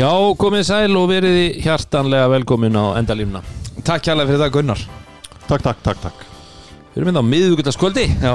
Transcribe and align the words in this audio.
Já, 0.00 0.08
komið 0.40 0.62
sæl 0.64 0.94
og 0.96 1.10
veriði 1.10 1.60
hjartanlega 1.60 2.28
velkomin 2.32 2.76
á 2.78 2.96
endalífna. 2.96 3.42
Takk 3.84 4.06
kjærlega 4.06 4.30
fyrir 4.30 4.40
það 4.40 4.52
Gunnar. 4.54 4.84
Takk, 5.44 5.64
takk, 5.66 5.82
takk, 5.84 6.00
takk. 6.06 6.22
Við 6.94 7.02
erum 7.02 7.10
hérna 7.10 7.20
á 7.20 7.30
miðvíkutaskvöldi 7.30 8.06
Já. 8.22 8.32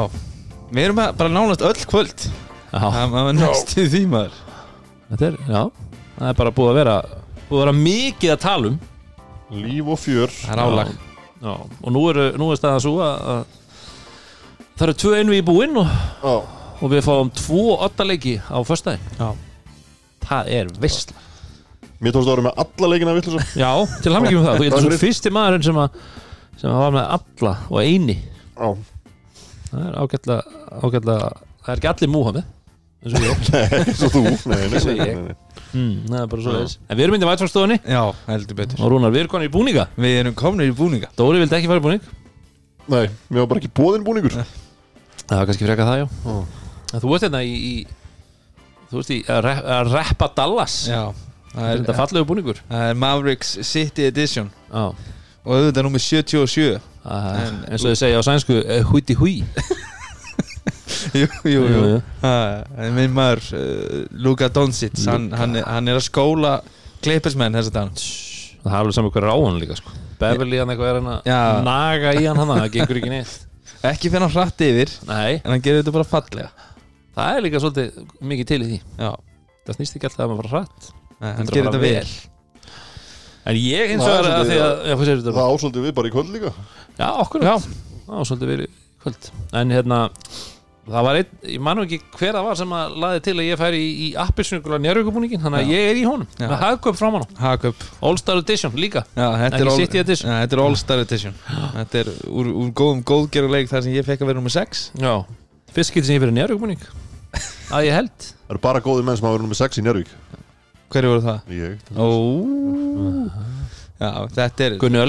Við 0.69 0.83
erum 0.83 0.99
bara 0.99 1.31
nánast 1.31 1.65
öll 1.65 1.81
kvöld. 1.89 2.27
Já, 2.69 2.83
Það 2.83 3.15
var 3.15 3.33
næst 3.39 3.73
í 3.81 3.87
því 3.95 4.03
maður. 4.13 4.37
Þetta 5.09 5.27
er, 5.31 5.41
já 5.49 5.61
Það 6.19 6.29
er 6.29 6.39
bara 6.43 6.53
búið 6.59 6.69
að 6.69 6.79
vera 6.83 6.95
búið 7.49 7.57
að 7.57 7.63
vera 7.63 7.75
mikið 7.81 8.35
að 8.35 8.41
tala 8.45 8.71
um. 8.71 8.79
Líf 9.65 9.91
og 9.95 10.01
fjör. 10.05 10.37
Það 10.43 10.55
er 10.59 10.63
álag. 10.67 10.95
Já, 11.41 11.53
og 11.81 11.91
nú 11.97 12.07
er, 12.13 12.23
nú 12.37 12.51
er 12.53 12.61
staðan 12.61 12.85
svo 12.85 12.95
að, 13.09 13.29
að 13.33 14.65
það 14.75 14.89
eru 14.91 14.99
tvö 15.01 15.17
einu 15.17 15.39
í 15.39 15.45
búinn 15.49 15.81
og, 15.81 15.97
Já, 16.21 16.35
og 16.77 16.89
við 16.93 17.05
fáum 17.09 17.33
tvo 17.41 17.69
ottaleiki 17.89 18.37
á 18.45 18.61
föstudaginn. 18.61 19.15
Já. 19.17 19.31
Það 20.29 20.57
er 20.61 20.75
veistla 20.77 21.25
mér 22.01 22.15
tókst 22.15 22.27
að 22.27 22.33
vera 22.33 22.45
með 22.49 22.59
alla 22.65 22.89
leikina 22.91 23.13
vitlu 23.15 23.39
Já, 23.59 23.71
til 24.03 24.13
hann 24.15 24.25
ekki 24.27 24.39
um 24.39 24.45
það. 24.47 24.57
Þú 24.59 24.65
getur 24.67 24.85
svo 24.85 24.99
fyrsti 25.05 25.31
maðurinn 25.35 25.65
sem 25.69 25.79
að 25.85 26.01
sem 26.59 26.69
að 26.71 26.81
var 26.81 26.93
með 26.95 27.07
alla 27.17 27.53
og 27.69 27.79
eini. 27.83 28.17
Já, 28.55 28.67
Það 29.71 29.81
er 29.89 29.95
ágætlega, 29.99 30.59
ágætlega 30.85 31.29
Það 31.65 31.71
er 31.73 31.79
ekki 31.81 31.89
allir 31.91 32.11
Múhammed 32.13 32.51
eins 33.05 33.15
og 33.15 33.25
ég. 33.25 33.41
Nei, 33.53 33.93
svo 33.93 34.07
þú. 34.13 34.21
Nei, 34.25 34.55
nei, 34.55 34.65
Eins 34.65 34.85
og 34.85 34.95
nei, 34.95 35.05
nei, 35.05 35.23
nei. 35.25 35.35
mm, 35.75 35.95
Það 36.09 36.19
er 36.23 36.29
bara 36.31 36.45
svo 36.45 36.53
leiðis. 36.55 36.75
En 36.89 36.97
við 36.97 37.03
erum 37.05 37.13
myndið 37.15 37.29
vætfangstofunni 37.29 37.75
Já, 37.91 38.01
heldur 38.29 38.57
betur. 38.57 38.79
Og 38.81 38.89
Rúnar, 38.95 39.11
við 39.13 39.21
erum 39.25 39.33
konið 39.35 39.49
í 39.49 39.51
búninga. 39.53 39.83
Við 40.01 40.15
erum 40.23 40.37
komnir 40.39 40.71
í 40.71 40.75
búninga. 40.79 41.09
Dóri 41.19 41.41
vildi 41.43 41.57
ekki 41.59 41.69
fara 41.69 41.83
í 41.83 41.85
búning. 41.85 42.07
Nei, 42.89 43.03
mér 43.29 43.43
var 43.43 43.51
bara 43.51 43.61
ekki 43.61 43.69
bóðinn 43.77 44.07
búningur. 44.07 44.39
Það 45.25 45.35
var 45.37 45.45
kannski 45.51 45.67
freka 45.67 45.85
það, 45.91 46.01
já. 46.01 46.07
Já. 46.25 46.65
En 46.95 47.03
Þú 47.03 47.11
veist 47.13 47.27
hérna 47.27 47.43
í, 47.45 47.53
í 47.53 47.75
Þú 48.89 48.99
veist 49.01 49.13
í 49.13 49.19
að, 49.29 49.39
rep, 49.49 49.61
að 49.75 49.93
reppa 49.99 50.31
Dallas. 50.39 50.79
Já 50.89 51.03
Það 51.55 51.69
er, 51.71 51.81
Þetta 51.81 51.95
fallegu 52.01 52.27
búningur. 52.29 52.59
Það 52.69 52.89
er 52.89 52.97
Mavericks 52.99 53.53
City 53.63 54.05
Edition. 54.09 54.49
Já. 54.71 54.85
Og 55.45 55.53
auðvitað 55.55 55.85
nummer 55.87 56.01
77 56.01 56.79
Það 57.05 57.25
er- 57.29 57.41
En- 57.45 57.59
eins 57.69 57.83
og 57.85 57.91
þið 57.91 57.99
segja 58.01 58.19
á 58.19 58.23
sænsku 58.25 58.55
eh, 58.65 58.81
húti 58.89 59.15
húi. 59.19 59.35
Jú, 61.15 61.27
jú, 61.47 61.61
jú. 61.69 61.97
Er 62.25 62.91
minn 62.95 63.13
maður 63.15 63.41
uh, 63.55 63.99
Luka 64.25 64.47
Doncic 64.51 64.97
hann, 65.05 65.27
hann, 65.37 65.53
er, 65.59 65.65
hann 65.69 65.87
er 65.91 65.99
að 65.99 66.05
skóla 66.07 66.55
Clippersmenn 67.05 67.55
þess 67.55 67.69
að 67.69 67.75
dag 67.77 68.01
Það 68.65 68.71
er 68.73 68.77
alveg 68.79 68.95
saman 68.97 69.13
hver 69.13 69.27
er 69.27 69.31
á 69.31 69.37
hann 69.37 69.59
líka 69.61 69.77
sko. 69.77 69.93
Beverly 70.19 70.57
hann 70.59 70.71
eitthvað 70.73 70.89
er 70.89 70.97
hann 70.99 71.11
að 71.13 71.29
Já. 71.29 71.39
naga 71.67 72.13
í 72.17 72.25
hann 72.25 72.41
hann 72.41 72.51
Það 72.57 72.71
gengur 72.73 72.99
ekki 73.01 73.13
neitt. 73.13 73.35
Ekki 73.91 74.11
finna 74.13 74.29
hratt 74.33 74.63
yfir 74.65 74.93
Nei, 75.05 75.37
En 75.43 75.53
hann 75.53 75.61
gerir 75.63 75.83
þetta 75.83 75.93
bara 75.99 76.09
fallega. 76.09 76.49
Það 77.15 77.37
er 77.37 77.45
líka 77.45 77.61
svolítið 77.63 77.99
mikið 78.33 78.49
til 78.51 78.59
í 78.65 78.69
því. 78.73 78.79
Já. 79.05 79.11
Það 79.69 79.77
snýst 79.79 79.99
ekki 79.99 80.09
alltaf 80.09 80.25
að 80.25 80.33
maður 80.33 80.49
fara 80.49 80.63
hratt 80.65 80.89
Hann 81.21 81.45
gerir 81.47 81.69
þetta 81.69 81.81
vel. 81.81 81.93
vel. 81.99 82.07
En 83.45 83.55
ég 83.61 83.91
hins 83.93 84.01
Það 84.03 84.15
er 84.17 84.23
vegar 84.25 84.39
að 84.39 84.49
því 84.49 84.55
svolítið- 84.55 84.65
að 84.65 84.89
Já, 84.89 84.95
hvað 84.95 85.05
segir 85.05 85.21
þetta? 85.21 85.35
Það 85.37 85.53
ásóldi 85.55 85.85
við 85.85 85.93
bara 85.99 86.07
í 86.07 86.11
kvöld 86.15 86.33
líka. 86.33 86.51
Já, 86.97 87.07
okkur 87.21 87.41
Já, 87.45 87.55
það 88.05 88.15
var 88.17 88.25
svolítið 88.31 88.51
verið 88.55 88.65
í 88.65 88.75
kvöld. 89.05 89.31
En 89.53 89.69
hérna 89.75 90.09
Það 90.85 91.01
var 91.07 91.15
einn, 91.17 91.29
ég 91.49 91.61
manu 91.65 91.81
ekki 91.81 91.97
hver 92.13 92.33
það 92.37 92.43
var 92.45 92.55
sem 92.59 92.69
að 92.77 92.91
laði 93.01 93.21
til 93.25 93.33
að 93.33 93.45
ég 93.47 93.57
færi 93.57 93.77
í, 93.81 93.93
í 94.05 94.09
appisnugula 94.21 94.77
njárvíkubúningin 94.77 95.41
Þannig 95.41 95.63
að 95.63 95.65
Já. 95.65 95.73
ég 95.73 95.89
er 95.89 95.95
í 95.97 96.03
honum. 96.05 96.27
Já. 96.37 96.45
Með 96.51 96.59
hagköp 96.61 96.95
fram 96.99 97.13
hann 97.17 97.23
Haka 97.39 97.67
upp 97.71 97.81
All 98.05 98.17
Star 98.21 98.37
Edition 98.37 98.71
líka. 98.77 99.01
Já, 99.17 99.25
þetta 99.33 99.49
Ekki 99.49 99.61
er, 99.65 99.69
all, 99.71 99.77
City 99.81 99.97
Edition. 100.03 100.29
ja, 100.29 100.45
þetta 100.45 100.53
er 100.53 100.61
All 100.61 100.75
Star 100.77 100.99
Edition. 101.01 101.33
Þetta 101.79 101.95
er 102.03 102.11
úr, 102.29 102.45
úr 102.53 102.69
góðum 102.77 103.01
góðgeruleik 103.03 103.67
þar 103.73 103.81
sem 103.87 103.93
ég 103.97 104.05
fekk 104.05 104.21
að 104.21 104.27
vera 104.29 104.37
nummer 104.37 104.53
6 104.53 104.91
Já. 105.01 105.25
Fyrst 105.73 105.91
getur 105.95 106.05
sem 106.05 106.15
ég 106.19 106.21
fyrir 106.21 106.37
njárvíkubúning 106.37 106.85
Að 107.73 107.87
ég 107.89 107.93
held. 107.97 108.29
Það 108.45 108.53
eru 108.53 108.61
bara 108.69 108.79
góði 108.85 109.03
menn 109.09 109.17
sem 109.17 109.25
hafa 109.25 109.39
verið 109.39 109.47
nummer 109.49 109.57
6 109.57 109.81
í 109.81 109.85
Njörvík 109.89 110.13
Hverju 110.93 111.11
voru 111.11 111.23
það? 111.25 111.39
Ég. 111.55 111.79
Já, 113.95 114.11
þetta 114.35 114.65
er 114.65 114.77
Gunni 114.81 115.01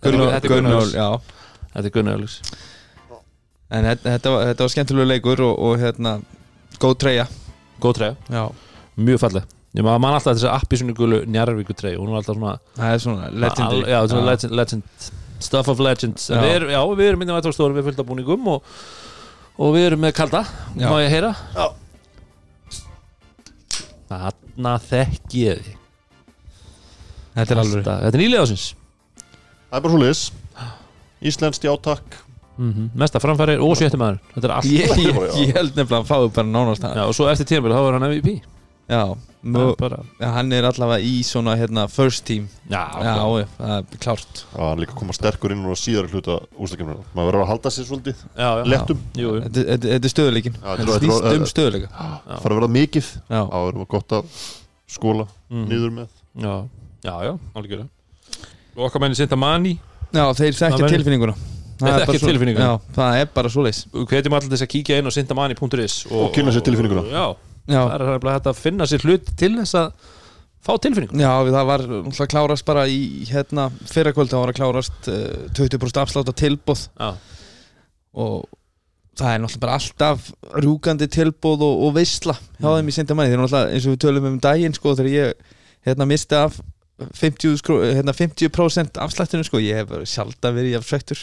Gunnar 0.00 0.34
Þetta 0.40 1.86
er 1.86 1.92
Gunni 1.94 2.10
er 2.10 2.18
Ölex 2.18 2.40
En 3.70 3.86
þetta, 3.86 4.16
þetta, 4.16 4.32
var, 4.34 4.44
þetta 4.50 4.66
var 4.66 4.72
skemmtilegu 4.72 5.06
leikur 5.06 5.42
og, 5.46 5.52
og 5.62 5.76
hérna 5.78 6.16
Góð 6.80 6.94
treyja. 7.02 7.26
Góð 7.82 7.98
treyja. 7.98 8.14
Já. 8.32 8.44
Mjög 8.96 9.20
falleg. 9.20 9.50
Ég 9.76 9.84
maður 9.86 10.00
man 10.02 10.16
alltaf 10.16 10.34
þessi 10.34 10.48
appisnugulu 10.50 11.20
njárvíku 11.30 11.76
treyja 11.78 12.00
Hún 12.00 12.10
var 12.10 12.22
alltaf 12.22 12.38
svona 12.38 12.54
Það 12.74 12.94
er 12.94 13.02
svona 13.04 13.28
legendary 13.30 13.82
Já, 13.92 13.98
svona 14.10 14.24
legend, 14.26 14.56
legend. 14.58 15.10
Stuff 15.40 15.70
of 15.70 15.82
legends. 15.84 16.26
En 16.32 16.40
Já. 16.40 16.42
við 16.42 16.56
erum, 16.56 16.72
Já, 16.74 16.80
við 16.98 17.10
erum 17.12 17.22
myndið 17.22 17.38
að 17.38 17.54
stórum 17.54 17.78
Við 17.78 17.86
fylgta 17.90 18.06
búningum 18.08 18.50
og, 18.56 18.74
og 19.60 19.76
við 19.76 19.90
erum 19.90 20.02
með 20.02 20.16
kalda. 20.16 20.42
Má 20.80 20.96
ég 21.04 21.14
heyra? 21.14 21.30
Já. 21.54 21.68
Þarna 24.10 24.74
þekki 24.82 25.44
ég 25.46 25.60
því 25.64 25.76
Þetta 27.36 27.54
er 27.54 27.62
alveg 27.62 27.84
Þetta 27.86 28.10
er 28.10 28.22
nýlega 28.24 28.46
ásins 28.46 28.66
Það 29.70 29.76
er 29.78 29.84
bara 29.84 29.92
svo 29.94 30.02
liðs 30.02 30.22
Íslenskt 31.30 31.66
játakk 31.68 32.16
mm 32.60 32.88
Mesta 33.00 33.22
framfæri 33.22 33.54
og 33.62 33.76
sjötti 33.78 34.00
maður 34.00 34.18
Þetta 34.34 34.48
er 34.48 34.54
allt. 34.56 34.70
Ég, 34.74 34.96
ég, 35.06 35.20
ég 35.46 35.52
held 35.56 35.76
nefnilega 35.78 36.02
að 36.02 36.08
fáðu 36.10 36.32
bara 36.34 36.50
nánast 36.50 36.82
það. 36.84 36.96
Já, 36.98 37.04
og 37.06 37.14
svo 37.16 37.28
eftir 37.30 37.48
tímabili 37.48 37.76
þá 37.76 37.82
er 37.86 37.96
hann 37.96 38.08
MVP 38.10 38.34
Já, 38.90 39.16
bara, 39.78 40.00
hann 40.20 40.50
er 40.52 40.66
allavega 40.68 41.00
í 41.06 41.20
svona 41.24 41.54
hérna 41.56 41.84
first 41.88 42.24
team. 42.28 42.48
Já, 42.68 42.80
Já, 43.00 43.12
já, 43.14 43.44
það 43.56 43.74
er 43.78 44.00
klárt. 44.02 44.40
Já, 44.50 44.62
hann 44.66 44.80
líka 44.82 44.96
koma 44.98 45.14
sterkur 45.16 45.54
inn 45.54 45.62
og 45.70 45.78
síðar 45.80 46.08
hluta 46.10 46.40
úrstakefnir 46.58 46.98
Maður 47.14 47.28
verður 47.30 47.44
að 47.44 47.50
halda 47.52 47.72
sér 47.72 47.86
svolítið 47.88 48.16
já, 48.36 48.48
já. 48.58 48.64
Lettum 48.72 48.98
Jú, 49.16 49.30
jú. 49.38 49.44
Þetta 49.54 49.94
er 49.96 50.12
stöðuleikin 50.12 50.58
Þetta 50.58 50.82
er- 50.82 51.00
snýst 51.00 51.30
um 51.38 51.46
stöðuleika 51.54 51.88
Það 51.94 52.42
fara 52.42 52.54
að 52.54 52.58
verða 52.60 52.70
mikið. 52.76 53.12
Já, 53.30 53.40
Það 53.54 53.68
verður 53.70 53.88
gott 53.94 54.16
að 54.18 54.24
skóla 54.90 55.26
Mhm. 55.50 55.68
niður 55.70 55.94
með. 56.00 56.08
Já, 56.36 56.54
já, 57.24 57.88
Og 58.76 58.84
okkar 58.90 59.00
menni 59.00 59.14
Sinta 59.16 59.36
Mani. 59.36 59.78
Já 60.12 60.24
þeir 60.34 60.52
verður- 60.52 60.88
tilfinninguna. 60.90 61.34
Það 61.80 62.00
er 62.00 62.06
svo- 62.18 62.28
tilfinninguna. 62.28 62.66
Já, 62.66 62.80
það 62.94 63.20
er 63.22 63.26
bara 63.34 63.48
svo 63.48 63.62
leis 63.64 63.86
Hvetjum 63.92 64.34
allir 64.36 64.50
þess 64.52 64.64
að 64.66 64.72
kíkja 64.74 64.98
inn 64.98 65.06
á 65.08 65.12
sintamani.is 65.14 66.06
Og 66.10 66.32
kynna 66.34 66.52
sér 66.52 66.60
tilfinninguna. 66.66 67.04
Já, 67.08 67.36
það 67.70 67.94
er 67.94 68.32
hægt 68.34 68.48
að 68.50 68.58
finna 68.60 68.86
sér 68.90 69.04
hlut 69.06 69.30
til 69.40 69.52
þess 69.58 69.74
að 69.80 69.92
fá 70.60 70.72
tilfinningu. 70.84 71.16
Já 71.20 71.32
það 71.48 71.68
var 71.70 71.84
náttúrulega 71.88 72.30
klárast 72.34 72.66
bara 72.68 72.86
í 72.90 73.00
hérna 73.30 73.68
fyrrakvöld 73.88 74.32
það 74.32 74.42
var 74.44 74.52
að 74.52 74.58
klárast 74.60 75.08
uh, 75.08 75.44
20% 75.56 76.00
afslátt 76.02 76.28
á 76.28 76.34
tilbúð 76.36 76.82
Já, 77.00 77.10
og 78.20 78.44
það 79.20 79.32
er 79.34 79.40
náttúrulega 79.44 79.62
bara 79.64 79.78
alltaf 79.78 80.26
rúgandi 80.64 81.08
tilbúð 81.12 81.64
og, 81.66 81.86
og 81.86 81.94
veisla 81.96 82.36
hjá 82.36 82.68
Mm. 82.68 82.76
þeim 82.76 82.90
í 82.92 82.94
sendamæni 82.98 83.30
þeir 83.30 83.38
eru 83.38 83.46
náttúrulega 83.46 83.72
eins 83.78 83.86
og 83.88 83.94
við 83.94 84.02
tölum 84.04 84.28
um 84.30 84.38
daginn 84.44 84.76
sko 84.76 84.92
þegar 84.98 85.10
ég 85.14 85.56
hérna 85.88 86.06
misti 86.10 86.36
af 86.36 86.60
50, 87.00 87.56
skró, 87.56 87.78
hérna, 87.80 88.12
50% 88.12 88.98
afslættinu 89.00 89.46
sko 89.48 89.60
ég 89.64 89.78
hef 89.80 89.94
sjálf 90.04 90.36
verið 90.44 90.76
af 90.76 90.84
svektur 90.84 91.22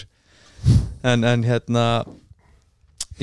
en, 1.06 1.22
en 1.24 1.44
hérna 1.46 1.84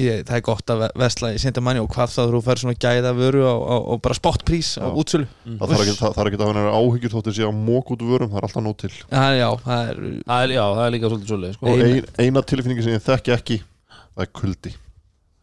ég, 0.00 0.22
það 0.26 0.36
er 0.38 0.42
gott 0.46 0.70
að 0.74 0.80
ve- 0.84 0.90
vesla 1.04 1.30
í 1.34 1.38
sendamæni 1.42 1.80
og 1.82 1.88
hvað 1.94 2.12
þá 2.14 2.22
þú 2.32 2.40
fær 2.46 2.60
svona 2.62 2.76
gæða 2.84 3.12
vöru 3.18 3.42
á, 3.46 3.54
á, 3.54 3.76
á 3.90 3.94
bara 4.02 4.16
spotprís 4.18 4.70
á 4.80 4.86
útsölu. 4.90 5.26
Það 5.44 5.72
þarf 5.74 5.84
ekki, 5.84 5.94
það 6.00 6.16
þarf 6.18 6.30
ekki 6.32 6.40
að 6.40 6.50
vera 6.52 6.74
áhyggjur 6.78 7.14
þóttir 7.14 7.40
að 7.48 7.60
mók 7.68 7.92
út 7.94 8.02
vörum 8.08 8.32
Það 8.32 8.40
er 8.40 8.48
alltaf 8.48 8.64
nóg 8.66 8.76
til. 8.82 8.92
Það, 9.10 9.36
já, 9.38 9.48
það 9.64 9.84
er 9.92 10.00
það 10.24 10.42
er, 10.48 10.54
já, 10.56 10.64
það 10.74 10.84
er 10.86 10.94
líka 10.96 11.12
svolítið 11.12 11.30
svolítið 11.34 11.54
sko. 11.58 11.66
Og 11.66 11.84
Ein- 11.84 11.94
ein, 11.94 12.10
eina 12.26 12.42
tilfinningi 12.42 12.86
sem 12.88 12.96
ég 12.98 13.04
þekki 13.06 13.34
ekki 13.38 13.60
Það 14.14 14.22
er 14.26 14.32
kuldi. 14.40 14.74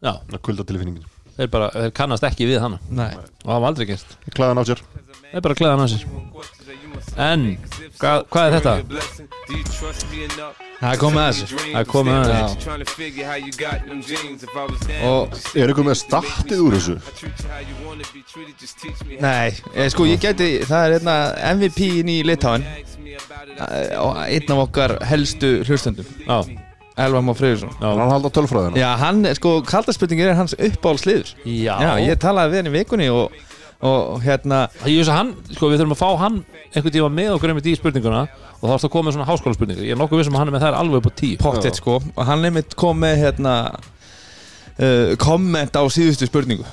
Já, 0.02 0.12
Það 0.12 0.36
er 0.38 0.42
kuldatilfinningin. 0.48 1.08
Þeir, 1.32 1.48
bara, 1.52 1.68
þeir 1.72 1.92
kannast 1.96 2.24
ekki 2.28 2.46
við 2.48 2.58
hana. 2.60 2.78
Nei, 2.92 3.10
og 3.44 3.50
hafa 3.52 3.68
aldrei 3.72 3.86
gert. 3.88 4.16
Klæðan 4.36 4.60
á 4.60 4.64
sér. 4.68 4.80
Þeir 5.32 5.44
bara 5.46 5.56
klæða 5.56 5.76
hann 5.76 5.84
á 5.84 5.92
sér 5.92 6.02
En, 7.16 7.58
hvað, 8.00 8.24
hvað 8.32 8.44
er 8.46 8.52
þetta? 8.58 8.74
það 10.80 10.92
er 10.92 10.98
komið 11.02 11.20
að 11.22 11.28
þessu. 11.32 11.46
Það 11.62 11.80
er 11.80 11.88
komið 11.92 12.14
að 12.18 12.26
og 15.08 15.22
Er 15.62 15.72
ykkur 15.72 15.86
með 15.86 15.96
startið 16.00 16.58
úr 16.64 16.72
þessu? 16.78 16.96
Nei, 19.22 19.52
eh, 19.74 19.88
sko 19.92 20.08
ég 20.08 20.18
geti, 20.22 20.48
það 20.66 20.80
er 20.86 20.96
hérna 20.96 21.16
MVP 21.52 21.78
inn 22.00 22.10
í 22.12 22.18
Litáin 22.26 22.64
og 24.00 24.16
einn 24.24 24.52
af 24.54 24.62
okkar 24.66 24.96
helstu 25.06 25.62
hlustöndum 25.66 26.06
Já, 26.24 26.38
Elvar 26.96 27.22
Má 27.24 27.32
Freyðursson 27.36 27.72
já, 27.76 27.88
Hann 27.88 28.10
halda 28.12 28.30
tölfræðina? 28.32 28.76
Já, 28.80 28.90
hann, 29.00 29.24
sko, 29.38 29.54
kaldarspurningur 29.68 30.32
er 30.32 30.36
hans 30.38 30.54
uppáhaldsliður. 30.58 31.32
Já, 31.44 31.76
Já, 31.80 31.92
ég 32.04 32.20
talaði 32.20 32.52
við 32.52 32.62
hann 32.62 32.70
í 32.72 32.74
vikunni 32.76 33.08
og, 33.12 33.36
og 33.82 34.22
hérna, 34.22 34.66
hann, 35.10 35.32
sko 35.50 35.70
við 35.72 35.82
þurfum 35.82 35.96
að 35.96 36.00
fá 36.02 36.10
hann 36.20 36.36
einhvern 36.70 36.94
tíma 36.94 37.08
með 37.10 37.32
okkur 37.36 37.52
einmitt 37.52 37.66
í 37.66 37.74
spurninguna 37.78 38.20
og 38.60 38.68
þá 38.68 38.74
ertu 38.76 38.88
að 38.88 38.92
koma 38.94 39.08
með 39.08 39.16
svona 39.16 39.26
háskóla 39.26 39.56
spurningar 39.56 39.88
Ég 39.88 39.96
er 39.96 39.98
nokkuð 39.98 40.22
vissum 40.22 40.36
að 40.38 40.44
hann 40.44 40.52
er 40.52 40.56
með 40.56 40.64
þær 40.66 40.78
alveg 40.78 41.00
upp 41.00 41.10
á 41.10 41.12
tíu. 41.18 41.40
Pottet 41.42 41.80
sko. 41.80 41.98
Og 42.14 42.28
hann 42.28 42.46
er 42.46 42.54
mitt 42.54 42.76
kom 42.78 43.02
með 43.02 43.18
hérna 43.24 43.56
uh, 44.78 45.12
komment 45.18 45.74
á 45.74 45.82
síðustu 45.90 46.30
spurningu. 46.30 46.66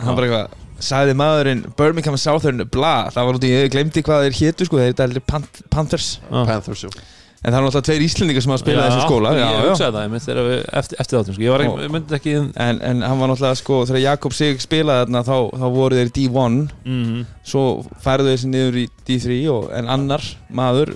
Hann 0.00 0.16
bara 0.16 0.30
eitthvað 0.30 0.58
sagði 0.80 1.14
maðurinn 1.20 1.64
Birmingham 1.76 2.16
Southern 2.16 2.64
bla. 2.72 3.10
Það 3.12 3.28
var 3.28 3.38
út 3.38 3.44
í, 3.44 3.52
ég 3.52 3.72
glemdi 3.74 4.04
hvað 4.06 4.26
þeir 4.26 4.38
hétu 4.40 4.68
sko 4.70 4.80
þeir 4.80 5.04
eru 5.10 5.26
Panthers. 5.28 6.14
Já. 6.24 6.40
Panthers, 6.40 6.88
jú 6.88 6.94
en 7.40 7.54
það 7.54 7.56
er 7.56 7.64
náttúrulega 7.64 7.86
tveir 7.88 8.02
Íslendingar 8.04 8.44
sem 8.44 8.52
hafa 8.52 8.60
spilað 8.60 8.88
þessu 8.90 9.04
skóla 9.06 9.30
ég 9.32 9.38
já, 9.40 9.46
já. 9.48 9.60
hugsaði 9.70 9.94
það, 9.94 10.02
ég 10.04 10.10
myndi 10.12 10.34
við 10.48 10.64
eftir, 10.80 10.98
eftir 11.00 11.18
þáttum 11.18 11.36
sko. 11.36 11.44
ég 11.46 11.54
var 11.54 11.64
ekki, 11.64 11.84
ég 11.86 11.94
myndi 11.94 12.16
ekki 12.18 12.34
En, 12.66 12.80
en 12.90 13.00
hann 13.06 13.22
var 13.22 13.30
náttúrulega 13.32 13.60
sko 13.60 13.78
þegar 13.88 14.02
Jakob 14.04 14.36
Sig 14.36 14.60
spilaði 14.60 15.06
þarna 15.06 15.22
þá, 15.24 15.36
þá 15.62 15.66
voru 15.78 16.00
þeir 16.00 16.10
í 16.10 16.14
D1 16.18 16.58
mm 16.84 17.22
svo 17.50 17.64
færðu 18.04 18.34
þeir 18.34 18.42
sér 18.42 18.52
niður 18.52 18.78
í 18.82 18.84
D3 19.08 19.40
og, 19.54 19.64
en 19.80 19.88
annar 19.96 20.26
maður 20.60 20.92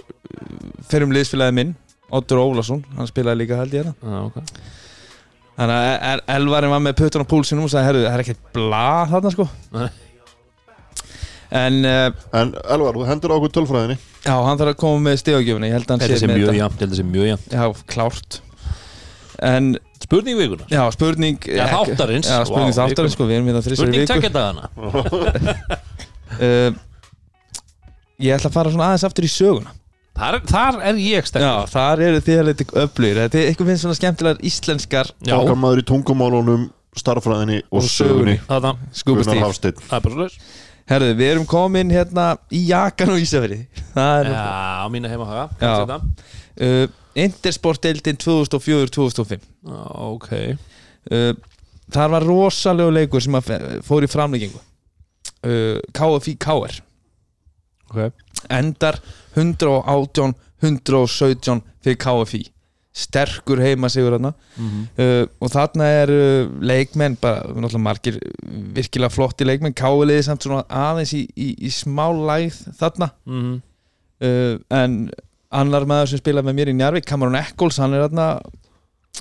fyrir 0.90 1.08
um 1.08 1.16
liðsfélagi 1.16 1.56
minn 1.56 1.74
Oddur 2.14 2.42
Ólason, 2.44 2.84
hann 2.98 3.08
spilaði 3.08 3.40
líka 3.42 3.58
held 3.58 3.74
ég 3.74 3.88
hérna 3.88 3.94
ah, 4.04 4.28
okay. 4.28 4.44
þannig 5.56 5.80
að 5.80 6.08
El- 6.12 6.24
Elvarinn 6.36 6.74
var 6.76 6.84
með 6.84 6.98
puttan 7.00 7.24
á 7.24 7.30
púlsinum 7.32 7.64
og 7.66 7.72
sagði, 7.72 7.88
herru, 7.88 8.04
það 8.04 8.18
er 8.18 8.24
ekkert 8.26 8.44
bla 8.54 8.86
þarna 9.10 9.32
sko 9.34 9.48
Nei. 9.74 9.88
En 11.54 11.78
uh, 11.86 12.08
En 12.34 12.52
Elvar, 12.74 12.96
þú 12.98 13.06
hendur 13.08 13.32
á 13.32 13.36
okkur 13.38 13.52
tölfræðinni. 13.54 13.96
Já, 14.24 14.34
hann 14.34 14.58
þarf 14.60 14.72
að 14.74 14.78
koma 14.82 15.02
með 15.06 15.20
stegagjöfuna 15.22 15.68
ég 15.70 15.76
held 15.78 15.86
að 15.86 15.92
hann 15.94 16.02
þetta 16.04 16.20
sé 16.22 16.30
mjög 16.32 16.58
jafnt, 16.58 16.78
þetta 16.82 16.98
sé 16.98 17.04
mjög 17.06 17.28
jafnt. 17.30 17.54
Já, 17.54 17.64
klárt. 17.94 18.40
En 19.44 19.64
spurning 20.04 20.36
vikunar, 20.38 20.66
já, 20.70 20.82
spurning 20.94 21.38
Já, 21.48 21.64
þáttarins. 21.72 22.28
já, 22.30 22.42
spurning 22.46 22.74
Vá, 22.74 22.80
þáttarins 22.82 23.14
sko, 23.16 23.26
við 23.28 23.38
erum 23.38 23.48
við 23.50 23.56
það 23.58 23.64
þrissar 23.68 23.74
í 23.74 23.78
spurning 23.82 24.02
viku. 24.02 24.10
takkja 24.12 24.30
dagana. 24.34 24.64
Uh, 26.34 26.70
ég 28.24 28.36
ætla 28.36 28.50
að 28.50 28.56
fara 28.58 28.70
svona 28.74 28.90
aðeins 28.92 29.06
aftur 29.08 29.26
í 29.26 29.32
söguna. 29.32 29.74
Þar, 30.14 30.36
þar 30.46 30.76
er 30.86 30.98
ég 31.02 31.16
Já, 31.18 31.26
sterkur 31.26 31.70
þar 31.72 32.02
eru 32.06 32.20
þið 32.22 32.38
að 32.38 32.46
liti 32.46 32.64
öflugir. 32.84 33.18
Þetta 33.24 33.38
er 33.40 33.48
eitthvað 33.50 33.70
finnst 33.72 33.82
svona 33.82 33.98
skemmtilegar 33.98 34.44
íslenskar 34.46 35.10
Já. 35.26 35.34
Okkar 35.40 35.58
maður 35.58 35.82
í 35.82 35.86
tungumálunum, 35.90 36.68
starffræðinni 36.94 37.58
og, 37.64 37.80
Og 37.80 37.88
sögunni. 37.90 38.36
sögunni 38.38 38.70
Er 40.84 40.98
Herðu, 40.98 41.14
við 41.16 41.30
erum 41.32 41.46
komin 41.48 41.92
hérna 41.92 42.34
í 42.52 42.66
Jakan 42.68 43.14
og 43.14 43.22
er 44.20 44.28
Já, 44.28 44.84
á 44.84 44.86
mínu 44.92 45.08
heimahaga 45.08 45.46
uh, 46.60 46.84
Intersport-deildin 47.16 48.18
2004-2005 48.20 49.46
Ok. 50.04 50.28
Uh, 51.08 51.32
Þar 51.94 52.12
var 52.16 52.26
rosalegu 52.28 52.92
leikur 52.92 53.24
sem 53.24 53.36
fór 53.86 54.04
í 54.04 54.10
framleggingu 54.12 54.60
uh, 54.60 55.80
KFI 55.96 56.36
KR 56.44 56.76
Ok. 57.88 58.20
Endar 58.52 59.00
118 59.38 60.36
117 60.64 61.64
fyrir 61.84 62.00
KFI 62.00 62.44
Sterkur 62.94 63.58
heima 63.58 63.88
sigur 63.90 64.14
þarna. 64.14 64.30
Mhm. 64.56 64.82
uh, 65.02 65.26
og 65.42 65.50
þarna 65.50 65.86
er 66.04 66.12
uh, 66.14 66.50
leikmenn, 66.62 67.16
bara 67.20 67.42
náttúrulega 67.50 67.82
margir 67.82 68.18
virkilega 68.76 69.10
flotti 69.10 69.46
leikmenn, 69.48 69.74
káliði 69.74 70.22
samt 70.28 70.46
svona 70.46 70.62
aðeins 70.70 71.14
í, 71.18 71.24
í, 71.34 71.48
í 71.66 71.72
smá 71.74 72.06
lægð 72.14 72.60
þarna. 72.78 73.10
Mhm. 73.26 73.54
uh, 74.22 74.52
en 74.78 74.98
annar 75.54 75.84
maður 75.90 76.12
sem 76.14 76.22
spilaði 76.22 76.48
með 76.50 76.56
mér 76.60 76.70
í 76.70 76.76
Njarvík, 76.78 77.04
Cameron 77.06 77.34
Eccles 77.38 77.76
hann 77.82 77.94
er 77.94 78.06
þarna 78.08 78.28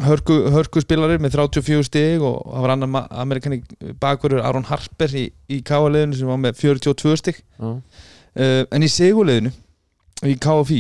hörku, 0.06 0.38
hörku 0.54 0.82
spilari 0.82 1.20
með 1.22 1.36
34 1.36 1.84
stig 1.86 2.22
og 2.26 2.40
það 2.50 2.64
var 2.66 2.72
annar 2.74 2.90
ma- 2.90 3.08
amerikani 3.22 3.60
bakverður 4.02 4.42
Aron 4.48 4.66
Harper 4.70 5.14
í, 5.18 5.28
í 5.54 5.60
káliðinu 5.66 6.18
sem 6.18 6.30
var 6.32 6.40
með 6.42 6.58
42 6.62 7.18
stig. 7.22 7.42
Uh, 7.62 8.64
en 8.74 8.82
í 8.86 8.90
seguliðinu 8.90 9.52
í 10.26 10.34
KFI 10.42 10.80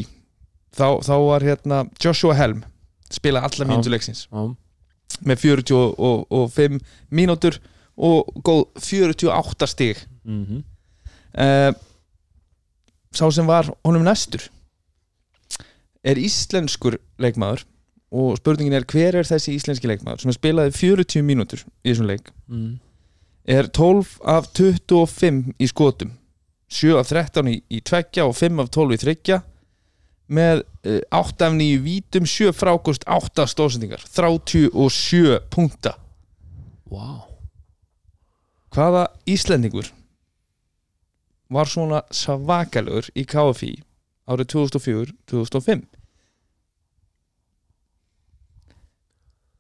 þá, 0.74 0.88
þá 1.06 1.14
var 1.28 1.46
hérna 1.46 1.84
Joshua 2.02 2.34
Helm 2.38 2.64
spilaði 3.14 3.50
alla 3.50 3.70
mínútu 3.70 3.94
leiksins. 3.94 4.26
Með 5.24 5.44
45 5.46 6.80
mínútur 7.14 7.60
og 7.98 8.32
góð 8.44 8.64
48 8.82 9.68
stig. 9.70 9.98
Mhm. 10.26 10.64
uh, 11.38 11.74
sá 13.14 13.30
sem 13.32 13.46
var 13.46 13.70
honum 13.86 14.04
næstur 14.06 14.48
er 16.04 16.20
íslenskur 16.20 16.98
leikmaður 17.22 17.64
og 18.14 18.38
spurningin 18.38 18.74
er 18.78 18.86
hver 18.86 19.16
er 19.20 19.28
þessi 19.28 19.56
íslenski 19.58 19.90
leikmaður 19.90 20.26
sem 20.26 20.34
spilaði 20.36 20.74
40 20.78 21.24
mínútur 21.26 21.64
í 21.84 21.92
þessum 21.92 22.10
leik? 22.10 22.32
Mhm. 22.48 22.80
er 23.46 23.68
12 23.68 24.20
af 24.26 24.50
25 24.54 25.54
í 25.60 25.68
skotum 25.68 26.14
7 26.70 26.98
af 26.98 27.08
13 27.08 27.48
í, 27.48 27.62
í 27.70 27.82
tveggja 27.82 28.26
og 28.26 28.36
5 28.36 28.60
af 28.60 28.70
12 28.70 28.94
í 28.94 29.02
þryggja 29.04 29.42
með 30.32 30.64
uh, 30.88 31.02
8 31.12 31.48
af 31.50 31.58
9 31.58 31.82
vítum 31.84 32.28
7 32.30 32.54
frákost, 32.56 33.04
8 33.08 33.48
stóðsendingar 33.52 34.04
37 34.08 35.40
punkta. 35.54 35.98
Vá. 36.92 37.26
Hvaða 38.74 39.08
Íslendingur 39.30 39.92
var 41.54 41.70
svona 41.70 42.02
svakalegur 42.14 43.10
í 43.14 43.26
KFI 43.30 43.74
árið 44.30 44.50
2004-2005 44.56 45.84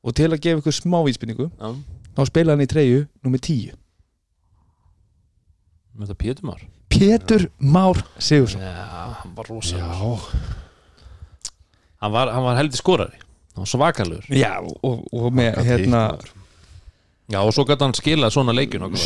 og 0.04 0.16
til 0.18 0.30
að 0.32 0.42
gefa 0.44 0.64
ykkur 0.64 0.76
smá 0.76 1.00
vísbynningu 1.06 1.50
Já. 1.52 1.70
þá 2.16 2.22
spilaði 2.30 2.56
hann 2.56 2.66
í 2.66 2.72
treyju 2.74 3.02
nummer 3.24 3.44
10 3.44 3.78
Með 5.94 6.10
þetta 6.10 6.22
Pétur 6.24 6.48
Már 6.94 7.18
Pétur 7.18 7.50
Már 7.60 8.06
Sigursson 8.18 8.62
Já, 8.62 8.74
hann 9.24 9.36
var 9.36 9.46
rosa 9.50 9.78
hann 11.98 12.12
var, 12.12 12.32
hann 12.32 12.44
var 12.44 12.56
heldur 12.58 12.78
skorari. 12.78 13.18
Hann 13.56 13.64
var 13.64 13.66
svakalur 13.66 14.24
Já, 14.30 14.60
og, 14.84 15.06
og 15.14 15.30
með 15.34 15.62
hérna 15.64 16.04
Já, 17.32 17.40
og 17.40 17.54
svo 17.56 17.64
gæti 17.66 17.86
hann 17.86 17.96
skilað 17.96 18.34
svona 18.36 18.54
leikjun 18.56 18.84
okkur, 18.90 19.00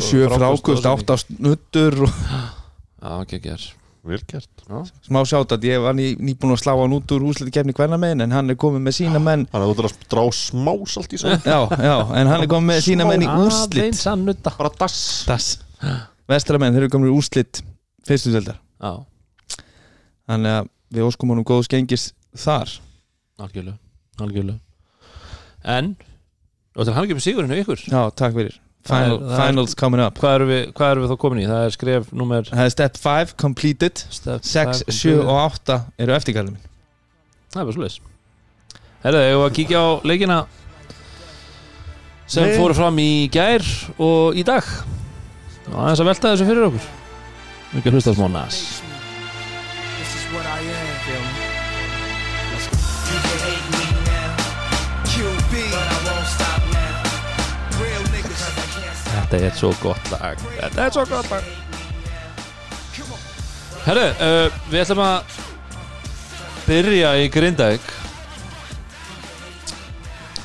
sjö, 0.00 0.28
frákust, 0.30 0.86
og- 0.86 1.00
átta 1.00 1.16
snuttur 1.18 2.02
og 2.06 2.12
Já, 3.02 3.20
ekki 3.22 3.40
ekki 3.42 3.56
Vel 4.06 4.20
gert. 4.30 4.62
Smá 5.02 5.24
sjátt 5.26 5.50
að 5.56 5.64
ég 5.66 5.80
var 5.82 5.94
ný, 5.98 6.12
nýbúin 6.22 6.52
að 6.54 6.60
slá 6.62 6.76
hann 6.78 6.92
út 6.94 7.10
úr 7.10 7.24
úsleiti 7.26 7.50
kefni 7.56 7.74
hvernig 7.74 7.98
megin 7.98 8.22
en 8.22 8.30
hann 8.36 8.52
er 8.54 8.54
komið 8.54 8.84
með 8.86 8.94
sína 9.00 9.18
menn. 9.18 9.48
Að 9.50 9.64
þú 9.64 9.72
ætlar 9.74 9.88
að 9.90 10.04
drá 10.12 10.22
smás 10.30 10.94
allt 11.00 11.16
í 11.16 11.18
svo 11.18 11.32
já, 11.34 11.56
já, 11.74 11.96
en 12.14 12.30
hann 12.30 12.44
er 12.44 12.50
komið 12.52 12.68
með 12.70 12.84
sína 12.86 13.08
menn 13.08 13.26
í 13.26 13.30
nutta 14.22 14.54
Bara 14.54 14.70
dass. 14.78 15.24
Das 15.26 15.48
Vestramenn, 16.30 16.74
þeir 16.74 16.86
eru 16.86 16.92
komin 16.96 17.12
í 17.12 17.16
úrslit 17.16 17.60
fyrstu 18.06 18.32
deildar. 18.34 18.58
Já, 18.82 18.92
Þannig 20.26 20.52
að 20.58 20.68
við 20.96 21.06
óskum 21.06 21.30
honum 21.30 21.46
góðs 21.46 21.68
gengis 21.70 22.08
þar. 22.34 22.72
Algjörlega 23.38 23.78
Algjörlega. 24.22 24.60
En 25.64 25.96
Og 26.76 26.84
til 26.84 26.92
hann 26.92 27.06
ekki 27.06 27.16
með 27.16 27.24
sigurinn 27.24 27.52
hjá 27.52 27.62
ykkur. 27.62 27.82
Já, 27.88 28.00
takk 28.12 28.34
fyrir. 28.36 28.56
Final, 28.86 29.16
er- 29.16 29.22
það 29.22 29.30
er- 29.38 29.46
Finals 29.46 29.74
coming 29.74 30.00
up. 30.02 30.18
Hvað 30.18 30.34
erum 30.36 30.48
við, 30.50 30.72
hvað 30.76 30.90
erum 30.92 31.04
við 31.06 31.10
þá 31.12 31.18
komin 31.22 31.38
í? 31.40 31.46
Það 31.46 31.64
er 31.66 31.70
skref 31.70 32.12
nummer 32.12 32.50
er 32.52 32.68
step 32.70 32.96
5 32.96 33.36
completed. 33.36 33.98
Step 34.10 34.42
6, 34.44 34.82
five, 34.84 34.92
7 34.92 35.20
og 35.22 35.32
8 35.52 35.78
eru 35.98 36.12
eftirkallum 36.12 36.56
Það 37.52 37.62
er 37.62 37.72
bara 37.72 37.88
Herðu, 39.06 39.22
ég 39.22 39.38
var 39.38 39.50
að 39.50 39.54
kíkja 39.54 39.78
á 39.78 39.88
leikina 40.02 40.46
sem 42.26 42.42
Nei. 42.48 42.56
fóru 42.58 42.74
fram 42.74 42.96
í 42.98 43.28
gær 43.30 43.62
og 44.02 44.34
í 44.34 44.42
dag 44.42 44.64
og 45.72 45.78
aðeins 45.82 46.02
að 46.02 46.10
velta 46.10 46.32
þessu 46.32 46.48
fyrir 46.48 46.68
okkur. 46.68 46.90
Mikið 47.74 47.96
hlusta 47.96 48.14
smá 48.16 48.26
stop. 48.46 48.86
Þetta 59.16 59.38
er 59.42 59.54
svo 59.58 59.72
gott 59.82 60.10
lag. 60.12 60.42
Þetta 60.54 60.84
er 60.84 60.92
svo 60.94 61.04
gott 61.10 61.30
lag. 61.32 61.46
Herru, 63.86 64.06
uh, 64.22 64.56
við 64.70 64.82
ætlum 64.82 65.02
að 65.02 65.36
byrja 66.66 67.12
í 67.22 67.28
Grindavík. 67.34 67.86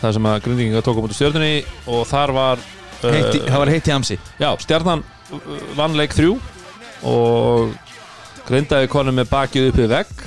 Það 0.01 0.15
sem 0.17 0.29
að 0.31 0.39
Grindvíkinga 0.47 0.81
tók 0.85 0.97
á 0.97 1.01
mútu 1.05 1.17
stjörnunni 1.17 1.61
og 1.93 2.07
þar 2.09 2.33
var 2.37 2.63
Heitt 3.01 3.35
í- 3.39 3.43
Það 3.47 3.57
var 3.63 3.71
heitt 3.73 3.87
í 3.89 3.93
amsi 3.95 4.17
Já, 4.39 4.49
stjarnan 4.61 5.01
uh, 5.33 5.39
vann 5.79 5.95
leik 5.97 6.13
þrjú 6.17 6.35
og 7.07 7.73
Grindavík 8.47 8.91
konum 8.91 9.15
með 9.17 9.29
bakið 9.31 9.67
upp 9.71 9.77
við 9.79 9.89
vegg. 9.93 10.21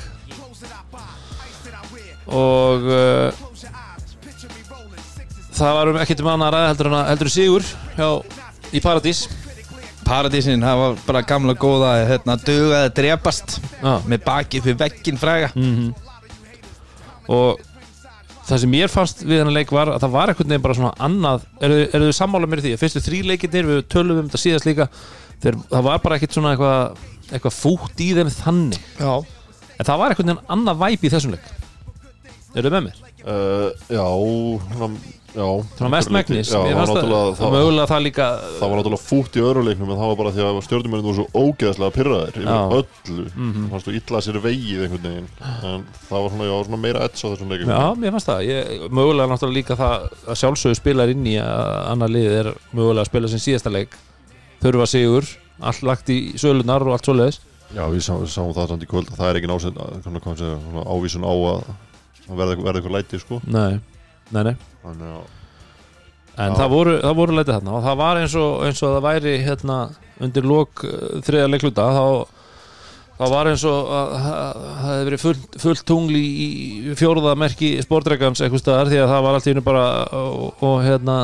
Og 2.34 2.86
uh, 2.88 3.42
það 5.54 5.74
var 5.78 5.90
um 5.92 5.98
ekkert 6.02 6.22
um 6.24 6.30
annað 6.32 6.46
að 6.48 6.54
ræða 6.56 6.70
heldur 6.72 6.94
heldur 7.10 7.30
sigur 7.34 7.66
hjá, 7.98 8.08
í 8.74 8.82
Paradís. 8.84 9.24
Paradísin, 10.04 10.60
það 10.64 10.80
var 10.82 10.96
bara 11.06 11.22
gamla 11.24 11.54
góða 11.56 11.92
hérna, 12.08 12.34
dugaði 12.44 12.88
að 12.90 12.94
drepast 12.98 13.54
Já. 13.80 13.92
með 14.10 14.24
bakið 14.26 14.66
fyrir 14.68 14.80
veggin 14.86 15.20
fræga. 15.20 15.52
Mm 15.56 15.92
og 17.24 17.56
það 18.44 18.60
sem 18.62 18.72
mér 18.74 18.92
fannst 18.92 19.24
við 19.24 19.40
hennar 19.40 19.56
leik 19.56 19.72
var 19.74 19.90
að 19.94 20.02
það 20.04 20.14
var 20.14 20.32
einhvern 20.32 20.52
veginn 20.52 20.64
bara 20.64 20.76
svona 20.78 20.92
annað. 21.06 21.46
Eru, 21.64 21.80
eru 21.86 22.08
þið 22.08 22.16
sammála 22.18 22.50
mér 22.50 22.60
í 22.60 22.66
því? 22.66 22.74
Að 22.76 22.82
fyrstu 22.84 23.02
þrý 23.04 23.20
leikirnir 23.30 23.70
við 23.70 23.82
tölum 23.94 24.20
um 24.20 24.28
þetta 24.28 24.42
síðast 24.42 24.68
líka 24.68 24.88
þeir, 25.44 25.58
það 25.70 25.86
var 25.88 26.02
bara 26.04 26.18
ekkert 26.18 26.36
svona 26.36 26.54
eitthvað 26.54 27.02
eitthvað 27.32 27.56
fútt 27.56 28.04
í 28.04 28.10
þeim 28.16 28.32
þannig. 28.34 28.80
Já. 29.00 29.14
En 29.74 29.88
það 29.88 30.00
var 30.00 30.14
einhvern 30.14 30.32
veginn 30.32 30.54
annað 30.56 30.80
væp 30.84 31.04
í 31.04 31.12
þessum 31.14 31.34
leik. 31.34 31.52
Eru 32.54 32.68
þið 32.68 32.74
með 32.76 32.88
mér? 32.88 33.02
Uh, 33.24 33.68
já, 33.88 34.04
svona, 35.34 35.34
já 35.34 35.78
Svona 35.78 35.90
mest 35.90 36.10
megnis 36.14 36.50
Já, 36.50 36.58
Mér 36.62 36.64
það 36.64 36.74
var 36.74 36.78
fannst 36.78 36.94
náttúrulega 36.94 37.24
það, 37.24 37.34
það, 37.38 37.50
mögulega 37.54 37.86
það 37.90 38.02
líka 38.04 38.26
það 38.44 38.68
var 38.70 38.76
náttúrulega 38.78 39.04
fútt 39.04 39.32
í 39.34 39.40
öðru 39.44 39.62
leiknum 39.68 39.90
en 39.90 40.00
það 40.00 40.08
var 40.10 40.18
bara 40.20 40.32
því 40.34 40.42
að 40.44 40.50
stjórnumennir 40.66 41.06
voru 41.08 41.18
svo 41.18 41.28
ógeðslega 41.34 41.92
pyrraðir 41.94 42.34
yfir 42.40 42.48
öllu 42.78 43.24
mm 43.24 43.30
-hmm. 43.52 43.66
fannst 43.70 43.86
þú 43.86 43.92
illa 43.98 44.18
sér 44.20 44.36
vegið 44.44 44.80
einhvern 44.84 45.06
veginn 45.08 45.28
en 45.64 45.80
það 46.08 46.20
var 46.22 46.30
svona, 46.30 46.44
já, 46.44 46.64
svona 46.64 46.82
meira 46.84 47.04
edds 47.04 47.24
á 47.24 47.26
þessum 47.28 47.50
leikum 47.50 47.68
Já, 47.68 47.94
mér 47.94 48.10
fannst 48.10 48.28
það 48.28 48.40
ég, 48.48 48.62
Mögulega 48.90 49.28
náttúrulega 49.28 49.58
líka 49.58 49.74
það 49.76 49.94
að 50.28 50.36
sjálfsögur 50.42 50.76
spilar 50.76 51.08
inn 51.08 51.26
í 51.26 51.36
að 51.38 51.86
annar 51.92 52.10
lið 52.10 52.32
er 52.40 52.46
mögulega 52.72 53.00
að 53.00 53.06
spila 53.10 53.28
sem 53.28 53.38
síðasta 53.38 53.70
leik 53.70 53.88
þurfa 54.62 54.86
sigur, 54.86 55.24
allt 55.60 55.82
lagt 55.82 56.08
í 56.08 56.32
sölunar 56.38 56.82
og 56.82 56.92
allt 56.92 57.04
svoleiðis 57.04 57.40
Já, 57.74 57.90
við 57.90 58.00
sáum, 58.06 58.26
sáum 58.26 58.54
það 58.54 58.68
samt 58.68 58.82
í 58.82 58.86
kvöld 58.86 59.08
að 59.10 59.16
það 59.18 59.28
er 59.34 59.38
Nei, 64.32 64.42
nei, 64.50 64.54
Þannig 64.84 65.10
að 65.14 65.32
En 66.34 66.54
það 66.58 66.72
voru, 66.72 66.92
það 66.98 67.12
voru 67.20 67.34
leitið 67.36 67.52
þarna 67.54 67.74
og 67.76 67.84
það 67.84 67.98
var 68.00 68.18
eins 68.18 68.32
og, 68.40 68.54
eins 68.66 68.80
og 68.82 68.94
það 68.96 69.04
væri 69.04 69.34
hérna 69.46 69.74
undir 70.24 70.46
lok 70.50 70.80
uh, 70.82 70.94
þriða 71.22 71.50
leikluta 71.52 71.84
þá, 71.94 72.06
þá 73.20 73.24
var 73.30 73.50
eins 73.52 73.62
og 73.70 73.92
að 73.94 74.14
að- 74.16 74.24
það 74.24 74.80
hefði 74.88 75.04
verið 75.10 75.22
fullt, 75.22 75.44
fullt 75.62 75.84
tungl 75.86 76.16
í, 76.18 76.24
í 76.90 76.96
fjóruða 76.98 77.36
merki 77.38 77.70
sportregans 77.86 78.42
eitthvað 78.42 78.64
staðar 78.64 78.90
því 78.90 78.98
að 79.04 79.12
það 79.12 79.22
var 79.28 79.38
allt 79.38 79.46
í 79.46 79.52
hennu 79.52 79.62
bara 79.68 79.84
og, 80.24 80.64
og 80.66 80.76
hérna 80.82 81.16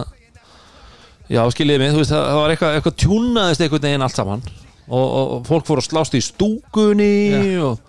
já 1.31 1.43
skiljiði 1.57 1.83
mig, 1.83 1.91
þú 1.97 2.03
veist 2.05 2.15
það, 2.15 2.25
það 2.31 2.39
var 2.45 2.55
eitthvað, 2.55 2.77
eitthvað 2.79 2.99
tjúnaðist 3.03 3.65
einhvern 3.67 3.87
veginn 3.89 4.07
allt 4.07 4.19
saman 4.21 4.45
og, 4.91 5.07
og, 5.07 5.35
fólk 5.51 5.67
fór 5.67 5.83
að 5.83 5.89
slást 5.91 6.15
í 6.19 6.23
stúkunni 6.27 7.11
og, 7.67 7.83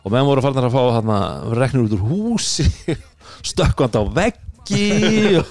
og 0.00 0.12
menn 0.16 0.26
voru 0.28 0.44
farnar 0.44 0.70
að 0.70 0.74
fá 0.78 0.82
þarna 0.96 1.20
reknir 1.60 1.84
út 1.86 1.94
úr 1.98 2.08
húsi 2.08 2.66
stökkvand 3.52 4.00
á 4.00 4.02
veggi 4.16 4.40
og 5.40 5.46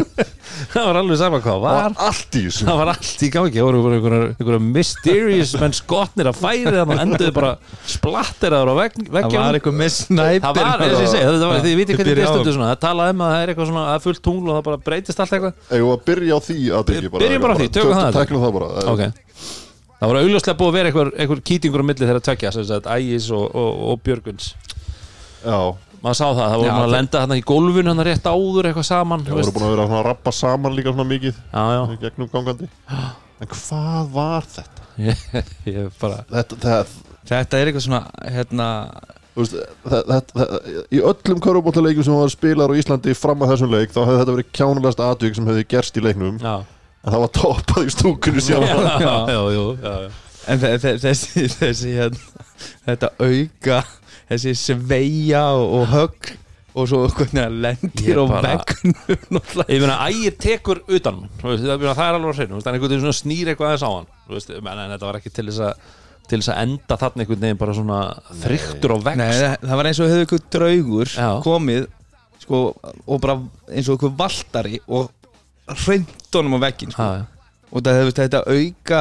það 0.72 0.86
var 0.88 0.98
alveg 1.00 1.18
sama 1.20 1.40
hvað 1.44 1.60
var 1.62 1.94
allt 2.06 2.38
í 2.38 2.42
þessu. 2.46 2.66
Það 2.66 2.78
var 2.80 2.90
allt 2.92 3.22
í 3.22 3.30
gangi. 3.34 3.54
Það 3.60 3.66
voru 3.68 3.92
einhverja, 3.96 4.30
einhverja 4.34 4.62
mysterious 4.64 5.54
menn 5.60 5.76
skotnir 5.76 6.30
að 6.30 6.40
færi 6.40 6.64
þannig 6.74 6.94
og 6.96 7.04
enduðu 7.04 7.34
bara 7.36 7.52
splatteraður 7.94 8.72
á 8.72 8.74
vegg, 8.80 8.98
Það 9.00 9.16
veggjum 9.18 9.44
var 9.44 9.60
eitthvað 9.60 9.78
með 9.80 9.94
snæpir 9.96 10.44
það 10.44 10.60
var, 10.60 10.84
eins 10.86 10.98
og 10.98 11.06
ég 11.06 11.12
segi, 11.14 11.24
það 11.30 11.46
var, 11.46 11.64
þið 11.66 11.78
vitið 11.80 12.00
hvernig 12.00 12.12
Byrja 12.12 12.26
þetta 12.26 12.30
á. 12.30 12.36
stundu 12.40 12.56
svona. 12.58 12.70
Það 12.74 12.84
talaði 12.86 13.16
um 13.16 13.24
að 13.26 13.34
það 13.34 13.42
er 13.46 13.54
eitthvað 13.54 13.72
svona, 13.72 13.86
það 13.88 13.98
er 14.00 14.04
fullt 14.08 14.22
tungl 14.26 14.46
og 14.50 14.54
það 14.58 14.68
bara 14.70 14.82
breytist 14.90 15.24
allt 15.24 15.36
eitthvað. 15.38 15.66
Að 15.80 16.06
byrja 16.10 16.36
á 16.36 16.40
því 16.50 16.60
að 16.70 16.94
ekki 16.96 17.12
bara? 17.14 17.24
Byrjum 17.24 17.44
bara 17.46 17.54
á 17.54 17.58
því, 17.60 17.68
tökum 17.78 17.98
það. 18.00 18.20
Það 18.20 18.52
bara. 18.58 18.70
ok. 18.90 19.04
Það 20.00 20.08
voru 20.08 20.20
augljóslega 20.24 20.56
búið 20.56 20.70
að 20.70 20.76
vera 20.78 20.88
einhver, 20.88 21.08
einhver 21.20 21.40
kýtingur 21.44 21.82
á 21.84 21.88
milli 21.90 22.06
þeirra 22.08 22.22
tvekja, 22.24 22.52
sem 22.54 22.64
sagt, 22.64 22.86
Ægis 22.88 23.26
og, 23.36 23.50
og, 23.52 23.82
og 23.90 23.98
Björguns 24.00 24.46
Já, 25.44 25.58
maður 26.00 26.16
sá 26.20 26.26
það, 26.26 26.40
það 26.40 26.56
voru 26.56 26.70
maður 26.70 26.80
að 26.80 26.86
það- 26.86 26.94
lenda 26.96 27.20
þarna 27.20 27.36
í 27.40 27.44
gólfinu 27.50 27.92
hann 27.94 28.04
rétt 28.08 28.28
áður 28.30 28.68
eitthvað 28.70 28.88
saman 28.88 29.24
þú 29.26 29.36
voru 29.36 29.52
búin 29.56 29.66
að 29.66 29.74
vera 29.76 29.86
að 30.00 30.04
rappa 30.08 30.32
saman 30.32 30.76
líka 30.78 30.94
svona 30.94 31.08
mikið 31.10 31.34
já, 31.34 31.62
já, 31.76 31.80
gegnum 32.04 32.30
gangandi. 32.32 32.68
En 33.40 33.48
hvað 33.54 34.10
var 34.16 34.48
þetta? 34.56 34.88
ég, 35.10 35.24
ég 35.70 35.90
bara 36.00 36.22
Þetta, 36.30 36.56
það, 36.64 36.94
Þetta 37.30 37.58
er 37.60 37.68
eitthvað 37.70 37.84
svona 37.86 38.00
hérna, 38.34 38.66
veist, 39.36 39.54
það, 39.86 40.02
það, 40.10 40.32
það, 40.34 40.66
í 40.90 41.00
öllum 41.12 41.40
körubóttaleikjum 41.46 42.06
sem 42.08 42.16
var 42.18 42.32
spilar 42.32 42.72
á 42.72 42.78
Íslandi 42.80 43.14
fram 43.16 43.44
að 43.44 43.52
þessum 43.54 43.70
leik 43.76 43.92
þá 43.94 44.00
hefði 44.02 44.18
þetta 44.22 44.34
verið 44.36 44.50
kjánulegast 44.58 45.02
atvik 45.06 45.36
sem 45.38 45.50
hefði 45.52 45.66
gerst 45.70 46.00
í 46.00 46.04
leiknum. 46.04 46.40
Já, 46.42 46.56
en 47.04 47.14
það 47.14 47.22
var 47.24 47.32
toppað 47.38 47.86
í 47.86 47.94
stúkunni 47.94 48.42
sjálf. 48.44 48.66
Já, 48.74 49.14
já, 49.30 49.40
já, 49.54 49.62
já, 49.84 49.94
já. 50.08 50.10
En 50.50 50.60
þe- 50.64 50.72
þe- 50.82 50.96
þessi, 51.04 51.46
þessi 51.60 51.90
hérna, 52.00 52.46
Þetta 52.88 53.08
auka 53.24 53.76
Þessi 54.30 54.54
sveia 54.58 55.44
og, 55.58 55.66
og 55.80 55.90
högg 55.94 56.30
Og 56.78 56.86
svo 56.86 57.00
hvernig 57.10 57.34
það 57.34 57.54
lendir 57.64 58.18
bara- 58.30 58.52
veggnum 58.60 59.40
ég 59.74 59.80
meina 59.82 59.96
ægir 60.06 60.36
tekur 60.38 60.78
utan 60.86 61.24
þú 61.40 61.48
veist, 61.50 61.64
það, 61.66 61.86
það 61.98 62.04
er 62.04 62.18
alveg 62.18 62.30
að 62.30 62.42
hann 62.44 62.60
einhvern 62.60 62.84
veginn 62.84 63.02
svona 63.02 63.16
snýr 63.18 63.50
eitthvað 63.50 63.72
aðeins 63.72 63.82
á 63.82 63.90
hann. 63.90 64.06
Veist, 64.30 64.52
menn, 64.62 64.82
en 64.84 64.92
þetta 64.94 65.08
var 65.08 65.18
ekki 65.18 65.32
til 65.34 65.46
þess 65.50 65.64
að 65.66 65.88
til 66.30 66.38
þess 66.38 66.52
að 66.54 66.60
enda 66.62 66.98
þarna 67.00 67.24
einhvern 67.24 67.42
veginn 67.42 67.58
bara 67.64 67.74
svona 67.74 67.98
þryktur 68.44 68.94
á 68.94 68.98
vegg 69.08 69.18
Nei, 69.18 69.26
það, 69.34 69.56
það 69.66 69.80
var 69.80 69.88
eins 69.90 70.00
og 70.04 70.12
hefur 70.12 70.26
ykkur 70.28 70.44
draugur 70.54 71.10
Já. 71.16 71.28
komið 71.48 71.88
sko, 72.44 72.60
og 73.02 73.20
bara 73.26 73.36
eins 73.74 73.90
og 73.90 73.98
ykkur 73.98 74.14
valtari 74.22 74.78
og 74.86 75.10
hreint 75.84 76.30
honum 76.38 76.54
á 76.62 76.70
veggin 76.70 76.94
sko. 76.94 77.08
Og 77.70 77.84
það 77.86 77.98
hefur 78.00 78.14
þetta 78.18 78.40
auka 78.50 79.00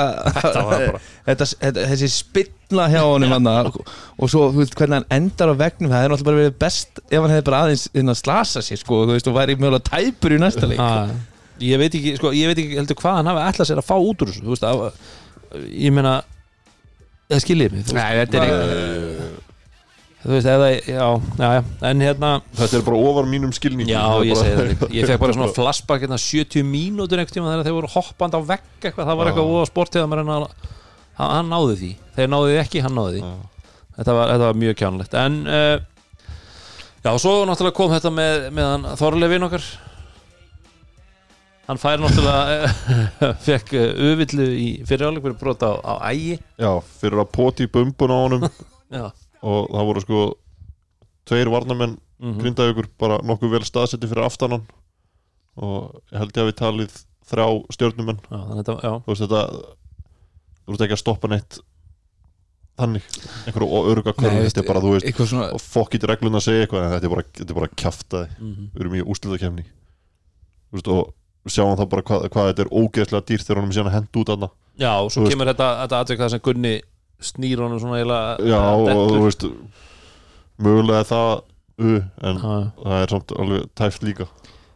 Þetta 1.25 1.45
þetta, 1.49 1.85
þessi 1.91 2.09
spilla 2.13 2.85
hjá 2.91 2.99
honum 3.01 3.31
hana, 3.33 3.53
og 4.19 4.29
svo 4.29 4.43
veist 4.53 4.75
hvernig 4.77 4.99
hann 4.99 5.07
endar 5.17 5.49
á 5.53 5.55
vegnum 5.57 5.89
það 5.93 6.03
er 6.05 6.13
náttúrulega 6.13 6.29
bara 6.29 6.41
verið 6.43 6.59
best 6.61 7.01
ef 7.09 7.17
hann 7.23 7.33
hefði 7.33 7.45
bara 7.49 7.61
aðeins 7.65 7.87
inn 7.97 8.13
að 8.13 8.19
slasa 8.21 8.61
sér 8.65 8.81
sko, 8.83 8.99
þú 9.09 9.15
veist 9.17 9.29
og 9.31 9.37
væri 9.39 9.57
mjögulega 9.57 9.87
tæpur 9.89 10.35
í 10.35 10.39
næsta 10.41 10.69
leik. 10.69 10.77
Já, 10.81 11.17
ég 11.71 11.81
veit 11.81 11.97
ekki, 11.97 12.13
sko, 12.21 12.33
ég 12.37 12.51
veit 12.51 12.61
ekki 12.61 12.77
heldur 12.79 12.99
hvað 13.01 13.17
hann 13.19 13.31
hafi 13.33 13.45
ætlað 13.49 13.71
sér 13.71 13.81
að 13.81 13.89
fá 13.89 13.95
út 13.97 14.21
úr 14.25 14.33
þessu 14.37 14.91
ég 15.73 15.93
meina 15.97 16.13
það 17.29 17.43
skiljið 17.47 17.73
mig 17.79 17.93
Nei, 17.97 18.09
þetta 18.21 18.37
er 18.37 18.49
hvað- 18.53 18.73
ekki 18.77 19.38
þú 20.23 20.33
veist, 20.33 20.49
eða, 20.51 20.71
já, 20.83 21.05
já, 21.39 21.51
en 21.91 22.03
hérna, 22.03 22.31
Þetta 22.59 22.79
er 22.79 22.87
bara 22.89 23.03
ofar 23.09 23.29
mínum 23.29 23.53
skilningi 23.55 23.93
já, 23.93 24.03
ég 24.27 24.39
segi 24.39 24.65
líka. 24.73 24.89
ég 24.95 25.07
fekk 25.07 25.21
bara 25.23 25.37
svona 25.37 25.53
flashback 25.57 26.03
hérna 26.03 26.19
70 26.19 26.65
mínútur 26.67 27.21
einhvern 27.21 27.37
tíma 27.37 27.53
þegar 27.53 27.69
þeir 27.69 27.77
voru 27.77 27.93
hoppand 27.95 28.35
á 28.35 28.41
vegg 28.51 28.67
eitthvað, 28.83 29.07
það 29.07 29.21
var 29.21 29.31
eitthvað 29.31 29.53
óa 29.55 29.69
sport 29.69 29.95
þegar 29.95 30.11
maður 30.11 30.25
en 30.25 30.49
hann, 31.19 31.51
náði 31.51 31.77
því, 31.79 31.91
þeir 32.15 32.31
náði 32.31 32.51
því 32.51 32.59
ekki, 32.63 32.83
hann 32.85 32.95
náði 32.95 33.19
því. 33.19 33.29
Þetta 33.99 34.15
var, 34.15 34.29
þetta 34.31 34.47
var 34.47 34.59
mjög 34.61 34.75
kjánlegt. 34.79 35.15
En 35.19 35.37
uh, 35.51 36.33
já, 37.03 37.11
svo 37.19 37.33
náttúrulega 37.47 37.75
kom 37.75 37.91
þetta 37.91 38.11
með, 38.15 38.45
með 38.55 38.85
Þorlefin 39.01 39.47
okkar. 39.49 39.65
Hann 41.69 41.81
fær 41.81 41.99
náttúrulega 42.01 42.69
uh, 42.69 43.33
fekk 43.47 43.73
uvillu 44.09 44.47
í 44.55 44.69
fyriráleik 44.87 45.25
fyrir 45.27 45.39
brota 45.41 45.73
á, 45.75 45.79
á 45.83 45.93
ægi. 46.13 46.39
Já, 46.55 46.71
fyrir 47.01 47.23
að 47.25 47.33
poti 47.35 47.67
í 47.67 47.71
bumbun 47.73 48.15
á 48.15 48.17
honum. 48.23 48.47
Já, 48.89 49.09
og 49.41 49.69
það 49.71 49.87
voru 49.89 50.03
sko 50.05 50.21
tveir 51.29 51.51
varnamenn 51.53 51.97
mm 52.19 52.35
grindaði 52.41 52.73
ykkur 52.73 52.87
bara 52.99 53.17
nokkuð 53.23 53.53
vel 53.53 53.63
staðsetti 53.63 54.07
fyrir 54.11 54.25
aftanan. 54.27 54.65
Og 55.55 56.01
ég 56.11 56.17
held 56.19 56.33
ég 56.35 56.41
að 56.43 56.49
við 56.49 56.57
talið 56.59 56.97
þrjá 57.29 57.45
stjórnumenn 57.75 58.19
já, 58.25 58.39
þetta, 58.59 58.75
já, 58.83 58.91
þú 59.05 59.11
veist 59.13 59.23
þetta 59.23 59.41
þú 60.65 60.73
veist 60.73 60.83
ekki 60.85 60.95
að 60.97 61.01
stoppa 61.03 61.29
neitt 61.31 61.59
þannig 62.79 63.05
einhverju 63.49 63.79
öruga 63.91 64.13
þetta 64.15 64.61
er 64.63 64.67
bara 64.69 64.81
þú 64.83 64.91
veist 64.95 65.21
svona 65.29 65.49
og 65.55 65.61
fokkit 65.63 66.05
reglun 66.09 66.37
að 66.39 66.45
segja 66.47 66.65
eitthvað 66.65 66.85
en 66.85 66.93
þetta 66.95 67.09
er 67.09 67.13
bara, 67.13 67.25
þetta 67.39 67.53
er 67.55 67.59
bara 67.59 67.71
kjaftaði 67.83 68.29
mm 68.39 68.69
við 68.73 68.83
erum 68.85 68.95
í 68.99 69.03
úrslutakefni 69.03 69.65
þú 69.67 70.77
veist 70.79 70.91
og 70.95 71.49
sjáum 71.49 71.75
það 71.79 71.89
bara 71.91 72.05
hvað, 72.07 72.27
hvað 72.35 72.49
þetta 72.51 72.65
er 72.65 72.71
ógeðslega 72.79 73.27
dýrt 73.31 73.47
þegar 73.47 73.59
honum 73.61 73.71
er 73.73 73.77
síðan 73.79 73.91
að 73.91 73.97
henda 73.99 74.21
út 74.23 74.31
aðna 74.35 74.49
já 74.79 74.91
og 74.95 75.11
svo 75.11 75.19
Þú 75.21 75.25
veist- 75.27 75.35
kemur 75.35 75.51
þetta, 75.51 75.67
þetta 75.83 75.99
atvik 76.03 76.19
það 76.23 76.33
sem 76.35 76.43
Gunni 76.47 76.73
snýr 77.21 77.59
honum 77.63 77.79
svona 77.81 77.99
eiginlega 77.99 78.37
já 78.47 78.59
og, 78.59 79.11
þú 79.11 79.23
veist 79.25 79.45
mögulega 80.59 81.03
það 81.09 81.31
u, 81.79 81.95
en 82.21 82.39
já. 82.39 82.71
það 82.83 83.01
er 83.03 83.13
samt 83.13 83.31
alveg 83.39 83.67
tæft 83.79 84.03
líka 84.03 84.27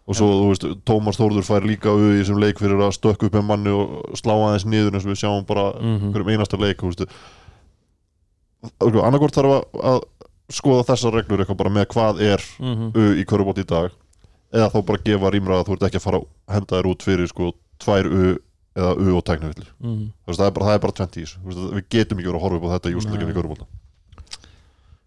og 0.03 0.15
svo 0.19 0.27
þú 0.27 0.47
veist 0.51 0.65
Tómas 0.87 1.15
Þórður 1.19 1.45
fær 1.47 1.63
líka 1.67 1.91
u 1.95 2.01
í 2.11 2.17
þessum 2.21 2.39
leik 2.43 2.59
fyrir 2.59 2.81
að 2.83 2.91
stökka 2.97 3.27
upp 3.29 3.37
með 3.37 3.45
manni 3.47 3.71
og 3.71 4.17
slá 4.19 4.33
aðeins 4.35 4.65
niður 4.67 4.97
eins 4.97 5.05
og 5.07 5.13
við 5.13 5.21
sjáum 5.23 5.45
bara 5.47 5.69
Mhm. 5.79 6.11
hverjum 6.11 6.31
einasta 6.33 6.59
leik 6.59 6.77
þú 6.83 6.91
veist 6.91 7.05
annarkort 9.03 9.35
þarf 9.35 9.53
að, 9.57 9.63
að 9.91 9.99
skoða 10.53 10.85
þessar 10.91 11.15
reglur 11.17 11.43
eitthvað 11.43 11.57
bara 11.63 11.69
með 11.79 11.85
hvað 11.93 12.21
er 12.21 12.41
Mhm. 12.59 12.91
u 12.95 13.03
í 13.19 13.25
körubót 13.25 13.57
í 13.59 13.65
dag 13.67 13.91
eða 14.53 14.69
þá 14.71 14.85
bara 14.85 15.03
gefa 15.03 15.31
rýmra 15.33 15.59
að 15.61 15.67
þú 15.67 15.73
ert 15.77 15.85
ekki 15.87 15.99
að 15.99 16.05
fara 16.07 16.19
að 16.19 16.27
henda 16.53 16.75
þér 16.77 16.89
út 16.91 17.03
fyrir 17.07 17.27
sko 17.31 17.51
tvær 17.79 18.05
u 18.11 18.37
eða 18.75 18.91
u 18.97 19.15
og 19.17 19.23
tæknavillir 19.27 19.67
Mhm. 19.79 20.11
það 20.27 20.45
er 20.47 20.51
bara, 20.51 20.65
það 20.65 20.73
er 20.75 20.79
bara 20.85 20.97
20 20.99 21.21
ís 21.23 21.33
við 21.45 21.83
getum 21.89 22.17
ekki 22.19 22.29
verið 22.29 22.39
að 22.39 22.45
horfa 22.45 22.57
upp 22.57 22.63
á 22.67 22.73
þetta 22.75 22.91
í 22.91 22.95
úrslutakefni 22.97 23.33
í 23.33 23.37
körubóta 23.39 23.65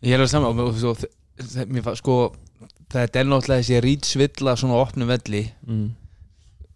Ég 0.03 0.13
er 0.13 0.19
alveg 0.21 0.31
saman 0.31 0.61
og 0.61 0.75
svo, 0.77 0.93
þe- 0.95 1.67
mér 1.73 1.83
fa- 1.83 1.95
sko, 1.97 2.33
þetta 2.93 3.17
er 3.21 3.25
náttúrulega 3.25 3.63
þessi 3.65 3.81
rýtsvilla 3.83 4.53
svona 4.57 4.75
opnum 4.81 5.09
velli. 5.09 5.53
Mhm. 5.67 5.91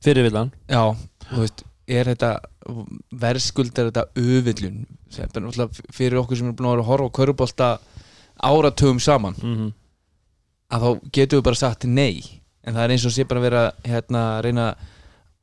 fyrir 0.02 0.24
villan? 0.24 0.50
Já, 0.68 0.96
þú 1.30 1.38
veist, 1.44 1.62
er 1.86 2.04
þetta 2.04 2.40
verðskuldar 3.12 3.90
þetta 3.92 5.36
er 5.36 5.42
náttúrulega 5.44 5.82
fyrir 5.92 6.18
okkur 6.22 6.36
sem 6.38 6.48
er 6.48 6.52
búin 6.56 6.66
að 6.70 6.74
vera 6.76 6.82
að 6.82 6.90
horfa 6.90 7.08
á 7.10 7.16
körubólta 7.18 7.78
áratugum 8.42 9.00
saman. 9.00 9.34
Mm 9.42 9.72
að 10.70 10.80
þá 10.84 11.10
getum 11.12 11.40
við 11.40 11.42
bara 11.44 11.56
sagt 11.58 11.84
nei. 11.84 12.22
En 12.62 12.74
það 12.74 12.84
er 12.84 12.90
eins 12.94 13.04
og 13.04 13.10
sé 13.10 13.24
bara 13.26 13.40
að 13.40 13.42
vera 13.42 13.72
hérna, 13.84 14.20
að 14.38 14.42
reyna 14.44 14.66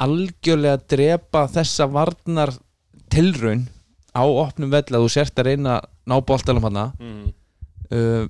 algjörlega 0.04 0.78
að 0.78 0.88
drepa 0.94 1.48
þessa 1.52 1.88
varnar 1.92 2.54
tilraun 3.14 3.68
á 4.14 4.24
opnum 4.26 4.74
velli 4.74 4.98
að 4.98 5.06
þú 5.06 5.14
sért 5.14 5.40
að 5.40 5.50
reyna 5.52 5.78
að 5.78 5.88
ná 6.08 6.16
boltanum 6.26 6.68
hana 6.68 6.92
-hmm. 7.00 7.34
uh, 7.92 8.28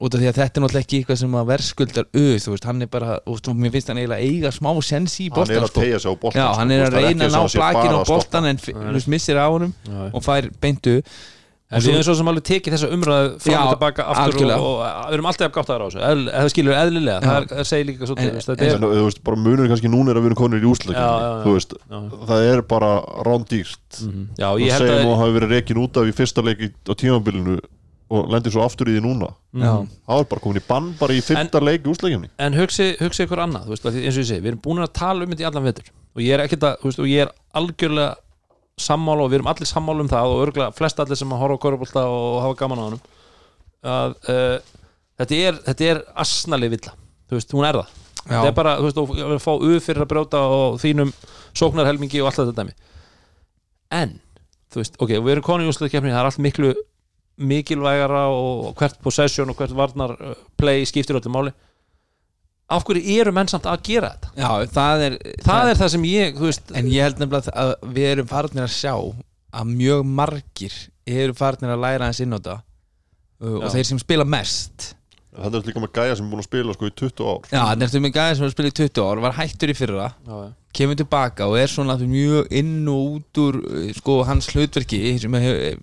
út 0.00 0.14
af 0.14 0.20
því 0.20 0.28
að 0.30 0.38
þetta 0.38 0.56
er 0.56 0.62
náttúrulega 0.64 0.84
ekki 0.86 0.98
eitthvað 0.98 1.18
sem 1.20 1.34
að 1.36 1.48
verðskuldar 1.50 2.06
auð, 2.16 2.36
þú 2.40 2.52
veist, 2.54 2.64
hann 2.64 2.82
er 2.82 2.86
bara 2.88 3.18
og 3.26 3.40
þú- 3.44 3.54
mér 3.60 3.72
finnst 3.74 3.88
hann 3.88 3.98
eiginlega 4.00 4.24
eiga 4.24 4.50
smá 4.50 4.70
sens 4.82 5.18
í 5.20 5.28
hann 5.28 5.50
er 5.50 5.62
að 5.62 5.68
sko. 5.68 5.80
hann 6.56 6.70
er 6.70 6.84
að 6.86 6.94
reyna 6.96 7.24
að 7.26 7.34
ná 7.36 7.42
blakinu 7.52 7.96
á 8.00 8.02
boltan 8.08 8.44
en 8.46 8.58
missir 9.06 9.36
á 9.36 9.46
honum 9.50 9.74
og 10.14 10.22
fær 10.24 10.48
beintu 10.60 11.02
En 11.70 11.82
við 11.84 11.92
erum 11.94 12.02
svo 12.02 12.14
sem 12.18 12.28
alveg 12.32 12.44
tekið 12.48 12.74
þessa 12.74 12.88
umræðu 12.96 13.26
fram 13.44 13.52
Já, 13.54 13.58
og 13.62 13.68
tilbaka 13.76 14.06
aftur 14.10 14.40
og, 14.42 14.54
og, 14.58 14.78
við 15.06 15.14
erum 15.14 15.28
alltaf 15.30 15.52
gáttaðar 15.54 15.82
á 15.82 15.86
þessu. 15.86 16.00
Eða 16.40 16.50
skilur 16.50 16.74
eðlilega, 16.74 17.20
það, 17.22 17.44
það 17.52 17.68
segir 17.70 17.86
líka 17.86 18.08
svolítið 18.10 18.30
En- 18.30 18.40
þetta 18.48 18.64
en 18.66 18.70
er, 18.74 18.86
þú 18.96 19.04
veist, 19.06 19.20
bara 19.28 19.38
munur 19.44 19.68
kannski 19.70 19.90
núna 19.92 20.10
er 20.10 20.18
að 20.18 20.24
við 20.24 20.30
erum 20.32 20.40
konir 20.40 20.58
í 20.58 20.70
Já, 20.98 21.10
já, 21.14 21.28
já. 21.30 21.42
þú 21.44 21.52
Já. 21.90 22.00
það 22.30 22.46
er 22.50 22.62
bara 22.74 22.90
rándýrt. 23.28 24.00
Mhm. 24.02 24.24
Já, 24.40 24.46
og 24.50 24.58
ég 24.64 24.72
held 24.74 24.82
segjum 24.82 24.96
að 24.98 25.12
að 25.14 25.20
hafi 25.22 25.36
verið 25.38 25.54
reikin 25.54 25.82
út 25.84 26.00
af 26.02 26.10
í 26.10 26.16
fyrsta 26.18 26.42
leik 26.48 26.58
í- 26.66 26.72
á 26.90 26.92
tímabilinu 26.98 27.60
og 28.10 28.26
lendir 28.34 28.50
svo 28.50 28.64
aftur 28.66 28.90
í 28.90 28.96
því 28.98 29.02
núna. 29.06 29.28
Já. 29.54 29.86
það 30.10 30.18
er 30.24 30.26
bara 30.34 30.40
komin 30.42 30.58
í 30.58 30.64
bann 30.66 30.88
bara 30.98 31.14
í 31.14 31.22
fyrsta 31.22 31.62
leik 31.62 31.86
í 31.86 31.90
úsleikinu 31.94 32.26
En 32.38 32.52
hugsi, 32.58 32.96
hugsi 32.98 33.22
ykkur 33.26 33.38
annað, 33.46 33.68
þú 33.68 33.76
veist, 33.76 33.86
eins 33.86 34.16
og 34.18 34.22
ég 34.24 34.26
segi 34.26 34.42
Við 34.42 34.50
erum 34.50 34.62
búin 34.66 34.82
að 34.82 34.92
tala 34.98 35.22
um 35.22 35.30
þetta 35.30 35.42
í 35.42 35.46
allan 35.46 35.64
vetur. 35.70 35.84
Og 36.16 36.22
ég 36.26 36.34
er 36.34 36.42
ekkert 36.42 36.66
að, 36.66 36.74
þú 36.82 36.90
veist, 36.90 36.98
og 36.98 37.06
ég 37.06 37.22
er 37.22 37.30
algjörlega 37.54 38.14
sammála 38.80 39.24
og 39.24 39.30
við 39.30 39.40
erum 39.40 39.50
allir 39.52 39.68
sammála 39.68 40.04
um 40.04 40.10
það 40.10 40.34
og 40.34 40.42
örgulega 40.46 40.76
flest 40.76 41.00
allir 41.02 41.18
sem 41.18 41.32
að 41.32 41.42
horfa 41.44 41.58
á 41.60 41.62
korfbólta 41.64 42.04
og 42.10 42.36
hafa 42.44 42.58
gaman 42.62 42.82
á 42.82 42.86
honum 42.88 43.02
að 43.80 44.14
uh, 44.28 44.56
þetta 45.20 45.40
er, 45.48 45.60
þetta 45.68 45.88
er 45.90 46.02
asnaleg 46.24 46.74
villa, 46.74 46.94
þú 47.28 47.38
veist, 47.38 47.54
hún 47.56 47.68
er 47.68 47.80
það. 47.80 47.96
Þetta 48.20 48.48
er 48.50 48.56
bara, 48.56 48.74
þú 48.76 48.88
veist, 48.88 49.00
að 49.24 49.38
fá 49.40 49.52
uð 49.54 49.78
fyrir 49.84 50.04
að 50.04 50.10
brjóta 50.10 50.42
og 50.52 50.76
þínum 50.82 51.12
sóknarhelmingi 51.56 52.20
og 52.20 52.28
allt 52.28 52.42
þetta 52.42 52.56
dæmi. 52.58 52.74
En, 53.96 54.14
þú 54.70 54.82
veist, 54.82 54.98
ok, 55.00 55.14
við 55.16 55.32
erum 55.34 55.46
konið 55.46 55.70
í 55.70 55.72
úsleikefni 55.72 56.12
það 56.12 56.20
er 56.20 56.30
allt 56.30 56.44
miklu 56.44 56.74
mikilvægara 57.40 58.26
og 58.34 58.74
hvert 58.76 58.98
possession 59.00 59.48
og 59.48 59.56
hvert 59.56 59.72
varnar 59.72 60.12
play 60.60 60.84
skiptir 60.88 61.16
öllu 61.16 61.32
máli 61.32 61.54
af 62.70 62.86
hverju 62.86 63.16
eru 63.18 63.32
menn 63.34 63.50
samt 63.50 63.66
að 63.68 63.82
gera 63.88 64.12
þetta? 64.14 64.30
Já, 64.38 64.70
það 64.76 65.04
er 65.06 65.18
það 65.46 65.72
er 65.72 65.80
það 65.80 65.92
sem 65.94 66.06
ég, 66.10 66.38
þú 66.38 66.48
veist 66.48 66.72
En 66.78 66.88
ég 66.90 67.06
held 67.06 67.20
nefnilega 67.22 67.54
að 67.64 67.74
við 67.96 68.08
erum 68.14 68.30
farnir 68.30 68.66
að 68.66 68.74
sjá 68.76 68.94
að 69.50 69.74
mjög 69.74 70.06
margir 70.06 70.76
eru 71.10 71.34
farnir 71.36 71.74
að 71.74 71.84
læra 71.84 72.08
hans 72.08 72.22
inn 72.22 72.34
á 72.34 72.38
þetta. 72.38 72.56
Og 73.40 73.62
Já. 73.64 73.70
þeir 73.74 73.86
sem 73.88 74.00
spila 74.02 74.26
mest. 74.28 74.90
Það 75.30 75.56
er 75.56 75.68
líka 75.70 75.82
með 75.82 75.92
gæja 75.96 76.16
sem 76.18 76.26
er 76.26 76.32
búin 76.32 76.42
að 76.42 76.48
spila 76.48 76.74
sko 76.74 76.88
í 76.88 76.94
20 77.00 77.28
ár. 77.30 77.44
Já, 77.50 77.60
þetta 77.70 77.98
er 77.98 78.04
með 78.04 78.14
gæði 78.16 78.36
sem 78.36 78.44
er 78.44 78.50
að 78.50 78.54
spila 78.56 78.70
í 78.70 78.76
20 78.80 79.04
ár 79.06 79.22
var 79.24 79.36
hættur 79.38 79.72
í 79.72 79.76
fyrra, 79.78 80.08
já, 80.26 80.34
já. 80.42 80.50
kemur 80.76 80.98
tilbaka 80.98 81.48
og 81.48 81.56
er 81.60 81.70
svona 81.70 81.96
mjög 82.02 82.50
inn 82.60 82.90
og 82.90 83.14
út 83.16 83.40
úr 83.44 83.60
sko, 83.96 84.16
hans 84.28 84.50
hlutverki 84.50 85.00
sem 85.22 85.38
hefur, 85.38 85.80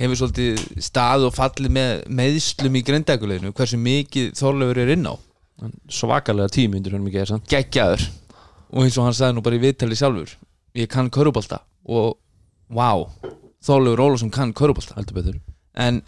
hefur 0.00 0.20
svolítið 0.20 0.64
stað 0.84 1.26
og 1.28 1.34
fallið 1.36 1.74
með 1.78 2.04
meðslum 2.20 2.76
í 2.76 2.84
grindækuleginu 2.84 3.54
hversu 3.56 3.80
mikið 3.80 4.34
Þorleifur 4.38 4.82
er 4.84 4.94
inn 4.98 5.08
á 5.08 5.14
svakalega 5.88 6.52
tími 6.54 6.80
undir 6.80 6.96
hennum 6.96 7.10
ekki 7.10 7.22
er 7.22 7.30
sant 7.32 7.46
geggjaður 7.50 8.08
og 8.74 8.82
eins 8.82 8.98
og 8.98 9.08
hann 9.08 9.16
sagði 9.16 9.36
nú 9.36 9.44
bara 9.46 9.58
í 9.58 9.62
viðtali 9.62 9.98
sjálfur 9.98 10.34
ég 10.74 10.90
kann 10.90 11.12
körubólta 11.14 11.62
og 11.84 12.16
wow, 12.74 13.06
Þorleifur 13.64 14.02
Ólafsson 14.04 14.32
kann 14.34 14.54
körubólta 14.56 14.96
heldur 14.98 15.20
betur 15.20 15.40
en 15.78 16.02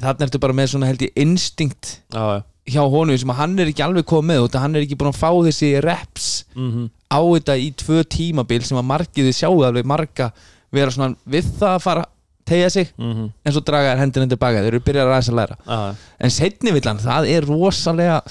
þarna 0.00 0.28
ertu 0.28 0.40
bara 0.42 0.56
með 0.56 0.72
svona 0.72 0.88
held 0.90 1.04
ég 1.04 1.18
instinkt 1.20 1.98
já, 2.12 2.22
já. 2.38 2.42
hjá 2.76 2.82
honum 2.88 3.18
sem 3.18 3.34
hann 3.36 3.58
er 3.58 3.72
ekki 3.72 3.84
alveg 3.84 4.06
komið 4.08 4.46
og 4.46 4.58
hann 4.60 4.76
er 4.76 4.86
ekki 4.86 4.98
búin 5.00 5.12
að 5.12 5.20
fá 5.20 5.30
þessi 5.48 5.74
reps 5.84 6.30
Mm 6.52 6.90
á 7.12 7.20
þetta 7.20 7.58
í 7.60 7.68
tvö 7.76 8.02
tímabil 8.08 8.64
sem 8.64 8.78
að 8.80 8.88
margiði 8.88 9.34
sjáu 9.36 9.62
alveg 9.66 9.88
marga 9.88 10.30
vera 10.72 10.92
svona 10.94 11.16
við 11.28 11.50
það 11.58 11.74
að 11.74 11.84
fara 11.84 12.04
tegja 12.48 12.70
sig 12.70 12.88
-hmm. 12.96 13.28
en 13.44 13.52
svo 13.52 13.62
draga 13.62 13.92
þær 13.92 14.00
hendina 14.02 14.28
tilbaka 14.30 14.62
þeir 14.62 14.72
eru 14.72 14.80
byrjar 14.86 15.06
að 15.06 15.12
ræðis 15.12 15.28
að 15.28 15.38
læra 15.40 15.56
já, 15.66 15.76
já. 15.76 15.94
en 16.18 16.30
setni 16.30 16.72
villan, 16.72 16.98
það 16.98 17.28
er 17.28 17.46
rosalega 17.46 18.22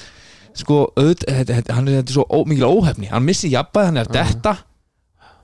sko, 0.57 0.83
þetta, 0.97 1.35
þetta, 1.53 1.77
hann 1.77 1.87
er 1.87 2.01
þetta 2.01 2.13
er 2.13 2.19
svo 2.19 2.27
ó, 2.27 2.37
mikil 2.47 2.67
óhefni, 2.67 3.09
hann 3.11 3.27
missi 3.27 3.51
jafnbæð 3.53 3.89
hann 3.89 4.01
er 4.01 4.09
að 4.09 4.17
detta 4.19 4.55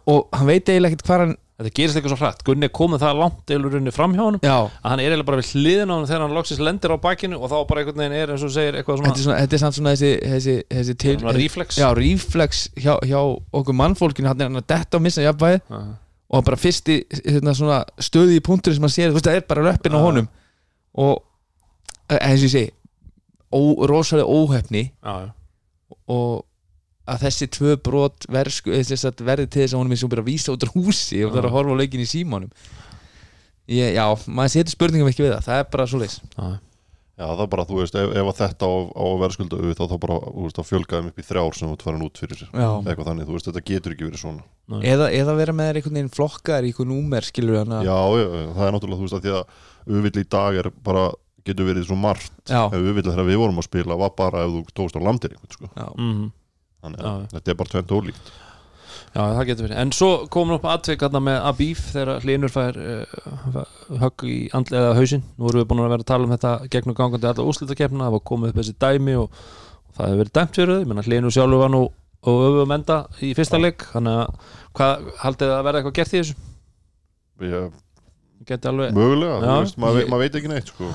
og 0.08 0.32
hann 0.36 0.50
veit 0.50 0.70
eiginlega 0.70 0.96
ekkert 0.96 1.08
hvað 1.08 1.24
hann 1.26 1.38
þetta 1.58 1.74
gerist 1.74 1.98
eitthvað 1.98 2.14
svo 2.14 2.20
hrætt 2.22 2.44
Gunni 2.46 2.68
er 2.68 2.74
komið 2.78 3.02
það 3.02 3.20
langt 3.22 3.52
eða 3.54 3.70
runni 3.74 3.94
fram 3.94 4.14
hjá 4.14 4.26
já, 4.46 4.58
að 4.70 4.92
hann 4.92 5.00
er 5.02 5.08
eiginlega 5.08 5.28
bara 5.30 5.40
við 5.42 5.54
hliðin 5.56 5.90
á 5.90 5.94
hann 5.96 6.08
þegar 6.10 6.24
hann 6.24 6.36
loksist 6.38 6.62
lendir 6.62 6.94
á 6.94 6.98
bakinu 7.02 7.40
og 7.40 7.50
þá 7.50 7.56
bara 7.72 7.82
einhvern 7.82 8.04
veginn 8.04 8.18
er 8.20 8.34
eins 8.36 8.44
og 8.46 8.52
segir 8.54 8.78
eitthvað 8.78 9.02
þetta 9.08 9.24
svona, 9.24 9.38
er, 9.38 9.48
þetta 9.48 9.58
er 9.58 9.64
samt 9.64 9.78
svona 9.80 9.94
þessi, 9.96 10.12
þessi, 10.34 10.56
þessi 10.76 10.96
til, 11.02 11.16
svona 11.18 11.34
reflex. 11.38 11.80
Já, 11.82 11.88
reflex 11.98 12.62
hjá, 12.78 12.92
hjá 13.10 13.18
okkur 13.58 13.78
mannfólkinu. 13.82 14.30
Hann 14.30 14.44
er 14.44 14.52
hann 14.52 14.62
að 14.62 14.68
detta 14.70 15.00
og 15.00 15.06
missa 15.08 15.26
jafnbæð 15.26 15.58
Já, 15.58 15.80
já. 15.82 15.96
og 16.30 16.38
hann 16.38 16.48
bara 16.52 16.62
fyrsti 16.62 17.00
hérna, 17.24 17.56
svona, 17.58 17.80
stöði 18.06 18.38
í 18.38 18.46
punktur 18.46 18.78
sem 18.78 18.86
hann 18.86 18.94
sér, 18.94 19.18
það 19.18 19.40
er 19.40 19.48
bara 19.50 19.66
löppin 19.72 19.98
á 19.98 20.00
honum. 20.04 20.30
Og 21.02 21.16
eh, 22.14 22.22
eins 22.22 22.44
og 22.44 22.52
ég 22.52 22.54
segi 22.54 22.77
rosalega 23.52 24.28
óhefni 24.28 24.84
já, 24.92 25.14
já. 25.28 25.32
og 26.12 26.46
að 27.08 27.24
þessi 27.24 27.48
tvö 27.56 27.78
brot 27.80 28.28
að 28.28 28.52
verði 29.24 29.48
til 29.48 29.64
þess 29.64 29.74
að 29.74 29.80
honum 29.80 29.96
er 29.96 30.02
sem 30.02 30.12
bara 30.12 30.24
að 30.26 30.32
vísa 30.32 30.54
út 30.54 30.68
á 30.68 30.76
húsi 30.76 31.24
og 31.24 31.32
það 31.32 31.40
er 31.40 31.48
að 31.48 31.56
horfa 31.56 31.76
á 31.76 31.80
leikin 31.80 32.04
í 32.04 32.08
símanum. 32.10 32.52
Ég, 33.68 33.96
já, 33.96 34.04
maður 34.28 34.54
setur 34.54 34.76
spurningum 34.76 35.10
ekki 35.12 35.26
við 35.26 35.34
það 35.36 35.48
það 35.48 35.62
er 35.62 35.70
bara 35.74 35.86
svo 35.92 36.00
leis 36.00 36.22
Já, 36.24 36.44
já. 36.44 36.58
Já, 37.18 37.26
það 37.32 37.40
er 37.42 37.48
bara, 37.50 37.64
þú 37.66 37.78
veist, 37.80 37.96
ef, 37.98 38.12
ef 38.14 38.28
að 38.30 38.40
þetta 38.44 38.68
á, 38.70 38.74
á 38.94 39.06
verðskulda 39.18 39.58
þá, 39.74 39.80
þá 39.90 39.96
bara, 40.04 40.18
þú 40.22 40.44
veist, 40.44 40.58
þá 40.60 40.68
fjölgaðum 40.70 41.08
upp 41.10 41.18
í 41.18 41.24
þrjár 41.26 41.56
sem 41.58 41.66
þú 41.66 41.74
ert 41.74 41.86
farin 41.88 42.04
út 42.06 42.20
fyrir 42.22 42.44
eitthvað 42.44 43.08
þannig, 43.08 43.26
þú 43.26 43.34
veist, 43.34 43.48
þetta 43.50 43.64
getur 43.72 43.96
ekki 43.96 44.06
verið 44.06 44.22
svona. 44.22 44.46
Eða, 44.86 45.08
eða 45.18 45.36
vera 45.40 45.56
með 45.58 45.72
þér 45.72 45.80
einhvern 45.80 45.98
veginn 45.98 46.12
flokkar 46.14 46.68
einhvern 46.68 46.92
númer 46.94 47.26
skilur 47.26 47.58
hann 47.58 47.74
að 47.74 47.90
Já, 47.90 47.98
já, 48.22 48.28
já, 48.28 48.46
það 48.60 48.68
er 48.68 48.76
náttúrulega, 48.76 49.00
þú 49.00 49.08
veist, 49.08 49.18
að 49.18 49.26
því 49.26 49.34
að 49.34 51.18
getur 51.48 51.68
verið 51.70 51.88
svo 51.90 51.98
margt 52.00 52.34
já, 52.50 52.62
ef 52.68 52.76
auðvill 52.78 53.06
þegar 53.08 53.28
við 53.30 53.40
vorum 53.44 53.62
að 53.62 53.68
spila 53.70 53.98
var 54.04 54.12
bara 54.18 54.44
ef 54.48 54.52
þú 54.58 54.62
tókst 54.82 55.00
á 55.00 55.02
landir 55.08 55.34
einhvern, 55.36 55.56
sko 55.56 55.70
já. 55.72 55.88
Mhm. 55.98 56.28
þannig 56.84 57.08
að 57.12 57.24
þetta 57.38 57.54
er 57.56 57.58
bara 57.64 57.74
tvent 57.76 57.96
ólíkt 58.00 58.36
Já, 59.18 59.22
það 59.34 59.46
getur 59.48 59.66
verið. 59.66 59.78
En 59.82 59.92
svo 59.96 60.08
komum 60.30 60.58
upp 60.58 60.66
atvik 60.70 61.00
þarna 61.02 61.20
með 61.24 61.38
Abíf 61.50 61.80
þegar 61.94 62.20
Hlinur 62.22 62.52
fær 62.54 62.76
uh, 62.78 63.62
högg 64.02 64.26
í 64.28 64.36
andlega 64.54 64.92
hausinn. 64.98 65.24
Nú 65.40 65.48
erum 65.50 65.62
við 65.64 65.68
búin 65.72 65.82
að 65.82 65.88
vera 65.94 66.04
að 66.04 66.10
tala 66.12 66.28
um 66.28 66.34
þetta 66.36 66.52
gegnum 66.76 66.98
gangandi 66.98 67.30
alla 67.32 67.46
úrslitakefna, 67.50 68.04
það 68.04 68.14
var 68.18 68.24
komið 68.30 68.52
upp 68.52 68.60
þessi 68.60 68.76
dæmi 68.84 69.16
og, 69.18 69.40
og 69.88 69.96
það 69.98 70.12
hefur 70.12 70.22
verið 70.22 70.34
dæmt 70.38 70.60
fyrir 70.60 70.74
þau. 70.74 70.82
Ég 70.84 70.92
menna 70.92 71.06
Hlinur 71.08 71.34
sjálfur 71.38 71.64
var 71.64 71.74
nú 71.74 71.82
og 72.28 72.44
öfum 72.50 72.76
enda 72.78 73.00
í 73.24 73.32
fyrsta 73.40 73.62
leik, 73.64 73.88
þannig 73.96 74.20
að 74.22 74.54
hvað 74.78 75.10
haldið 75.24 75.48
það 75.54 75.58
að 75.58 75.68
verða 75.70 75.82
eitthvað 75.82 75.98
gert 76.02 76.14
í 76.14 76.20
þessu? 76.22 76.38
ég, 77.48 77.78
Geti 78.52 78.70
alveg... 78.74 78.94
Mögulega, 78.98 79.38
Já, 79.40 79.48
þú 79.48 79.62
veist, 79.64 79.78
maður, 79.82 79.96
ég- 79.96 80.04
veit, 80.04 80.12
maður 80.14 80.26
veit 80.28 80.40
ekki 80.42 80.52
neitt, 80.54 80.74
sko 80.76 80.92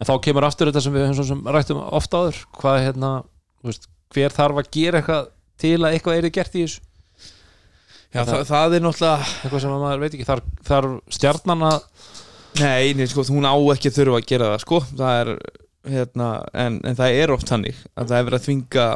En 0.00 0.08
þá 0.08 0.14
kemur 0.24 0.46
aftur 0.46 0.70
þetta 0.70 0.82
sem 0.84 0.94
við 0.96 1.24
sem 1.28 1.42
rættum 1.52 1.80
ofta 1.84 2.22
áður, 2.22 2.38
hvað 2.56 2.78
hérna, 2.86 3.10
veist, 3.66 3.90
hver 4.14 4.32
þarf 4.32 4.62
að 4.62 4.70
gera 4.72 5.00
eitthvað 5.02 5.28
til 5.60 5.76
að 5.82 5.96
eitthvað 5.96 6.20
er 6.20 6.32
gert 6.34 6.56
í 6.56 6.64
þessu? 6.64 6.86
já 8.10 8.24
það, 8.26 8.40
það 8.48 8.76
er 8.76 8.84
náttúrulega 8.84 9.28
Eitthvað 9.44 9.62
sem 9.62 9.74
að 9.74 9.82
maður 9.84 10.02
veit 10.02 10.14
ekki, 10.16 10.26
þarf, 10.28 10.46
þarf 10.66 10.94
stjarnan 11.14 11.66
að 11.68 11.78
Nei, 12.60 12.90
nei, 12.98 13.04
sko, 13.06 13.22
hún 13.30 13.46
á 13.46 13.54
ekki 13.76 13.92
þurfa 13.94 14.18
að 14.18 14.26
gera 14.26 14.48
það 14.50 14.62
sko, 14.64 14.80
það 14.98 15.18
er 15.20 15.28
hérna, 15.94 16.30
en, 16.58 16.80
en 16.82 16.96
það 16.98 17.18
er 17.20 17.32
oft 17.36 17.52
hannig 17.54 17.78
að 17.94 18.10
það 18.10 18.16
er 18.16 18.26
verið 18.26 18.40
að 18.40 18.46
þvinga 18.48 18.86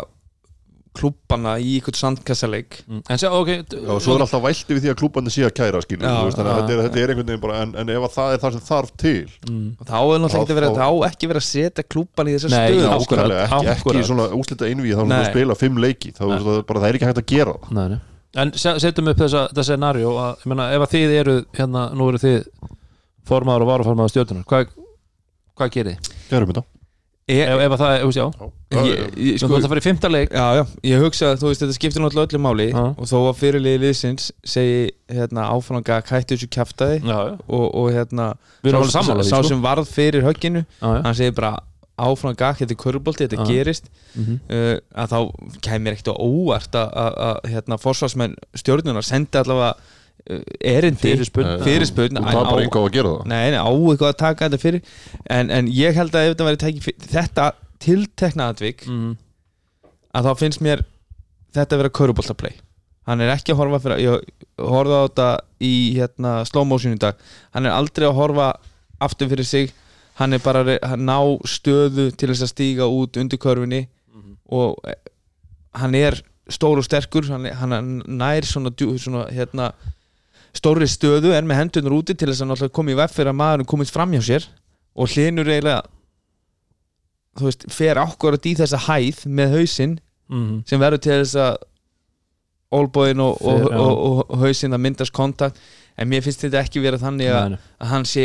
klubbana 0.94 1.56
í 1.58 1.76
ykkur 1.80 1.96
sandkassaleik 1.98 2.80
Mm. 2.88 3.00
En 3.10 3.18
sé, 3.18 3.26
ok 3.26 3.50
og 3.90 4.00
svo 4.04 4.14
er 4.14 4.22
alltaf 4.24 4.42
vælti 4.44 4.74
við 4.76 4.82
því 4.84 4.90
að 4.92 4.98
klúbandi 5.00 5.32
sé 5.34 5.42
að 5.46 5.54
kæra 5.58 5.80
skilur, 5.82 6.04
Já, 6.06 6.14
þú 6.20 6.26
veist, 6.28 6.38
að 6.38 6.48
þetta 6.54 6.72
er, 6.74 6.82
þetta 6.84 7.00
er 7.02 7.12
einhvern 7.14 7.28
veginn 7.30 7.42
bara 7.44 7.56
en, 7.64 7.74
en 7.82 7.92
ef 7.94 8.06
að 8.08 8.12
það 8.14 8.34
er 8.34 8.42
það 8.44 8.52
sem 8.56 8.64
þarf 8.68 8.90
til 9.02 9.28
mm. 9.50 9.68
þá 9.90 9.96
er 9.98 10.22
náttúrulega 10.24 10.44
ekki 10.44 10.54
Þá- 10.54 10.58
verið 10.60 10.70
þá- 10.70 10.84
þá 10.84 11.08
ekki 11.08 11.30
verið 11.32 11.42
að 11.42 11.48
setja 11.48 11.84
klubban 11.94 12.28
í 12.30 12.34
þessa. 12.36 12.62
Akkurat, 12.94 13.24
nákvæmlega, 13.24 13.44
ekki, 13.48 13.70
ekki 13.74 13.96
í 13.98 14.06
svona 14.10 14.26
úslita 14.38 14.68
einvíð 14.70 14.94
þá 14.94 15.02
er 15.04 15.10
það 15.14 15.24
að 15.24 15.30
spila 15.32 15.58
fimm 15.64 15.80
leiki 15.82 16.12
þá 16.14 16.22
er 16.28 16.44
það, 16.46 16.60
bara, 16.68 16.80
það 16.84 16.88
er 16.92 16.98
ekki 17.00 17.08
hægt 17.10 17.22
að 17.24 17.28
gera 17.34 17.56
Nei, 17.70 17.88
nei. 17.94 17.98
En 18.34 18.52
se- 18.58 18.78
setjum 18.82 19.08
upp 19.12 19.18
þessa, 19.24 19.44
þetta 19.50 19.64
scenarió 19.70 20.14
að, 20.18 20.32
ég 20.42 20.46
meina, 20.52 20.64
ef 20.74 20.82
að 20.86 20.94
þið 20.94 21.12
eru 21.20 21.34
hérna, 21.54 21.84
nú 21.94 22.08
eru 22.10 22.18
þið 22.18 22.38
formaður 23.30 23.62
og 23.64 23.70
varuformaður 23.72 24.10
stjórnunar 24.14 24.46
hvað, 24.50 24.72
hvað 25.58 25.70
gerir 25.78 25.98
þið? 25.98 26.64
Ef, 27.24 27.40
ef 27.64 27.72
að 27.72 27.80
það, 27.80 27.94
þú 28.02 28.08
veist, 28.10 28.18
já. 28.20 28.48
Ég, 28.74 28.98
ég, 29.16 29.36
Sko, 29.40 29.48
sko, 29.48 29.60
það 29.62 29.70
fyrir 29.72 29.84
fimmta 29.86 30.08
leik. 30.10 30.34
Já, 30.34 30.58
já, 30.58 30.64
ég 30.90 31.04
hugsa 31.04 31.30
að 31.30 31.38
þú 31.40 31.50
veist 31.50 31.62
þetta 31.64 31.76
skiptir 31.78 32.02
náttúrulega 32.04 32.28
öllu 32.28 32.40
máli 32.44 32.66
Já. 32.68 32.82
og 32.84 33.08
þó 33.08 33.14
að 33.22 33.38
fyrirliði 33.40 33.80
liðsins 33.80 34.26
segi 34.44 34.82
hérna 35.08 35.46
áfranga 35.54 36.02
hættu 36.10 36.36
þessu 36.36 36.50
kjaftaði 36.52 36.98
Já, 37.00 37.16
já, 37.30 37.36
og, 37.48 37.64
og 37.80 37.88
hérna 37.94 38.26
sá, 38.60 39.00
sá, 39.00 39.22
sko. 39.24 39.40
sem 39.48 39.64
varð 39.64 39.88
fyrir 39.88 40.26
högginu 40.26 40.66
hann 40.82 41.16
segir 41.16 41.32
bara 41.38 41.54
áfram 41.94 42.34
gakk, 42.34 42.58
þetta 42.60 42.74
er 42.74 42.80
körbolti, 42.82 43.26
þetta 43.28 43.48
gerist. 43.48 43.88
Mhm. 44.18 44.38
uh, 44.50 44.76
að 44.98 45.12
þá 45.14 45.18
kemur 45.64 45.94
ekkert 45.94 46.12
óvart 46.18 46.76
að, 46.76 46.88
að, 47.04 47.18
að 47.28 47.52
hérna, 47.54 47.78
forsvarsmenn 47.80 48.34
stjórnunar 48.58 49.06
sendi 49.06 49.38
allavega 49.40 49.76
erindi 50.64 51.00
Fyrirspurn. 51.12 51.46
Eh, 51.46 51.64
fyrirspurn 51.64 52.16
Þú 52.16 52.24
á- 52.24 52.32
að 52.32 52.50
Nei, 53.26 53.50
nei, 53.50 53.58
á 53.60 53.68
eitthvað 53.68 54.12
að 54.12 54.16
taka 54.22 54.48
þetta 54.48 54.60
fyrir. 54.62 54.82
En, 55.28 55.50
en 55.50 55.68
ég 55.68 55.94
held 55.94 56.12
að 56.16 56.28
ef 56.30 56.34
þetta 56.36 56.48
væri 56.48 56.60
tekið 56.64 56.82
fyrir 56.88 57.08
þetta 57.12 57.48
tiltekna 57.84 58.48
atvik 58.54 58.86
Mhm. 58.88 59.16
að 60.14 60.24
þá 60.24 60.32
finnst 60.38 60.60
mér 60.64 60.84
þetta 61.54 61.76
vera 61.76 61.90
köruboltaplay 61.90 62.54
hann 63.06 63.20
er 63.20 63.28
ekki 63.36 63.52
að 63.52 63.56
horfa 63.60 63.80
fyrir 63.84 64.00
ég 64.00 64.22
horfði 64.58 64.96
á 64.96 65.02
þetta 65.08 65.28
í 65.60 65.72
hérna, 65.98 66.30
slow 66.48 66.64
motion 66.64 66.94
í 66.94 66.98
dag. 66.98 67.14
Hann 67.52 67.66
er 67.66 67.72
aldrei 67.76 68.06
að 68.08 68.14
horfa 68.16 68.54
aftur 69.00 69.28
fyrir 69.28 69.44
sig. 69.44 69.72
Hann 70.16 70.32
er 70.32 70.38
bara 70.38 70.62
að 70.64 70.78
að 70.80 70.96
ná 71.04 71.18
stöðu 71.44 72.16
til 72.16 72.28
þess 72.30 72.42
að 72.46 72.52
stíga 72.54 72.88
út 72.88 73.16
undir 73.20 73.36
körfunni. 73.38 73.88
Og 74.48 74.78
eh, 74.88 74.94
hann 75.74 75.94
er 75.94 76.16
stór 76.48 76.78
og 76.78 76.84
sterkur. 76.84 77.28
Hann, 77.28 77.44
er- 77.46 77.54
hann 77.54 78.02
nær 78.06 78.40
svona, 78.48 78.70
djú- 78.70 78.96
svona 78.98 79.28
hérna, 79.30 79.72
stóri 80.54 80.88
stöðu 80.90 81.34
er 81.34 81.46
með 81.46 81.60
hendunur 81.62 81.98
úti 82.00 82.16
til 82.16 82.30
þess 82.30 82.44
að 82.46 82.70
koma 82.74 82.94
í 82.94 82.98
vef 82.98 83.16
fyrir 83.16 83.32
að 83.32 83.40
maðurinn 83.40 83.70
komist 83.70 83.94
fram 83.94 84.14
hjá 84.14 84.22
sér 84.22 84.48
og 84.94 85.10
hlinur 85.10 85.50
eiginlega 85.50 85.82
þú 87.34 87.48
veist, 87.48 87.64
fer 87.74 87.98
ákvarðat 87.98 88.46
í 88.46 88.56
þessa 88.62 88.82
hæð 88.86 89.24
með 89.26 89.56
hausinn 89.58 89.96
mm 90.30 90.60
sem 90.68 90.80
verður 90.80 91.02
til 91.04 91.16
þess 91.20 91.38
að 91.42 91.56
olbóin 92.74 93.20
og, 93.22 93.42
og, 93.42 93.66
og, 93.70 94.22
og, 94.24 94.38
hausinn 94.42 94.74
að 94.74 94.82
myndast 94.86 95.14
kontakt. 95.14 95.60
En 95.94 96.08
mér 96.10 96.24
finnst 96.24 96.42
þetta 96.42 96.64
ekki 96.64 96.82
vera 96.82 96.98
þannig 96.98 97.30
að, 97.30 97.52
að 97.78 97.90
hann 97.92 98.06
sé 98.08 98.24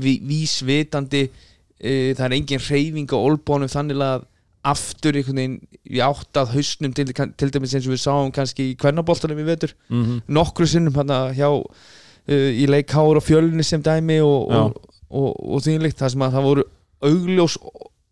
ví, 0.00 0.14
vísvitandi 0.24 1.26
uh, 1.28 2.14
það 2.16 2.24
er 2.28 2.36
engin 2.38 2.62
reyfing 2.64 3.12
á 3.12 3.18
olbónum 3.18 3.68
þannig 3.68 4.00
að 4.00 4.24
aftur 4.66 5.16
einhvern 5.18 5.38
veginn 5.38 5.56
í 5.86 6.00
átt 6.02 6.40
að 6.40 6.54
hausnum 6.56 6.92
til, 6.96 7.06
til 7.14 7.50
dæmis 7.54 7.74
eins 7.76 7.86
og 7.86 7.94
við 7.94 8.02
sáum 8.02 8.32
kannski 8.34 8.72
í 8.72 8.76
kvennaboltanum 8.80 9.38
í 9.42 9.46
vetur 9.46 9.74
Mhm. 9.90 10.22
nokkru 10.28 10.66
sinnum 10.66 10.94
hann 10.98 11.12
hjá 11.38 11.48
uh, 11.52 12.50
í 12.50 12.66
leik 12.66 12.88
Káur 12.90 13.20
og 13.20 13.24
Fjölni 13.26 13.62
sem 13.64 13.82
dæmi 13.82 14.18
og, 14.26 14.50
Já. 14.50 14.62
og, 14.66 14.96
og, 15.10 15.28
og 15.56 15.62
þínleikt 15.66 16.00
það 16.02 16.10
sem 16.16 16.24
að 16.26 16.34
það 16.38 16.48
voru 16.50 16.64
augljós 17.06 17.58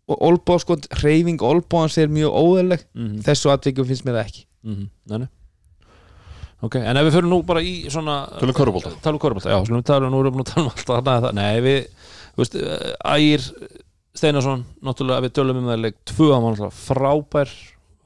olbó 0.07 0.59
sko, 0.61 0.75
reyfing 1.01 1.41
olbóans 1.41 1.97
er 1.97 2.07
mjög 2.13 2.31
óðurleg 2.37 2.83
Mhm. 2.95 3.23
þessu 3.25 3.51
atvikum 3.51 3.85
finnst 3.89 4.05
mér 4.05 4.19
það 4.21 4.25
ekki 4.29 4.45
Mhm, 4.65 4.85
nei, 5.09 5.17
nei. 5.19 5.27
Ok, 6.63 6.75
en 6.79 6.97
ef 6.97 7.03
við 7.05 7.13
fyrir 7.19 7.29
nú 7.29 7.41
bara 7.45 7.61
í 7.61 7.85
svona 7.91 8.13
körfubolta, 9.19 9.49
já, 9.51 9.59
skulum 9.67 9.83
tala, 9.85 10.07
nú 10.09 10.21
erum 10.23 10.33
við 10.33 10.37
búin 10.39 10.45
að 10.45 10.53
tala 10.53 10.65
um 10.65 10.71
allt 10.71 10.85
þannig 10.87 11.11
að 11.11 11.25
það, 11.25 11.33
nei, 11.35 11.59
við, 11.61 11.87
þú 12.33 12.41
veist, 12.41 12.55
Ægir 13.05 13.43
Steinarsson, 14.15 14.65
náttúrulega 14.85 15.25
við 15.25 15.33
tölum 15.35 15.59
um 15.61 15.69
það 15.69 15.81
leik 15.83 15.97
2, 16.11 16.29
hann 16.31 16.43
var 16.45 16.55
náttúrulega 16.55 16.77
frábær 16.79 17.53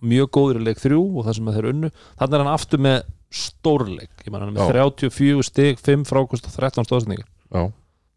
mjög 0.10 0.30
góður 0.38 0.60
í 0.62 0.66
leik 0.66 0.80
3 0.82 0.98
og 0.98 1.26
það 1.28 1.38
sem 1.38 1.50
að 1.52 1.58
þeir 1.60 1.70
unnu. 1.74 1.90
Þannig 2.20 2.38
er 2.38 2.44
hann 2.46 2.54
aftur 2.56 2.82
með 2.86 3.00
stórleik 3.30 4.24
ég 4.26 4.32
man 4.34 4.42
hann 4.42 4.50
er 4.50 4.56
með 4.58 4.72
Já. 4.74 4.90
34 4.90 5.44
stig 5.46 5.82
5 5.86 6.06
frákust 6.10 6.48
og 6.50 6.56
13 6.56 6.88
stóðsendingar. 6.88 7.28
Já, 7.54 7.64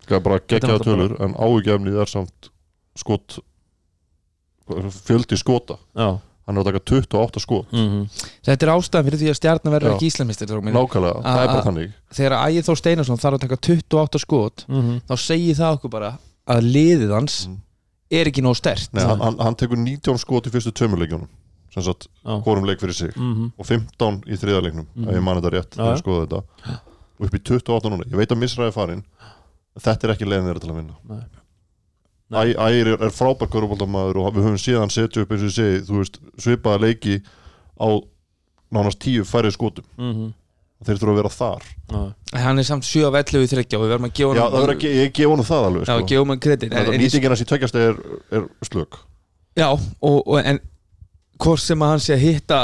það 0.07 0.17
er 0.19 0.25
bara 0.25 0.41
náttúrulega 0.41 0.87
tölur 0.87 1.17
en 1.27 1.35
áhugjefnið 1.37 1.99
er 2.05 2.13
samt 2.13 2.53
skot 2.97 3.41
fjöldi 5.07 5.37
skota. 5.41 5.77
Já, 5.99 6.15
hann 6.47 6.57
er 6.57 6.63
að 6.63 6.69
taka 6.71 6.83
28 7.03 7.43
skot. 7.43 7.75
Mm 7.75 8.07
Þetta 8.47 8.67
er 8.67 8.73
ástæðan 8.73 9.09
fyrir 9.09 9.21
því 9.21 9.29
að 9.33 9.39
stjarnan 9.39 9.75
verður 9.77 9.95
ekki 9.97 10.09
íslamistir 10.11 10.51
nákvæmlega, 10.53 11.23
það 11.27 11.43
er 11.43 11.51
bara 11.53 11.67
þannig. 11.67 11.93
Þegar 12.17 12.37
Ægir 12.47 12.67
Þór 12.69 12.81
Steinarsson 12.81 13.21
þarf 13.23 13.37
að 13.39 13.45
taka 13.45 13.61
28 13.69 14.23
skot 14.23 14.65
þá 14.71 15.15
segir 15.21 15.59
það 15.61 15.77
okkur 15.77 15.93
bara 15.99 16.15
að 16.51 16.73
liðið 16.73 17.13
hans 17.19 17.37
Mm. 17.49 17.61
Er 18.13 18.29
ekki 18.31 18.43
nóg 18.45 18.57
stert 18.59 18.93
Nei, 18.93 19.05
hann, 19.09 19.21
hann, 19.25 19.39
hann 19.41 19.57
tekur 19.59 19.81
19 19.81 20.19
skot 20.21 20.47
í 20.47 20.53
fyrstu 20.55 20.73
tveimurleikjunum 20.77 21.29
sem 21.73 21.83
sagt, 21.87 22.05
hvorum 22.45 22.67
leik 22.69 22.81
fyrir 22.83 22.93
sig. 22.93 23.15
Mhm. 23.17 23.53
og 23.57 23.65
15 23.65 24.19
í 24.29 24.37
þriðarleiknum 24.37 24.87
Mhm. 24.95 25.09
ef 25.09 25.15
ég 25.17 25.23
man 25.25 25.39
þetta 25.41 25.53
rétt, 25.55 25.71
þegar 25.77 25.95
ég 25.97 26.03
skoða 26.03 26.27
þetta. 26.27 26.43
Og 27.19 27.27
upp 27.27 27.35
í 27.39 27.41
28 27.41 27.91
núna, 27.91 28.05
ég 28.11 28.17
veit 28.21 28.29
að 28.35 28.39
misræði 28.43 28.73
farin 28.75 29.05
þetta 29.81 30.05
er 30.05 30.13
ekki 30.15 30.27
leiðin 30.29 30.51
þeirra 30.51 30.61
til 30.61 30.71
að 30.71 30.77
vinna. 30.77 30.95
Nei. 31.09 31.23
Æ- 32.33 32.57
Ægir 32.57 32.87
er, 32.93 33.03
er 33.05 33.11
frábær 33.13 33.49
körubóltamaður 33.53 34.17
og 34.27 34.35
við 34.35 34.45
höfum 34.47 34.61
síðan 34.61 34.91
setja 34.93 35.23
upp 35.23 35.33
eins 35.33 35.43
og 35.43 35.49
ég 35.49 35.57
segi, 35.57 35.81
þú 35.89 35.99
veist, 36.01 36.19
svipaða 36.41 36.81
leiki 36.81 37.23
á 37.81 37.89
nánast 38.73 38.99
tíu 39.05 39.25
færri 39.25 39.51
skotum 39.53 39.85
Mhm. 40.83 40.89
þeir 40.89 40.99
þurfa 41.01 41.13
að 41.13 41.21
vera 41.23 41.33
þar 41.39 41.63
Já. 41.93 42.03
Hann 42.43 42.59
er 42.59 42.67
samt 42.67 42.85
7 42.89 43.05
af 43.07 43.15
11 43.23 43.43
í 43.45 43.49
þryggja 43.53 43.79
og 43.79 43.83
við 43.85 43.91
verðum 43.93 44.09
að 44.09 44.15
gefa 44.19 44.35
Já, 44.37 44.45
er 44.63 44.75
ekki, 44.75 44.93
ég 44.99 45.13
gef 45.17 45.29
honum 45.31 45.47
það 45.47 45.67
alveg 45.69 45.83
Já, 45.87 45.95
sko. 45.99 46.07
gefum 46.13 46.29
hann 46.33 46.41
kredit 46.43 46.73
en, 46.73 46.79
en, 46.93 47.01
nýtingin 47.01 47.29
hans 47.35 47.43
í 47.45 47.49
tveggjast 47.51 47.77
er, 47.79 47.99
er 48.33 48.47
slök 48.67 48.99
Já, 49.57 49.69
og, 49.73 50.23
og 50.27 50.39
en 50.43 50.61
hvort 51.43 51.61
sem 51.61 51.83
að 51.85 51.93
hann 51.93 52.01
sé 52.03 52.15
að 52.17 52.25
hitta 52.27 52.61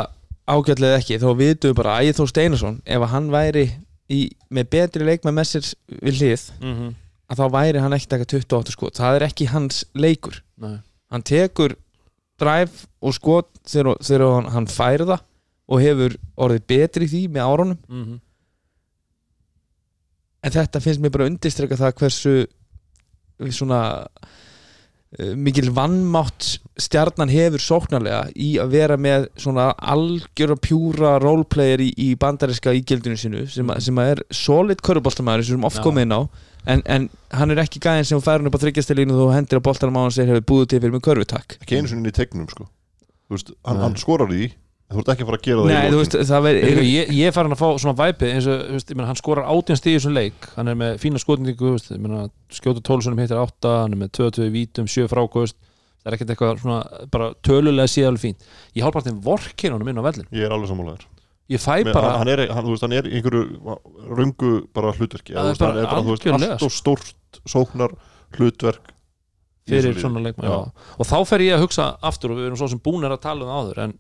ágætlega 0.49 0.97
ekki, 1.03 1.19
þá 1.21 1.29
vitum 1.37 1.71
við 1.71 1.77
bara 1.77 1.97
að 1.99 2.07
Ægir 2.09 2.17
Þór 2.17 2.29
Steinarsson, 2.33 2.79
ef 2.89 3.03
að 3.05 3.13
hann 3.13 3.27
væri 3.31 3.65
í, 4.09 4.21
með 4.51 4.71
betri 4.73 5.05
leikmann 5.05 5.37
með 5.37 5.49
sér 5.51 5.67
við 6.01 6.23
hlið, 6.23 6.45
Mhm. 6.63 6.95
að 7.29 7.37
þá 7.43 7.45
væri 7.53 7.81
hann 7.85 7.93
ekki 7.93 8.09
taka 8.09 8.25
28 8.25 8.73
skot, 8.73 8.95
það 8.97 9.17
er 9.19 9.27
ekki 9.29 9.47
hans 9.53 9.85
leikur 9.95 10.41
Nei. 10.57 10.79
hann 11.13 11.23
tekur 11.23 11.75
drive 12.41 12.87
og 13.03 13.13
skot 13.13 13.49
þegar, 13.69 13.99
þegar 14.01 14.35
hann, 14.39 14.49
hann 14.55 14.67
fær 14.67 15.05
það 15.05 15.21
og 15.69 15.83
hefur 15.85 16.15
orðið 16.41 16.67
betri 16.73 17.05
í 17.09 17.13
því 17.13 17.23
með 17.37 17.49
árunum. 17.53 17.79
Mhm. 17.89 18.19
en 20.47 20.55
þetta 20.55 20.81
finnst 20.81 21.03
mér 21.03 21.11
bara 21.13 21.27
undirstreka 21.29 21.77
það 21.77 21.97
hversu 21.99 22.33
svona 23.55 23.81
uh, 24.07 25.33
mikil 25.37 25.71
vannmátt 25.75 26.47
stjarnan 26.81 27.31
hefur 27.33 27.63
sóknarlega 27.63 28.21
í 28.39 28.53
að 28.63 28.71
vera 28.77 28.97
með 29.01 29.27
svona 29.43 29.73
algjör 29.79 30.55
og 30.55 30.61
pjúra 30.65 31.17
roleplayer 31.23 31.83
í, 31.85 31.89
í 31.99 32.09
bandariska 32.19 32.73
ígildinu 32.79 33.19
sinu 33.19 33.45
sem, 33.51 33.67
að- 33.75 33.83
sem 33.89 33.99
að 34.01 34.13
er 34.15 34.23
solid 34.31 34.81
köruboltamæður 34.87 35.49
sem 35.51 35.67
inn 36.07 36.15
á. 36.15 36.21
En, 36.69 36.83
en 36.87 37.09
hann 37.33 37.51
er 37.55 37.63
ekki 37.63 37.81
gæðin 37.81 38.05
sem 38.07 38.21
fær 38.23 38.39
hann 38.43 38.49
upp 38.51 38.57
á 38.59 38.63
þryggjastilínu 38.63 39.15
og 39.15 39.21
þú 39.23 39.29
hendir 39.35 39.61
á 39.63 39.67
boltanum 39.69 39.99
á 39.99 40.01
hann 40.05 40.11
og 40.13 40.17
segir 40.17 40.33
hefur 40.35 40.47
búið 40.53 40.67
til 40.73 40.81
fyrir 40.83 40.95
með 40.97 41.05
körfutak. 41.07 41.59
Ekki 41.63 41.79
einu 41.79 41.89
sinni 41.91 42.03
inn 42.07 42.11
í 42.13 42.17
tegnum 42.19 42.49
sko. 42.51 42.67
Veist, 43.33 43.53
hann, 43.67 43.81
hann 43.83 43.97
skorar 44.01 44.31
í 44.35 44.51
þú 44.89 45.03
ert 45.03 45.11
ekki 45.13 45.25
að 45.25 45.29
fara 45.29 45.39
að 45.39 45.47
gera 45.47 45.61
það 45.61 45.69
í 45.69 45.73
Nei, 45.73 45.79
þú 45.79 45.97
lokin. 45.97 45.99
veist, 46.01 46.15
það 46.29 46.39
Ég, 46.39 46.45
verður 46.49 46.87
ég, 46.89 47.11
ég 47.19 47.29
er 47.29 47.35
farin 47.37 47.55
að 47.55 47.61
fá 47.61 47.69
svona 47.83 47.99
væpi 47.99 48.31
eins 48.33 48.47
og, 48.49 48.61
þú 48.69 48.77
veist, 48.79 48.93
ég 48.93 48.99
meina, 48.99 49.09
hann 49.11 49.21
skorar 49.21 49.49
átján 49.53 49.81
stíð 49.81 49.93
í 49.93 49.99
þessum 49.99 50.17
leik. 50.17 50.49
Hann 50.57 50.73
er 50.73 50.79
með 50.81 50.95
fína 51.03 51.21
skotningu, 51.23 51.59
þú 51.59 51.73
veist, 51.75 51.91
ég 51.93 52.01
meina, 52.05 52.23
skjóta 52.57 52.85
tólsunum 52.89 53.21
hittir 53.21 53.41
átta, 53.41 53.75
hann 53.83 53.97
er 53.97 54.01
með 54.05 54.15
22 54.17 54.49
vítum, 54.55 54.89
7 54.89 55.11
frákvöst 55.13 55.59
það 55.99 56.09
er 56.09 56.17
ekkert 56.17 56.33
eitthvað 56.33 56.61
svona 56.63 57.07
bara 57.13 57.31
tölulega 57.45 57.91
síðan 57.91 58.15
alveg 58.15 58.25
fínt. 58.25 58.51
Ég 58.79 58.85
hálf 58.87 58.97
bara 58.97 59.09
þeim 59.09 59.23
vorkin 59.25 59.75
honum 59.75 59.91
inn 59.93 60.01
á 60.01 60.05
vellin 60.09 60.29
ég 60.33 60.47
er 60.47 60.55
alveg 60.55 60.71
sammálaður. 60.71 61.07
Ég 61.49 61.63
fæ 61.65 61.75
Með- 61.81 61.95
bara, 61.97 62.13
hann, 62.13 62.23
hann, 62.23 62.33
er, 62.33 62.43
hann, 62.53 62.65
þú 62.65 62.75
veist, 62.75 62.85
hann 62.85 62.97
er 62.97 63.09
í 63.09 63.19
einhverju 63.19 63.43
röngu 64.17 64.53
bara 64.77 64.93
hlutverki. 64.95 65.35
Er 65.35 65.43
þú 65.43 65.53
veist, 65.53 65.63
bara 65.65 65.73
hann 65.75 65.81
er 65.83 65.91
bara, 65.91 66.05
þú 66.05 66.15
veist, 66.15 66.27
algjörlega, 66.29 66.57
allt 66.59 66.67
og 66.69 66.75
stórt 66.77 67.41
sóknar 67.49 67.95
hlutverk 68.37 68.93
í 69.69 69.75
fyrir 69.77 69.99
svona 70.01 70.33
já. 70.33 70.55
og 70.99 71.09
þá 71.09 71.17
fer 71.29 71.45
ég 71.45 71.57
að 71.57 71.65
hugsa 71.67 71.89
aftur 72.05 72.33
og 72.33 72.41
við 72.41 72.49
erum 72.49 72.61
svo 72.61 72.69
sem 72.73 72.81
búin 72.81 73.05
að 73.05 73.21
tala 73.25 73.45
um 73.45 73.51
það 73.51 73.59
áður 73.61 73.81
en 73.85 73.95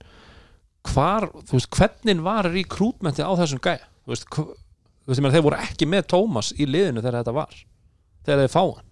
hvar, 0.93 1.29
þú 1.49 1.57
veist, 1.59 1.71
hvernig 1.79 2.23
var 2.27 2.49
rekrútmenti 2.53 3.25
á 3.25 3.31
þessum 3.39 3.63
gæja? 3.65 3.87
Þú 4.05 4.15
veist, 4.15 4.29
þú 4.35 5.13
veist, 5.13 5.25
þeir 5.37 5.47
voru 5.47 5.61
ekki 5.63 5.89
með 5.91 6.07
Tómas 6.15 6.53
í 6.57 6.69
liðinu 6.69 7.03
þegar 7.05 7.21
þetta 7.23 7.37
var 7.39 7.57
þegar 8.29 8.45
þeir 8.45 8.53
fá 8.55 8.63
hann. 8.63 8.87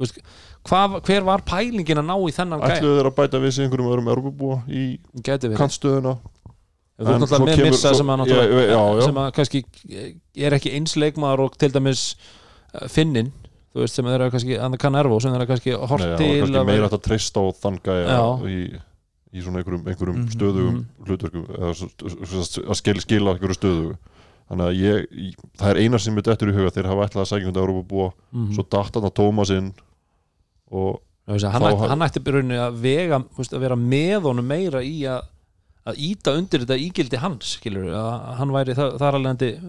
Veist, 0.00 0.20
hvað, 0.68 0.98
hver 1.06 1.26
var 1.28 1.44
pælingin 1.46 2.00
að 2.00 2.08
ná 2.08 2.16
í 2.16 2.34
þennan 2.34 2.62
gæja? 2.64 2.78
Ætluðu 2.80 3.00
þeir 3.00 3.10
að 3.10 3.16
bæta 3.20 3.40
við 3.42 3.54
sig 3.56 3.66
einhverjum 3.66 3.90
öðrum 3.92 4.12
erbúbúa 4.14 4.60
í 4.68 4.84
kantstöðuna? 5.58 6.14
Þú 7.00 7.06
náttúrulega 7.08 7.28
svo 7.32 7.46
með 7.46 7.56
kemur- 7.56 7.70
missa 7.72 7.92
sem 7.96 8.10
að, 8.12 8.22
Já, 8.28 8.40
já, 8.44 8.80
já. 9.00 9.04
sem 9.06 9.20
að 9.22 9.28
kannski 9.36 9.60
er 10.36 10.56
ekki 10.56 10.72
eins 10.76 10.96
leikmaður 11.00 11.46
og 11.46 11.54
til 11.56 11.70
dæmis 11.72 12.02
uh, 12.74 12.84
finnin 12.92 13.30
þú 13.70 13.84
veist 13.84 13.96
sem 13.96 14.08
þeir 14.10 14.18
eru 14.18 14.34
kannski 14.34 14.58
að 14.60 14.76
kann 14.82 14.98
erfa 15.00 15.20
sem 15.22 15.32
þeir 15.32 15.40
eru 15.40 15.48
kannski 15.52 15.76
hort 15.92 16.06
til 16.20 16.64
meira 16.68 16.90
að 16.90 17.02
treysta 17.06 17.40
á 17.40 17.46
þann 17.62 17.78
gæja 17.86 18.18
í, 18.50 18.58
í 19.34 19.42
svona 19.44 19.60
einhverjum, 19.60 19.84
einhverjum 19.86 20.16
Mhm, 20.20 20.30
stöðugum 20.34 20.78
mhm. 20.80 21.04
hlutverkum 21.06 21.44
að 21.60 22.74
skil, 22.80 23.00
skila 23.04 23.34
einhverju 23.36 23.58
stöðugu 23.58 23.96
þannig 24.50 24.66
að 24.66 24.80
ég, 24.80 25.06
ég- 25.14 25.44
það 25.60 25.70
er 25.70 25.80
eina 25.84 25.98
sem 26.02 26.14
mitt 26.14 26.26
eftir 26.32 26.50
í 26.50 26.56
huga 26.56 26.72
þeir 26.74 26.88
hafa 26.90 27.06
ætlað 27.06 27.22
að 27.22 27.30
sækja 27.30 27.46
hundi 27.50 27.60
Európa 27.62 27.84
búa 27.92 28.08
Mhm. 28.32 28.52
svo 28.56 28.64
datt 28.70 28.94
hann 28.94 29.04
að 29.06 29.14
Tómasinn 29.14 29.72
og 30.70 31.00
Þú 31.28 31.32
veist, 31.36 31.46
hann, 31.52 31.62
ætti, 31.62 31.88
hann- 31.88 32.02
ætti 32.02 32.20
byrjunni 32.26 32.56
að 32.58 32.80
vega 32.82 33.18
veist, 33.36 33.52
að 33.54 33.60
vera 33.60 33.76
með 33.76 34.22
honum 34.26 34.46
meira 34.46 34.80
í 34.82 35.02
að 35.06 35.22
að 35.86 35.96
íta 35.96 36.34
undir 36.36 36.60
þetta 36.60 36.76
ígildi 36.76 37.16
hans 37.18 37.56
skilur, 37.56 37.86
að 37.94 38.36
hann 38.36 38.50
væri 38.52 38.74
þar, 38.74 38.98
þar 38.98 39.14
alveg 39.14 39.62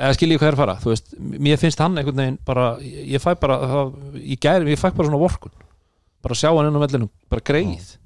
eða 0.00 0.14
skilji 0.16 0.38
hvað 0.38 0.48
er 0.48 0.54
að 0.56 0.60
fara 0.62 0.74
þú 0.80 0.90
veist, 0.90 1.14
mér 1.20 1.58
finnst 1.60 1.78
hann 1.78 1.96
einhvern 1.98 2.16
veginn 2.16 2.38
bara, 2.46 2.78
ég 2.80 3.10
ég 3.14 3.20
fæ 3.22 3.34
bara 3.38 3.58
það, 3.60 3.92
í 4.16 4.36
gæri, 4.40 4.64
ég 4.72 4.78
fæ 4.80 4.90
bara 4.96 5.08
svona 5.08 5.20
vorkun 5.20 5.52
bara 6.22 6.34
sjá 6.34 6.48
hann 6.56 6.66
inn 6.66 6.76
á 6.80 6.84
vellinum, 6.86 7.10
bara 7.28 7.40
greið 7.42 7.96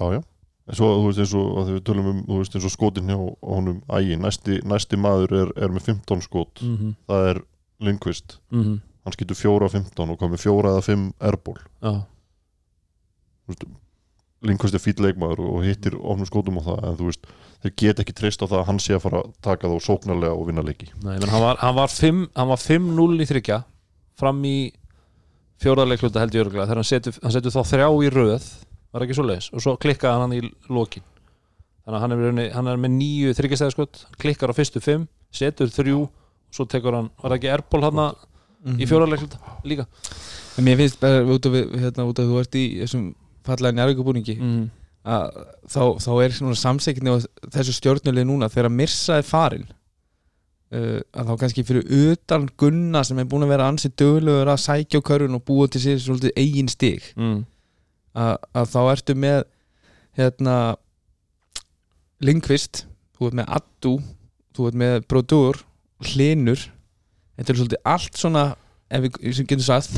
já 0.00 0.12
já. 0.16 0.22
En 0.70 0.78
svo 0.78 0.88
þú 0.94 1.06
veist 1.08 1.18
eins 1.24 1.34
og 1.34 1.56
að 1.58 1.72
við 1.74 1.82
tölum 1.88 2.08
um 2.12 2.22
þú 2.28 2.38
veist 2.38 2.54
eins 2.54 2.66
og 2.68 2.72
skotin 2.72 3.10
hjá 3.10 3.18
honum 3.18 3.82
ægi 3.90 4.16
næsti, 4.16 4.60
næsti 4.62 4.96
maður 4.96 5.34
er, 5.40 5.52
er 5.56 5.74
með 5.74 5.90
15 5.90 6.22
skot. 6.22 6.62
Mm 6.62 6.76
-hmm. 6.76 6.94
það 7.08 7.28
er 7.30 7.42
Lindqvist. 7.80 8.38
Mm 8.50 8.62
-hmm. 8.62 8.80
hann 9.04 9.12
skýtur 9.12 9.36
fjóra 9.36 9.64
af 9.66 9.72
15 9.72 10.10
og 10.10 10.18
komið 10.18 10.38
fjóra 10.38 10.68
eða 10.70 10.82
5 10.82 11.12
erból 11.20 11.58
já, 11.82 12.04
Lindqvist 14.42 14.74
er 14.74 14.82
fýll 14.82 15.02
leikmaður 15.04 15.44
og 15.46 15.62
hittir 15.62 15.94
ofnum 15.94 16.26
skotum 16.26 16.58
á 16.58 16.62
það 16.66 16.84
en 16.88 16.96
þú 16.98 17.08
veist 17.10 17.26
þeir 17.62 17.74
get 17.76 18.00
ekki 18.02 18.14
treyst 18.18 18.42
á 18.42 18.50
það 18.50 18.58
að 18.58 18.66
hann 18.66 18.80
sé 18.82 18.96
að 18.96 19.04
fara 19.04 19.20
að 19.22 19.34
taka 19.46 19.70
þá 19.70 19.76
sóknarlega 19.86 20.34
og 20.34 20.48
vinna 20.48 20.64
leiki. 20.66 20.88
Nei, 21.02 21.14
menn, 21.14 21.30
hann 21.30 21.44
var, 21.44 21.60
hann 21.62 21.76
var 21.78 21.92
5 21.94 22.24
hann 22.34 22.50
var 22.50 22.62
5-0 22.62 23.22
í 23.22 23.28
þryggja 23.30 23.58
fram 24.18 24.42
í 24.48 24.56
fjóraðleikluta 25.62 26.22
held 26.24 26.34
ég 26.34 26.42
örgulega 26.42 26.66
þegar 26.66 26.82
hann 26.82 27.34
setur 27.36 27.54
þá 27.54 27.62
þrjá 27.70 27.88
í 28.02 28.10
röð 28.10 28.48
var 28.92 29.04
ekki 29.06 29.16
svo 29.16 29.24
leiðis 29.28 29.50
og 29.52 29.64
svo 29.64 29.76
klikkaði 29.80 30.20
hann 30.24 30.36
í 30.36 30.42
lokin 30.68 31.02
þannig 31.82 31.96
að 31.96 32.02
hann 32.04 32.12
er, 32.12 32.18
í 32.18 32.26
rauninni- 32.28 32.52
hann 32.54 32.68
er 32.70 32.76
með 32.82 32.92
nýju 32.98 33.32
þryggjastæðiskot 33.38 34.04
klikkar 34.22 34.52
á 34.52 34.58
fyrstu 34.58 34.80
5, 34.84 35.08
setur 35.32 35.72
þrjú 35.72 36.02
svo 36.52 36.66
tekur 36.68 36.94
hann, 36.98 37.10
var 37.22 37.36
ekki 37.38 37.50
Erból 37.52 37.82
hann 37.88 38.14
Mhm. 38.62 38.78
í 38.78 38.86
fjóraðleikluta 38.86 39.38
líka 39.66 39.86
En 40.58 40.64
Mér 40.64 40.76
finnst 40.76 41.00
bara 41.00 41.24
út 41.24 41.46
af, 41.48 41.52
hérna, 41.52 42.04
út 42.06 42.18
af 42.20 42.26
þú 42.28 42.36
ert 42.38 42.54
í 42.54 42.64
þessum 42.82 43.14
fallega 43.42 43.74
njárvíkubúningi 43.74 44.36
mm. 44.38 44.70
að 45.04 45.46
þá, 45.66 45.82
þá 45.98 46.10
er 46.22 46.30
samsækni 46.54 47.10
á 47.10 47.16
þessu 47.50 47.72
stjórnulegi 47.74 48.28
núna 48.28 48.46
þegar 48.52 48.70
Mirsa 48.70 49.16
er 49.18 49.26
farin 49.26 49.64
uh, 50.70 51.00
að 51.10 51.26
þá 51.26 51.32
kannski 51.40 51.64
fyrir 51.66 51.88
utan 52.12 52.46
Gunna 52.60 53.02
sem 53.02 53.18
er 53.18 53.26
búin 53.26 53.42
að 53.48 53.54
vera 53.56 53.66
ansið 53.72 53.96
döglegur 53.98 54.52
að 54.54 54.62
sækja 54.62 55.00
á 55.02 55.06
körfun 55.10 55.34
og 55.40 55.44
búa 55.48 55.66
til 55.72 55.82
sér 55.82 55.98
svolítið 55.98 56.36
eigin 56.38 56.70
stig 56.70 57.02
mm. 57.16 57.40
Að, 58.12 58.34
að 58.58 58.70
þá 58.72 58.80
ertu 58.84 59.16
með 59.18 59.42
hérna 60.18 60.56
Lindqvist, 62.22 62.84
þú 63.16 63.28
ert 63.28 63.38
með 63.40 63.54
Addu 63.58 63.94
þú 64.52 64.68
ert 64.68 64.78
með 64.82 64.98
Brodur 65.08 65.62
Hlinur 66.02 66.66
þetta 67.38 67.52
er 67.52 67.58
svolítið 67.58 67.88
allt 67.94 68.20
svona 68.20 68.44
ef 68.92 69.06
við 69.06 69.42
getum 69.48 69.64
sagt 69.64 69.88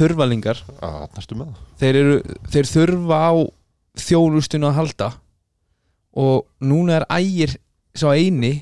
það. 1.50 1.62
Þeir, 1.80 1.96
eru, 2.00 2.16
þeir 2.52 2.70
þurfa 2.70 3.18
á 3.18 3.32
þjónustinu 4.04 4.68
að 4.68 4.78
halda. 4.78 5.08
Og 6.14 6.44
núna 6.62 7.00
er 7.00 7.06
ægir 7.10 7.56
sá 7.94 8.06
eini 8.14 8.54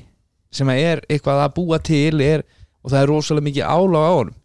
sem 0.53 0.69
er 0.73 1.03
eitthvað 1.05 1.43
að 1.43 1.53
búa 1.57 1.79
til 1.81 2.21
er, 2.25 2.43
og 2.81 2.93
það 2.93 2.99
er 3.01 3.11
rosalega 3.11 3.47
mikið 3.49 3.69
álag 3.69 4.07
á 4.09 4.13
honum 4.13 4.39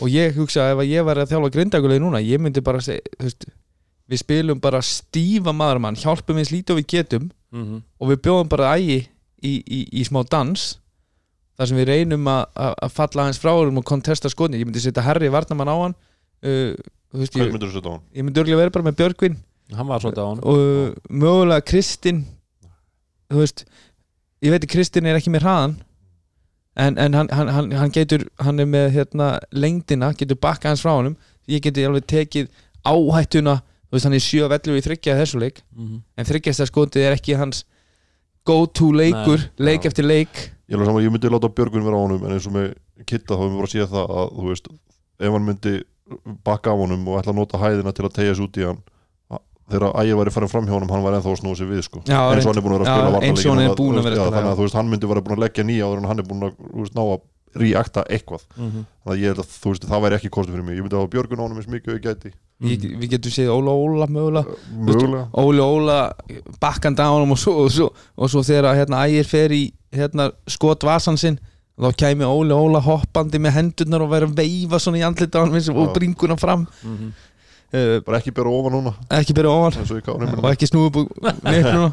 og 0.00 0.08
ég 0.10 0.34
hugsa 0.38 0.70
ef 0.72 0.80
að 0.82 0.90
ég 0.90 1.04
var 1.06 1.20
að 1.22 1.30
þjálfa 1.32 1.52
grindaguleg 1.54 2.00
núna 2.02 2.20
ég 2.24 2.40
myndi 2.42 2.62
bara 2.64 2.80
þú 2.82 2.96
veist, 3.22 3.46
við 4.10 4.20
spilum 4.20 4.60
bara 4.60 4.80
stífa 4.84 5.52
maðurmann 5.54 5.96
hjálpum 6.00 6.40
eins 6.42 6.50
lítið 6.54 6.76
og 6.76 6.80
við 6.82 6.90
getum 6.98 7.30
Mm 7.54 7.82
og 8.02 8.08
við 8.10 8.18
bjóðum 8.24 8.48
bara 8.50 8.72
ægi 8.74 8.96
í, 9.44 9.52
í, 9.62 9.78
í 10.00 10.02
smá 10.04 10.24
dans 10.26 10.64
þar 11.54 11.68
sem 11.70 11.76
við 11.78 11.86
reynum 11.86 12.26
að- 12.26 12.90
falla 12.90 13.28
hans 13.28 13.38
frá 13.38 13.52
og 13.54 13.84
kontesta 13.86 14.28
skotni 14.32 14.58
ég 14.58 14.66
myndi 14.66 14.82
setja 14.82 15.04
Harry 15.06 15.28
Varnamann 15.30 15.70
á 15.70 15.76
hann 15.78 15.94
uh, 15.94 16.74
veist, 17.14 17.36
ég, 17.38 17.52
myndur 17.54 17.70
þú 17.70 17.76
setja 17.78 17.90
á 17.90 17.94
hann? 17.94 18.02
ég 18.10 18.26
myndi 18.26 18.40
örgulega 18.42 18.58
vera 18.64 18.70
bara 18.74 18.88
með 18.90 18.96
Björgvin. 18.98 19.36
Hann 19.72 19.86
var 19.86 20.02
svolítið 20.02 20.24
á 20.26 20.28
hann 20.32 20.42
og 20.42 20.58
uh, 20.58 20.90
mögulega 21.08 21.62
Kristinn 21.70 22.24
þú 23.30 23.38
veist 23.44 23.64
ég 24.42 24.50
veit 24.50 24.66
að 24.66 24.72
Kristinn 24.74 25.06
er 25.06 25.16
ekki 25.20 25.30
með 25.32 25.46
hraðan 25.46 25.76
en, 26.76 26.98
en 26.98 27.14
hann, 27.14 27.28
hann, 27.30 27.48
hann, 27.48 27.70
hann 27.72 27.92
getur 27.94 28.26
hann 28.42 28.58
er 28.60 28.66
með 28.66 28.90
hérna, 28.96 29.28
lengdina 29.52 30.12
getur 30.18 30.38
bakka 30.40 30.68
hans 30.72 30.82
frá 30.84 30.94
honum. 30.96 31.16
Ég 31.50 31.62
geti 31.64 31.84
alveg 31.86 32.06
tekið 32.10 32.48
áhættuna 32.84 33.58
þú 33.60 33.96
veist 33.96 34.08
hann 34.08 34.16
er 34.18 34.24
sjö 34.24 34.48
vellu 34.50 34.76
í 34.78 34.82
þryggja 34.84 35.18
þessu 35.20 35.40
leik. 35.42 35.62
Mm 35.76 36.02
en 36.16 36.28
þryggjasta 36.28 36.66
skotið 36.70 37.06
er 37.08 37.16
ekki 37.18 37.36
hans 37.38 37.64
go 38.44 38.64
to 38.66 38.90
leikur, 38.92 39.40
Nei, 39.58 39.66
leik 39.70 39.84
já. 39.84 39.88
eftir 39.90 40.04
leik. 40.04 40.34
Ég, 40.68 40.74
alveg 40.76 40.88
saman, 40.88 41.04
ég 41.04 41.12
myndi 41.12 41.30
láta 41.32 41.48
Björgun 41.48 41.84
vera 41.84 41.96
á 41.96 42.04
honum 42.04 42.24
en 42.24 42.32
eins 42.36 42.46
og 42.48 42.54
með 42.56 42.72
Kitta 43.06 43.34
þá 43.34 43.40
hefum 43.40 43.54
við 43.54 43.60
bara 43.60 43.68
að 43.68 43.72
sé 43.74 43.86
það 43.90 44.12
að 44.18 44.28
þú 44.38 44.48
veist, 44.50 44.68
ef 45.20 45.32
hann 45.34 45.46
myndi 45.48 45.72
bakka 46.44 46.72
á 46.72 46.76
honum 46.76 47.06
og 47.08 47.18
ætla 47.20 47.32
að 47.32 47.38
nota 47.40 47.60
hæðina 47.60 47.92
til 47.96 48.04
að 48.06 48.14
tegja 48.18 48.34
sig 48.36 48.44
út 48.46 48.58
í 48.60 48.66
hann 48.68 48.80
þegar 49.70 49.94
ægir 50.00 50.18
væri 50.20 50.32
farin 50.34 50.52
fram 50.52 50.66
hjá 50.68 50.74
honum 50.76 50.90
hann 50.92 51.04
væri 51.04 51.18
ennþá 51.18 51.30
að 51.32 51.38
snúa 51.40 51.56
sig 51.58 51.68
við 51.70 51.84
sko. 51.86 52.02
Já, 52.04 52.20
eins 52.30 52.44
og 52.44 52.50
hann 52.52 52.60
er 52.60 52.64
búin 52.64 52.74
að 52.74 52.82
vera 52.82 52.84
að 52.84 52.98
spila 52.98 53.22
eins 53.24 53.44
og 53.44 53.54
að 53.54 53.64
að 53.64 54.02
spila, 54.04 54.32
þannig 54.34 54.50
að 54.50 54.58
þú 54.58 54.66
veist, 54.66 54.78
hann 54.78 54.90
myndi 54.92 55.10
vera 55.12 55.24
búin 55.24 55.36
að 55.38 55.44
leggja 55.44 55.64
nýja 55.64 55.92
en 55.98 56.08
hann 56.10 56.20
er 56.20 56.28
búin 56.28 56.48
að 56.48 56.58
veist, 56.74 56.96
ná 56.98 57.04
að 57.04 57.22
reakta 57.54 58.04
eitthvað. 58.10 58.42
-hmm. 58.56 58.84
þannig 59.04 59.14
að 59.14 59.22
ég 59.22 59.32
held 59.32 59.42
að 59.44 59.52
þú 59.62 59.72
veist, 59.72 59.86
það 59.88 60.02
væri 60.04 60.16
ekki 60.18 60.30
kostu 60.36 60.52
fyrir 60.52 60.64
mig. 60.64 60.76
Ég 60.76 60.82
myndi 60.82 60.96
hafa 60.96 61.12
Björgun 61.14 61.40
á 61.40 61.44
honum 61.44 61.58
eins 61.58 61.70
mikið 61.70 61.92
og 61.92 61.98
ég 61.98 62.04
gæti. 62.04 62.32
Ég, 62.64 62.84
við 63.00 63.10
getum 63.10 63.32
séð 63.34 63.50
Óla 63.50 63.72
Óla 63.72 64.06
mögulega. 64.06 64.56
Mögulega. 64.74 65.26
Óli 65.32 65.60
Óla 65.60 66.12
bakkandi 66.60 67.02
á 67.02 67.10
honum 67.10 67.34
og 67.34 67.38
svo, 67.38 67.64
og 67.64 67.70
svo, 67.70 67.90
og 68.16 68.30
svo 68.30 68.42
þegar 68.42 68.78
hérna, 68.78 69.06
ægir 69.06 69.26
fer 69.26 69.50
í 69.50 69.72
hérna, 69.94 70.30
skot 70.46 70.82
vasan 70.86 71.18
sinn 71.18 71.38
þá 71.74 71.90
kæmi 71.98 72.24
Óli 72.24 72.54
Óla 72.54 72.80
hoppandi 72.80 73.40
með 73.42 73.56
hendurnar 73.58 74.04
og 74.04 74.10
væri 74.12 74.28
að 74.28 74.36
veifa 74.38 74.78
svona 74.78 75.00
í 75.00 75.06
andlita 75.06 75.42
á 75.42 75.44
hann 75.44 75.76
og 75.76 75.94
bringuna 75.94 76.36
fram. 76.38 76.66
Mhm. 76.82 77.08
uh, 77.10 77.33
bara 78.06 78.18
ekki 78.20 78.30
bera 78.34 78.50
ofan 78.50 78.72
núna. 78.76 78.92
Ekki 79.10 79.34
byrja 79.34 79.50
ofan. 79.50 79.78
Eins 79.80 79.90
og 79.90 79.98
ekki 79.98 80.68
nefnuna 81.42 81.92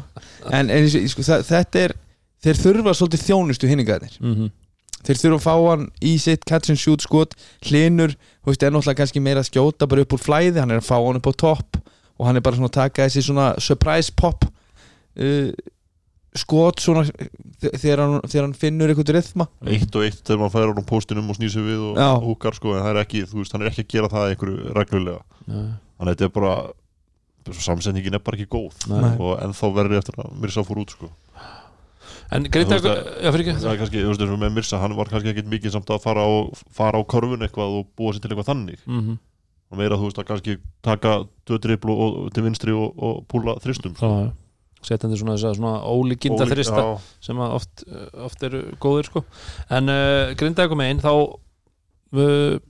en, 0.52 0.70
en 0.70 0.70
eins 0.70 0.94
og- 0.94 1.08
sko, 1.10 1.22
það, 1.22 1.42
þetta 1.48 1.76
er 1.86 1.94
þeir 2.42 2.60
þurfa 2.64 2.94
svolítið 2.98 3.24
þjónustu 3.28 3.68
hinningaðir 3.70 4.16
Mhm. 4.20 4.50
þeir 5.02 5.18
þurfa 5.22 5.38
að 5.38 5.46
fá 5.46 5.54
hann 5.70 5.88
í 6.02 6.18
sitt 6.20 6.44
catch 6.44 6.68
and 6.70 6.78
shoot 6.78 7.00
skot 7.02 7.34
hlinur, 7.66 8.14
þú 8.44 8.50
veist, 8.52 8.62
er 8.62 8.70
náttúrulega 8.70 8.98
kannski 9.00 9.20
meira 9.22 9.40
að 9.42 9.50
skjóta 9.50 9.88
bara 9.88 10.02
upp 10.02 10.12
úr 10.12 10.22
flæði, 10.22 10.58
hann 10.60 10.70
er 10.70 10.78
að 10.78 10.86
fá 10.90 10.96
hann 11.06 11.16
upp 11.16 11.26
á 11.26 11.32
topp 11.36 11.76
og 12.18 12.26
hann 12.26 12.36
er 12.36 12.40
bara 12.40 12.56
svona 12.56 12.68
að 12.70 12.78
taka 12.78 13.06
þessi 13.08 13.22
svona 13.26 13.58
surprise 13.58 14.10
pop 14.14 14.44
uh, 15.18 15.50
skot 16.34 16.80
svona 16.80 17.02
þe- 17.04 17.72
þegar 17.76 18.00
hann, 18.00 18.20
þegar 18.24 18.44
hann 18.46 18.54
finnur 18.56 18.88
eitthvað 18.92 19.10
rithma 19.18 19.46
eitt 19.68 19.96
og 19.98 20.02
eitt 20.06 20.22
þegar 20.24 20.38
maður 20.40 20.54
færir 20.54 20.72
á 20.80 20.84
póstinum 20.88 21.28
og 21.28 21.36
snýr 21.36 21.50
sig 21.52 21.62
við 21.66 21.82
og 21.90 21.98
Já. 22.00 22.08
húkar 22.24 22.54
sko, 22.56 22.72
en 22.76 22.82
það 22.86 22.90
er 22.94 23.00
ekki, 23.04 23.24
þú 23.28 23.40
veist, 23.42 23.52
hann 23.52 23.62
er 23.66 23.68
ekki 23.72 23.84
að 23.84 23.90
gera 23.96 24.08
það 24.08 24.30
einhverju 24.32 24.72
reglulega, 24.78 25.20
þannig 25.44 26.08
að 26.08 26.12
þetta 26.14 26.24
er 26.24 26.34
bara 26.38 26.54
samsendingin 27.58 28.14
er 28.16 28.22
bara 28.24 28.38
ekki 28.38 28.48
góð 28.54 28.86
Nei. 28.88 29.16
og 29.18 29.40
ennþá 29.42 29.70
verður 29.76 29.98
eftir 29.98 30.18
að 30.22 30.32
Mirsa 30.40 30.62
fór 30.64 30.80
út 30.84 30.94
sko. 30.94 31.10
en 32.32 32.44
Grindag, 32.48 32.80
Þú 32.80 32.88
veist 32.88 33.20
já 33.22 33.32
fyrir 33.34 33.44
það 33.44 33.52
ekki 33.52 33.72
er 33.72 33.80
kannski, 33.82 34.02
þú 34.02 34.08
veist, 34.12 34.22
eins 34.24 34.32
og 34.32 34.40
með 34.40 34.54
Mirsa 34.56 34.78
hann 34.80 34.96
var 34.96 35.10
kannski 35.10 35.32
ekkit 35.34 35.50
mikið 35.52 35.74
samt 35.74 35.90
að 35.92 36.00
fara 36.04 36.22
á, 36.24 36.30
fara 36.72 36.96
á 36.96 37.02
korfun 37.04 37.42
eitthvað 37.44 37.76
og 37.82 37.86
búa 37.98 38.14
sér 38.14 38.22
til 38.24 38.30
eitthvað 38.32 38.48
þannig 38.52 38.78
Mhm. 38.86 39.18
og 39.72 39.78
meira, 39.78 39.96
þú 40.00 40.08
veist, 40.08 40.18
að 40.22 40.28
kannski 40.30 40.56
taka 40.82 41.24
tvö 41.46 41.58
dribl 41.60 41.90
og, 41.90 42.16
og 42.26 42.32
til 42.32 42.44
vinstri 42.44 42.72
og, 42.72 42.94
og 42.96 43.26
púla 43.28 43.58
þristum 43.60 43.96
sko. 43.96 44.06
Já, 44.06 44.24
já. 44.26 44.32
Setjandi 44.86 45.18
svona 45.20 45.36
þess 45.36 45.48
að 45.50 45.56
svona 45.60 45.74
ólíkinda 45.86 46.44
Ólík- 46.44 46.52
þrista 46.56 46.82
já, 46.84 46.92
sem 47.28 47.40
að 47.44 47.56
oft, 47.58 47.84
uh, 47.88 48.04
oft 48.26 48.42
eru 48.48 48.62
góðir 48.82 49.08
sko. 49.10 49.24
en 49.70 49.88
uh, 49.92 50.34
Grindavík 50.38 50.76
með 50.78 50.92
einn 50.92 51.02
þá, 51.04 51.12
uh, 52.18 52.60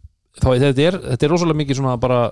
þá 0.41 0.49
þetta 0.63 0.87
er, 0.89 0.99
þetta 1.13 1.29
er 1.29 1.33
rosalega 1.35 1.61
mikið 1.63 1.81
svona 1.81 1.97
bara 2.03 2.23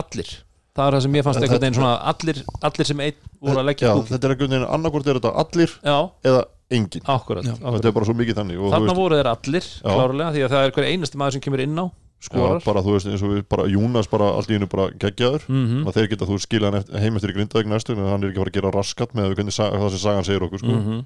allir 0.00 0.30
það 0.76 0.86
er 0.86 0.94
það 0.96 1.02
sem 1.04 1.16
ég 1.18 1.24
fannst 1.26 1.42
einhvern 1.42 1.62
veginn 1.64 1.78
svona 1.80 1.94
allir, 2.12 2.42
allir 2.68 2.88
sem 2.88 3.00
einn 3.06 3.16
voru 3.42 3.58
að 3.62 3.68
leggja 3.72 3.94
búk 3.98 4.06
þetta 4.10 4.28
er 4.28 4.34
einhvern 4.36 4.52
veginn 4.54 4.68
annarkvort 4.76 5.08
er 5.10 5.18
þetta 5.18 5.32
allir 5.42 5.72
já, 5.82 5.96
eða 6.30 6.42
engin 6.70 7.02
akkurat, 7.10 7.42
Já. 7.44 7.54
akkurat. 7.56 7.74
þetta 7.80 7.88
er 7.90 7.94
bara 7.96 8.06
svo 8.06 8.14
mikið 8.14 8.36
þannig 8.38 8.60
og, 8.62 8.68
þarna 8.70 8.86
veist, 8.86 9.00
voru 9.00 9.16
þeir 9.18 9.30
allir 9.32 9.64
Já. 9.66 9.88
klárlega 9.90 10.30
því 10.36 10.44
að 10.46 10.52
það 10.54 10.66
er 10.68 10.74
hver 10.76 10.86
einasti 10.92 11.18
maður 11.18 11.34
sem 11.36 11.42
kemur 11.46 11.62
inn 11.64 11.80
á 11.82 11.86
skorar 12.20 12.60
já, 12.60 12.64
bara 12.64 12.82
þú 12.84 12.92
veist 12.96 13.06
eins 13.08 13.22
og 13.24 13.30
við 13.32 13.42
bara 13.48 13.64
Júnas 13.70 14.08
bara 14.10 14.26
allt 14.36 14.50
í 14.50 14.54
hennu 14.58 14.68
bara 14.68 14.90
geggjaður 14.92 15.46
Mhm. 15.48 15.86
og 15.86 15.94
þeir 15.94 16.08
geta 16.10 16.26
þú 16.28 16.38
skilja 16.40 16.70
hann 16.70 16.80
eftir, 16.80 16.98
heim 17.00 17.16
eftir 17.16 17.30
í 17.30 17.36
grindaðeg 17.38 17.66
næstu 17.66 17.92
en 17.96 18.04
hann 18.04 18.22
er 18.24 18.28
ekki 18.30 18.38
fara 18.42 18.50
að 18.50 18.58
gera 18.60 18.70
raskat 18.76 19.14
með 19.14 19.34
það 19.36 19.90
sem 19.90 19.98
sagan 19.98 20.24
segir 20.24 20.42
okkur 20.44 20.58
sko. 20.58 21.04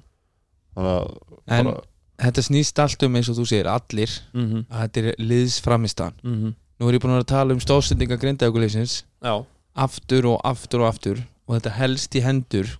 Þannig 0.75 0.95
að 0.95 1.17
en 1.47 1.65
bara, 1.65 1.81
þetta 2.19 2.41
snýst 2.49 2.79
allt 2.83 3.03
um 3.03 3.15
eins 3.15 3.29
og 3.29 3.35
þú 3.39 3.45
segir 3.47 3.65
allir 3.71 4.11
Mhm. 4.33 4.65
að 4.69 4.81
þetta 4.89 4.97
er 5.07 5.15
liðsframistan 5.19 6.13
Mhm. 6.23 6.53
nú 6.79 6.87
er 6.89 6.93
ég 6.93 7.01
búin 7.01 7.19
að 7.19 7.25
tala 7.27 7.53
um 7.53 7.59
stóðsendinga 7.59 8.17
grindaðuguleysins 8.19 9.03
já, 9.23 9.45
aftur 9.75 10.25
og 10.33 10.41
aftur 10.43 10.81
og 10.81 10.93
aftur 10.93 11.23
og 11.47 11.61
þetta 11.61 11.71
helst 11.71 12.11
í 12.15 12.21
hendur 12.21 12.77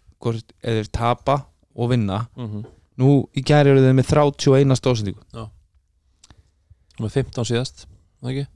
eða 0.64 0.90
tapa 0.92 1.46
og 1.76 1.90
vinna 1.92 2.28
Mhm. 2.36 2.66
nú 2.98 3.28
í 3.36 3.42
gæri 3.44 3.68
eru 3.72 3.80
þeir 3.80 3.94
með 3.96 4.08
31 4.08 4.76
stóðsendingu 4.76 5.24
með 7.00 7.12
15 7.12 7.44
síðast 7.46 7.86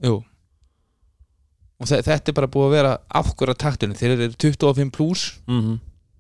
Jú. 0.03 0.23
Og 1.79 1.87
þe 1.87 2.01
þetta 2.03 2.31
er 2.33 2.35
bara 2.41 2.47
búið 2.51 2.67
að 2.67 2.73
vera 2.75 2.93
afhverja 3.21 3.55
taktunum 3.55 3.95
þeir 3.95 4.15
eru 4.17 4.29
25 4.35 4.91
pluss 4.91 5.39
Mhm. 5.47 5.79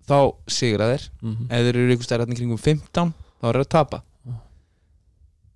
þá 0.09 0.19
sigra 0.47 0.87
þeir. 0.93 1.09
Mhm. 1.21 1.49
ef 1.51 1.65
þeir 1.65 1.75
eru 1.75 1.95
ykkur 1.95 2.07
stærðarni 2.07 2.37
kringum 2.39 2.57
15 2.59 3.13
þá 3.41 3.49
eru 3.49 3.59
þeir 3.59 3.65
að 3.65 3.69
tapa. 3.69 4.01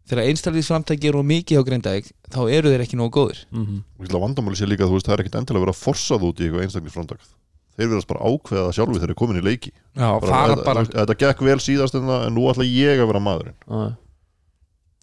Þegar 0.03 0.27
einstaklega 0.27 0.67
framtæki 0.67 1.07
eru 1.07 1.21
mikið 1.23 1.59
á 1.59 1.63
Grindavík 1.63 2.09
þá 2.29 2.39
eru 2.51 2.69
þeir 2.73 2.81
ekki 2.83 2.97
nógu 2.99 3.11
góðir. 3.15 3.45
Mhm. 3.51 3.83
og 3.99 4.21
vandamáli 4.21 4.55
sé 4.59 4.67
líka 4.67 4.83
þú 4.83 4.97
veist 4.99 5.07
það 5.07 5.13
er 5.19 5.23
ekkit 5.23 5.39
endilega 5.39 5.71
að 5.71 5.79
forsa 5.79 6.17
þú 6.19 6.33
út 6.33 6.39
í 6.43 6.49
eitthvað 6.49 6.63
einstaklisframtak 6.67 7.19
þeir 7.77 7.87
verðast 7.89 8.07
bara 8.11 8.19
ákveða 8.27 8.65
það 8.67 8.75
sjálfi 8.75 8.93
þegar 8.93 8.99
þeir 8.99 9.09
eru 9.09 9.15
komin 9.15 9.39
í 9.39 9.45
leiki. 9.47 9.71
Já, 9.95 10.19
bara 10.19 10.83
veist, 10.83 10.91
þetta 10.93 11.15
gekk 11.23 11.39
vel 11.47 11.57
síðast 11.63 11.95
en, 11.95 12.01
það, 12.05 12.25
en 12.27 12.33
nú 12.35 12.43
ætla 12.51 12.65
ég 12.67 12.99
að 12.99 13.07
vera 13.07 13.19
maðurinn. 13.23 13.55
Já. 13.65 13.97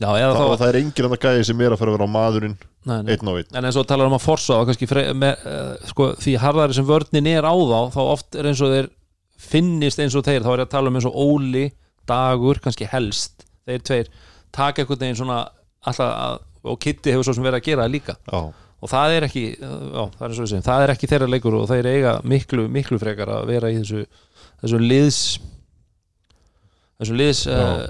Já, 0.00 0.08
eða 0.08 0.34
Þa, 0.34 0.44
og 0.44 0.54
þá 0.54 0.62
það 0.62 0.70
er 0.70 0.78
engin 0.80 1.08
annar 1.08 1.20
gæði 1.22 1.44
sem 1.48 1.60
er 1.64 1.74
að 1.74 1.80
fara 1.80 1.92
að 1.92 1.96
vera 1.98 2.08
á 2.08 2.14
maðurinn 2.14 2.56
nei, 2.58 2.96
nei. 3.04 3.12
einn 3.12 3.30
á 3.30 3.32
einn. 3.34 3.50
En 3.58 3.68
eins 3.68 3.78
og 3.80 3.86
talar 3.90 4.08
um 4.10 4.16
að 4.16 4.24
forsa 4.24 4.56
og 4.60 4.72
uh, 4.72 5.60
sko, 5.90 6.08
því 6.20 6.36
harðari 6.40 6.78
sem 6.78 6.88
vörnin 6.88 7.30
er 7.30 7.46
á 7.46 7.54
þá 7.54 7.80
þá 7.96 8.00
oft 8.04 8.38
er 8.40 8.50
eins 8.50 8.62
og 8.64 8.72
þeir 8.74 8.90
finnist 9.40 10.02
eins 10.02 10.16
og 10.16 10.24
þeir, 10.26 10.44
þá 10.44 10.50
er 10.54 10.62
ég 10.62 10.68
að 10.68 10.74
tala 10.74 10.90
um 10.90 10.98
eins 10.98 11.08
og 11.08 11.20
Óli 11.20 11.66
Dagur, 12.08 12.58
kannski 12.64 12.88
helst 12.90 13.44
þeir 13.68 13.84
tveir, 13.86 14.10
taka 14.56 14.82
einhvern 14.82 15.04
veginn 15.04 15.20
svona 15.20 15.44
alltaf 15.86 16.10
að, 16.10 16.40
og 16.66 16.80
Kitty 16.82 17.14
hefur 17.14 17.28
svo 17.28 17.36
sem 17.36 17.46
verið 17.46 17.60
að 17.60 17.68
gera 17.68 17.86
það 17.86 17.94
líka. 17.94 18.16
Já, 18.26 18.40
og 18.80 18.88
það 18.90 19.14
er 19.14 19.28
ekki, 19.28 19.44
uh, 19.60 19.78
já, 19.92 20.02
það 20.16 20.24
er 20.24 20.32
eins 20.32 20.40
og 20.40 20.50
segjum 20.50 20.66
það 20.66 20.82
er 20.82 20.92
ekki 20.94 21.10
þeirra 21.12 21.30
leikur 21.30 21.56
og 21.60 21.70
þeir 21.70 21.88
eiga 21.92 22.16
miklu, 22.24 22.66
miklu 22.72 23.00
frekar 23.00 23.32
að 23.36 23.48
vera 23.52 23.70
í 23.72 23.78
þessu 23.82 24.04
þessu 24.62 24.80
liðs 24.80 25.20
þessu 27.00 27.16
liðs 27.16 27.46
uh, 27.48 27.80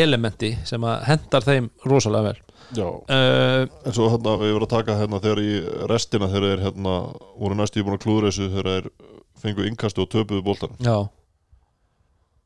elementi 0.00 0.54
sem 0.64 0.84
að 0.88 1.02
hendar 1.10 1.44
þeim 1.44 1.70
rosalega 1.84 2.30
vel. 2.30 2.38
Já. 2.76 2.86
uh, 2.86 3.66
en 3.84 3.92
svo 3.96 4.08
hérna 4.12 4.36
við 4.40 4.52
vorum 4.54 4.66
að 4.68 4.74
taka 4.76 4.94
hérna 5.00 5.20
þegar 5.20 5.40
í 5.42 5.54
restina 5.90 6.28
þegar 6.30 6.46
þeir 6.52 6.60
hérna 6.68 6.92
voru 7.40 7.54
næstu 7.58 7.82
búin 7.84 7.96
að 7.98 8.04
klúður 8.04 8.28
þessu 8.30 8.46
þegar 8.52 8.68
þeir 8.70 8.90
fengu 9.42 9.66
innkastu 9.66 10.04
og 10.04 10.10
töpuðu 10.12 10.42
bóltan 10.46 10.76
já, 10.84 10.96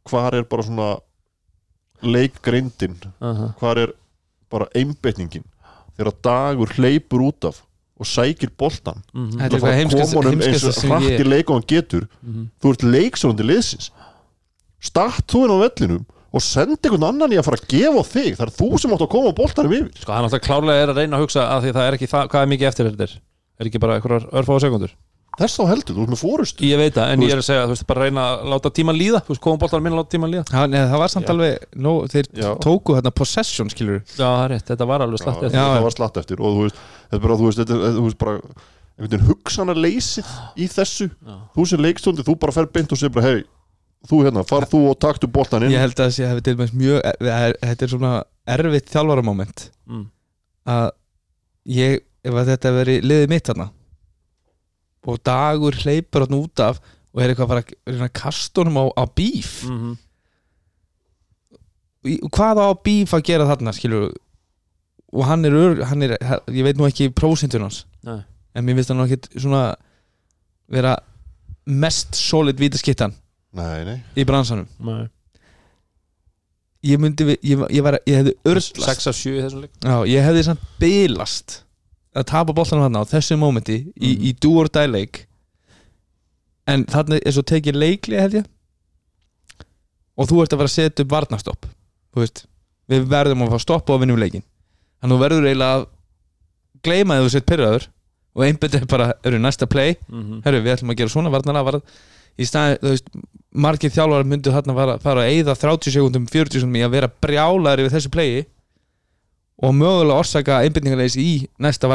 hvar 0.09 0.35
er 0.39 0.45
bara 0.49 0.63
svona 0.63 0.89
leikgreindin? 2.05 2.97
Uh 3.21 3.29
-huh. 3.41 3.53
hvar 3.61 3.79
er 3.79 3.93
bara 4.51 4.67
einbeitningin 4.75 5.45
þegar 5.97 6.13
dagur 6.25 6.69
hleypur 6.77 7.21
út 7.29 7.45
af 7.45 7.63
og 8.01 8.07
sækir 8.07 8.51
Mhm. 9.15 9.31
Þetta 9.39 9.45
er 9.45 9.51
Það 9.51 9.61
fara 9.61 9.73
eitthvað 9.73 9.73
að 9.73 9.79
heimskast- 9.79 10.01
eins 10.01 10.15
og 10.15 10.21
í 10.25 10.29
ég 11.21 11.27
leik 11.29 11.51
og 11.51 11.55
hann 11.55 11.67
getur. 11.69 12.09
Mhm. 12.23 12.49
þú 12.63 12.71
ert 12.73 12.83
leiksóndi 12.83 13.43
liðsins 13.45 13.91
statt 14.85 15.25
þú 15.33 15.45
inn 15.47 15.55
á 15.55 15.59
vellinum 15.65 16.05
og 16.35 16.43
sendi 16.43 16.77
einhvern 16.83 17.07
annan 17.13 17.33
í 17.35 17.39
að 17.39 17.47
fara 17.47 17.61
að 17.61 17.69
gefa 17.71 18.03
þig. 18.11 18.33
Það 18.41 18.47
er 18.49 18.55
þú 18.59 18.69
sem 18.83 18.95
átt 18.97 19.05
að 19.07 19.13
koma 19.15 19.31
á 19.31 19.39
boltanum 19.39 19.75
yfir. 19.77 19.91
Sko, 20.03 20.13
hann 20.17 20.27
alltaf 20.27 20.43
klárlega 20.43 20.83
er 20.85 20.91
að 20.93 20.99
reyna 21.03 21.19
að 21.21 21.25
hugsa 21.29 21.45
að 21.55 21.67
því 21.69 21.75
það 21.77 21.89
er 21.89 21.97
ekki 22.01 22.09
það, 22.11 22.29
hvað 22.35 22.43
er 22.47 22.53
mikið 22.55 22.71
eftir 22.73 22.89
þetta 22.91 23.07
er 23.09 23.19
er 23.63 23.69
ekki 23.71 23.79
bara 23.85 23.99
einhverjar 24.01 24.25
örfáða 24.35 24.65
sekundur 24.67 24.95
þess 25.39 25.59
þá 25.59 25.65
heldur, 25.67 25.95
þú 25.97 26.03
ert 26.05 26.11
með 26.15 26.21
fórust 26.21 26.61
ég 26.63 26.79
veit 26.79 26.95
það, 26.95 27.09
en 27.15 27.23
Þú 27.23 27.27
ég 27.27 27.33
er 27.35 27.41
að 27.41 27.47
segja, 27.49 27.63
þú 27.67 27.73
veist, 27.75 27.87
bara 27.91 28.03
reyna 28.07 28.25
að 28.35 28.43
láta 28.53 28.71
tíman 28.75 28.95
líða. 28.99 29.21
Þú 29.27 29.33
veist, 29.33 29.43
koma 29.43 29.59
bóltar 29.63 29.81
minna 29.83 29.97
að 29.97 30.03
láta 30.05 30.13
tíman 30.15 30.31
líða. 30.31 30.45
Ha, 30.55 30.67
nei, 30.71 30.77
það 30.93 31.01
var 31.03 31.11
samt 31.15 31.27
Já. 31.27 31.31
alveg 31.35 31.65
no, 31.87 31.95
þeir 32.13 32.29
Já. 32.39 32.49
tóku 32.63 32.95
hérna 32.95 33.11
possession 33.19 33.71
skilur 33.73 33.99
já, 34.15 34.23
það 34.23 34.45
er 34.45 34.53
rétt, 34.55 34.67
þetta 34.71 34.87
var 34.93 35.03
alveg 35.07 35.23
slatt 35.25 35.41
Já, 35.43 35.47
eftir. 35.49 35.59
Já, 35.59 35.65
það 35.67 35.75
já. 35.81 35.83
var 35.89 35.97
slatt 35.97 36.21
eftir. 36.23 36.39
Og 36.43 36.55
þú 36.55 36.63
veist, 36.69 36.79
þetta 37.11 37.19
er 37.19 37.25
bara, 37.27 37.39
þú 37.41 37.49
veist, 37.49 37.63
þetta, 37.65 37.79
er- 37.89 37.97
þú 37.99 38.05
veist 38.07 38.21
bara 38.23 38.37
einhvern 38.39 39.11
veginn 39.11 39.27
hugsana 39.33 39.75
leysið 39.75 40.31
í 40.55 40.69
þessu. 40.71 41.09
Já. 41.11 41.35
þú 41.59 41.67
sem 41.73 41.83
leikstundi, 41.83 42.27
þú 42.31 42.39
bara 42.47 42.55
fer 42.55 42.71
beint 42.71 42.95
og 42.95 42.99
segir 43.03 43.15
bara, 43.19 43.27
hei, 43.27 43.43
þú 44.09 44.21
hérna, 44.27 44.45
far 44.47 44.67
þú 44.69 44.81
og 44.91 44.99
taktu 45.01 45.31
boltan 45.33 45.65
inn 45.65 45.75
ég 45.75 45.83
held 45.83 45.97
að 45.97 46.11
þessi 46.11 46.27
hefði 46.29 46.45
til 46.45 46.57
dæmis 46.57 46.75
mjög 46.77 46.99
e- 47.01 47.15
e- 47.21 47.59
þetta 47.71 47.87
er 47.87 47.93
svona 47.95 48.13
erfitt 48.57 48.91
þjálfaramoment 48.93 49.69
mm. 49.89 50.05
að 50.75 50.91
ég, 51.73 52.05
ef 52.25 52.35
að 52.35 52.51
þetta 52.53 52.75
veri 52.79 52.99
liðið 53.05 53.33
mitt 53.33 53.49
þarna 53.49 53.71
og 55.05 55.21
dagur 55.25 55.77
hleypur 55.83 56.25
hann 56.25 56.39
út 56.39 56.65
af 56.65 56.81
og 57.15 57.23
er 57.23 57.31
eitthvað 57.31 57.47
að 57.47 57.53
fara 57.53 58.09
að 58.09 58.15
kasta 58.19 58.63
honum 58.63 58.81
á, 58.81 58.85
á 58.99 59.05
bíf 59.09 59.65
Mm 59.65 59.79
-hmm. 59.81 60.01
Hvað 62.05 62.59
á 62.61 62.69
bíf 62.85 63.15
að 63.17 63.23
gera 63.25 63.47
þarna 63.49 63.73
skilur 63.73 64.13
og 65.15 65.25
hann 65.25 65.45
er, 65.45 65.53
ör, 65.53 65.83
hann 65.85 66.03
er 66.03 66.19
ég 66.51 66.65
veit 66.67 66.77
nú 66.77 66.85
ekki 66.85 67.09
prósentun 67.15 67.63
hans 67.63 67.87
Nei. 68.03 68.25
en 68.55 68.65
mér 68.65 68.75
finnst 68.75 68.91
hann 68.91 68.99
nú 68.99 69.07
ekkit 69.07 69.29
svona 69.41 69.75
vera 70.69 70.99
mest 71.65 72.15
solid 72.15 72.59
vítaskittan 72.61 73.15
nei, 73.55 73.85
nei, 73.89 73.99
í 74.19 74.25
bransanum? 74.29 74.67
Nei. 74.85 75.05
ég 76.85 76.99
myndi, 77.01 77.25
við- 77.25 77.41
ég, 77.49 77.61
ég, 77.73 77.83
var, 77.83 77.97
ég 78.07 78.19
hefði 78.21 78.33
örlast. 78.51 78.77
6 78.85 79.07
af 79.09 79.15
7 79.17 79.39
í 79.39 79.43
þessum 79.45 79.61
leik. 79.65 79.71
Já, 79.81 79.95
ég 80.11 80.27
hefði 80.27 80.43
samt 80.45 80.65
bilast 80.83 81.55
að 82.15 82.27
tapa 82.29 82.53
boltanum 82.53 82.85
hann 82.85 82.99
á 83.01 83.09
þessu 83.09 83.39
mómenti 83.41 83.79
í, 83.97 84.11
Mhm. 84.17 84.25
í 84.29 84.33
do 84.41 84.51
or 84.61 84.69
die 84.69 84.87
leik. 84.87 85.27
En 86.67 86.85
þarna 86.85 87.21
er 87.25 87.33
svo 87.33 87.43
tekið 87.43 87.75
leikli 87.81 88.21
held 88.21 88.35
ég. 88.35 88.45
Og 90.17 90.29
þú 90.29 90.43
ert 90.43 90.53
að 90.53 90.59
vera 90.61 90.69
að 90.71 90.77
setja 90.77 91.05
upp 91.05 91.11
varnastopp 91.11 91.67
þú 92.15 92.21
veist, 92.23 92.45
við 92.89 93.07
verðum 93.11 93.43
að 93.43 93.51
fá 93.55 93.61
stopp 93.65 93.89
og 93.91 93.97
að 93.99 94.05
vinnum 94.05 94.21
leikin 94.21 94.45
þannig 95.03 95.11
að 95.11 95.17
þú 95.17 95.23
verður 95.25 95.49
eiginlega 95.49 95.79
að 95.81 95.87
gleyma 96.85 97.15
að 97.19 97.25
þú 97.25 97.31
sett 97.35 97.47
pyrraður 97.47 97.87
og 98.35 98.45
einbyrðið 98.45 98.87
bara, 98.91 99.13
eru 99.25 99.39
næsta 99.39 99.67
play. 99.67 99.97
Mm 100.09 100.23
-hmm. 100.23 100.43
herru, 100.45 100.61
við 100.63 100.73
ætlum 100.77 100.91
að 100.91 100.97
gera 100.97 101.09
svona 101.09 101.31
varnarlega 101.31 101.65
varð 101.65 101.83
í 102.39 102.45
staði, 102.47 102.79
þú 102.79 102.89
veist, 102.91 103.09
margir 103.55 103.91
þjálfar 103.95 104.25
myndu 104.27 104.51
þarna 104.55 104.75
fara, 104.75 104.97
fara 105.03 105.25
að 105.25 105.31
eyða 105.35 105.55
30 105.61 105.95
sekundum 105.95 106.27
40 106.27 106.59
sekundum 106.61 106.81
í 106.81 106.85
að 106.87 106.95
vera 106.97 107.11
brjálæri 107.23 107.87
við 107.87 107.95
þessu 107.99 108.11
playi 108.15 108.41
og 109.63 109.77
mögulega 109.79 110.19
orsaka 110.19 110.63
einbyrningarleis 110.67 111.17
í 111.21 111.47
næsta 111.63 111.89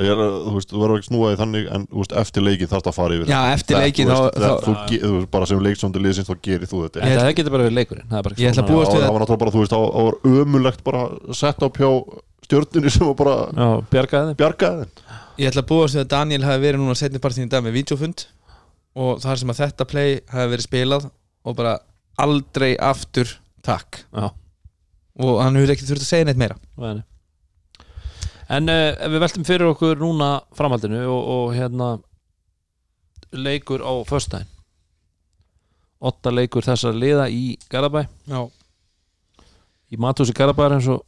Ég 0.00 0.08
er, 0.08 0.16
að, 0.24 0.36
þú 0.46 0.52
veist, 0.56 0.70
þú 0.72 0.78
verður 0.80 1.00
ekki 1.02 1.06
snúaði 1.10 1.36
þannig 1.36 1.66
en 1.76 1.82
þú 1.90 1.98
veist, 2.00 2.12
eftir 2.16 2.44
leikin 2.46 2.68
þarf 2.70 2.84
það 2.86 2.90
að 2.92 2.94
fara 2.96 3.16
yfir 3.18 3.28
Já, 3.28 3.40
eftir 3.52 3.76
Það- 3.76 3.82
leikin 3.84 4.06
þú 4.08 4.14
þá, 4.14 4.22
veist, 4.22 4.38
það- 4.40 4.54
þá 4.62 4.64
þú, 4.64 5.00
þú 5.02 5.26
bara 5.34 5.48
sem 5.50 5.60
leikstjóndi 5.66 6.00
liðsins 6.00 6.28
þá 6.30 6.34
gerir 6.48 6.70
þú 6.70 6.78
þetta. 6.86 7.02
Ég- 7.02 7.20
það 7.20 7.34
getur 7.36 7.52
bara 7.52 7.64
verið 7.66 7.76
leikurinn 7.76 8.08
það 8.08 8.16
er 8.18 8.22
bara 8.22 8.34
Ég 8.40 8.48
ætla 8.48 8.48
að 8.48 8.56
svona- 8.56 8.72
búast 8.72 8.88
Já, 8.88 8.94
við 8.96 9.02
það 9.02 9.08
að- 9.08 9.12
var 9.12 9.20
náttúrulega 9.22 9.42
bara, 9.44 9.52
þú 9.52 9.60
veist, 9.60 9.72
það 9.72 9.84
var- 9.92 10.18
ömulegt 10.32 10.82
bara 10.88 11.02
að 11.12 11.34
setja 11.42 11.66
upp 11.68 11.76
hjá 11.76 11.90
stjórnunni 12.48 12.90
sem 12.90 13.06
var 13.06 13.14
bara 13.20 13.36
já, 13.52 13.68
bjargaði 13.92 14.26
þeim. 14.32 14.36
Bjargaði 14.40 14.80
þeim. 14.80 14.90
Ég 15.38 15.46
ætla 15.52 15.62
að 15.62 15.68
búast 15.68 15.94
við 15.94 16.00
að 16.04 16.08
Daniel 16.08 16.42
hafi 16.48 16.60
verið 16.64 16.80
núna 16.80 16.96
setni 16.96 17.18
partin 17.20 17.44
í 17.44 17.48
dag 17.52 17.62
með 17.62 17.72
videofund 17.76 18.24
og 18.98 19.22
þar 19.22 19.40
sem 19.40 19.52
að 19.52 19.60
þetta 19.62 19.88
play 19.88 20.20
hafi 20.32 20.52
verið 20.52 20.66
spilað 20.66 21.08
og 21.42 21.56
bara 21.58 21.78
aldrei 22.22 22.74
aftur 22.76 23.30
takk. 23.64 24.02
Já, 24.12 24.28
og 25.22 25.40
hann 25.42 25.58
hefur 25.58 25.74
ekki 25.74 25.88
þurft 25.88 26.04
að 26.06 26.10
segja 26.10 26.28
neitt 26.28 26.40
meira. 26.40 26.58
Væni. 26.76 27.04
En 28.52 28.68
uh, 28.68 28.92
ef 28.92 29.12
við 29.14 29.22
veltum 29.22 29.46
fyrir 29.48 29.70
okkur 29.70 30.00
núna 30.02 30.32
framhaldinu 30.56 31.04
og, 31.06 31.22
og 31.36 31.54
hérna 31.56 31.94
leikur 33.32 33.80
á 33.80 33.92
föstudaginn. 34.04 34.50
Otta 36.02 36.32
leikur 36.34 36.66
þessar 36.66 36.96
liða 36.98 37.28
í 37.30 37.54
Garabæ 37.70 38.02
Já, 38.26 38.40
í 39.92 39.98
Matúsi 40.02 40.34
Garabæ 40.34 40.66
eins 40.74 40.88
og 40.90 41.04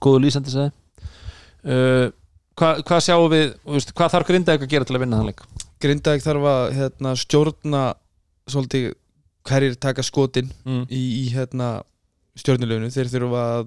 góðu 0.00 0.22
lýsandi 0.24 0.52
segi 0.52 0.70
uh, 1.68 2.08
Hvað 2.54 2.84
hva 2.86 3.00
sjáum 3.02 3.26
við 3.32 3.48
veist, 3.66 3.90
hvað 3.92 4.12
þarf 4.14 4.28
Grindavík 4.28 4.64
að 4.64 4.70
gera 4.70 4.88
til 4.88 4.96
að 4.96 5.02
vinna 5.02 5.18
þann 5.20 5.30
leik? 5.32 5.44
Grindag 5.84 6.22
þarf 6.24 6.46
að 6.48 6.66
hérna, 6.78 7.14
stjórna 7.20 7.82
svolítið 8.48 8.92
hverjir 9.44 9.74
taka 9.80 10.02
skotin 10.06 10.48
Mm. 10.64 10.84
í, 10.88 11.02
í 11.22 11.24
hérna, 11.34 11.82
stjórnulegunu 12.40 12.88
þeir 12.94 13.10
þurfa 13.12 13.42
að, 13.58 13.66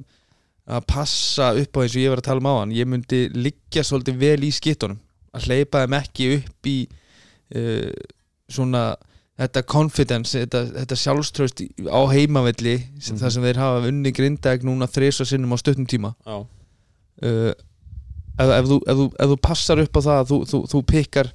að 0.77 0.85
passa 0.89 1.51
upp 1.55 1.77
á 1.77 1.79
eins 1.85 1.93
og 1.95 2.01
ég 2.01 2.09
var 2.11 2.21
að 2.23 2.27
tala 2.27 2.41
um 2.41 2.49
á 2.49 2.55
hann 2.59 2.73
ég 2.75 2.89
myndi 2.89 3.19
liggja 3.37 3.83
svolítið 3.85 4.17
vel 4.19 4.41
í 4.43 4.49
skittunum 4.51 4.97
að 5.37 5.45
hleypa 5.47 5.83
þeim 5.85 5.95
ekki 5.99 6.29
upp 6.39 6.67
í 6.71 6.77
uh, 7.55 7.93
svona 8.49 8.81
þetta 9.37 9.61
confidence, 9.69 10.33
þetta, 10.41 10.63
þetta 10.81 10.97
sjálfströst 10.97 11.61
á 11.93 12.01
heimavelli 12.09 12.75
sem 12.99 13.13
Mhm. 13.15 13.21
það 13.21 13.31
sem 13.37 13.43
þeir 13.45 13.59
hafa 13.61 13.87
unni 13.91 14.11
grindag 14.17 14.63
núna 14.65 14.87
þrisa 14.89 15.25
sinnum 15.29 15.53
á 15.53 15.57
stuttum 15.61 15.85
tíma 15.85 16.15
uh, 17.21 17.53
ef, 18.37 18.49
ef, 18.49 18.65
þú, 18.65 18.77
ef, 18.89 18.97
þú, 18.97 19.05
ef 19.13 19.29
þú 19.31 19.37
passar 19.45 19.79
upp 19.85 19.93
á 19.93 20.01
það 20.01 20.17
að 20.23 20.31
þú, 20.33 20.39
þú, 20.51 20.61
þú 20.73 20.81
pikkar 20.91 21.31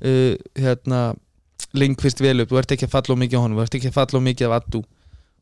uh, 0.00 0.34
hérna 0.58 1.02
Lindqvist 1.74 2.20
vel 2.22 2.42
upp, 2.42 2.50
þú 2.52 2.60
ert 2.60 2.74
ekki 2.74 2.86
að 2.86 2.94
falla 2.94 3.16
mikið 3.18 3.40
á 3.40 3.42
honum 3.42 3.58
þú 3.58 3.64
ert 3.66 3.78
ekki 3.78 3.90
að 3.90 3.96
falla 3.98 4.20
mikið 4.24 4.48
af 4.48 4.56
addu. 4.60 4.82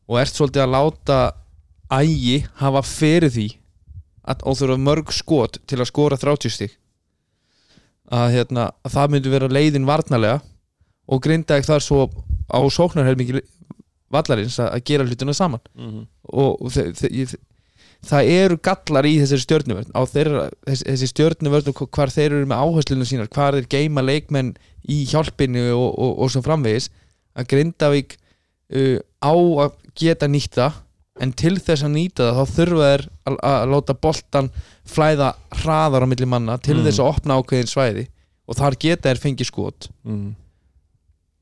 Og 0.09 0.19
ert 0.19 0.33
svolítið 0.37 0.63
að 0.63 0.73
láta 0.73 1.17
ægi 1.93 2.37
hafa 2.59 2.81
fyrir 2.87 3.33
því 3.33 3.47
að, 4.23 4.45
og 4.47 4.57
þurfa 4.59 4.79
mörg 4.81 5.13
skot 5.13 5.59
til 5.69 5.79
að 5.79 5.89
skora 5.91 6.17
30 6.19 6.53
stig. 6.53 6.73
Að, 8.13 8.27
hérna, 8.35 8.67
að 8.83 8.95
það 8.97 9.13
myndi 9.13 9.31
vera 9.33 9.51
leiðin 9.51 9.87
varnarlega 9.87 10.41
og 11.07 11.23
grinda 11.23 11.57
ekki 11.57 11.69
þar 11.69 11.85
svo 11.85 12.07
á 12.49 12.59
sóknarhelmingi 12.73 13.41
vallarins 14.13 14.59
að, 14.61 14.81
gera 14.85 15.07
hlutina 15.07 15.35
saman. 15.37 15.63
Mm 15.73 16.05
og 16.33 16.61
og 16.63 16.71
það 18.03 18.29
eru 18.33 18.57
gallar 18.67 19.07
í 19.07 19.13
þessari 19.21 19.43
stjörnuvörn 19.45 19.93
á 19.95 20.01
þeirra, 20.11 20.45
þessi, 20.67 20.85
þessi 20.89 21.09
stjörnuvörn 21.13 21.71
og 21.71 21.83
hvar 21.95 22.11
þeir 22.13 22.29
eru 22.39 22.47
með 22.49 22.63
áherslunum 22.65 23.07
sínar 23.09 23.31
hvar 23.31 23.57
þeir 23.57 23.69
geima 23.71 24.03
leikmenn 24.03 24.53
í 24.91 25.03
hjálpinu 25.07 25.69
og, 25.71 25.89
og, 25.93 26.17
og 26.25 26.33
svo 26.33 26.43
framvegis 26.43 26.89
að 27.39 27.47
Grindavík 27.53 28.17
uh, 28.75 28.99
á 29.23 29.33
að 29.33 29.77
geta 29.99 30.27
nýtta 30.27 30.71
en 31.21 31.31
til 31.37 31.55
þess 31.61 31.85
að 31.85 31.93
nýta 31.93 32.27
það 32.33 32.39
þá 32.39 32.55
þurfa 32.57 32.85
þeir 32.89 33.03
að, 33.29 33.35
að 33.47 33.65
láta 33.71 33.95
boltan 34.01 34.51
flæða 34.89 35.31
hraðar 35.61 36.03
á 36.03 36.07
milli 36.09 36.27
manna 36.27 36.57
til 36.57 36.79
Mm. 36.79 36.87
þess 36.87 36.99
að 36.99 37.11
opna 37.13 37.37
ákveðin 37.39 37.69
svæði 37.69 38.07
og 38.49 38.57
þar 38.59 38.79
geta 38.81 39.11
þeir 39.11 39.21
fengið 39.21 39.47
skot 39.47 39.87
mm. 40.03 40.31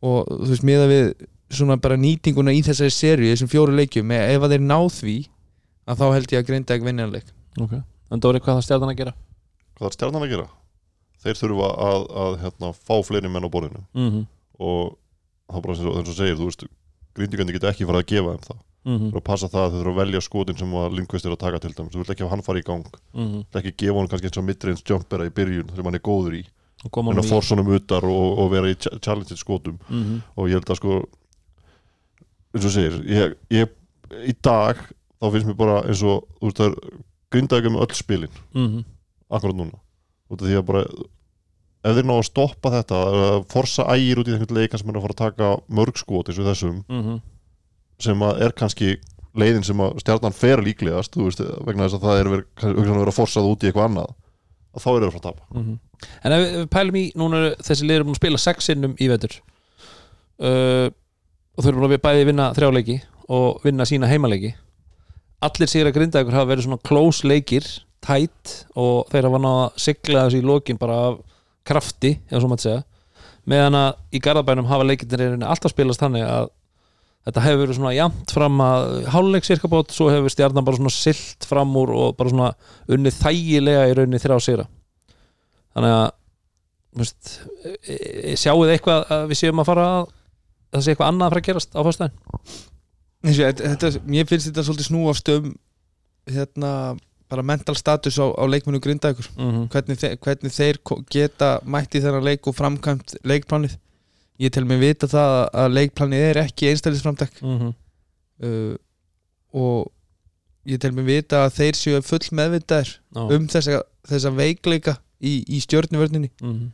og 0.06 0.28
þú 0.30 0.50
veist, 0.52 0.66
miða 0.68 0.90
við 0.92 1.14
svona 1.52 1.78
bara 1.82 1.98
nýtinguna 2.00 2.54
í 2.56 2.62
þessari 2.64 2.94
seríu 2.94 3.32
þessum 3.32 3.50
fjóru 3.52 3.74
leikjum, 3.76 4.12
ef 4.12 4.44
að 4.46 4.54
þeir 4.56 4.66
ná 4.68 4.78
því 4.92 5.16
að 5.92 6.00
þá 6.02 6.06
held 6.16 6.32
ég 6.36 6.42
að 6.44 6.48
Grindavík 6.50 6.86
vinna 6.88 7.06
hann 7.08 7.14
leik 7.18 7.30
ok 7.60 7.78
En 8.12 8.20
Dóri, 8.20 8.40
hvað 8.44 8.58
það 8.58 8.66
stjarnan 8.66 8.90
að 8.92 8.98
gera? 9.00 9.14
Hvað 9.78 9.88
er 9.88 9.94
stjarnan 9.96 10.24
að 10.26 10.32
gera? 10.34 10.48
Þeir 11.22 11.38
þurfa 11.40 11.68
að, 11.86 12.02
að 12.24 12.34
hérna, 12.42 12.72
fá 12.76 12.96
fleiri 13.08 13.30
menn 13.32 13.46
á 13.48 13.50
borðinu 13.54 13.84
Mm 13.96 14.26
og 14.62 14.98
það 15.52 15.58
er 15.58 15.62
bara 15.66 15.74
eins 15.74 15.86
og, 15.90 15.96
eins 16.00 16.10
og 16.12 16.16
segir, 16.18 16.36
þú 16.38 16.46
veist 16.50 16.64
grindíkandi 17.18 17.54
geta 17.56 17.70
ekki 17.72 17.86
farið 17.88 18.04
að 18.04 18.12
gefa 18.12 18.34
þeim 18.36 18.44
það 18.50 18.60
-hmm. 18.62 18.98
Þú 19.02 19.12
þurfa 19.12 19.22
að 19.22 19.30
passa 19.32 19.48
það 19.54 19.64
að 19.66 19.72
þau 19.72 19.80
þurfa 19.82 19.92
að 19.92 20.00
velja 20.02 20.22
skotin 20.22 20.58
sem 20.58 20.74
að 20.82 20.94
Lindqvist 20.98 21.26
er 21.26 21.32
að 21.32 21.40
taka 21.46 21.60
til 21.60 21.74
dæmis, 21.78 21.94
þú 21.94 21.98
vilt 22.02 22.10
ekki 22.14 22.24
hafa 22.24 22.34
hann 22.36 22.44
fara 22.48 22.60
í 22.60 22.64
gang 22.70 22.86
þú 22.86 23.00
Mm 23.14 23.26
-hmm. 23.28 23.42
vilt 23.52 23.56
ekki 23.62 23.74
gefa 23.86 23.98
hann 24.00 24.08
kannski 24.12 24.28
eins 24.28 24.38
og 24.38 24.44
midrange 24.44 24.84
jumpera 24.90 25.26
í 25.26 25.30
byrjun 25.38 25.70
sem 25.76 25.86
hann 25.86 25.96
er 25.96 26.00
góður 26.10 26.34
í, 26.42 26.44
og 26.86 26.92
koma 26.92 27.12
en 27.12 27.16
honum 27.18 27.24
að 27.26 27.28
í 27.28 27.34
forsa 27.34 27.56
honum 27.56 27.74
utar 27.76 28.04
og, 28.06 28.40
og 28.40 28.52
vera 28.52 28.68
í 28.72 28.76
ch- 28.76 29.00
challenge 29.02 29.36
skotum 29.38 29.80
mm 29.90 30.04
-hmm. 30.04 30.22
og 30.38 30.48
ég 30.50 30.54
held 30.54 30.70
að 30.70 30.76
sko 30.76 30.92
eins 32.54 32.66
og 32.66 32.72
segir 32.72 32.94
ég, 33.08 33.36
ég, 33.50 33.70
í 34.28 34.34
dag 34.44 34.78
þá 35.22 35.32
finnst 35.32 35.48
mér 35.48 35.60
bara 35.60 35.78
eins 35.86 36.02
og 36.04 36.26
þú 36.40 36.50
veist 36.50 36.58
það 36.58 36.72
er 36.72 36.98
grindaði 37.32 37.72
með 37.72 37.86
öll 37.86 37.96
spilin. 37.96 38.42
Mm 38.58 38.82
akkurat 39.32 39.56
núna. 39.56 39.80
Út 40.32 40.42
af 40.42 40.48
því 40.48 40.58
að 40.60 40.68
bara 40.68 40.82
ef 41.82 41.98
þeir 41.98 42.08
ná 42.08 42.16
að 42.18 42.28
stoppa 42.28 42.72
þetta 42.76 42.98
að 43.10 43.46
forsa 43.52 43.88
ægir 43.96 44.22
út 44.22 44.30
í 44.30 44.36
einhvern 44.36 44.58
leikan 44.60 44.82
sem 44.82 44.92
er 44.92 45.00
að 45.00 45.06
fara 45.06 45.16
að 45.16 45.22
taka 45.22 45.52
mörg 45.80 46.02
skot 46.02 46.30
eins 46.30 46.42
og 46.42 46.50
þessum 46.50 46.82
-hmm. 46.88 47.22
sem 48.00 48.26
að 48.28 48.42
er 48.46 48.56
kannski 48.58 48.90
leiðin 49.34 49.64
sem 49.64 49.80
að 49.80 50.00
stjarnan 50.04 50.36
fer 50.36 50.62
líklegast 50.62 51.16
veist, 51.16 51.40
vegna 51.66 51.88
þess 51.88 51.98
að 51.98 52.06
það 52.06 52.20
er 52.20 52.30
verið, 52.34 53.08
að 53.08 53.16
forsað 53.16 53.50
út 53.50 53.64
í 53.64 53.68
eitthvað 53.68 53.88
annað 53.90 54.12
að 54.72 54.84
þá 54.84 54.90
er 54.92 55.00
það 55.00 55.08
að 55.08 55.14
fara 55.14 55.22
að 55.22 55.30
tapa. 55.30 55.44
Mhm. 55.60 55.80
En 56.24 56.32
ef 56.32 56.40
við, 56.42 56.58
við 56.58 56.70
pælum 56.70 56.96
í, 56.96 57.06
núna 57.16 57.38
eru 57.38 57.56
þessi 57.62 57.86
liður 57.86 58.04
búin 58.04 58.16
að 58.16 58.22
spila 58.22 58.38
sex 58.38 58.66
sinnum 58.66 58.96
í 59.00 59.08
vetur. 59.08 59.42
Uh, 60.42 60.90
og 61.56 61.64
þau 61.64 61.70
eru 61.70 61.80
búin 61.80 61.92
að 61.92 62.02
bæði 62.02 62.26
vinna 62.26 62.54
þrjáleiki 62.54 63.02
og 63.30 63.62
vinna 63.64 63.86
sína 63.86 64.08
heimaleiki 64.08 64.56
allir 65.48 65.72
sigur 65.72 65.90
að 65.90 65.98
grinda 65.98 66.22
ykkur 66.22 66.38
hafa 66.38 66.52
verið 66.52 66.68
svona 66.68 66.84
close 66.88 67.28
leikir 67.28 67.68
tætt 68.02 68.56
og 68.80 69.12
þeir 69.12 69.28
hafa 69.30 69.42
náða 69.42 69.66
að 69.66 69.84
sigla 69.86 70.24
þessu 70.26 70.42
í 70.42 70.48
lokin 70.48 70.80
bara 70.82 70.98
af 71.10 71.20
krafti, 71.68 72.16
eða 72.30 72.42
svo 72.42 72.50
maður 72.50 72.66
segja. 72.66 72.82
Meðan 73.52 73.78
að 73.78 74.18
í 74.18 74.22
Garðabænum 74.22 74.70
hafa 74.70 74.88
leikindir 74.88 75.24
alltaf 75.46 75.74
spilast 75.74 76.02
þannig 76.02 76.26
að 76.26 76.50
þetta 77.28 77.44
hefur 77.46 77.62
verið 77.62 77.78
svona 77.78 77.94
jafnt 77.94 78.34
fram 78.34 78.62
að 78.66 78.86
háluleik 79.14 79.46
sirkabót, 79.46 79.94
svo 79.94 80.10
hefur 80.10 80.34
stjarnan 80.34 80.66
bara 80.66 80.80
svona 80.80 80.94
silt 80.94 81.46
fram 81.46 81.74
úr 81.78 81.94
og 81.94 82.16
bara 82.18 82.34
svona 82.34 82.50
unnið 82.90 83.20
þægilega 83.20 83.84
í 83.90 83.96
rauninni 83.98 84.22
þrjá 84.22 84.40
sýra 84.42 84.66
þannig 85.76 85.94
að 86.00 86.08
þú 86.92 87.04
veist, 87.04 87.30
e, 87.64 87.76
e, 87.78 88.34
sjáuð 88.40 88.66
þið 88.66 88.74
eitthvað 88.76 89.14
að 89.16 89.30
við 89.30 89.42
séum 89.42 89.62
að 89.62 89.70
fara 89.70 89.86
að 89.92 90.02
það 90.72 90.84
sé 90.84 90.94
eitthvað 90.94 91.12
annað 91.12 91.28
að 91.28 91.34
fara 91.34 91.44
að 91.44 91.50
gerast 91.50 91.78
á 91.78 91.82
fyrstæðin 91.88 92.16
þetta, 93.24 93.76
þetta, 93.76 94.02
mér 94.06 94.26
finnst 94.30 94.48
þetta 94.50 94.64
svolítið 94.66 94.88
snúast 94.90 95.30
um 95.30 95.54
hérna, 96.32 96.98
bara 97.30 97.44
mental 97.46 97.76
status 97.76 98.18
á, 98.20 98.26
á 98.34 98.44
leikmennu 98.50 98.80
grindaðugur 98.84 99.30
mm 99.38 99.52
-hmm. 99.52 99.68
hvernig, 99.74 99.98
þe 100.02 100.18
hvernig 100.18 100.52
þeir 100.52 100.80
geta 101.10 101.60
mætti 101.66 102.02
þennan 102.02 102.24
leik 102.24 102.48
og 102.48 102.56
framkvæmt 102.56 103.16
leikplanið 103.24 103.78
ég 104.40 104.52
tel 104.52 104.66
mig 104.66 104.80
vita 104.80 105.08
það 105.08 105.50
að- 105.54 105.74
leikplanið 105.78 106.26
er 106.30 106.38
ekki 106.46 106.70
einstæðisframtak 106.70 107.32
Mm 107.42 107.58
-hmm. 107.60 107.74
uh, 108.44 108.76
og 109.54 109.92
ég 110.66 110.80
tel 110.80 110.92
mig 110.94 111.06
vita 111.06 111.46
að 111.46 111.56
þeir 111.60 111.76
séu 111.76 112.02
full 112.02 112.28
meðvitaðir 112.32 113.00
um 113.16 113.48
þessa, 113.48 113.82
þessa 114.08 114.30
veikleika 114.30 114.98
í, 115.22 115.44
í 115.48 115.60
stjörnuvörninni 115.60 116.30
mm 116.42 116.52
-hmm. 116.54 116.70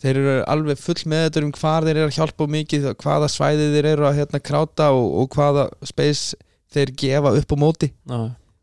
Þeir 0.00 0.16
eru 0.20 0.34
alveg 0.48 0.78
full 0.80 1.02
meðvitaðir 1.12 1.46
um 1.48 1.52
hvað 1.56 1.86
þeir 1.88 1.96
eru 2.00 2.08
að 2.08 2.16
hjálpa 2.16 2.46
á 2.46 2.54
mikið 2.56 2.86
hvaða 3.02 3.28
svæði 3.32 3.66
þeir 3.74 3.88
eru 3.94 4.06
að 4.08 4.18
hérna, 4.20 4.40
kráta 4.50 4.90
og, 4.96 5.08
og 5.24 5.34
hvaða 5.36 5.66
space 5.90 6.36
þeir 6.72 6.92
gefa 7.02 7.32
upp 7.40 7.52
á 7.52 7.56
móti 7.60 7.90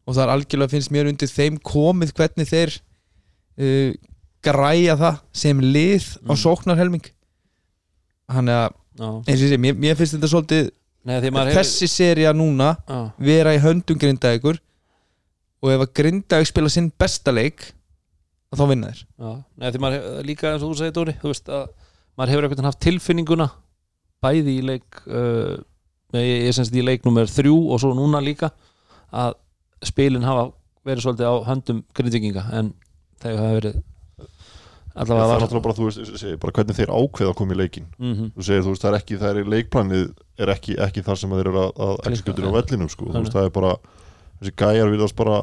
og 0.07 0.15
það 0.15 0.23
er 0.23 0.33
algjörlega 0.38 0.71
finnst 0.73 0.91
mér 0.95 1.09
undir 1.11 1.27
þeim 1.31 1.57
komið 1.67 2.13
hvernig 2.17 2.47
þeir 2.49 2.75
uh, 3.59 3.91
græja 4.47 4.95
það 5.01 5.21
sem 5.43 5.59
lið 5.65 6.05
á 6.23 6.31
Mm. 6.31 6.39
sóknarhelming 6.43 7.07
hann 8.31 8.49
er 8.49 8.67
að 8.67 8.75
eins 9.27 9.41
og 9.41 9.45
ég 9.45 9.51
sé, 9.53 9.57
mér, 9.61 9.75
mér 9.77 9.95
finnst 9.99 10.15
þetta 10.17 10.29
svolítið 10.31 10.69
Nei, 11.07 11.21
þessi 11.55 11.88
seria 11.88 12.33
núna 12.35 12.73
Já. 12.88 12.97
vera 13.23 13.53
í 13.55 13.59
höndum 13.63 13.99
grindaðugur 14.01 14.57
og 15.63 15.69
ef 15.71 15.83
að 15.85 15.93
grindaðug 16.01 16.49
spila 16.49 16.69
sinn 16.73 16.89
besta 16.99 17.31
leik 17.31 17.69
þá 18.55 18.65
vinna 18.69 18.91
Já, 18.93 19.31
Nei, 19.59 19.71
því 19.71 19.81
maður 19.83 19.97
hefur, 19.97 20.27
líka 20.27 20.51
eins 20.53 20.63
og 20.63 20.71
þú 20.71 20.79
segir 20.79 20.95
Dóri 20.95 21.15
þú 21.21 21.31
veist 21.33 21.49
að 21.51 21.65
maður 22.17 22.33
hefur 22.33 22.47
veginn 22.47 22.69
haft 22.69 22.83
tilfinninguna 22.85 23.49
bæði 24.23 24.55
í 24.57 24.63
leik 24.65 25.01
uh, 25.07 25.57
ég, 26.15 26.47
ég 26.47 26.55
semst 26.55 26.75
í 26.75 26.85
leik 26.85 27.05
nummer 27.05 27.29
þrjú 27.29 27.57
og 27.73 27.81
svo 27.83 27.93
núna 27.97 28.23
líka 28.23 28.51
að 29.11 29.35
spilin 29.85 30.25
hafa 30.25 30.49
verið 30.87 31.03
svolítið 31.03 31.29
á 31.29 31.35
höndum 31.51 31.83
grindvikinga 31.97 32.47
en 32.57 32.71
þegar 33.21 33.43
hafa 33.43 33.59
verið 33.59 33.77
það 34.97 35.03
allavega 35.03 35.25
er 35.25 35.29
var 35.29 35.43
náttúrulega 35.43 35.65
bara, 35.67 35.77
þú 35.77 35.87
veist, 35.87 35.99
ég 36.01 36.21
segi, 36.21 36.39
bara 36.41 36.55
hvernig 36.57 36.77
þeir 36.77 36.93
ákveða 36.95 37.33
að 37.33 37.37
koma 37.37 37.53
í 37.53 37.59
leikin 37.59 37.85
mm 37.97 38.13
-hmm. 38.13 38.31
þú 38.33 38.47
segir, 38.47 38.63
þú 38.65 38.73
veist, 38.73 38.81
það 38.85 38.91
er 38.91 38.99
ekki, 38.99 39.19
það 39.21 39.29
er 39.29 39.51
leikplanið 39.53 40.05
er 40.37 40.53
ekki, 40.55 40.77
ekki 40.87 41.03
þar 41.05 41.19
sem 41.21 41.35
þeir 41.35 41.49
eru 41.51 41.61
að, 41.61 41.71
að 41.85 42.11
exekutir 42.11 42.47
á 42.49 42.51
vellinum, 42.57 42.89
sko, 42.89 43.05
þú 43.11 43.21
veist, 43.21 43.35
það 43.35 43.45
er 43.45 43.53
bara 43.59 43.73
þessi 44.39 44.53
gæjar 44.57 44.91
viljast 44.93 45.15
bara 45.17 45.37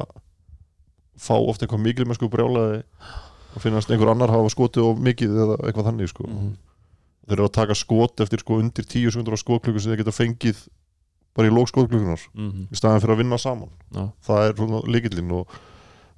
fá 1.19 1.35
oft 1.39 1.61
eitthvað 1.63 1.83
mikil 1.85 2.05
með 2.05 2.19
sko 2.19 2.29
brjálaði 2.29 2.83
og 3.55 3.61
finnast 3.63 3.89
einhver 3.91 4.11
annar 4.11 4.29
hafa 4.33 4.49
skotið 4.51 4.83
og 4.89 4.99
mikið 4.99 5.35
eða 5.45 5.57
eitthvað 5.63 5.85
þannig, 5.89 6.09
sko 6.11 6.23
Mhm. 6.27 6.55
þeir 7.27 7.33
eru 7.39 7.45
að 7.47 7.53
taka 7.53 7.73
skot 7.75 8.19
eftir 8.21 8.39
sko 8.39 8.59
undir 8.59 8.83
10 8.85 9.11
sekundur 9.11 9.33
á 9.33 9.39
skotklukku 9.39 9.79
sem 9.81 9.91
þeir 9.93 10.03
geta 10.03 10.11
fengið 10.13 10.67
bara 11.35 11.47
í 11.47 11.51
lók 11.51 11.67
skotklukkunar 11.71 12.19
Mhm. 12.35 12.67
í 12.71 12.75
staðan 12.75 13.01
fyrir 13.01 13.15
að 13.15 13.21
vinna 13.23 13.37
saman 13.39 13.69
Já. 13.93 14.11
það 14.27 14.49
er 14.49 14.53
svona 14.53 14.81
líkillinn 14.87 15.31
og 15.31 15.47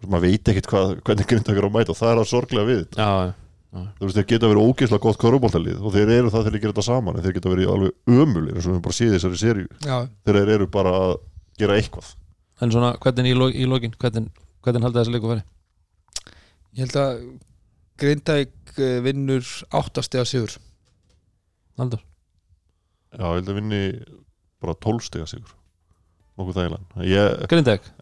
maður 0.07 0.21
veit 0.21 0.43
ekkert 0.43 0.67
hvað, 0.67 1.01
hvernig 1.01 1.27
grindakar 1.27 1.63
á 1.65 1.69
að 1.69 1.73
mæta 1.73 1.89
og 1.89 1.97
það 1.97 2.11
er 2.11 2.17
að 2.21 2.27
sorglega 2.29 2.67
við 2.69 2.79
þetta. 2.85 2.97
Já, 2.97 3.33
þú 3.97 4.03
veist, 4.05 4.15
þeir 4.17 4.27
geta 4.27 4.47
verið 4.47 4.65
ógeðslega 4.67 5.01
gott 5.01 5.17
körubóltalið 5.17 5.81
og 5.85 5.93
þeir 5.93 6.09
eru 6.17 6.29
það 6.29 6.43
þegar 6.43 6.51
þeir 6.53 6.61
gera 6.61 6.73
þetta 6.73 6.83
saman 6.87 7.15
en 7.17 7.21
þeir 7.23 7.33
geta 7.33 7.49
verið 7.49 7.67
alveg 7.73 7.91
ömulir 8.07 8.53
eins 8.55 8.65
og 8.65 8.71
við 8.71 8.77
höfum 8.77 8.81
bara 8.81 8.97
séð 8.97 9.09
í 9.09 9.15
þessari 9.17 9.37
serju 9.37 9.67
þeir 10.25 10.49
eru 10.55 10.67
bara 10.67 10.89
að 10.91 11.17
gera 11.57 11.73
eitthvað 11.77 12.13
en 12.61 12.71
svona 12.71 12.97
hvernig 12.97 13.25
í, 13.25 13.35
lo 13.37 13.47
í 13.49 13.65
lokin 13.67 13.93
hvernig, 13.99 14.29
hvernig 14.66 14.88
haldið 14.88 15.01
þessi 15.01 15.16
leiku 15.16 15.32
færi? 15.34 15.45
Ég 16.78 16.86
held 16.86 16.99
að 17.01 17.14
grindaðug 17.97 18.82
vinnur 19.05 19.53
áttasti 19.74 20.22
á 20.22 20.26
sigur. 20.28 20.58
Haldur 21.78 22.03
já, 23.18 23.26
ég 23.26 23.39
held 23.39 23.51
að 23.51 23.60
vinni 23.60 23.82
bara 24.62 24.76
12 24.84 25.08
stiga 25.08 25.28
sigur. 25.30 25.53
Nokkuð 26.38 26.60
þægilega 26.60 27.08
ég, 27.10 27.45
Grindeg 27.49 27.93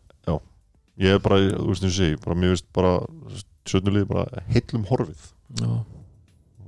ég 1.01 1.17
er 1.17 1.21
bara, 1.23 1.41
þú 1.41 1.67
veist 1.71 1.83
eins 1.83 1.93
og 1.93 1.99
segi 1.99 2.19
bara, 2.23 2.37
mér 2.39 2.53
veist 2.53 2.67
bara 2.75 2.93
sjötnulið 3.67 4.07
bara 4.07 4.43
heillum 4.53 4.85
horfið. 4.87 5.25
Já, 5.59 5.71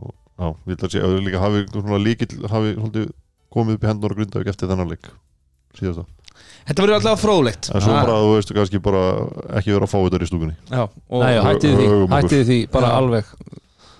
já, 0.04 0.48
ég 0.48 0.74
held 0.74 0.84
að 0.84 0.94
sé, 0.94 1.04
að 1.04 1.18
líka 1.24 1.44
hafi 1.44 1.64
svona 1.72 2.02
líkill, 2.02 2.42
hafi 2.52 2.74
komið 3.54 3.78
upp 3.78 3.86
í 3.86 3.90
hendur 3.92 4.14
og 4.14 4.20
grundauk 4.20 4.52
eftir 4.52 4.72
þennan 4.72 4.92
leik 4.92 5.08
síðast 5.78 6.02
það 6.02 6.27
Þetta 6.68 6.84
verður 6.84 6.98
alltaf 7.00 7.22
fróðlegt 7.24 7.70
en 7.72 7.82
svo 7.82 7.92
Ah, 7.96 8.02
bara, 8.04 8.16
þú 8.24 8.32
veist, 8.36 8.50
kannski 8.58 8.80
bara 8.84 9.04
ekki 9.60 9.72
vera 9.72 9.88
að 9.88 9.92
fá 9.94 10.00
þetta 10.04 10.24
í 10.26 10.28
stúkunni 10.32 10.56
Já, 10.72 10.82
og 10.84 11.22
Nei, 11.24 11.38
hættið 11.48 11.78
því, 11.78 11.86
höfum 11.88 12.04
okkur. 12.04 12.18
hættið 12.28 12.44
því 12.50 12.58
bara 12.72 12.88
Já. 12.92 12.98
alveg 13.00 13.26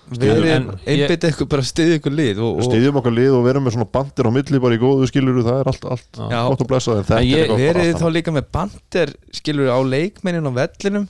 verið 0.08 0.50
En 0.56 0.66
ég- 0.68 0.88
einbyttið 0.88 1.32
ykkur 1.34 1.48
bara 1.52 1.62
stiðið 1.68 1.96
ykkur 1.98 2.14
lið 2.16 2.38
og, 2.40 2.58
og 2.58 2.64
stiðjum 2.68 2.96
okkar 3.00 3.12
lið 3.16 3.34
og 3.36 3.42
verum 3.44 3.64
með 3.68 3.74
svona 3.76 3.88
bandir 3.92 4.28
á 4.28 4.30
milli 4.32 4.60
bara 4.64 4.74
í 4.76 4.80
góðu 4.80 5.08
skiluru, 5.10 5.42
það 5.44 5.58
er 5.60 5.68
allt, 5.72 5.84
allt 5.84 6.08
Já. 6.16 6.28
Já. 6.32 6.40
gott 6.48 6.60
og 6.64 6.68
blessað 6.70 6.96
en 7.00 7.04
þetta 7.08 7.18
En 7.20 7.28
ég- 7.28 7.32
er 7.32 7.44
eitthvað 7.44 7.56
bara 7.58 7.68
verið 7.68 7.92
allt 7.94 8.02
þá 8.02 8.14
líka 8.16 8.34
með 8.38 8.46
bandir 8.56 9.14
skilur 9.36 9.68
á 9.68 9.78
leikmennin 9.84 10.48
á 10.48 10.52
vellinum 10.60 11.08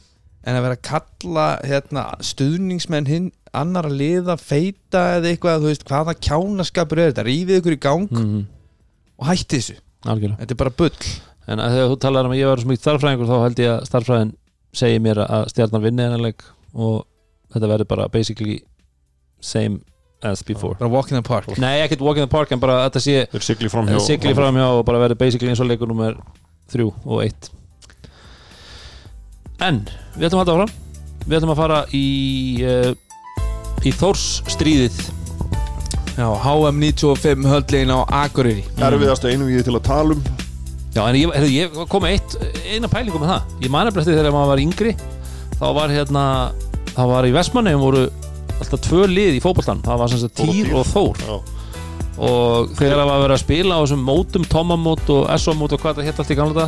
en 0.48 0.54
að 0.58 0.62
vera 0.66 0.76
að 0.78 0.82
kalla 0.88 1.46
hérna, 1.66 2.04
stuðningsmenn 2.22 3.06
hinn 3.10 3.30
annar 3.54 3.86
að 3.90 3.98
liða, 3.98 4.34
feita 4.38 5.02
eða 5.18 5.30
eitthvað 5.34 5.62
þú 5.62 5.70
veist, 5.70 5.84
hvaða 5.88 6.14
kjánaskapur 6.18 6.98
er 7.02 7.12
þetta 7.12 7.26
rífið 7.26 7.58
ykkur 7.62 7.74
í 7.78 7.80
gang 7.82 8.08
mm 8.10 8.46
og 9.18 9.26
hætti 9.26 9.58
þessu, 9.58 9.74
Algjörlega. 10.06 10.38
Þetta 10.42 10.54
er 10.54 10.60
bara 10.62 10.74
bull. 10.78 11.10
En 11.48 11.62
að 11.64 11.74
þegar 11.74 11.90
þú 11.90 11.98
talar 12.04 12.28
um 12.28 12.34
að 12.34 12.40
ég 12.40 12.50
var 12.50 12.62
svo 12.62 12.70
mikið 12.70 12.84
starffræðingur 12.84 13.28
þá 13.30 13.36
held 13.42 13.62
ég 13.62 13.72
að 13.72 13.84
starffræðin 13.88 14.32
segi 14.78 15.02
mér 15.02 15.22
að 15.24 15.46
stjarnan 15.54 15.84
vinni 15.84 16.04
þennan 16.04 16.24
leik 16.26 16.44
og 16.76 16.98
þetta 17.54 17.70
verður 17.72 17.88
bara 17.94 18.08
basically 18.12 18.58
same 19.40 19.80
as 20.22 20.42
before. 20.42 20.76
Bara 20.78 20.92
walk 20.92 21.10
in 21.10 21.16
the 21.16 21.24
park. 21.24 21.48
Nei, 21.58 21.78
ekkert 21.84 22.02
walk 22.04 22.18
in 22.20 22.26
the 22.26 22.30
park 22.30 22.52
en 22.52 22.60
bara 22.60 22.82
að 22.82 22.88
þetta 22.88 23.04
sé 23.04 23.16
þeir 23.32 23.46
sigli 23.46 23.72
fram 23.72 23.88
hjá 23.88 23.98
sigli 24.04 24.34
framhjá 24.36 24.66
og 24.76 24.84
bara 24.88 25.00
verður 25.06 25.20
basically 25.22 25.50
eins 25.52 25.62
og 25.62 25.70
leikur 25.70 25.90
nummer 25.90 26.18
þrjú 26.72 26.90
og 27.06 27.22
eitt. 27.24 27.50
En 29.64 29.82
við 30.14 30.28
ætlum 30.28 30.42
að 30.42 30.44
halda 30.44 30.56
áfram. 30.58 30.74
Við 31.24 31.38
ætlum 31.38 31.54
að 31.54 31.60
fara 31.62 31.78
í 31.96 32.06
uh, 32.66 32.92
í 33.86 33.94
Þórs 33.94 34.26
stríðið 34.50 35.00
Já, 36.18 36.26
HM 36.42 36.80
95 36.82 37.46
höllin 37.46 37.94
á 37.94 37.98
Akureyri. 38.24 38.64
Erfiðast 38.82 39.26
einu 39.28 39.46
við 39.46 39.68
til 39.68 39.76
að 39.78 39.84
tala 39.86 40.16
um. 40.16 40.22
Já, 40.96 41.04
en 41.04 41.14
ég, 41.14 41.30
heyrðu, 41.30 41.50
ég 41.54 41.76
kom 41.92 42.02
með 42.02 42.16
eitt, 42.16 42.34
eina 42.66 42.90
pælingu 42.90 43.20
með 43.22 43.30
það. 43.36 43.52
Ég 43.62 43.70
mani 43.70 43.92
eftir 43.92 44.16
þegar 44.16 44.34
maður 44.34 44.50
var 44.50 44.62
yngri 44.64 44.94
þá 45.58 45.68
var 45.76 45.92
hérna, 45.94 46.24
þá 46.94 47.02
var 47.12 47.28
í 47.28 47.34
Vestmanneum 47.34 47.82
voru 47.82 48.02
alltaf 48.58 48.82
tvö 48.86 49.06
lið 49.10 49.38
í 49.38 49.42
fótboltan 49.42 49.84
það 49.86 50.02
var 50.02 50.16
og 50.16 50.34
Týr 50.40 50.74
og 50.74 50.84
Þór. 50.88 51.22
Já. 51.22 51.36
og 52.18 52.74
þegar 52.78 52.98
það 52.98 53.10
var 53.12 53.22
verið 53.22 53.36
að 53.36 53.42
spila 53.44 53.78
á 53.78 53.82
þessum 53.82 54.04
mótum, 54.06 54.46
Tomamót 54.50 55.14
og 55.14 55.30
SO-mót 55.38 55.74
og 55.76 55.82
hvað 55.82 56.00
það 56.00 56.10
hétt 56.10 56.22
allt 56.22 56.34
í 56.34 56.38
gamla 56.38 56.66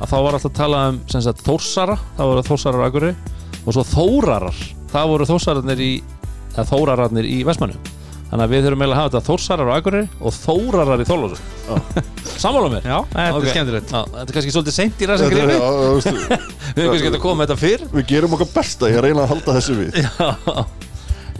að 0.00 0.08
þá 0.08 0.16
var 0.16 0.32
alltaf 0.38 0.50
að 0.50 0.56
tala 0.56 0.82
um 0.88 1.00
sagt 1.12 1.44
Þórsara 1.44 1.96
það 2.16 2.32
voru 2.32 2.48
Þórsarar 2.48 2.86
Akureyri 2.88 3.14
og 3.60 3.76
svo 3.76 3.84
Þórarar, 3.92 4.60
það 4.92 5.10
voru 5.12 5.28
Þórsararnir 5.28 5.80
í 5.84 5.92
í 7.28 7.42
Vestmanneum 7.44 7.99
þannig 8.30 8.44
að 8.44 8.52
við 8.54 8.66
þurfum 8.66 8.82
eiginlega 8.84 8.96
að 8.96 9.00
hafa 9.00 9.10
þetta 9.10 9.28
Þórsarar 9.28 9.70
á 9.70 9.74
Akureyri 9.76 10.08
og 10.20 10.36
Þórarar 10.36 11.02
í 11.02 11.06
Þorlósu 11.08 11.38
Sammála 12.40 12.68
mér? 12.72 12.86
Já, 12.86 12.98
þetta 13.12 13.36
Ok. 13.36 13.42
er 13.44 13.54
skemmtilegt. 13.54 13.90
Já, 13.90 14.00
þetta 14.14 14.26
er 14.26 14.36
kannski 14.36 14.54
svolítið 14.54 14.76
seint 14.76 15.00
í 15.00 15.08
þú 15.10 15.16
veist, 15.96 16.12
Við 16.76 16.84
hefum 16.84 16.92
kannski 16.92 17.08
getað 17.08 17.24
komið 17.24 17.40
með 17.40 17.50
þetta 17.50 17.60
fyrr. 17.60 17.82
Við 17.96 18.06
gerum 18.10 18.36
okkar 18.36 18.52
besta 18.54 18.90
ég 18.90 19.02
reyna 19.04 19.24
að 19.24 19.32
halda 19.34 19.56
þessu 19.58 19.76
við. 19.80 19.98
Já. 20.00 20.28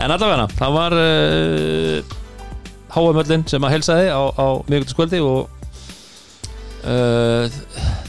En 0.01 0.15
allavega, 0.15 0.47
það 0.59 0.77
var 0.77 0.97
uh, 0.97 2.19
Háamöllin 2.95 3.47
sem 3.51 3.65
að 3.65 3.75
helsaði 3.77 4.07
á, 4.11 4.21
á 4.35 4.47
miðgutaskvöldi 4.71 5.21
og 5.25 5.51
uh, 6.89 7.59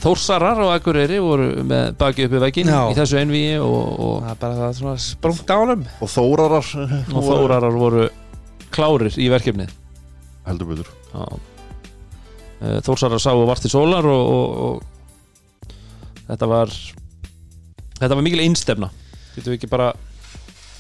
Þórsarar 0.02 0.62
og 0.64 0.72
Akureyri 0.74 1.20
voru 1.22 1.50
með 1.68 1.92
baki 2.00 2.26
uppi 2.26 2.42
veginn 2.42 2.72
í 2.72 2.96
þessu 2.98 3.20
einvíi 3.22 3.60
og, 3.62 3.92
og, 3.92 4.16
Það 4.24 4.32
er 4.34 4.40
bara 4.42 4.60
það 4.62 4.80
svona 4.80 4.96
sprungt 5.04 5.54
ánum 5.54 5.86
og 6.02 6.12
þórarar. 6.16 6.72
Og 7.12 7.28
Þórarar 7.28 7.78
voru 7.78 8.08
klárir 8.74 9.18
í 9.20 9.30
verkefnið? 9.32 9.74
Heldur 10.48 10.72
betur. 10.72 10.92
Uh, 11.14 12.80
Þórsarar 12.86 13.22
sáu 13.22 13.46
vart 13.50 13.66
í 13.66 13.72
sólar 13.72 14.06
og, 14.10 14.24
og, 14.36 14.48
og 14.68 16.22
þetta 16.30 16.50
var 16.50 16.74
þetta 18.00 18.16
var 18.16 18.26
mikil 18.26 18.46
einstefna. 18.46 18.92
Getum 19.36 19.54
við 19.54 19.60
ekki 19.60 19.72
bara 19.72 19.92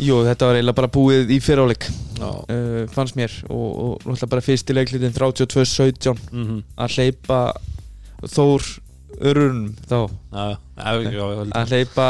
Jú, 0.01 0.21
þetta 0.25 0.47
var 0.47 0.57
eiginlega 0.57 0.77
bara 0.79 0.89
búið 0.89 1.33
í 1.35 1.37
fyriráleik 1.43 1.85
uh, 2.21 2.87
fannst 2.89 3.17
mér 3.19 3.33
og, 3.51 3.67
og 3.69 3.91
náttúrulega 3.99 4.29
bara 4.31 4.45
fyrst 4.45 4.71
í 4.71 4.75
leiklitin 4.77 5.13
32-17 5.13 6.15
mm 6.31 6.45
-hmm. 6.47 6.63
að 6.77 6.95
hleypa 6.95 7.41
Þór 8.21 8.65
Örunum 9.21 9.75
þá. 9.89 10.09
Já, 10.31 10.57
já, 10.77 11.11
já, 11.11 11.11
já, 11.11 11.45
að 11.51 11.69
hleypa 11.73 12.07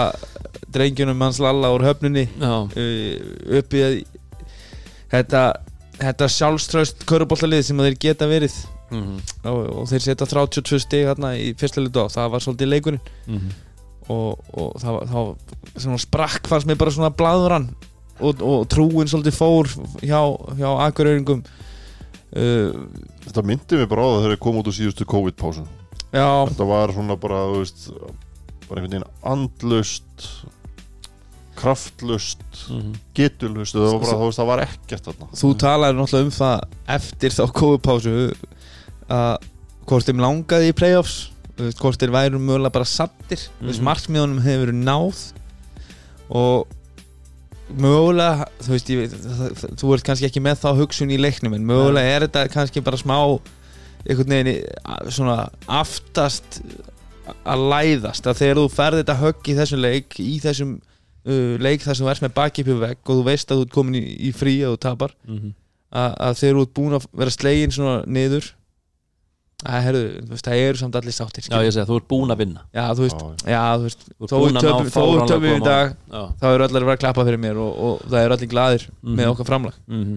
drengjunum 0.71 1.21
hans 1.21 1.39
Lalla 1.39 1.71
úr 1.73 1.83
höfnunni 1.83 2.27
uh, 2.39 2.67
upp 3.59 3.73
í 3.73 3.81
þetta, 5.11 5.41
þetta 6.01 6.29
sjálfströst 6.33 7.03
köruboltalið 7.09 7.65
sem 7.67 7.81
þeir 7.85 7.97
geta 8.01 8.29
verið. 8.29 8.55
Mhm. 8.91 9.19
og, 9.47 9.59
og 9.71 9.85
þeir 9.87 10.03
setja 10.03 10.25
32 10.27 10.79
stig 10.83 11.05
hérna 11.07 11.29
í 11.39 11.53
fyrsta 11.55 11.79
litu 11.79 12.01
á, 12.03 12.11
það 12.11 12.31
var 12.33 12.43
svolítið 12.43 12.71
leikurinn. 12.73 13.05
Mhm. 13.27 13.51
og, 14.11 14.41
og 14.57 14.73
það 14.81 14.97
var, 14.97 15.05
það 15.07 15.29
var 15.29 15.81
svona 15.85 16.01
sprakk 16.03 16.49
fannst 16.51 16.67
mér 16.67 16.79
bara 16.81 16.91
svona 16.91 17.13
blaðurann 17.15 17.69
og, 18.19 18.41
og 18.43 18.65
trúin 18.67 19.07
svolítið 19.07 19.37
fór 19.37 19.69
hjá, 20.03 20.19
hjá 20.59 20.69
akureyringum. 20.87 21.43
Uh, 22.31 22.71
Þetta 23.25 23.43
myndi 23.43 23.79
mig 23.79 23.87
bara 23.91 24.03
á 24.03 24.07
það 24.11 24.21
þegar 24.21 24.35
ég 24.35 24.43
kom 24.43 24.59
út 24.59 24.67
úr 24.71 24.75
síðustu 24.75 25.07
COVID-pásu 25.07 25.65
já, 26.15 26.27
Þetta 26.47 26.67
var 26.69 26.93
svona 26.95 27.17
bara, 27.19 27.41
þú 27.51 27.57
veist 27.59 27.87
bara 28.69 28.79
einhvern 28.79 28.93
veginn 28.93 29.07
andlust 29.27 30.27
kraftlust 31.61 32.41
Mhm. 32.69 32.93
getulust, 33.17 33.75
það 33.75 33.87
var 33.91 33.99
bara, 34.01 34.17
þú 34.17 34.25
veist, 34.27 34.39
það 34.41 34.49
var 34.51 34.63
ekkert 34.65 35.07
þarna 35.09 35.29
þú 35.41 35.51
talaði 35.63 35.97
náttúrulega 35.99 36.25
um 36.25 36.35
það 36.37 36.61
eftir 36.97 37.35
þá 37.37 37.43
kóðupásu 37.61 38.15
að 39.11 39.37
hvort 39.87 40.05
þeim 40.09 40.21
langaði 40.25 40.71
í 40.71 40.77
playoffs 40.81 41.17
hvort 41.77 41.99
þeir 42.01 42.13
væru 42.15 42.39
mögulega 42.41 42.71
bara 42.73 42.85
sattir 42.89 43.47
mm 43.61 43.67
-hmm. 43.67 43.75
Mhm. 43.77 43.83
markmiðunum 43.89 44.41
hefur 44.41 44.65
verið 44.65 44.83
náð 44.83 45.33
og 46.31 46.67
mögulega 47.77 48.45
þú 48.61 48.69
veist, 48.75 48.89
ég, 48.91 48.97
veit, 48.99 49.77
þú 49.79 49.93
ert 49.95 50.03
kannski 50.07 50.27
ekki 50.27 50.41
með 50.43 50.59
þá 50.63 50.69
hugsun 50.79 51.11
í 51.13 51.19
leiknum 51.19 51.53
en 51.55 51.65
mögulega 51.65 52.15
er 52.17 52.25
þetta 52.27 52.47
kannski 52.51 52.81
bara 52.83 52.97
smá 52.99 53.39
einhvern 54.07 54.33
veginn 54.33 54.65
svona 55.13 55.49
aftast 55.69 56.61
að 57.45 57.63
læðast 57.71 58.27
að 58.27 58.39
þegar 58.41 58.59
þú 58.59 58.65
ferð 58.73 58.99
þetta 59.03 59.19
högg 59.21 59.51
í 59.51 59.55
þessum 59.59 59.81
leik 59.85 60.19
í 60.19 60.39
þessum 60.43 60.73
uh, 61.25 61.57
leik 61.61 61.81
þar 61.85 61.95
sem 61.97 62.05
þú 62.05 62.11
ert 62.11 62.21
með 62.25 62.33
baki 62.33 62.61
upp 62.65 62.71
í 62.73 62.79
vegg 62.85 62.97
og 63.05 63.19
þú 63.19 63.23
veist 63.27 63.51
að 63.51 63.57
þú 63.61 63.65
ert 63.67 63.75
komin 63.75 63.95
í, 64.01 64.05
í 64.29 64.31
frí 64.33 64.55
og 64.67 64.77
þú 64.77 64.81
tapar 64.87 65.13
Mhm. 65.27 65.53
að, 65.91 66.11
að 66.17 66.33
þegar 66.41 66.55
þú 66.55 66.61
ert 66.67 66.73
búin 66.79 66.95
að 66.97 67.05
vera 67.13 67.29
slegin 67.35 67.71
svona 67.75 68.03
niður 68.07 68.51
að 69.61 69.83
herru, 69.85 69.99
þú 70.25 70.29
veist, 70.33 70.45
það 70.47 70.61
eru 70.65 70.77
samt 70.81 70.95
allir 70.97 71.13
sáttir 71.13 71.43
Já, 71.45 71.57
ég 71.61 71.73
segi, 71.75 71.85
þú 71.85 71.97
ert 71.99 72.07
búin 72.09 72.31
að 72.33 72.39
vinna 72.41 72.61
já, 72.73 72.85
þú 72.97 73.03
veist, 73.05 73.19
Já, 73.45 73.51
já, 73.53 73.63
þú 73.77 73.83
veist 73.85 74.05
þó 74.17 74.37
að 74.41 74.55
töpum- 74.57 75.27
þó 75.29 75.35
við 75.43 75.51
í 75.53 75.63
dag 75.65 75.91
Já. 76.09 76.21
þá 76.41 76.45
eru 76.55 76.63
allir 76.65 76.81
að 76.81 76.87
vera 76.87 76.95
að 76.97 77.03
klappa 77.03 77.25
fyrir 77.27 77.37
mér 77.43 77.59
og, 77.61 77.73
og 77.77 77.99
það 78.09 78.23
eru 78.25 78.33
allir 78.37 78.49
glaðir 78.55 78.87
Mhm. 79.03 79.15
með 79.19 79.29
okkar 79.35 79.45
framlag 79.51 79.75
Mhm. 79.87 80.15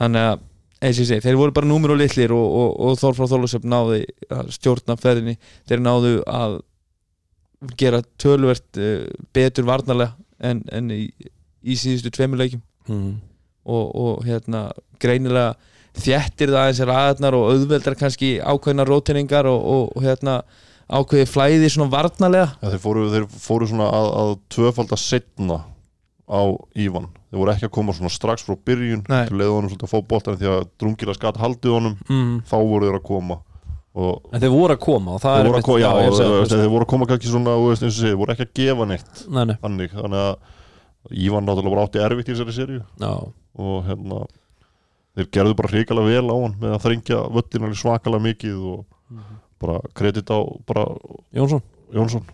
þannig 0.00 0.24
að, 0.30 0.38
eins 0.80 0.96
og 0.96 1.04
ég 1.04 1.08
segi, 1.10 1.20
þeir 1.26 1.36
voru 1.36 1.52
bara 1.52 1.66
númur 1.68 1.90
og 1.92 1.98
litlir 2.00 2.30
og, 2.32 2.48
og, 2.62 2.80
og 2.80 2.96
Þór 3.02 3.14
frá 3.18 3.26
Þólusöfn 3.28 3.68
náði 3.68 4.00
að 4.30 4.48
stjórna 4.56 4.96
ferðinni 4.96 5.36
þeir 5.68 5.80
náðu 5.84 6.14
að 6.24 6.60
gera 7.76 8.00
tölvert 8.16 8.78
uh, 8.80 9.04
betur 9.36 9.64
varnarlega 9.68 10.14
en, 10.40 10.62
en 10.72 10.90
í, 10.94 11.10
í 11.62 11.76
síðustu 11.76 12.10
tveimur 12.16 12.38
leikjum 12.42 12.62
Mhm. 12.88 13.10
og, 13.66 13.90
og 13.94 14.24
hérna 14.26 14.70
greinilega 15.02 15.54
þjettir 16.00 16.48
það 16.50 16.60
aðeins 16.64 16.80
ræðarnar 16.88 17.34
og 17.36 17.48
auðveldar 17.52 17.96
kannski 17.98 18.30
ákveðna 18.40 18.86
rótiningar 18.88 19.46
og, 19.50 19.60
og, 19.74 19.92
og 19.96 20.02
hérna 20.06 20.40
ákveði 20.90 21.26
flæði 21.30 21.68
svona 21.70 21.90
varnarlega 21.92 22.48
Já, 22.62 22.70
þeir, 22.72 22.80
fóru, 22.82 23.04
þeir 23.12 23.26
fóru 23.44 23.68
svona 23.70 23.90
að, 23.94 24.08
að 24.22 24.32
tvöfalda 24.56 24.98
setna 24.98 25.60
á 26.30 26.40
Ívan 26.78 27.10
þeir 27.30 27.38
voru 27.42 27.52
ekki 27.54 27.68
að 27.68 27.74
koma 27.76 27.94
svona 27.94 28.10
strax 28.10 28.42
frá 28.46 28.56
byrjun 28.66 29.04
Nei. 29.10 29.26
til 29.28 29.38
leiða 29.38 29.54
honum 29.54 29.70
svolítið 29.70 29.86
að 29.86 29.92
fá 29.94 30.08
boltan 30.14 30.38
því 30.40 30.48
að 30.50 30.64
drungila 30.82 31.14
skatt 31.18 31.38
haldið 31.42 31.76
honum 31.76 31.96
Mhm. 32.08 32.34
þá 32.48 32.56
voru 32.58 32.86
þeir 32.88 32.98
að 32.98 33.06
koma 33.12 33.38
En 33.90 34.38
þeir 34.38 34.52
voru 34.54 34.76
að 34.76 34.82
koma 34.84 35.16
þeir 35.18 35.40
er 35.40 35.48
voru 35.50 35.58
að 35.58 35.66
koma, 35.66 35.80
já, 35.82 35.90
segi, 36.14 36.26
þeir, 36.30 36.50
þeir 36.60 36.68
voru 36.70 36.86
að 36.86 36.90
koma 36.92 37.06
kannski 37.10 37.30
svona, 37.32 37.54
veist, 37.58 37.86
segir, 37.96 38.18
voru 38.20 38.34
ekki 38.36 38.46
að 38.46 38.52
gefa 38.60 38.86
neitt 38.86 39.22
Nei, 39.26 39.40
nei, 39.50 39.56
þannig, 39.64 39.96
þannig 39.96 40.26
að 40.28 41.16
Ívan 41.16 41.46
náttúrulega 41.48 41.74
bara 41.74 41.86
átti 41.88 42.02
erfitt 42.04 42.28
í 42.28 42.36
þessari 42.36 42.76
já. 42.78 43.12
Og 43.58 43.86
hérna 43.88 44.20
þeir 45.16 45.30
gerðu 45.34 45.56
bara 45.58 45.72
hrikalega 45.72 46.12
vel 46.12 46.30
á 46.30 46.36
hann 46.36 46.56
með 46.60 46.74
að 46.76 46.82
þrengja 46.84 47.20
völlin 47.34 47.66
alveg 47.66 47.80
svakalega 47.80 48.26
mikið 48.28 48.66
og 48.70 49.22
bara 49.60 49.80
kredit 49.96 50.30
á 50.30 50.38
bara 50.68 50.86
Jónsson. 51.34 51.64
Jónsson. 51.90 52.26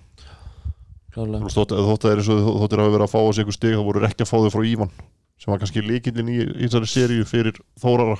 Þótt 1.16 1.72
þótt 1.72 2.04
að 2.04 2.10
þeir 2.10 2.24
og 2.34 2.58
þóttir 2.60 2.82
hafa 2.82 2.92
verið 2.92 3.06
að 3.06 3.14
fá 3.14 3.20
sig 3.32 3.42
einhver 3.46 3.56
stig 3.56 3.76
þá 3.78 3.84
voru 3.86 4.02
þeir 4.02 4.10
ekki 4.10 4.26
að 4.26 4.32
fá 4.32 4.36
þau 4.36 4.52
frá 4.52 4.66
Ívan 4.68 4.92
sem 5.40 5.52
var 5.52 5.60
kannski 5.62 5.84
líkillin 5.84 6.32
í, 6.32 6.36
í 6.44 6.66
þessari 6.66 6.90
seríu 6.90 7.28
fyrir 7.28 7.56
Þórara 7.80 8.18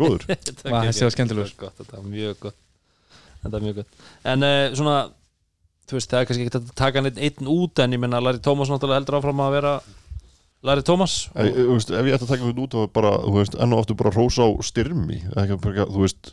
góður. 0.00 0.24
Er 0.32 0.88
þessi 0.88 1.06
var 1.06 1.14
skemmtilegur. 1.14 1.54
gott, 1.60 1.76
Þetta 1.82 1.96
var 2.00 2.08
mjög 2.14 2.42
gott. 2.46 2.58
Þetta 3.42 3.54
var 3.54 3.64
mjög 3.66 3.78
gott. 3.82 4.02
En 4.32 4.46
uh, 4.48 4.56
svona, 4.78 4.96
þú 5.88 5.98
veist, 5.98 6.10
það 6.10 6.20
er 6.20 6.28
kannski 6.30 6.46
ekki 6.48 6.58
að 6.60 6.72
taka 6.82 7.04
neitt 7.04 7.22
einn 7.28 7.50
út 7.54 7.82
en 7.84 7.94
ég 7.96 8.02
menna 8.02 8.20
Larry 8.24 8.42
Thomas 8.44 8.70
náttúrulega 8.72 9.02
heldur 9.02 9.18
áfram 9.20 9.42
að 9.44 9.54
vera 9.58 9.74
Larry 10.66 10.82
Thomas. 10.86 11.16
Ef, 11.34 11.46
ef, 11.52 11.68
veist, 11.74 11.92
ef 11.94 12.08
ég 12.10 12.16
ætti 12.18 12.26
að 12.26 12.32
taka 12.34 12.48
þetta 12.48 12.64
út 12.64 12.74
þá 12.74 12.80
er 12.82 12.92
bara, 12.98 13.12
þú 13.22 13.34
veist, 13.38 13.58
enn 13.62 13.74
og 13.76 13.82
aftur 13.84 13.98
bara 14.00 14.14
rósa 14.16 14.48
á 14.48 14.50
styrmi. 14.66 15.20
Ekki, 15.38 15.58
bara, 15.62 15.86
þú 15.90 16.02
veist 16.06 16.32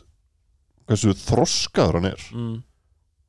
hversu 0.86 1.14
þroskaður 1.18 2.00
hann 2.00 2.08
er. 2.10 2.24
Mm, 2.34 2.56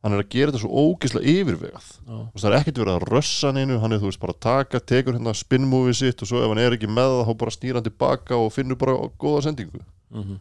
hann 0.06 0.14
er 0.14 0.22
að 0.22 0.30
gera 0.34 0.52
þetta 0.54 0.62
svo 0.62 0.82
ógislega 0.88 1.32
yfirvegað. 1.34 1.88
Þú 2.06 2.18
veist, 2.22 2.44
það 2.44 2.50
er 2.52 2.58
ekkert 2.60 2.82
verið 2.82 2.94
að 2.94 3.06
rössa 3.12 3.50
hann 3.50 3.60
einu 3.62 3.80
hann 3.82 3.96
er 3.96 4.02
þú 4.02 4.12
veist 4.12 4.22
bara 4.24 4.36
að 4.36 4.42
taka, 4.46 4.82
tekur 4.94 5.18
hérna 5.18 5.34
spinnmúfið 5.36 5.98
sitt 6.00 6.22
og 6.24 6.30
svo 6.30 6.42
ef 6.44 6.52
hann 6.54 6.62
er 6.64 6.76
ekki 6.78 6.90
með 6.92 7.14
það 7.16 7.24
þá 7.30 7.34
bara 7.42 7.56
snýr 7.56 7.80
hann 7.80 7.88
tilbaka 7.88 8.38
og 8.38 8.52
finnur 8.56 8.80
bara 8.80 8.98
góða 9.20 9.42
sendingu. 9.48 9.82
Mhm, 10.14 10.38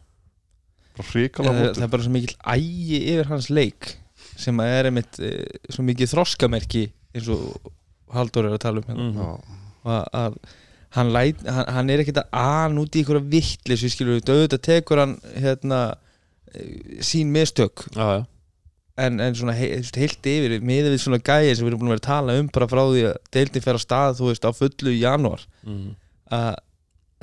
bara 0.99 1.09
hrikalega 1.09 1.55
það, 1.55 1.57
það 1.57 1.71
mótur 1.73 1.87
er 1.87 1.91
bara 1.95 2.05
svo 2.05 2.13
mikill 2.13 2.37
ægi 2.53 3.01
yfir 3.15 3.31
hans 3.33 3.49
leik 3.53 3.89
sem 4.37 4.61
að 4.61 4.75
er 4.77 4.91
einmitt 4.91 5.19
e, 5.19 5.33
svo 5.73 5.83
mikið 5.89 6.13
þroskamerki 6.13 6.85
eins 7.17 7.27
og 7.33 7.73
Halldór 8.13 8.47
er 8.47 8.55
að 8.55 8.63
tala 8.63 8.79
um 8.79 8.87
hérna. 8.87 9.09
mhm. 9.09 9.19
Já, 9.19 9.59
og 9.83 9.91
að, 9.91 10.05
að 10.21 10.37
hann, 10.95 11.09
læt, 11.11 11.41
hann, 11.43 11.67
hann 11.75 11.89
er 11.91 12.05
ekkert 12.05 12.21
að 12.21 12.39
an 12.39 12.77
út 12.79 12.95
í 12.95 13.01
einhverja 13.01 13.29
vittlis 13.33 13.83
við 13.83 13.91
skilur 13.93 14.21
auðvitað 14.21 14.63
tekur 14.69 15.01
hann 15.03 15.17
hérna 15.35 15.81
e, 16.53 17.01
sín 17.03 17.33
mistök. 17.33 17.83
Já, 17.97 18.21
já 18.21 18.25
en, 18.97 19.19
en 19.21 19.35
svona 19.37 19.55
he, 19.57 19.69
heilt 19.97 20.29
yfir 20.29 20.55
miðið 20.65 20.93
við 20.95 21.01
svona 21.03 21.19
gæði 21.21 21.55
sem 21.55 21.65
við 21.65 21.71
erum 21.71 21.81
búin 21.81 21.91
að 21.91 21.95
vera 21.95 22.01
að 22.01 22.07
tala 22.07 22.37
um 22.41 22.51
bara 22.53 22.69
frá 22.71 22.81
því 22.83 23.03
að 23.09 23.17
deildin 23.35 23.65
fer 23.65 23.77
á 23.77 23.81
stað 23.83 24.15
þú 24.19 24.29
veist 24.31 24.47
á 24.47 24.51
fullu 24.57 24.93
í 24.93 25.01
janúar. 25.01 25.43
Mhm, 25.65 25.89
að 26.37 26.47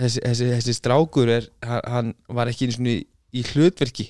þessi, 0.03 0.21
þessi, 0.27 0.51
þessi 0.53 0.77
strákur 0.79 1.33
er, 1.35 1.49
hann, 1.65 1.89
hann 1.95 2.13
var 2.39 2.51
ekki 2.51 2.69
einu 2.69 2.77
svona 2.77 2.93
í, 2.95 3.01
í 3.35 3.47
hlutverki 3.51 4.07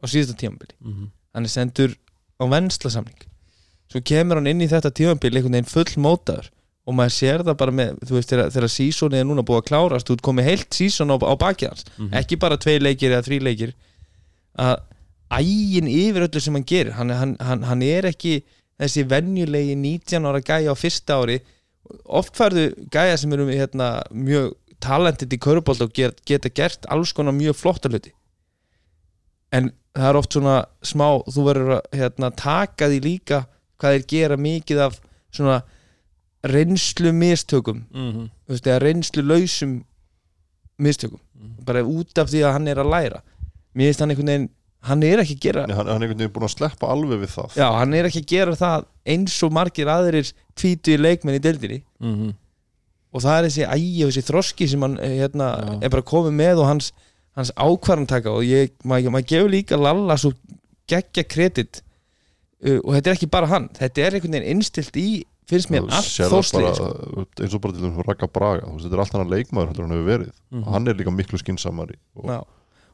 á 0.00 0.04
síðasta 0.12 0.36
tímabili. 0.42 0.76
Mhm, 0.84 1.08
hann 1.36 1.48
er 1.48 1.52
sendur 1.52 1.96
á 2.36 2.44
venslasamning. 2.52 3.24
Svo 3.92 4.02
kemur 4.04 4.40
hann 4.40 4.50
inn 4.50 4.64
í 4.64 4.68
þetta 4.68 4.92
tímabili 4.92 5.40
einhvern 5.40 5.56
veginn 5.56 5.72
full 5.72 6.04
mótaður 6.04 6.50
og 6.86 6.94
maður 6.94 7.16
sér 7.16 7.42
það 7.42 7.56
bara 7.58 7.74
með, 7.74 7.96
þú 8.06 8.14
veist, 8.14 8.30
þegar, 8.30 8.50
þegar 8.54 8.72
sísónið 8.76 9.22
er 9.22 9.26
núna 9.26 9.42
búið 9.46 9.62
að 9.62 9.70
klárast, 9.72 10.06
þú 10.06 10.22
komið 10.28 10.46
heilt 10.46 10.76
sísón 10.76 11.10
á, 11.10 11.16
á 11.18 11.34
bakið 11.34 11.72
hans, 11.72 11.86
mhm. 11.96 12.12
ekki 12.20 12.38
bara 12.38 12.60
tvei 12.60 12.76
leikir 12.78 13.10
eða 13.10 13.24
þrý 13.26 13.40
leikir. 13.42 13.72
Að 14.56 14.76
ægin 15.32 15.88
yfir 15.90 16.26
öllu 16.28 16.40
sem 16.42 16.54
hann 16.54 16.66
gerir. 16.66 16.94
Hann, 16.96 17.10
hann, 17.10 17.36
hann, 17.40 17.64
hann 17.66 17.82
er 17.82 18.08
ekki 18.10 18.40
þessi 18.80 19.06
venjulegi 19.10 19.76
19 19.78 20.28
ára 20.28 20.42
gæja 20.44 20.74
á 20.74 20.76
fyrsta 20.76 21.20
ári. 21.22 21.40
Oft 22.04 22.36
færðu 22.38 22.68
gæja 22.92 23.16
sem 23.20 23.32
eru 23.34 23.48
hérna, 23.50 24.02
mjög 24.10 24.54
talented 24.82 25.32
í 25.32 25.40
körubolt 25.40 25.82
og 25.82 25.92
get, 25.96 26.20
geta 26.28 26.52
gert 26.52 26.86
alls 26.92 27.14
konar 27.16 27.34
mjög 27.36 27.58
flotta 27.58 27.90
hluti. 27.90 28.12
En 29.54 29.70
það 29.96 30.10
er 30.10 30.18
oft 30.20 30.36
svona 30.36 30.56
smá, 30.84 31.08
þú 31.32 31.46
verður 31.46 31.76
að 31.78 32.00
hérna, 32.00 32.32
taka 32.36 32.90
því 32.90 33.00
líka 33.04 33.44
hvað 33.80 33.96
þeir 33.96 34.06
gera 34.12 34.38
mikið 34.40 34.82
af 34.86 34.98
svona 35.34 35.60
reynslu 36.46 37.10
mistökum 37.16 37.82
mhm, 37.90 38.28
þú 38.46 38.54
veist, 38.54 38.68
eða 38.68 38.82
reynslu 38.84 39.24
lausum 39.24 39.78
mistökum 40.78 41.20
bara 41.66 41.82
út 41.84 42.18
af 42.20 42.30
því 42.30 42.44
að 42.46 42.54
hann 42.56 42.68
er 42.70 42.80
að 42.80 42.92
læra. 42.92 43.22
Mér 43.76 43.90
finnst 43.90 44.02
hann 44.02 44.12
einhvern 44.12 44.30
veginn 44.30 44.50
hann 44.86 45.04
er 45.06 45.22
ekki 45.22 45.36
að 45.36 45.44
gera 45.46 45.66
Nei, 45.66 45.76
hann, 45.76 45.88
hann 45.90 46.02
er 46.02 46.06
einhvern 46.06 46.22
veginn 46.22 46.34
búin 46.34 46.48
að 46.48 46.54
sleppa 46.54 46.90
alveg 46.92 47.22
við 47.22 47.32
það. 47.34 47.54
Já, 47.60 47.66
hann 47.76 47.94
er 47.96 48.08
ekki 48.08 48.22
að 48.22 48.32
gera 48.32 48.56
það 48.58 48.86
eins 49.14 49.36
og 49.46 49.54
margir 49.56 49.90
aðrir 49.92 50.32
tvítu 50.58 50.96
leikmenn 51.00 51.38
í 51.38 51.42
deildinni. 51.42 51.80
Mhm, 52.02 52.34
og 53.16 53.24
það 53.24 53.38
er 53.38 53.48
þessi 53.48 53.66
ægi 53.66 54.04
og 54.04 54.12
þessi 54.12 54.26
þroski 54.28 54.68
sem 54.72 54.84
hann 54.84 54.98
eh, 55.00 55.16
hérna, 55.22 55.50
er 55.80 55.92
bara 55.94 56.04
komið 56.06 56.36
með 56.36 56.62
og 56.64 56.70
hans, 56.70 56.90
hans 57.38 57.52
ákvarðantaka. 57.56 58.34
Og 58.34 58.44
ég, 58.46 58.74
maður 58.84 59.14
mað 59.14 59.30
gefur 59.32 59.52
líka 59.52 59.78
Lalla 59.80 60.18
svo 60.20 60.34
geggja 60.90 61.24
kredit 61.26 61.80
uh, 61.80 62.78
og 62.82 62.92
þetta 62.94 63.10
er 63.10 63.16
ekki 63.16 63.30
bara 63.32 63.48
hann. 63.50 63.70
Þetta 63.78 64.04
er 64.04 64.18
einhvern 64.18 64.36
veginn 64.36 64.52
innstilt 64.56 64.98
í 65.00 65.24
finnst 65.46 65.70
mér 65.70 65.86
allt 65.86 66.10
bara, 66.26 66.42
sko. 66.74 67.24
eins 67.38 67.54
og 67.54 67.62
bara 67.62 67.74
til 67.76 67.84
þessum 67.84 68.04
Raka 68.06 68.28
Braga. 68.30 68.68
Þetta 68.82 68.96
er 68.98 69.02
allt 69.04 69.16
hann 69.16 69.30
leikmaður 69.30 69.70
heldur 69.70 69.86
en 69.86 69.92
hann 69.92 69.98
hefur 70.00 70.12
verið. 70.12 70.32
Mhm. 70.50 70.62
og 70.64 70.72
hann 70.74 70.90
er 70.90 70.98
líka 70.98 71.14
miklu 71.14 71.38
skinsamari 71.42 71.98
og 72.18 72.30
Já. 72.30 72.40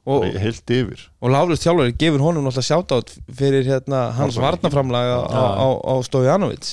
Og, 0.07 0.25
heilt 0.43 0.73
yfir. 0.75 1.05
Og 1.23 1.31
Lárus 1.31 1.63
þjálfari 1.63 1.95
gefur 1.99 2.25
honum 2.25 2.47
náttúrulega 2.47 2.69
sjátátt 2.69 3.13
fyrir 3.31 3.67
hérna, 3.69 4.09
hans 4.17 4.37
Varnarleik. 4.37 4.63
varnaframlaga 4.63 5.19
á, 5.31 5.43
á, 5.63 5.67
á 5.79 5.95
Stojanovic. 6.07 6.73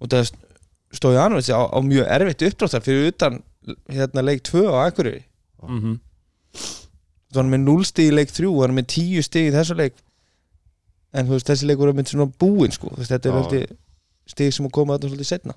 Og 0.00 0.10
það 0.12 0.32
Stojanovic 0.96 1.50
á, 1.54 1.60
á 1.70 1.78
mjög 1.82 2.10
erfitt 2.16 2.46
uppdráttar 2.48 2.82
fyrir 2.86 3.12
utan 3.12 3.42
hérna, 3.92 4.24
leik 4.26 4.42
2 4.42 4.66
á 4.66 4.86
Akureyri. 4.88 5.22
Mhm. 5.62 6.00
Þá 6.56 7.38
er 7.38 7.42
hann 7.42 7.52
með 7.52 7.64
0 7.66 7.84
stig 7.84 8.10
í 8.10 8.14
leik 8.14 8.30
3 8.32 8.48
og 8.50 8.62
hann 8.64 8.74
er 8.74 8.82
með 8.82 8.88
10 8.96 9.22
stig 9.22 9.50
í 9.50 9.54
þessu 9.54 9.76
leik. 9.76 9.94
En 11.12 11.28
veist, 11.28 11.46
þessi 11.46 11.66
leikur 11.68 11.88
er 11.88 11.96
með 11.96 12.10
svona 12.12 12.30
búinn 12.38 12.72
sko. 12.72 12.90
Þetta 12.96 13.28
er 13.28 13.38
alltaf 13.40 13.76
stig 14.26 14.52
sem 14.52 14.66
að 14.66 14.72
koma 14.74 14.96
þetta 14.96 15.10
svolítið 15.12 15.30
setna 15.30 15.54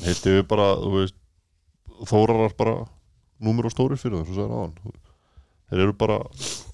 heilt 0.00 0.26
yfir 0.26 0.46
bara, 0.48 0.72
þú 0.80 0.94
veist 1.00 1.18
Þórarar 2.02 2.54
bara 2.58 2.72
númer 3.42 3.68
og 3.68 3.74
stórir 3.74 4.00
fyrir 4.00 4.20
það, 4.20 4.28
svo 4.28 4.38
sagði 4.38 4.60
hann 4.60 4.96
þeir 5.72 5.82
eru 5.86 5.94
bara 5.96 6.18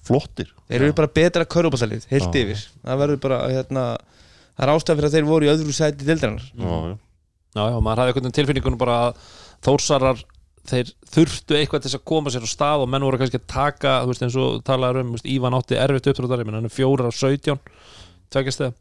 flottir. 0.03 0.49
Þeir 0.67 0.85
eru 0.89 0.95
bara 0.97 1.11
betra 1.15 1.45
körfuballalið, 1.47 2.07
heilt 2.09 2.33
Já. 2.35 2.41
yfir. 2.41 2.63
Það 2.83 3.03
verður 3.03 3.21
bara, 3.23 3.37
hérna 3.53 3.83
það 4.59 4.65
er 4.65 4.73
ástæð 4.73 4.99
fyrir 4.99 5.07
að 5.07 5.15
þeir 5.15 5.29
voru 5.29 5.47
í 5.47 5.51
öðru 5.53 5.75
sæti 5.75 6.07
dildarinnar 6.07 6.49
já, 6.51 6.67
já. 6.67 6.97
Já, 7.55 7.61
já, 7.63 7.77
maður 7.79 8.01
hafði 8.03 8.15
veginn 8.17 8.35
tilfinningunum 8.35 8.81
bara 8.81 8.97
að 9.05 9.21
þórsarar 9.65 10.19
þeir 10.69 10.91
þurftu 11.15 11.55
eitthvað 11.57 11.81
til 11.81 11.89
þess 11.89 11.97
að 11.97 12.07
koma 12.11 12.33
sér 12.33 12.43
á 12.45 12.49
stað 12.51 12.83
og 12.83 12.91
menn 12.91 13.05
voru 13.07 13.19
kannski 13.21 13.39
að 13.39 13.47
taka, 13.49 13.93
þú 14.03 14.11
veist 14.11 14.25
eins 14.27 14.37
og 14.37 14.59
talaður 14.67 15.01
um, 15.05 15.15
Ívan 15.23 15.55
átti 15.57 15.79
erfitt 15.79 16.11
uppdráttar 16.11 16.43
ég 16.43 16.49
menn 16.49 16.59
hann 16.59 16.67
er 16.69 16.75
fjórar 16.75 17.09
af 17.09 17.15
17 17.15 17.55
tveggjast 18.35 18.65
það 18.65 18.75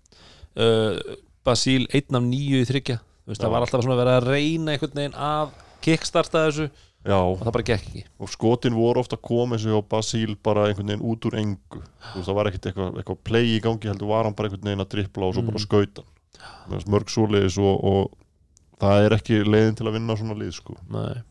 uh, 0.59 1.17
Basíl 1.47 1.87
einn 1.95 2.19
af 2.19 2.27
nýju 2.27 2.61
í 2.61 2.69
þryggja 2.69 2.99
það 3.31 3.55
var 3.55 3.65
alltaf 3.65 3.87
svona 3.87 3.95
að 3.97 4.03
vera 4.03 4.19
að 4.19 4.29
reyna 4.35 4.75
einhvern 4.75 4.99
veginn 4.99 5.17
að 5.17 5.55
kickstarta 5.87 6.45
þessu 6.49 6.69
já, 7.07 7.19
og 7.19 7.41
það 7.41 7.55
bara 7.57 7.67
gekk 7.71 7.89
ekki. 7.89 8.05
Og 8.19 8.31
skotin 8.33 8.77
voru 8.79 9.03
ofta 9.03 9.19
að 9.19 9.25
koma 9.29 9.57
eins 9.57 9.67
og 9.69 9.75
hjá 9.75 9.89
Basíl 9.95 10.37
bara 10.45 10.69
einhvern 10.69 10.93
veginn 10.93 11.07
út 11.07 11.29
úr 11.29 11.39
engu. 11.41 11.83
Veist, 12.15 12.29
það 12.29 12.39
var 12.39 12.51
ekkert 12.51 12.71
eitthvað, 12.71 13.01
eitthvað 13.01 13.21
play 13.31 13.51
í 13.55 13.59
gangi 13.65 13.91
heldur 13.91 14.13
var 14.13 14.29
hann 14.29 14.37
bara 14.39 14.51
einhvern 14.51 14.71
veginn 14.71 14.85
að 14.85 14.93
drippla 14.95 15.29
og 15.29 15.37
svo 15.37 15.47
bara 15.49 15.63
skauta 15.63 16.05
hann. 16.05 16.85
Mörg 16.93 17.11
svoleiðis 17.13 17.59
og, 17.63 17.85
og 17.89 18.79
það 18.83 19.07
er 19.07 19.17
ekki 19.19 19.43
leiðin 19.47 19.79
til 19.79 19.89
að 19.89 19.99
vinna 19.99 20.19
svona 20.19 20.39
lið 20.39 20.55
sko. 20.59 20.79
En, 20.89 21.25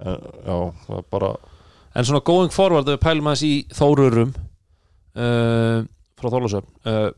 já, 0.00 0.58
það 0.86 1.00
er 1.00 1.08
bara 1.12 1.34
En 1.90 2.06
svona 2.06 2.22
going 2.22 2.52
forward, 2.54 2.86
við 2.86 3.00
pælum 3.02 3.26
aðeins 3.26 3.42
í 3.42 3.54
Þórurum 3.74 4.30
uh, 5.18 5.82
frá 6.20 6.28
Þólasöfn 6.30 6.70
uh, 6.86 7.08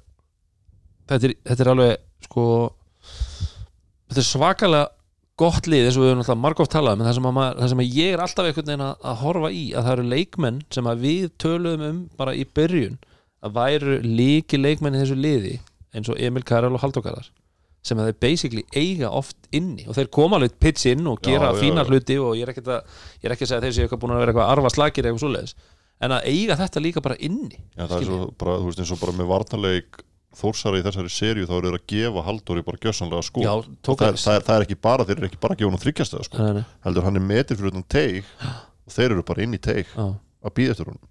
þetta, 1.11 1.33
þetta 1.45 1.65
er 1.65 1.71
alveg 1.75 2.27
sko 2.27 2.47
þetta 4.09 4.23
er 4.23 4.29
svakalega 4.29 4.89
gott 5.41 5.66
lið 5.70 5.87
eins 5.89 5.97
og 5.97 6.05
við 6.05 6.11
höfum 6.12 6.22
alltaf 6.22 6.41
margóft 6.43 6.72
talað 6.74 6.99
um 6.99 7.07
það 7.07 7.16
sem, 7.16 7.28
að 7.28 7.37
maður, 7.39 7.61
það 7.62 7.70
sem 7.72 7.83
ég 7.87 8.14
er 8.16 8.22
alltaf 8.24 8.49
einhvern 8.49 8.68
veginn 8.68 8.85
að, 8.87 8.97
að 9.11 9.20
horfa 9.22 9.51
í 9.53 9.62
að 9.72 9.87
það 9.87 9.95
eru 9.97 10.09
leikmenn 10.12 10.59
sem 10.76 10.91
við 11.03 11.28
töluðum 11.43 11.85
um 11.89 12.01
bara 12.20 12.35
í 12.37 12.45
byrjun 12.59 12.99
að 13.43 13.55
væru 13.57 13.97
líki 14.05 14.61
leikmenn 14.61 14.99
í 14.99 15.03
þessu 15.03 15.16
liði 15.18 15.55
eins 15.97 16.11
og 16.12 16.20
Emil 16.20 16.45
Karel 16.47 16.74
og 16.76 16.85
Halldór 16.85 17.07
Karlar 17.07 17.30
sem 17.83 17.99
þeir 17.99 18.14
basically 18.22 18.62
eiga 18.78 19.09
oft 19.11 19.49
inni 19.51 19.89
og 19.91 19.97
þeir 19.97 20.12
koma 20.14 20.39
alveg 20.39 20.55
pitch 20.62 20.87
inn 20.93 21.09
og 21.11 21.18
gera 21.24 21.51
Já, 21.51 21.59
fína 21.59 21.83
já. 21.83 21.89
hluti 21.91 22.18
og 22.22 22.37
ég 22.39 22.47
er 22.47 22.53
ekki 22.53 22.62
að, 22.68 22.85
ég 23.18 23.26
er 23.26 23.35
ekki 23.35 23.49
að 23.49 23.51
segja 23.51 23.64
þeir 23.64 23.74
séu 23.74 23.87
eitthvað 23.89 24.03
búin 24.05 24.14
að 24.14 24.20
vera 24.22 24.35
eitthvað 24.35 24.47
að 24.47 24.53
arfa 24.55 24.70
slagir 24.76 25.09
eitthvað 25.09 25.24
svoleiðis 25.24 25.57
en 26.03 26.14
að 26.14 26.28
eiga 26.30 26.59
þetta 26.61 26.83
líka 26.85 27.03
bara 27.03 27.18
inni 27.18 27.59
Já, 27.59 27.89
það 27.89 27.97
er 27.97 28.07
svo 28.07 28.20
bara, 28.39 28.55
þú 28.61 28.68
veist, 28.68 28.83
eins 28.85 28.95
og 28.95 29.01
bara 29.03 29.16
með 29.18 29.30
varnarleik 29.33 29.99
þórsara 30.39 30.80
í 30.80 30.85
þessari 30.87 31.12
serju 31.12 31.47
þá 31.49 31.55
eru 31.59 31.70
þeir 31.70 31.78
að 31.78 31.87
gefa 31.93 32.24
Halldóri 32.26 32.64
bara 32.66 32.80
gjössanlega 32.83 33.26
sko 33.26 33.45
Já, 33.45 33.53
það, 33.85 34.05
er, 34.09 34.18
það, 34.22 34.37
er, 34.37 34.45
það 34.49 34.57
er 34.57 34.66
ekki 34.66 34.78
bara, 34.89 35.07
þeir 35.09 35.18
eru 35.18 35.28
ekki 35.28 35.41
bara 35.43 35.57
að 35.57 35.62
gefa 35.62 35.72
hann 35.74 35.83
þryggjastæða 35.85 36.28
sko 36.28 36.41
Nei, 36.43 36.53
nei, 36.59 36.64
heldur 36.87 37.07
hann 37.09 37.20
er 37.20 37.26
metir 37.28 37.59
fyrir 37.61 37.72
utan 37.72 37.87
teig 37.93 38.30
og 38.43 38.95
þeir 38.97 39.09
eru 39.16 39.24
bara 39.28 39.45
inn 39.47 39.57
í 39.57 39.61
teig 39.62 39.91
já. 39.93 40.07
að 40.43 40.55
býða 40.57 40.74
eftir 40.74 40.89
honum. 40.91 41.03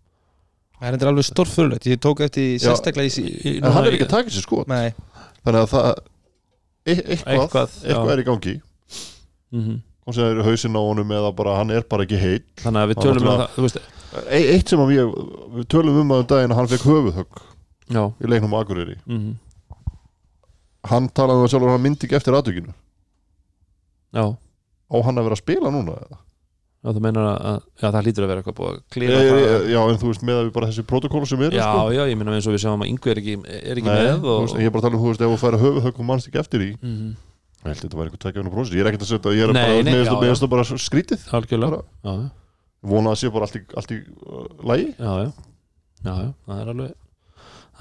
Það 0.81 0.97
er 0.97 1.11
alveg 1.11 1.27
stórfurlegt, 1.27 1.87
ég 1.91 2.01
tók 2.01 2.23
eftir 2.25 2.57
sérstaklega 2.63 3.21
í, 3.21 3.25
Í- 3.45 3.55
en 3.61 3.69
hann 3.69 3.85
er 3.85 3.95
ekki 3.97 4.07
að 4.07 4.15
taka 4.15 4.33
sér 4.33 4.45
sko 4.47 4.63
nei, 4.71 4.89
þannig 5.45 5.61
að 5.61 5.71
það 5.75 5.89
e 6.81 6.95
eitthvað, 6.97 7.31
Eitthvað, 7.37 7.79
eitthvað, 7.85 8.11
er 8.15 8.23
í 8.23 8.27
gangi. 8.31 8.55
Mhm. 9.51 9.79
og 10.07 10.15
sem 10.17 10.25
er 10.31 10.45
hausinn 10.47 10.73
á 10.73 10.81
honum 10.81 11.11
eða 11.13 11.29
bara 11.37 11.59
hann 11.59 11.69
er 11.75 11.83
bara 11.85 12.07
ekki 12.07 12.17
heitt 12.17 12.63
Þannig 12.63 12.81
að 12.81 12.91
við 12.91 13.01
tölum 13.05 13.27
um 13.27 13.43
það 13.69 13.81
eitt 14.31 14.71
sem 14.71 14.81
að 14.81 14.89
við, 14.91 15.11
við 15.59 15.67
tölum 15.71 15.99
um 16.01 16.13
að 16.15 16.23
um 16.23 16.29
daginn 16.31 16.53
að 16.53 16.59
hann 16.59 16.69
fekk 16.71 16.87
höfuðhögg 16.89 17.41
Já, 17.91 18.03
í 18.23 18.29
leiknum 18.31 18.53
á 18.55 18.59
Akureyri. 18.63 18.95
Mhm, 19.05 19.31
hann 20.91 21.09
talaði 21.13 21.41
um 21.43 21.45
að 21.47 21.53
sjálfur 21.53 21.71
hann 21.75 21.83
myndi 21.85 22.07
ekki 22.07 22.17
eftir 22.17 22.33
aðtökinu 22.37 22.73
já. 24.15 24.25
Á 24.91 24.95
hann 25.05 25.19
að 25.21 25.27
vera 25.29 25.37
að 25.37 25.41
spila 25.43 25.71
núna 25.71 25.93
eða? 26.01 26.17
Já, 26.81 26.89
þú 26.97 27.01
meinar 27.05 27.25
að, 27.29 27.35
að 27.45 27.57
já, 27.77 27.87
það 27.93 28.05
hlýtur 28.07 28.23
að 28.25 28.29
vera 28.31 28.41
eitthvað 28.41 28.55
búið 28.57 28.71
að 28.71 28.77
E, 28.81 28.85
klíra 28.95 29.17
e, 29.21 29.25
það. 29.29 29.65
já 29.69 29.79
en 29.91 29.99
þú 30.01 30.07
veist 30.09 30.23
með 30.25 30.37
að 30.39 30.45
við 30.47 30.53
bara 30.55 30.69
þessi 30.71 30.85
protokólu 30.89 31.27
sem 31.29 31.43
eru 31.45 31.59
Já, 31.59 31.65
sko. 31.67 31.83
já, 31.93 32.01
ég 32.09 32.17
meina 32.17 32.33
eins 32.39 32.47
og 32.49 32.55
við 32.55 32.63
sjáum 32.63 32.81
að 32.81 32.89
Ingu 32.89 33.11
er 33.13 33.21
ekki, 33.21 33.35
er 33.45 33.75
ekki 33.77 33.85
Nei, 33.91 33.99
með 34.01 34.25
og, 34.31 34.39
veist, 34.47 34.55
ég 34.57 34.65
er 34.65 34.73
bara 34.73 34.81
að 34.81 34.87
tala 34.87 34.97
um 34.97 35.03
þú 35.03 35.11
veist 35.11 35.21
ef 35.21 35.29
þú 35.29 35.37
færi 35.43 35.59
höfuðhögg 35.61 35.99
og 36.01 36.07
mannst 36.09 36.31
ekki 36.31 36.41
eftir 36.41 36.65
í 36.65 36.71
Mhm, 36.81 37.11
ég 37.61 37.69
held 37.69 37.83
þetta 37.85 37.99
var 38.01 38.09
einhver 38.09 38.23
tækjafinu 38.25 38.53
prósess 38.55 38.73
ég 38.73 38.81
er 38.81 38.89
ekkert 38.89 39.05
að 39.05 39.11
setja, 39.13 39.35
ég 39.37 39.45
er 39.45 39.53
Nei, 39.53 39.61
bara 39.61 39.77
nei, 39.77 39.93
með 39.93 40.01
já, 40.01 40.09
já. 40.09 40.33
þetta 40.33 40.49
bara 40.49 40.65
skrítið. 40.81 41.27
Já, 42.01 42.15
vona 42.81 43.13
að 43.13 43.19
sé 43.21 43.29
bara 43.29 43.45
allt 43.45 43.59
í, 43.59 43.63
allt 43.77 43.91
í 43.93 43.99
uh, 44.01 44.49
lægi 44.65 44.89
já, 44.97 45.13
já. 45.21 45.29
Já, 46.01 46.13
já, 46.17 46.89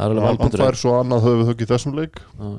það 0.01 0.17
Það 0.21 0.27
hann, 0.27 0.41
hann 0.45 0.59
fær 0.65 0.79
svo 0.81 0.97
annað 0.99 1.25
höfuðhögg 1.29 1.63
í 1.65 1.71
þessum 1.71 1.97
leik. 1.99 2.21
Já, 2.41 2.51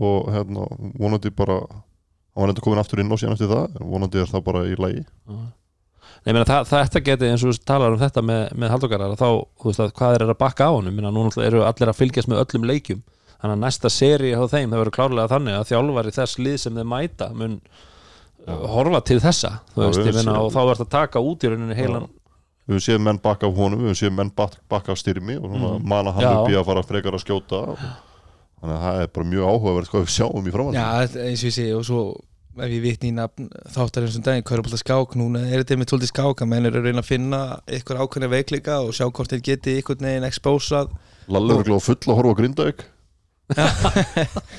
og 0.00 0.28
hérna 0.34 0.66
vonandi 1.02 1.32
bara 1.34 1.60
hann 1.60 2.44
var 2.44 2.52
enda 2.52 2.62
komin 2.64 2.80
aftur 2.82 3.00
inn 3.02 3.10
á 3.10 3.16
síðan 3.20 3.34
eftir 3.36 3.50
það 3.50 3.80
vonandi 3.90 4.20
er 4.22 4.30
það 4.30 4.44
bara 4.46 4.66
í 4.70 4.76
lægi 4.78 5.02
já. 5.02 5.40
Nei, 6.20 6.34
meina, 6.34 6.44
það, 6.44 6.66
þetta 6.68 7.00
geti 7.06 7.28
eins 7.30 7.42
og 7.46 7.54
þú 7.54 7.64
talar 7.64 7.94
um 7.94 8.00
þetta 8.00 8.22
með, 8.22 8.42
með 8.60 8.72
haldókarar 8.74 9.14
þá, 9.16 9.28
þú 9.60 9.70
veist 9.70 9.80
að 9.80 9.92
hvað 9.96 10.16
er 10.18 10.24
að 10.26 10.34
bakka 10.42 10.66
á 10.68 10.72
honum? 10.74 10.92
Minna, 10.94 11.10
nú 11.14 11.22
eru 11.40 11.62
allir 11.64 11.88
að 11.92 11.96
fylgjast 11.96 12.28
með 12.28 12.42
öllum 12.42 12.66
leikjum. 12.68 13.00
Þannig 13.40 13.54
að 13.56 13.62
næsta 13.64 13.90
seri 13.94 14.34
á 14.36 14.42
þeim 14.44 14.68
það 14.68 14.82
verður 14.82 14.96
klárlega 14.98 15.30
þannig 15.32 15.56
að 15.56 15.68
þjálfari 15.70 16.12
þess 16.18 16.40
lið 16.44 16.58
sem 16.60 16.76
þeir 16.76 16.88
mæta 16.92 17.30
mun 17.32 17.54
horfa 18.46 19.00
til 19.06 19.18
þessa 19.22 19.50
þú 19.74 19.82
veist, 19.86 20.00
ég 20.04 20.16
meina, 20.18 20.34
séum- 20.34 20.44
og 20.44 20.52
þá 20.52 20.60
verður 20.60 20.84
að 20.84 20.92
taka 20.92 21.22
út 21.24 21.44
í 21.44 21.50
rauninni 21.52 21.76
heilan 21.78 22.08
við 22.70 22.76
höfum 22.78 22.86
séð 22.86 23.00
menn 23.08 23.18
bakka 23.24 23.48
af 23.50 23.58
honum 23.58 23.82
við 23.82 23.90
höfum 23.90 24.00
séð 24.04 24.14
menn 24.20 24.30
bak- 24.38 24.56
bakka 24.70 24.92
af 24.94 24.98
styrmi 25.02 25.36
og 25.42 25.50
Mhm. 25.50 25.82
mana 25.88 26.12
hann 26.14 26.22
Já. 26.22 26.32
upp 26.38 26.48
í 26.48 26.54
að 26.56 26.64
fara 26.70 26.82
frekar 26.86 27.12
að 27.18 27.24
skjóta. 27.26 27.60
Þannig 28.60 28.76
að 28.76 28.82
það 28.86 29.02
er 29.02 29.06
bara 29.14 29.26
mjög 29.26 29.44
áhugavert 29.50 29.88
hvað 29.90 30.02
við 30.04 30.12
sjáum 30.16 30.46
í 30.46 30.52
framhald 30.52 30.76
já, 30.76 30.86
eins 31.02 31.42
og 31.42 31.48
ég 31.48 31.54
segi 31.56 31.72
og 31.74 31.84
svo 31.88 32.00
ef 32.60 32.68
ég 32.68 32.82
vitni 32.82 33.08
í 33.08 33.14
nafn 33.16 33.48
þáttar 33.72 34.04
eins 34.04 34.16
og 34.18 34.22
daginn, 34.26 34.42
Körbólta 34.44 34.76
skák 34.76 35.14
núna 35.16 35.40
er 35.50 35.62
þetta 35.64 35.78
með 35.80 35.88
tóldi 35.94 36.06
skák 36.10 36.42
að 36.44 36.48
menn 36.50 36.66
eru 36.66 36.80
að 36.80 36.84
reyna 36.90 37.00
að 37.00 37.08
finna 37.08 37.60
ykkur 37.66 37.96
ákveðna 38.04 38.28
veikleika 38.28 38.80
og 38.84 38.92
sjá 38.92 39.06
hvort 39.10 39.30
þeir 39.32 39.40
geti 39.42 39.78
ykkur 39.80 40.00
neginn 40.04 40.28
expósað 40.28 40.90
Lalli 41.28 41.56
er 41.56 41.64
gláð 41.64 41.80
full 41.82 41.96
að 41.96 42.16
horfa 42.18 42.32
á 42.34 42.38
Grindavík. 42.40 42.80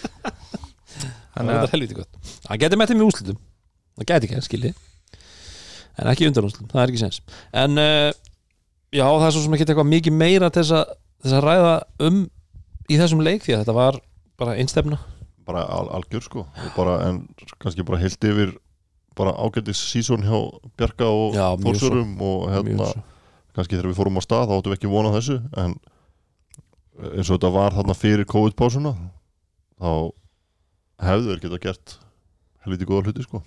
Það 1.31 1.45
þannig 1.47 1.53
er 1.55 1.63
að 1.65 1.71
helviti 1.75 1.95
gott. 1.97 2.17
Það 2.47 2.59
geti 2.63 2.77
með 2.79 2.91
þeim 2.91 3.01
í 3.01 3.05
úslutum 3.07 3.37
það 4.01 4.07
geti 4.11 4.27
ekki, 4.31 4.41
skilji 4.47 4.71
en 5.97 6.11
ekki 6.11 6.27
undan 6.29 6.47
úslutum, 6.47 6.69
það 6.71 6.83
er 6.83 6.93
ekki 6.93 7.03
sens 7.03 7.21
en 7.51 7.81
uh, 7.81 8.09
já, 8.93 9.05
það 9.05 9.27
er 9.27 9.35
svo 9.35 9.45
sem 9.45 9.57
ekki 9.57 9.67
eitthvað 9.67 9.91
mikið 9.91 10.17
meira 10.17 10.51
til 10.51 10.63
þess 10.63 10.77
að, 10.79 10.93
þess 11.25 11.37
að 11.39 11.47
ræða 11.47 11.73
um 12.07 12.21
í 12.91 12.99
þessum 12.99 13.23
leik 13.25 13.45
því 13.45 13.55
að 13.55 13.63
þetta 13.65 13.77
var 13.77 14.01
bara 14.41 14.57
einstefna 14.59 14.99
bara 15.45 15.63
al 15.67 15.87
algjör 15.97 16.23
sko. 16.25 16.43
Bara, 16.75 16.97
en 17.09 17.23
kannski 17.61 17.85
bara 17.87 17.99
heilt 18.01 18.23
yfir 18.27 18.53
bara 19.17 19.33
ágættis 19.35 19.81
sísón 19.91 20.23
hjá 20.23 20.37
Bjarka 20.79 21.09
og. 21.09 21.35
Þórsurum 21.65 22.13
og 22.23 22.45
hérna 22.53 22.91
kannski 23.55 23.75
þegar 23.75 23.89
við 23.91 23.97
fórum 23.99 24.19
á 24.19 24.23
stað 24.23 24.45
þá 24.47 24.53
áttum 24.55 24.71
við 24.71 24.77
ekki 24.79 24.91
vonað 24.91 25.17
þessu 25.17 25.37
en 25.59 25.73
eins 27.11 27.27
og 27.27 27.35
þetta 27.35 27.51
var 27.51 27.75
þarna 27.75 27.95
fyrir 27.97 28.29
COVID-pásuna 28.31 28.93
þá 29.81 29.91
hefðu 31.07 31.33
þeir 31.33 31.41
geta 31.43 31.59
gert 31.65 31.95
helviti 32.63 32.87
góða 32.87 33.09
hluti 33.09 33.25
sko 33.25 33.41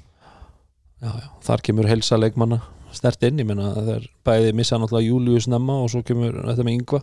já, 1.02 1.10
já. 1.10 1.28
þar 1.48 1.64
kemur 1.68 1.90
helsa 1.90 2.20
leikmanna 2.20 2.60
stert 2.94 3.26
inn, 3.26 3.40
ég 3.42 3.48
meina 3.48 3.72
þeir 3.74 4.06
bæði 4.26 4.54
missa 4.54 4.78
náttúrulega 4.78 5.08
Július 5.08 5.48
nemma 5.50 5.80
og 5.82 5.90
svo 5.90 6.04
kemur 6.06 6.36
þetta 6.44 6.66
með 6.66 6.78
Yngva 6.78 7.02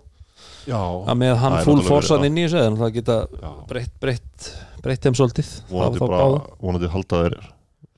Já, 0.69 0.77
að 0.77 1.17
með 1.17 1.35
hann 1.41 1.55
Það 1.55 1.59
er 1.59 1.67
full 1.67 1.83
forsan 1.85 2.25
inn 2.27 2.37
í 2.37 2.43
þessu 2.45 2.59
en 2.61 2.77
það 2.77 2.91
geta 2.97 3.15
breytt, 3.69 3.93
breytt, 4.01 4.49
breytt 4.85 5.05
þeim 5.05 5.17
svolítið. 5.17 5.49
Vonandi 5.71 6.89
halda 6.93 7.21
þeir 7.25 7.37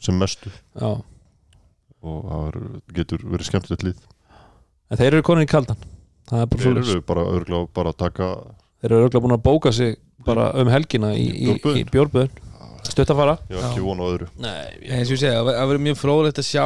sem 0.03 0.17
mestu. 0.19 0.51
Já. 0.79 0.93
og 2.03 2.23
það 2.27 2.47
er, 2.47 2.57
getur 2.99 3.25
verið 3.31 3.49
skemmtilegt 3.49 3.85
lið. 3.87 3.99
En 4.91 4.99
þeir 4.99 5.09
eru 5.11 5.25
konin 5.27 5.47
í 5.47 5.51
kaldan. 5.51 5.83
Það 6.31 6.43
er 6.45 6.49
þeir 6.53 6.65
svolítið 6.67 6.95
eru 6.95 7.05
bara 7.11 7.27
örgulega 7.35 7.71
bara 7.79 7.93
að 7.93 7.99
taka 8.03 8.31
þeir 8.83 8.91
eru 8.91 9.07
örgulega 9.07 9.25
búin 9.27 9.37
að 9.37 9.45
bóka 9.47 9.75
sig 9.75 9.95
bara 10.23 10.49
um 10.59 10.71
helgina 10.71 11.13
í, 11.19 11.27
í, 11.47 11.55
í 11.55 11.83
bjórböðun 11.91 12.31
stutt 12.91 13.13
að 13.13 13.19
fara 13.21 13.37
ég 13.49 13.57
hef 13.57 13.69
ekki 13.69 13.85
von 13.85 14.03
á 14.03 14.05
öðru 14.05 14.27
Nei, 14.43 14.67
eins 14.89 15.09
og 15.09 15.15
ég 15.15 15.21
segja, 15.23 15.43
það 15.43 15.69
verður 15.71 15.85
mjög 15.87 15.99
fróðlegt 16.01 16.41
að 16.41 16.49
sjá 16.49 16.65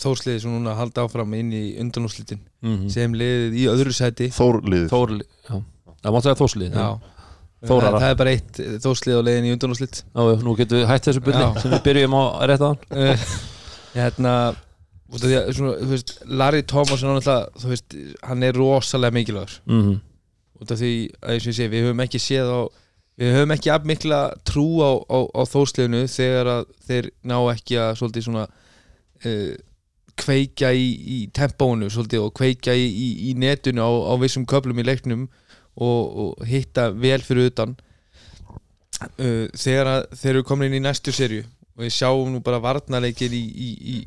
þórsliði 0.00 0.42
sem 0.42 0.54
núna 0.54 0.76
halda 0.78 1.04
áfram 1.04 1.34
inn 1.36 1.52
í 1.52 1.64
undanúslitin 1.82 2.40
mm 2.64 2.88
sem 2.92 3.14
liðið 3.14 3.58
í 3.60 3.66
öðru 3.68 3.92
sæti 3.92 4.30
Þór 4.32 4.62
liðið 4.64 4.92
Þórli 4.92 5.26
já. 5.26 5.56
það 6.02 6.14
mátt 6.14 6.28
segja 6.28 6.38
Þórslið 6.42 6.78
Já. 6.78 6.88
Þórara. 7.58 7.90
það, 7.90 8.02
það 8.04 8.12
er 8.12 8.18
bara 8.20 8.32
eitt 8.36 8.60
þórslið 8.84 9.18
á 9.18 9.22
leiðin 9.26 9.48
í 9.48 9.52
undanúslit 9.56 10.00
Já, 10.06 10.22
nú 10.46 10.54
getum 10.58 10.78
við 10.78 10.88
hætt 10.88 11.08
þessu 11.08 11.22
byrni 11.26 11.44
Já. 11.44 11.60
sem 11.62 11.74
við 11.74 11.84
byrjum 11.88 12.16
á 12.16 12.22
rétt 12.48 12.64
á 12.64 12.68
hann 12.68 12.80
uh, 12.94 13.28
hérna 13.98 14.34
út 15.08 15.22
af 15.22 15.24
því 15.24 15.38
að, 15.38 15.48
svona, 15.56 15.72
þú 15.80 15.94
veist, 15.94 16.12
Larry 16.28 16.64
Thomas 16.68 17.02
er 17.02 17.08
náttúrulega, 17.08 17.62
þú 17.62 17.72
veist, 17.72 17.96
hann 18.28 18.44
er 18.44 18.58
rosalega 18.60 19.16
mikilvægur 19.16 19.54
mm 19.64 19.80
-hmm. 19.82 19.96
út 20.62 20.72
af 20.72 20.78
því 20.78 20.92
að 21.22 21.32
eins 21.32 21.46
og 21.46 21.50
ég 21.52 21.56
segi, 21.56 21.72
við 21.72 21.84
höfum 21.86 22.04
ekki 22.04 22.20
séð 22.20 22.52
á 22.52 22.60
við 23.18 23.34
höfum 23.34 23.54
ekki 23.54 23.72
af 23.74 23.86
mikla 23.88 24.20
trú 24.46 24.66
á, 24.78 24.90
á, 25.10 25.18
á 25.34 25.42
þórsliðinu 25.50 26.04
þegar 26.10 26.52
að 26.52 26.68
þeir 26.86 27.10
ná 27.26 27.38
ekki 27.52 27.80
að 27.82 27.96
svolítið 27.98 28.26
svona 28.28 28.44
uh, 28.46 29.56
kveikja 30.18 30.70
í, 30.74 30.86
í 30.88 31.18
tempónu 31.34 31.90
svolítið 31.90 32.28
og 32.28 32.32
kveikja 32.38 32.74
í, 32.78 32.86
í, 32.86 33.08
í 33.30 33.34
netinu 33.38 33.82
á, 33.82 33.90
á 33.90 34.14
vissum 34.22 34.46
köflum 34.48 34.78
í 34.78 34.86
leiknum 34.86 35.26
og, 35.78 36.00
og 36.22 36.46
hitta 36.46 36.88
vel 36.94 37.20
fyrir 37.22 37.52
utan. 37.52 37.76
Uh, 39.18 39.46
þegar 39.54 39.92
að 39.92 40.00
þeir 40.18 40.32
eru 40.32 40.46
komin 40.46 40.72
inn 40.72 40.80
í 40.80 40.86
næstu 40.86 41.14
serju 41.14 41.44
og 41.78 41.84
við 41.84 41.94
sjáum 41.94 42.32
nú 42.34 42.42
bara 42.42 42.62
varnarleikir 42.62 43.34
í, 43.34 43.42
í, 43.42 43.68
í 43.94 43.98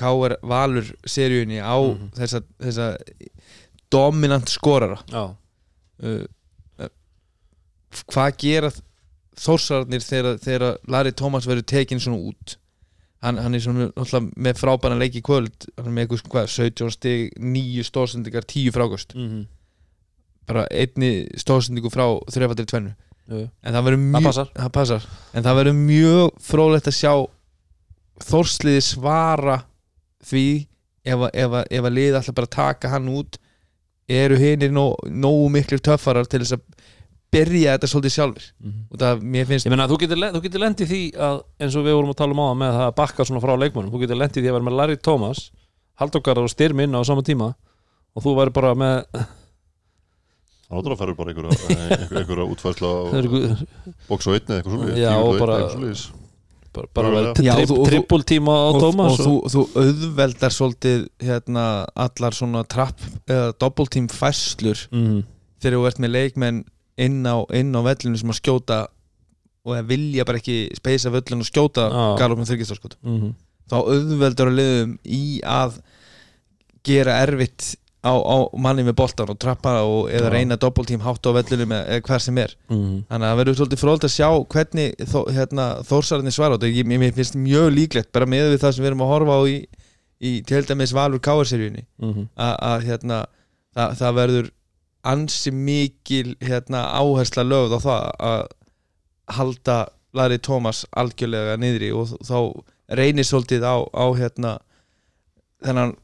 K.R. 0.00 0.36
Valur 0.48 0.86
seríunni 1.08 1.60
á 1.60 1.76
þessa, 2.16 2.42
þessa 2.60 2.90
dominant 3.92 4.48
skorara. 4.52 5.00
Já, 5.08 5.24
uh, 6.04 6.28
hvað 8.12 8.36
gera 8.44 8.70
þórsararnir 9.40 10.02
þegar, 10.04 10.38
þegar 10.42 10.78
Larry 10.90 11.12
Thomas 11.16 11.46
verður 11.48 11.66
tekin 11.70 12.00
svona 12.02 12.20
út? 12.30 12.56
Hann, 13.20 13.36
hann 13.36 13.54
er 13.54 13.60
svona 13.60 13.88
náttúrulega 13.90 14.30
með 14.46 14.60
frábæna 14.62 14.96
leik 15.00 15.16
í 15.18 15.22
kvöld. 15.24 15.66
Með 15.84 16.06
eitthvað 16.06 16.22
hvað, 16.32 16.46
17 16.54 16.92
stig 16.94 17.34
9 17.36 17.84
stóðsendingar, 17.84 18.46
10 18.48 18.72
frákost 18.72 19.12
mhm, 19.16 19.42
bara 20.48 20.64
einni 20.72 21.10
stóðsendingu 21.38 21.90
frá 21.92 22.06
þrefatir 22.32 22.66
tvennu. 22.70 22.94
Jú, 23.30 23.42
jú. 23.44 23.48
en 23.62 23.76
það 23.76 23.84
verður 23.86 24.00
það 24.00 24.06
mjög 24.14 24.24
passar. 24.30 24.48
það 24.56 24.72
passar. 24.74 25.04
En 25.36 25.44
það 25.46 25.58
verður 25.60 25.76
mjög 25.84 26.40
frólægt 26.48 26.88
að 26.90 26.96
sjá 26.96 27.12
þórsliði 28.30 28.80
svara 28.84 29.58
því 30.26 30.44
ef, 31.04 31.14
að- 31.18 31.30
ef, 31.44 31.50
að- 31.60 31.68
ef 31.78 31.84
að 31.88 31.94
liði 31.96 32.16
alltaf 32.18 32.34
bara 32.40 32.46
taka 32.56 32.88
hann 32.92 33.08
út. 33.08 33.38
Eru 34.10 34.36
hinir 34.36 34.72
nó, 34.74 34.88
nógu 35.06 35.48
miklir 35.54 35.78
töffarar 35.80 36.26
til 36.26 36.40
þess 36.42 36.56
að 36.56 36.64
byrja 37.30 37.74
þetta 37.76 37.88
svolítið 37.92 38.14
sjálfur 38.16 38.46
það 39.00 39.20
mér 39.34 39.46
finnst 39.46 39.66
Ég 39.66 39.72
meina, 39.74 39.86
þú 39.90 39.98
getur, 40.02 40.22
þú 40.34 40.40
getur 40.46 40.62
lendið 40.64 40.88
því 40.90 41.00
að 41.28 41.36
eins 41.62 41.76
og 41.78 41.84
við 41.86 41.94
vorum 41.98 42.10
að 42.14 42.18
tala 42.22 42.34
um 42.36 42.42
á 42.42 42.48
með 42.62 42.72
það 42.78 42.86
að 42.90 42.94
bakka 43.00 43.26
svona 43.28 43.42
frá 43.44 43.52
leikmönum 43.60 43.92
þú 43.94 44.00
getur 44.04 44.18
lendið 44.20 44.42
því 44.42 44.50
að 44.50 44.56
vera 44.58 44.66
með 44.70 44.78
Larry 44.80 44.96
Thomas 44.98 45.42
Haldókar 46.00 46.40
og 46.42 46.50
Styrm 46.50 46.80
inn 46.82 46.96
á 46.96 47.00
sama 47.06 47.22
tíma 47.22 47.52
og 48.16 48.24
þú 48.24 48.34
væri 48.40 48.54
bara 48.56 48.72
með 48.74 49.04
Það 50.70 50.78
er 50.78 50.82
náttúrulega 50.86 51.00
ferður 51.00 51.16
bara 51.18 51.30
einhverja, 51.34 52.48
útfærsla 52.54 52.90
á 52.90 52.98
box 54.10 54.26
og 54.30 54.36
einni 54.36 54.54
eða 54.54 54.58
eitthvað 54.60 54.74
svolítið 54.74 55.00
Já, 55.02 55.12
og 55.18 55.38
bara- 55.40 55.56
bara 56.94 57.08
Mögulega. 57.10 57.32
vera 57.34 57.42
Já, 57.42 57.54
tri 57.58 57.64
þú- 57.66 57.74
og 57.74 57.80
þú- 57.80 57.88
trippul 57.90 58.22
tíma 58.30 58.52
á 58.54 58.66
og, 58.70 58.78
Thomas 58.84 59.16
og 59.18 59.24
þú, 59.26 59.32
þú 59.50 59.62
auðveldar 59.82 60.54
svolítið 60.54 61.00
hérna, 61.26 61.64
allar 62.06 62.36
svona 62.38 62.62
trapp 62.70 63.00
eða 63.26 63.48
doppeltím 63.58 64.06
fæslur 64.08 64.84
Mhm, 64.94 65.24
þegar 65.60 65.76
þú 65.80 65.86
ert 65.90 65.98
með 66.04 66.14
leikmenn 66.14 66.60
inn 67.06 67.20
á, 67.26 67.36
inn 67.56 67.72
á 67.76 67.80
vellinu 67.86 68.20
sem 68.20 68.32
að 68.32 68.40
skjóta 68.40 68.80
og 69.66 69.76
að 69.76 69.90
vilja 69.92 70.24
bara 70.28 70.40
ekki 70.40 70.56
speysa 70.78 71.12
völlin 71.12 71.42
og 71.44 71.48
skjóta 71.48 71.88
Já. 71.92 72.04
galop 72.20 72.40
með 72.40 72.52
þryggjastarskot 72.52 72.96
mhm. 73.04 73.34
þá 73.70 73.76
auðveldar 73.80 74.50
að 74.50 74.58
liðum 74.60 74.94
í 75.04 75.22
að 75.44 75.76
gera 76.86 77.18
erfitt 77.26 77.74
á, 78.00 78.12
á 78.16 78.36
manni 78.56 78.84
með 78.86 78.96
boltan 78.96 79.28
og 79.28 79.36
trappa 79.42 79.74
og 79.84 80.08
eða 80.08 80.30
Já. 80.30 80.32
reyna 80.32 80.56
doppeltím 80.60 81.02
hátt 81.04 81.26
á 81.28 81.30
vellinu 81.36 81.66
með 81.68 81.90
eða 81.92 82.04
hver 82.08 82.24
sem 82.24 82.38
er 82.40 82.54
Mhm. 82.72 82.94
þannig 83.10 83.28
að 83.28 83.38
verður 83.42 83.58
svolítið 83.60 83.82
fróld 83.82 84.06
að 84.08 84.14
sjá 84.16 84.28
hvernig 84.54 84.94
þó, 85.04 85.18
hérna, 85.36 85.66
þórsararnir 85.84 86.32
svara 86.36 86.56
þetta 86.56 86.72
ég, 86.72 87.14
finnst 87.14 87.36
mjög 87.36 87.68
líklegt 87.76 88.12
bara 88.12 88.26
með 88.26 88.56
það 88.56 88.72
sem 88.74 88.84
við 88.84 88.90
erum 88.90 89.04
að 89.04 89.12
horfa 89.12 89.36
á 89.36 89.40
í, 89.44 89.56
í 90.20 90.32
til 90.44 90.62
dæmis 90.64 90.92
Valur 90.96 91.20
Káarseríunni 91.20 91.84
Mhm. 92.00 92.28
að 92.38 92.88
hérna, 92.88 93.26
það, 93.76 93.96
það 94.00 94.14
verður 94.16 94.50
ansi 95.04 95.50
mikil 95.54 96.34
hérna, 96.44 96.84
áhersla 97.00 97.44
lögð 97.46 97.76
á 97.76 97.80
það 97.80 98.10
að 98.30 98.42
halda 99.36 99.78
Larry 100.14 100.38
Thomas 100.42 100.84
algjörlega 100.98 101.56
niðri 101.62 101.92
og 101.94 102.10
þá 102.26 102.36
reynir 102.98 103.24
svolítið 103.24 103.62
á, 103.62 103.76
á 103.94 104.04
hérna, 104.18 104.56
þennan 105.62 105.94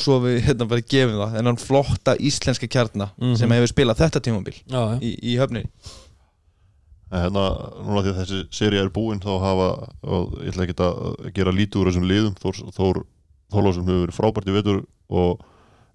svo 0.00 0.16
við 0.24 0.40
hérna 0.48 0.66
bara 0.66 0.82
gefum 0.82 1.20
það 1.20 1.34
þennan 1.36 1.58
flotta 1.62 2.16
íslenska 2.18 2.66
kjarna 2.66 3.10
Mhm. 3.20 3.36
sem 3.36 3.50
hefur 3.50 3.70
spilað 3.70 4.00
þetta 4.02 4.20
tímabil 4.24 4.56
Já, 4.66 4.98
í, 4.98 5.12
í 5.22 5.36
höfninni 5.38 5.68
hérna, 7.14 7.44
núna 7.84 8.02
því 8.02 8.10
að 8.14 8.20
þessi 8.22 8.38
séri 8.50 8.80
er 8.80 8.88
búin 8.90 9.20
þá 9.22 9.36
hafa, 9.42 9.68
og 10.02 10.32
ég 10.42 10.50
ætla 10.54 10.64
ekki 10.66 10.76
að 10.82 11.32
gera 11.36 11.52
lítið 11.54 11.80
úr 11.82 11.90
þessum 11.92 12.08
liðum 12.10 12.34
Þór, 12.42 12.62
Þór 12.74 13.02
Þórlásum 13.54 13.86
hefur 13.86 14.06
verið 14.06 14.16
frábært 14.18 14.48
í 14.50 14.56
vetur 14.56 14.80
og 15.14 15.44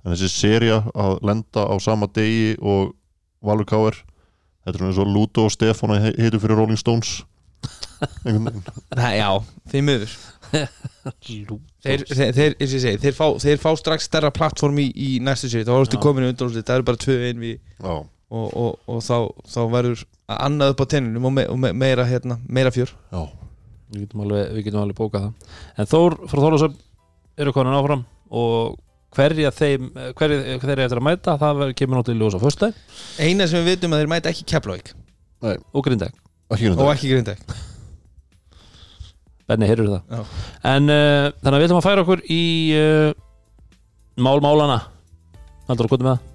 en 0.04 0.14
þessi 0.14 0.30
seria 0.32 0.84
að 0.95 1.18
lenda 1.28 1.66
á 1.68 1.76
sama 1.84 2.08
degi 2.16 2.56
og 2.60 2.93
Valur 3.45 3.68
Káir 3.68 3.97
þetta 4.66 4.78
er 4.80 4.88
eins 4.89 5.02
og 5.02 5.10
Ludo 5.10 5.47
og 5.47 5.54
Stefán 5.54 5.95
heitur 5.97 6.41
fyrir 6.41 6.60
Rolling 6.60 6.80
Stones. 6.80 7.20
Nei, 8.95 9.18
já, 9.20 9.30
því 9.72 9.82
miður. 9.84 10.14
Þeir, 10.50 12.04
þeir, 12.08 12.32
þeir, 12.36 12.56
eins 12.56 12.72
og 12.72 12.76
ég 12.78 12.84
segi, 12.84 13.00
þeir, 13.04 13.16
fá, 13.18 13.26
þeir 13.41 13.60
fá 13.62 13.70
strax 13.80 14.08
stærra 14.10 14.32
plattform 14.36 14.80
í, 14.82 14.88
í 14.95 15.10
næstu 15.24 15.50
sér 15.52 15.66
þá 15.68 15.74
varstu 15.76 16.00
Já. 16.00 16.04
komin 16.04 16.26
í 16.26 16.32
undanúrslit, 16.32 16.66
það 16.68 16.80
eru 16.80 16.88
bara 16.89 17.02
tvö 17.04 17.18
ein 17.28 17.41
við 17.41 17.54
Já, 17.60 17.93
og, 18.00 18.47
og, 18.47 18.80
og 18.89 19.04
þá, 19.06 19.16
þá 19.52 19.60
verður 19.74 20.04
að 20.30 20.41
annað 20.47 20.74
upp 20.74 20.84
á 20.84 20.91
tennunum 20.95 21.30
og, 21.30 21.36
me, 21.38 21.45
og 21.52 21.62
me, 21.62 21.72
meira, 21.86 22.08
hérna, 22.10 22.39
meira 22.47 22.74
fjör. 22.76 22.93
Já, 23.14 23.24
Við 23.89 24.04
getum 24.06 24.22
alveg, 24.22 24.52
við 24.54 24.68
getum 24.68 24.84
alveg 24.84 24.97
bókað 25.00 25.24
það. 25.26 25.56
En 25.82 25.89
Þór 25.89 26.16
frá 26.30 26.41
Þórlásöf 26.43 26.76
eru 27.41 27.54
konin 27.56 27.78
áfram 27.78 28.04
og 28.30 28.76
hverja 29.18 29.49
þeim 29.55 29.88
hverja 30.18 30.41
þeir 30.62 30.74
eru 30.76 30.84
eftir 30.86 30.99
að 31.01 31.05
mæta 31.07 31.36
það 31.41 31.60
verður- 31.64 31.78
kemur 31.82 31.99
náttúrulega 31.99 32.20
í 32.20 32.24
ljós 32.26 32.38
á 32.38 32.43
föstudaginn 32.43 33.26
eina 33.26 33.47
sem 33.49 33.64
við 33.64 33.72
vitum 33.74 33.95
að 33.95 34.03
þeir 34.03 34.12
mæta 34.14 34.30
ekki 34.34 34.45
Keflavík. 34.53 34.91
Og 35.74 35.84
Grindæk 35.86 36.14
og 36.49 36.91
ekki 36.93 37.14
Grindæk 37.14 37.43
Benni, 39.49 39.66
heyrður 39.66 39.88
það? 39.95 40.01
Já. 40.14 40.20
En 40.76 40.91
uh, 40.93 41.30
þannig 41.41 41.55
að 41.55 41.62
við 41.64 41.68
ætlum 41.70 41.80
að 41.80 41.86
færa 41.88 42.01
okkur 42.03 42.20
í 42.30 42.41
uh, 42.78 43.14
Mál 44.22 44.41
málana 44.45 44.76
Haldur 45.70 45.88
að 45.88 45.93
koma 45.95 46.03
með 46.05 46.12
það. 46.12 46.26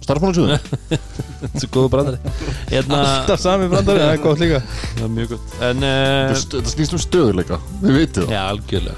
Starfmálagsjóðin? 0.00 0.62
Þetta 1.40 1.60
er 1.66 1.70
góðu 1.74 1.90
brandari. 1.92 2.32
Hérna, 2.70 2.98
alltaf 3.04 3.42
sami 3.42 3.66
brandari, 3.70 4.00
það 4.00 4.12
er 4.14 4.22
gott 4.24 4.40
líka. 4.42 4.60
Það 4.96 5.04
er 5.06 5.12
mjög 5.18 5.32
gott. 5.34 5.54
En 5.68 5.86
uh, 5.86 6.32
Þetta 6.40 6.72
snýst 6.72 6.96
um 6.96 7.02
stöðuleika, 7.04 7.58
við 7.82 7.98
veitum 7.98 8.26
það. 8.26 8.34
Já, 8.34 8.40
algjörlega. 8.54 8.96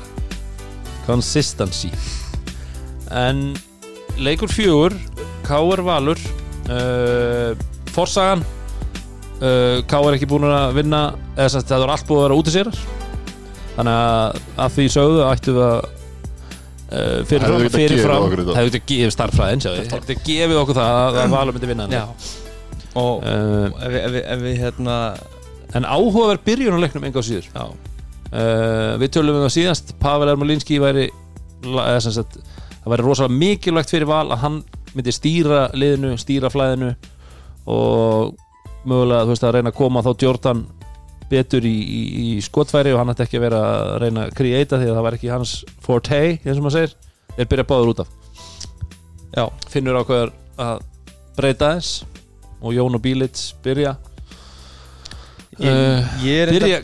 Consistency 1.08 1.90
En 3.12 3.42
leikur 4.22 4.48
fjögur 4.52 4.94
K.R. 5.46 5.82
Valur 5.84 6.20
uh, 6.70 7.52
Forsagan 7.92 8.42
uh, 9.42 9.80
K.R. 9.88 10.14
ekki 10.16 10.28
búin 10.30 10.46
að 10.48 10.76
vinna 10.78 11.00
eða 11.36 11.48
sem 11.48 11.60
sagt, 11.60 11.72
það 11.72 11.82
voru 11.84 11.94
allt 11.96 12.06
búið 12.08 12.20
að 12.22 12.26
vera 12.28 12.38
út 12.42 12.50
í 12.50 12.54
sér 12.54 12.70
þannig 13.72 13.98
að 13.98 14.38
að 14.66 14.74
því 14.76 14.86
sögðu 14.94 15.22
ættu 15.30 15.54
við 15.56 15.64
að 15.66 15.76
uh, 15.82 17.18
fyrir 17.28 17.46
Hefðu 17.46 17.48
fram, 17.48 17.62
getað 17.62 17.76
fyrir 17.78 17.96
gefið 17.96 18.06
fram 18.06 18.26
okkur 18.26 18.42
þetta. 18.42 18.56
hefðu 18.60 18.72
getað 18.76 18.88
gefið 18.92 19.14
starffræðin 19.16 19.64
hefðu 19.66 19.84
getað 19.92 20.26
gefið 20.28 20.60
okkur 20.62 20.78
það 20.80 20.98
að, 21.02 21.20
að 21.22 21.34
Valur 21.36 21.56
myndi 21.56 21.70
vinna 21.72 21.86
já. 21.92 22.02
og 23.00 23.24
uh, 23.24 23.66
ef, 23.80 23.88
við- 23.94 24.02
ef, 24.02 24.12
við- 24.16 24.26
ef 24.36 24.44
við 24.46 24.60
hérna 24.66 24.96
en 25.80 25.88
áhugaverð 25.88 26.44
byrjun 26.46 26.76
á 26.76 26.82
leiknum 26.84 27.08
enga 27.10 27.24
á 27.24 27.28
síður 27.28 27.48
já, 27.52 27.64
Uh, 28.32 28.94
við 28.96 29.10
tölum 29.12 29.36
um 29.36 29.42
það 29.44 29.50
síðast 29.52 29.90
Pavel 30.00 30.30
Ermolinski 30.32 30.78
væri 30.80 31.02
eða 31.68 31.98
sem 32.00 32.14
sagt, 32.16 32.38
það 32.82 32.94
væri 32.94 33.06
rosalega 33.06 33.40
mikilvægt 33.42 33.94
fyrir 33.94 34.10
val 34.10 34.26
að 34.28 34.42
hann 34.44 34.60
myndi 34.92 35.14
stýra 35.14 35.64
liðinu, 35.76 36.14
stýra 36.20 36.50
flæðinu 36.52 36.92
og 37.72 38.34
mögulega 38.88 39.26
þú 39.26 39.34
veist 39.34 39.46
að 39.46 39.54
reyna 39.56 39.72
að 39.72 39.78
koma 39.78 40.02
þá 40.04 40.12
Jordan 40.24 40.64
betur 41.32 41.64
í, 41.64 41.72
í, 41.72 42.02
í 42.26 42.30
skotfæri 42.44 42.92
og 42.92 43.00
hann 43.00 43.12
ætti 43.14 43.24
ekki 43.24 43.40
að 43.40 43.46
vera 43.46 43.62
að 43.72 43.92
reyna 44.02 44.26
að 44.26 44.36
creata 44.36 44.80
því 44.80 44.90
að 44.90 44.96
það 44.98 45.06
var 45.06 45.16
ekki 45.18 45.32
hans 45.32 45.54
forte, 45.82 46.22
eins 46.42 46.58
og 46.58 46.64
maður 46.66 46.78
segir. 46.78 46.96
Þeir 47.32 47.50
byrja 47.52 47.68
báður 47.70 47.92
út 47.92 48.02
af. 48.02 48.10
Já, 49.32 49.44
finnur 49.72 50.00
ákveður 50.02 50.32
að 50.60 50.82
breyta 51.38 51.70
þess 51.78 52.02
og 52.60 52.74
Jón 52.76 52.98
og 52.98 53.04
Bílits 53.04 53.52
byrja. 53.64 53.94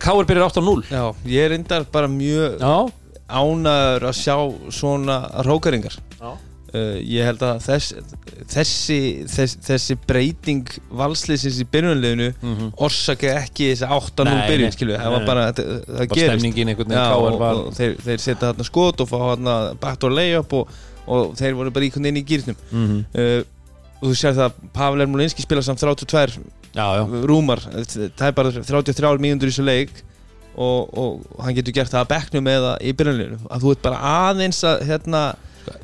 Káur 0.01 0.29
byrjar 0.29 0.51
8-0 0.53 0.83
já, 0.93 1.03
ég 1.25 1.45
er 1.45 1.55
reyndar 1.55 1.87
bara 1.93 2.09
mjög 2.09 2.59
já, 2.61 2.75
ánæður 3.29 4.07
að 4.09 4.15
sjá 4.19 4.37
svona 4.73 5.17
rókaringar 5.45 5.97
uh, 6.75 6.97
ég 7.05 7.25
held 7.29 7.43
að 7.45 7.59
þess, 7.67 7.95
þessi, 8.55 8.99
þess, 9.29 9.57
þessi 9.67 9.97
breyting 10.09 10.69
valsliðsins 11.01 11.59
í 11.61 11.67
byrjunleginu 11.73 12.31
mm 12.41 12.71
orsaka 12.89 13.35
ekki 13.43 13.71
þessi 13.75 13.89
8-0 13.89 14.29
Nei, 14.29 14.47
byrjun 14.49 14.75
skilu, 14.77 14.97
það 14.97 15.15
var 15.17 15.27
bara 15.29 15.47
það, 15.53 15.71
það 15.85 15.99
bara 15.99 16.09
gerist. 16.33 16.45
Já, 16.97 17.05
og, 17.19 17.41
og 17.69 17.77
þeir, 17.79 17.97
þeir 18.07 18.25
setja 18.25 18.41
þarna 18.47 18.69
skot 18.69 19.05
og 19.05 19.11
fá 19.13 19.17
þarna 19.27 19.57
backdoor 19.85 20.17
layup 20.17 20.57
og, 20.61 20.75
og 21.09 21.37
þeir 21.41 21.57
voru 21.61 21.73
bara 21.77 21.89
einhvern 21.89 22.09
veginn 22.09 22.21
í 22.23 22.27
gýrnum 22.33 22.61
mm 22.73 22.99
uh, 23.23 23.55
og 23.99 24.13
þú 24.13 24.15
sér 24.15 24.37
það 24.37 24.45
að 24.45 24.59
Pavel 24.77 25.03
Ermolinski 25.03 25.43
spila 25.43 25.63
samt 25.67 25.81
32 25.83 26.39
já, 26.71 26.85
já, 26.95 27.01
rúmar 27.27 27.59
það 27.67 28.29
er 28.29 28.35
bara 28.37 28.53
33 28.55 29.19
mínútur 29.25 29.51
í 29.51 29.51
þessu 29.51 29.65
leik 29.67 30.05
og, 30.59 30.89
og 30.99 31.45
hann 31.45 31.55
getur 31.59 31.77
gert 31.77 31.93
það 31.93 32.03
að 32.05 32.11
bekknum 32.15 32.49
eða 32.51 32.73
í 32.83 32.93
byrjunleginu 32.99 33.39
að 33.55 33.63
þú 33.65 33.75
ert 33.77 33.85
bara 33.87 34.01
aðeins 34.29 34.59
að 34.67 34.83
hérna 34.89 35.23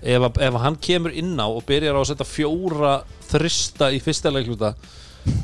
ef, 0.02 0.26
að- 0.26 0.42
ef 0.48 0.58
hann 0.64 0.78
kemur 0.88 1.14
inn 1.14 1.34
á 1.38 1.46
og 1.46 1.62
byrjar 1.68 1.94
á 1.94 2.00
að 2.02 2.10
setja 2.10 2.26
fjóra 2.26 2.94
þrista 3.30 3.90
í 3.94 4.00
fyrsta 4.02 4.32
leikluta 4.34 4.74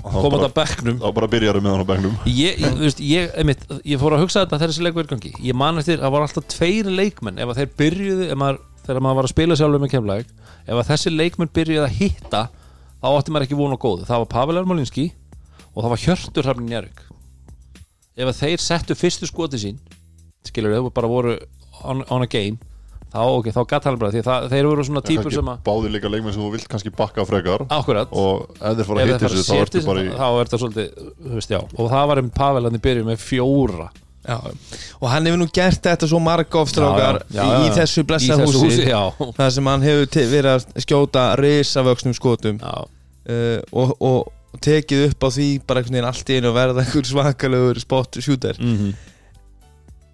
koma 0.05 0.37
þetta 0.43 0.51
bekknum. 0.59 0.99
þá 1.01 1.09
bara 1.17 1.29
byrjar 1.33 1.57
með 1.65 1.73
hann 1.73 1.85
á 1.85 1.89
bekknum. 1.89 2.17
Ég, 2.29 2.59
ég, 2.61 2.75
veist, 2.83 2.99
ég, 3.01 3.31
einmitt, 3.41 3.63
ég 3.89 4.01
fór 4.03 4.13
að 4.19 4.25
hugsa 4.27 4.43
þetta 4.43 4.59
þegar 4.61 4.73
þessi 4.75 4.85
leikur 4.85 5.01
er 5.01 5.07
í 5.09 5.13
gangi. 5.15 5.31
Ég 5.49 5.57
man 5.57 5.81
eftir 5.81 5.97
að 5.97 6.05
það 6.05 6.13
var 6.17 6.25
alltaf 6.27 6.49
tveir 6.53 6.91
leikmenn. 6.99 7.39
Ef 7.41 7.53
að 7.55 7.61
þeir 7.63 7.71
byrjuðu, 7.81 8.27
ef 8.35 8.41
maður, 8.43 8.59
þegar 8.85 9.01
maður 9.07 9.19
var 9.21 9.29
að 9.29 9.33
spila 9.33 9.57
sjálfur 9.57 9.81
með 9.87 9.93
kemlaug, 9.95 10.35
ef 10.67 10.75
að 10.83 10.91
þessi 10.91 11.13
leikmenn 11.15 11.53
byrjuðu 11.57 11.87
að 11.87 11.97
hitta, 11.97 12.43
þá 13.01 13.09
átti 13.15 13.33
maður 13.33 13.47
ekki 13.49 13.59
vona 13.63 13.81
góðu, 13.81 14.05
það 14.11 14.23
var 14.27 14.31
Pavel 14.37 14.61
Ermolinski 14.61 15.07
og 15.71 15.81
það 15.81 15.91
var 15.95 16.05
Hjörtur 16.05 16.49
Hrafnin 16.51 16.69
Njörg 16.75 17.01
ef 18.21 18.33
að 18.33 18.43
þeir 18.45 18.65
settu 18.65 18.99
fyrstu 18.99 19.29
skoti 19.31 19.61
sín 19.61 19.81
skilur 20.47 20.77
þau, 20.77 20.91
bara 20.95 21.11
voru 21.11 21.39
on, 21.85 22.05
on 22.09 22.25
a 22.25 22.29
game 22.31 22.59
þá, 23.11 23.23
ok, 23.27 23.49
þá 23.55 23.61
gatt 23.73 23.89
hann 23.89 23.99
bara 24.01 24.13
því 24.15 24.23
að 24.23 24.29
það, 24.29 24.45
þeir 24.53 24.69
eru 24.71 24.85
svona 24.87 25.03
típur 25.07 25.35
sem 25.35 25.51
að 25.51 25.63
báði 25.67 25.93
líka 25.95 26.13
leikmenn 26.13 26.37
sem 26.37 26.45
þú 26.45 26.51
vilt 26.55 26.69
kannski 26.71 26.93
bakka 26.95 27.25
frekar. 27.29 27.65
Akkurat, 27.75 28.13
og 28.13 28.53
ef 28.55 28.79
þeir 28.79 28.89
fara 28.91 29.03
að 29.03 29.11
hitta 29.11 29.25
þessu 29.25 29.47
þá 29.49 29.57
ertu 29.65 29.83
bara 29.89 30.05
í 30.05 30.13
þá 30.13 30.29
er 30.29 30.53
það 30.53 30.63
svolítið, 30.65 30.93
þú 31.25 31.33
veist, 31.41 31.57
já. 31.57 31.61
Og 31.75 31.91
það 31.91 32.07
var 32.13 32.23
um 32.23 32.31
Pavel 32.39 32.65
hann 32.69 32.79
í 32.79 32.83
byrju 32.87 33.09
með 33.09 33.25
fjóra. 33.25 33.91
Já, 34.21 34.37
og 35.01 35.07
hann 35.09 35.27
hefur 35.27 35.41
nú 35.41 35.47
gert 35.57 35.87
þetta 35.89 36.07
svo 36.11 36.19
marga 36.23 36.61
ofstrákar 36.61 37.23
í 37.33 37.39
já. 37.39 37.45
þessu 37.79 38.03
í 38.03 38.09
blessa 38.11 38.37
þessu 38.37 38.61
húsi, 38.61 38.83
húsi, 38.85 39.31
það 39.39 39.55
sem 39.57 39.71
hann 39.73 39.87
hefur 39.87 40.11
verið 40.35 40.51
að 40.53 40.83
skjóta 40.85 41.23
risavöxnum 41.41 42.15
skotum. 42.15 42.61
Uh, 42.61 43.59
og, 43.73 43.97
og 44.05 44.29
tekið 44.59 45.07
upp 45.11 45.27
á 45.27 45.29
því 45.31 45.49
bara 45.63 45.81
einhvern 45.81 45.97
veginn 45.97 46.09
allt 46.11 46.31
í 46.31 46.37
einu 46.39 46.51
að 46.51 46.59
verða 46.59 46.85
einhver 46.85 47.09
svakalegur 47.09 47.81
spot 47.83 48.19
shooter. 48.19 48.59
Mhm. 48.59 48.93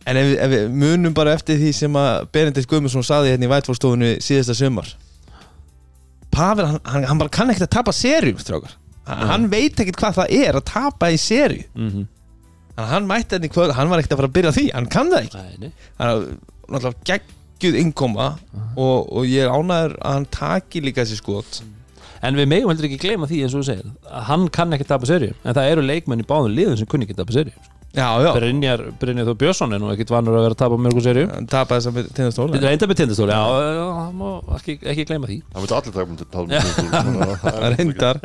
En 0.06 0.16
ef, 0.20 0.32
ef 0.38 0.50
við 0.52 0.66
munum 0.70 1.14
bara 1.14 1.34
eftir 1.34 1.58
því 1.58 1.72
sem 1.74 1.96
að 1.98 2.28
Benedikt 2.34 2.70
Guðmundsson 2.70 3.06
saði 3.06 3.32
hérna 3.32 3.48
í 3.48 3.50
vætfórstofunni 3.50 4.10
síðasta 4.22 4.54
sumar. 4.54 4.92
Pavel, 6.30 6.66
hann, 6.68 6.82
hann, 6.84 7.06
hann 7.10 7.22
bara 7.22 7.32
kann 7.32 7.50
ekkert 7.50 7.66
að 7.66 7.78
tapa 7.78 7.94
serjum 7.96 8.38
strákar. 8.38 8.76
Hann, 9.06 9.24
hann 9.30 9.48
veit 9.50 9.80
ekkert 9.80 9.98
hvað 10.02 10.20
það 10.20 10.36
er 10.36 10.58
að 10.60 10.68
tapa 10.68 11.10
í 11.10 11.16
mhm. 11.16 12.06
Þannig 12.76 12.90
að 12.90 12.92
hann 12.92 13.06
mætti 13.08 13.32
henni 13.38 13.48
kvöld, 13.48 13.72
hann 13.72 13.88
var 13.88 14.02
ekkert 14.02 14.12
að 14.12 14.18
fara 14.20 14.28
að 14.28 14.36
byrja 14.36 14.52
því 14.52 14.64
hann 14.74 14.86
kann 14.92 15.08
það 15.08 15.22
ekki. 15.24 15.38
Nei. 15.62 15.70
hann 15.96 16.10
er 16.10 16.24
náttúrulega 16.68 17.06
geggjuð 17.08 17.78
innkoma 17.80 18.26
og, 18.76 19.12
og 19.16 19.22
ég 19.24 19.46
er 19.46 19.54
ánæður 19.54 19.94
að 19.96 20.12
hann 20.12 20.26
taki 20.36 20.82
líka 20.84 21.06
þessi 21.06 21.16
skot 21.22 21.62
En 22.26 22.38
við 22.38 22.50
megum 22.50 22.72
heldur 22.72 22.88
ekki 22.88 23.00
gleyma 23.02 23.28
því 23.30 23.40
eins 23.46 23.54
og 23.54 23.62
þú 23.62 23.68
segir 23.70 23.88
að 24.10 24.28
hann 24.30 24.46
kann 24.54 24.76
ekki 24.76 24.88
tapa 24.88 25.08
serju 25.08 25.32
en 25.42 25.56
það 25.56 25.72
eru 25.72 25.86
leikmenn 25.86 26.22
í 26.22 26.28
báðum 26.28 26.54
liðum 26.56 26.78
sem 26.80 26.88
kunni 26.90 27.06
ekki 27.06 27.18
tapa 27.18 27.36
serju 27.36 27.52
já, 27.96 28.08
já, 28.20 28.30
Brynjar, 28.36 28.82
Brynjar 29.00 29.28
Þó 29.28 29.36
Björnsson 29.40 29.76
er 29.76 29.82
nú 29.82 29.90
ekkit 29.92 30.12
vanur 30.12 30.36
að 30.36 30.46
vera 30.46 30.56
að 30.56 30.62
tapa 30.64 30.78
mörgum 30.86 31.04
serju 31.04 31.28
hann 31.30 31.46
tapaði 31.50 31.84
þess 31.84 31.92
að 31.92 32.10
tindastól 32.18 32.48
Þetta 32.52 32.68
er 32.68 32.76
enda 32.76 32.88
með 32.90 33.00
tindastóli, 33.02 33.36
já, 33.36 33.44
já, 33.76 33.84
það 33.98 34.16
má 34.20 34.56
ekki, 34.58 34.78
ekki 34.92 35.06
gleyma 35.08 35.30
því. 35.30 35.38
Það 35.52 35.64
myndi 35.64 35.76
allir 35.78 35.94
taka 35.96 37.04
um 37.06 37.62
er 37.62 37.76
reyndar. 37.76 38.20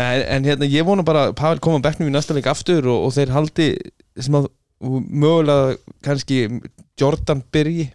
En, 0.00 0.22
en 0.36 0.48
hérna 0.48 0.68
ég 0.70 0.86
vona 0.88 1.04
bara 1.04 1.26
að 1.28 1.36
Pavel 1.36 1.60
koma 1.60 1.80
á 1.82 1.84
bekknum 1.84 2.08
í 2.08 2.14
næsta 2.14 2.36
leik 2.36 2.48
aftur 2.48 2.86
og, 2.88 3.06
og 3.06 3.14
þeir 3.16 3.34
haldi 3.34 3.66
sem 4.16 4.36
að 4.38 4.48
mögulega 4.80 5.76
kannski 6.06 6.38
Jordan 7.00 7.42
byrji 7.52 7.90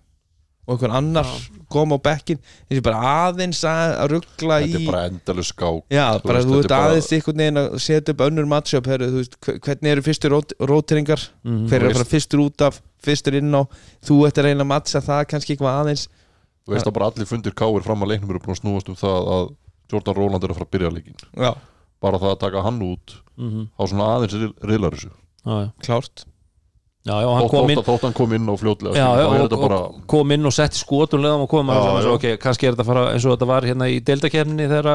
og 0.66 0.76
einhvern 0.76 0.98
annar 1.00 1.32
koma 1.76 2.00
á 2.00 2.06
bekkin 2.08 2.40
eins 2.40 2.80
og 2.82 2.86
bara 2.88 3.14
aðeins 3.28 3.62
að 3.70 3.94
að 4.02 4.12
ruggla 4.16 4.58
í 4.64 4.70
þetta 4.72 4.82
er 4.82 4.90
bara 4.92 5.04
endalus 5.12 5.52
skák 5.54 5.84
Já, 5.94 6.06
Þú 6.18 6.28
bara 6.30 6.40
veist, 6.40 6.50
þú 6.50 6.58
ert 6.60 6.66
er 6.66 6.74
bara- 6.76 6.90
aðeins 6.90 7.12
einhvern 7.18 7.42
veginn 7.44 7.62
að 7.62 7.78
setja 7.86 8.16
upp 8.16 8.26
önnur 8.28 8.50
matchup 8.56 8.90
herru, 8.92 9.10
þú 9.14 9.22
veist, 9.22 9.38
hve- 9.46 9.58
hvernig 9.68 9.92
eru 9.96 10.06
fyrstu 10.10 10.32
rót, 10.34 10.56
róteringar? 10.72 11.22
Mhm. 11.46 11.68
hver 11.70 11.84
er 11.90 11.94
fara 12.00 12.10
fyrstur 12.16 12.40
út 12.48 12.62
af 12.70 12.82
fyrstur 13.06 13.36
inn 13.38 13.52
á, 13.54 13.62
þú 14.02 14.26
ert 14.28 14.38
að 14.42 14.48
reyna 14.50 14.64
að 14.66 14.72
matcha 14.74 15.00
það 15.06 15.26
kannski 15.30 15.54
eitthvað 15.56 15.78
aðeins. 15.84 16.08
Þú 16.66 16.74
veist 16.74 16.88
að 16.90 16.94
bara 16.98 17.06
allir 17.12 17.28
fundir 17.30 17.54
káir 17.54 17.84
fram 17.86 18.02
að 18.02 18.10
leiknum 18.16 18.30
eru 18.34 18.40
búin 18.42 18.56
að 18.58 18.62
snúast 18.64 18.90
um 18.90 18.96
það 18.98 19.28
að 19.36 19.56
Jordan 19.94 20.16
Roland 20.18 20.44
er 20.44 20.50
að 20.50 20.58
fara 20.58 20.66
að 20.66 20.72
byrja 20.74 20.90
leikin 20.96 21.16
Já, 21.38 21.52
bara 22.02 22.18
það 22.18 22.32
að 22.34 22.40
taka 22.40 22.62
hann 22.66 22.80
út 22.82 23.14
Mhm. 23.38 23.68
á 23.78 23.82
svona 23.86 24.08
aðeins 24.16 24.34
riðlar 24.66 24.96
þessu. 24.98 25.12
Já, 25.46 25.54
já, 25.62 25.72
klárt 25.86 26.26
já, 27.06 27.14
já, 27.22 27.28
hann 27.30 27.44
þótt, 27.46 27.52
kom 27.54 27.70
inn 27.70 27.80
þótt, 27.80 27.88
þótt 27.90 28.06
hann 28.08 28.16
kom 28.18 28.34
inn 28.38 28.50
á 28.50 28.54
fljótlega 28.58 28.96
Já, 28.98 29.08
já, 29.22 29.26
og, 29.30 29.56
bara 29.62 29.80
og 29.86 30.00
kom 30.10 30.32
inn 30.36 30.50
og 30.50 30.54
setti 30.56 30.80
skotunlega 30.82 31.42
og 31.46 31.50
kom 31.52 31.70
að 31.70 31.82
já. 31.86 32.12
ok, 32.16 32.26
kannski 32.42 32.68
er 32.68 32.74
þetta 32.76 32.86
að 32.86 32.90
fara 32.92 33.04
eins 33.14 33.26
og 33.26 33.36
þetta 33.36 33.50
var 33.52 33.68
hérna 33.70 33.90
í 33.94 34.00
deildakefninni 34.10 34.68
þegar 34.72 34.90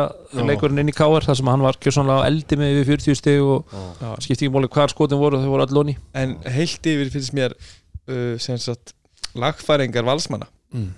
leikurinn 0.51 0.83
inn 0.83 0.91
í 0.91 0.97
Káar 0.97 1.27
þar 1.29 1.39
sem 1.41 1.51
hann 1.53 1.63
var 1.63 1.79
kjörsanlega 1.79 2.25
á 2.25 2.29
eldi 2.31 2.59
með 2.61 2.81
yfir 2.83 2.91
40 2.99 3.21
stig 3.21 3.43
og 3.43 3.77
skipti 4.25 4.49
ekki 4.49 4.55
máli 4.57 4.73
hvar 4.75 4.91
skotin 4.91 5.23
voru 5.23 5.39
þau 5.43 5.51
voru 5.55 5.67
allir 5.67 5.79
lóni 5.79 5.97
En 6.19 6.37
heilt 6.45 6.91
yfir 6.91 7.13
finnst 7.15 7.33
mér 7.37 7.55
uh, 7.55 8.35
sem 8.43 8.59
sagt 8.59 8.95
lagfæringar 9.39 10.05
valsmanna 10.05 10.51
Mm. 10.71 10.93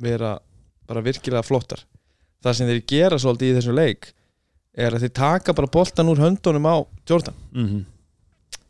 vera 0.00 0.38
bara 0.88 1.02
virkilega 1.04 1.42
flottar 1.44 1.82
það 2.40 2.54
sem 2.56 2.68
þeir 2.70 2.78
gera 2.88 3.18
svolítið 3.20 3.50
í 3.50 3.56
þessu 3.58 3.74
leik 3.76 4.06
er 4.78 4.94
að 4.96 5.04
þeir 5.04 5.12
taka 5.18 5.52
bara 5.52 5.68
boltan 5.74 6.08
úr 6.08 6.22
höndunum 6.22 6.64
á 6.64 6.76
Jordan 7.04 7.34
mm 7.52 7.66
-hmm. 7.66 7.82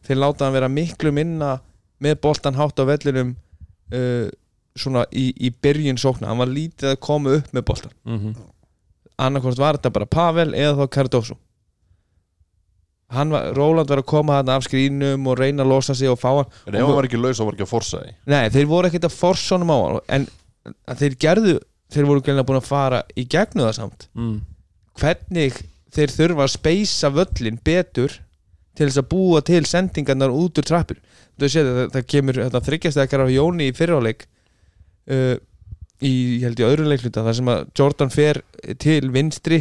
þeir 0.03 0.18
láta 0.18 0.44
hann 0.44 0.57
vera 0.57 0.68
miklu 0.68 1.12
minna 1.12 1.61
með 2.05 2.20
boltan 2.22 2.55
hátt 2.59 2.78
á 2.78 2.84
vellinum 2.88 3.34
uh, 3.92 4.28
svona 4.78 5.05
í, 5.11 5.32
í 5.42 5.51
byrjun 5.51 5.99
sókna, 5.99 6.28
hann 6.30 6.38
var 6.38 6.51
lítið 6.53 6.92
að 6.94 7.01
koma 7.03 7.36
upp 7.40 7.53
með 7.57 7.64
boltan, 7.66 7.92
Mhm. 8.07 8.34
annarkvort 9.18 9.59
var 9.59 9.74
þetta 9.78 9.90
bara 9.92 10.07
Pavel 10.07 10.53
eða 10.55 10.76
þá 10.78 10.90
Cardoso. 10.94 11.36
Hann 13.11 13.30
var, 13.32 13.55
Róland 13.57 13.88
var 13.88 14.03
að 14.03 14.07
koma 14.11 14.34
hann 14.36 14.51
af 14.53 14.66
skrínum 14.66 15.24
og 15.30 15.38
reyna 15.40 15.64
að 15.64 15.70
losa 15.72 15.94
sig 15.96 16.11
og 16.12 16.18
fá 16.20 16.28
hann. 16.42 16.51
En 16.68 16.74
ef 16.76 16.84
hann 16.84 16.94
var 16.99 17.07
ekki 17.09 17.20
laus 17.20 17.38
þá 17.40 17.44
var 17.49 17.57
ekki 17.57 17.64
að 17.64 17.70
forsa 17.72 18.03
því. 18.03 18.12
Nei, 18.28 18.42
þeir 18.53 18.68
voru 18.68 18.90
ekkert 18.90 19.07
að 19.09 19.14
forsa 19.16 19.57
honum 19.57 19.72
á 19.72 19.78
hann. 19.80 19.99
En 20.18 20.26
að 20.92 21.01
þeir 21.03 21.16
gerðu, 21.24 21.55
þeir 21.94 22.09
voru 22.11 22.20
gæmlega 22.26 22.46
búin 22.51 22.61
að 22.61 22.68
fara 22.68 23.01
í 23.16 23.24
gegnu 23.32 23.64
það 23.64 23.74
samt. 23.80 24.09
Mm. 24.14 24.38
hvernig 24.99 25.55
þeir 25.94 26.11
þurfa 26.11 26.42
að 26.44 26.51
speysa 26.57 27.09
völlin 27.14 27.59
betur 27.64 28.16
til 28.74 28.88
þess 28.88 28.99
að 28.99 29.09
búa 29.12 29.40
til 29.46 29.61
sendingarnar 29.64 30.32
út 30.34 30.59
úr 30.59 30.66
trappur 30.66 30.99
séð 31.47 31.68
það, 31.68 31.91
það 31.95 32.07
kemur 32.14 32.41
þetta 32.43 32.64
þryggjastekar 32.66 33.24
á 33.24 33.26
Jóni 33.30 33.70
í 33.70 33.76
fyrráleik 33.76 34.26
uh, 35.12 35.36
í, 36.03 36.12
ég 36.39 36.47
held 36.49 36.59
ég 36.59 36.72
öðru 36.72 36.89
leikluta 36.91 37.24
þar 37.26 37.39
sem 37.39 37.53
að 37.55 37.66
Jordan 37.78 38.11
fer 38.11 38.43
til 38.82 39.11
vinstri 39.14 39.61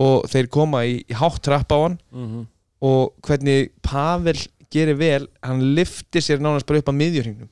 og 0.00 0.28
þeir 0.30 0.48
koma 0.52 0.84
í, 0.88 1.00
í 1.02 1.14
hátt 1.18 1.42
trapp 1.42 1.72
á 1.74 1.78
hann 1.82 1.98
Mm 2.12 2.46
og 2.82 3.12
hvernig 3.22 3.70
Pavel 3.78 4.38
gerir 4.72 4.96
vel, 4.98 5.26
hann 5.44 5.60
liftir 5.76 6.24
sér 6.24 6.40
nánast 6.42 6.66
bara 6.66 6.80
upp 6.82 6.88
að 6.90 6.96
miðjurhingnum 6.98 7.50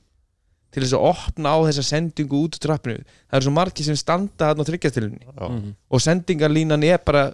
til 0.71 0.83
þess 0.85 0.97
að 0.97 1.07
opna 1.11 1.53
á 1.55 1.59
þessa 1.67 1.85
sendingu 1.87 2.41
út 2.47 2.57
úr 2.57 2.63
trappinu 2.63 3.03
það 3.03 3.37
eru 3.39 3.47
svo 3.47 3.55
margir 3.55 3.87
sem 3.87 3.99
standa 3.99 4.51
hann 4.51 4.63
á 4.63 4.69
þryggjastilunni 4.69 5.23
Já. 5.27 5.47
-hmm. 5.47 5.73
og 5.91 6.03
sendingarlínan 6.03 6.87
er 6.87 6.99
bara 7.05 7.31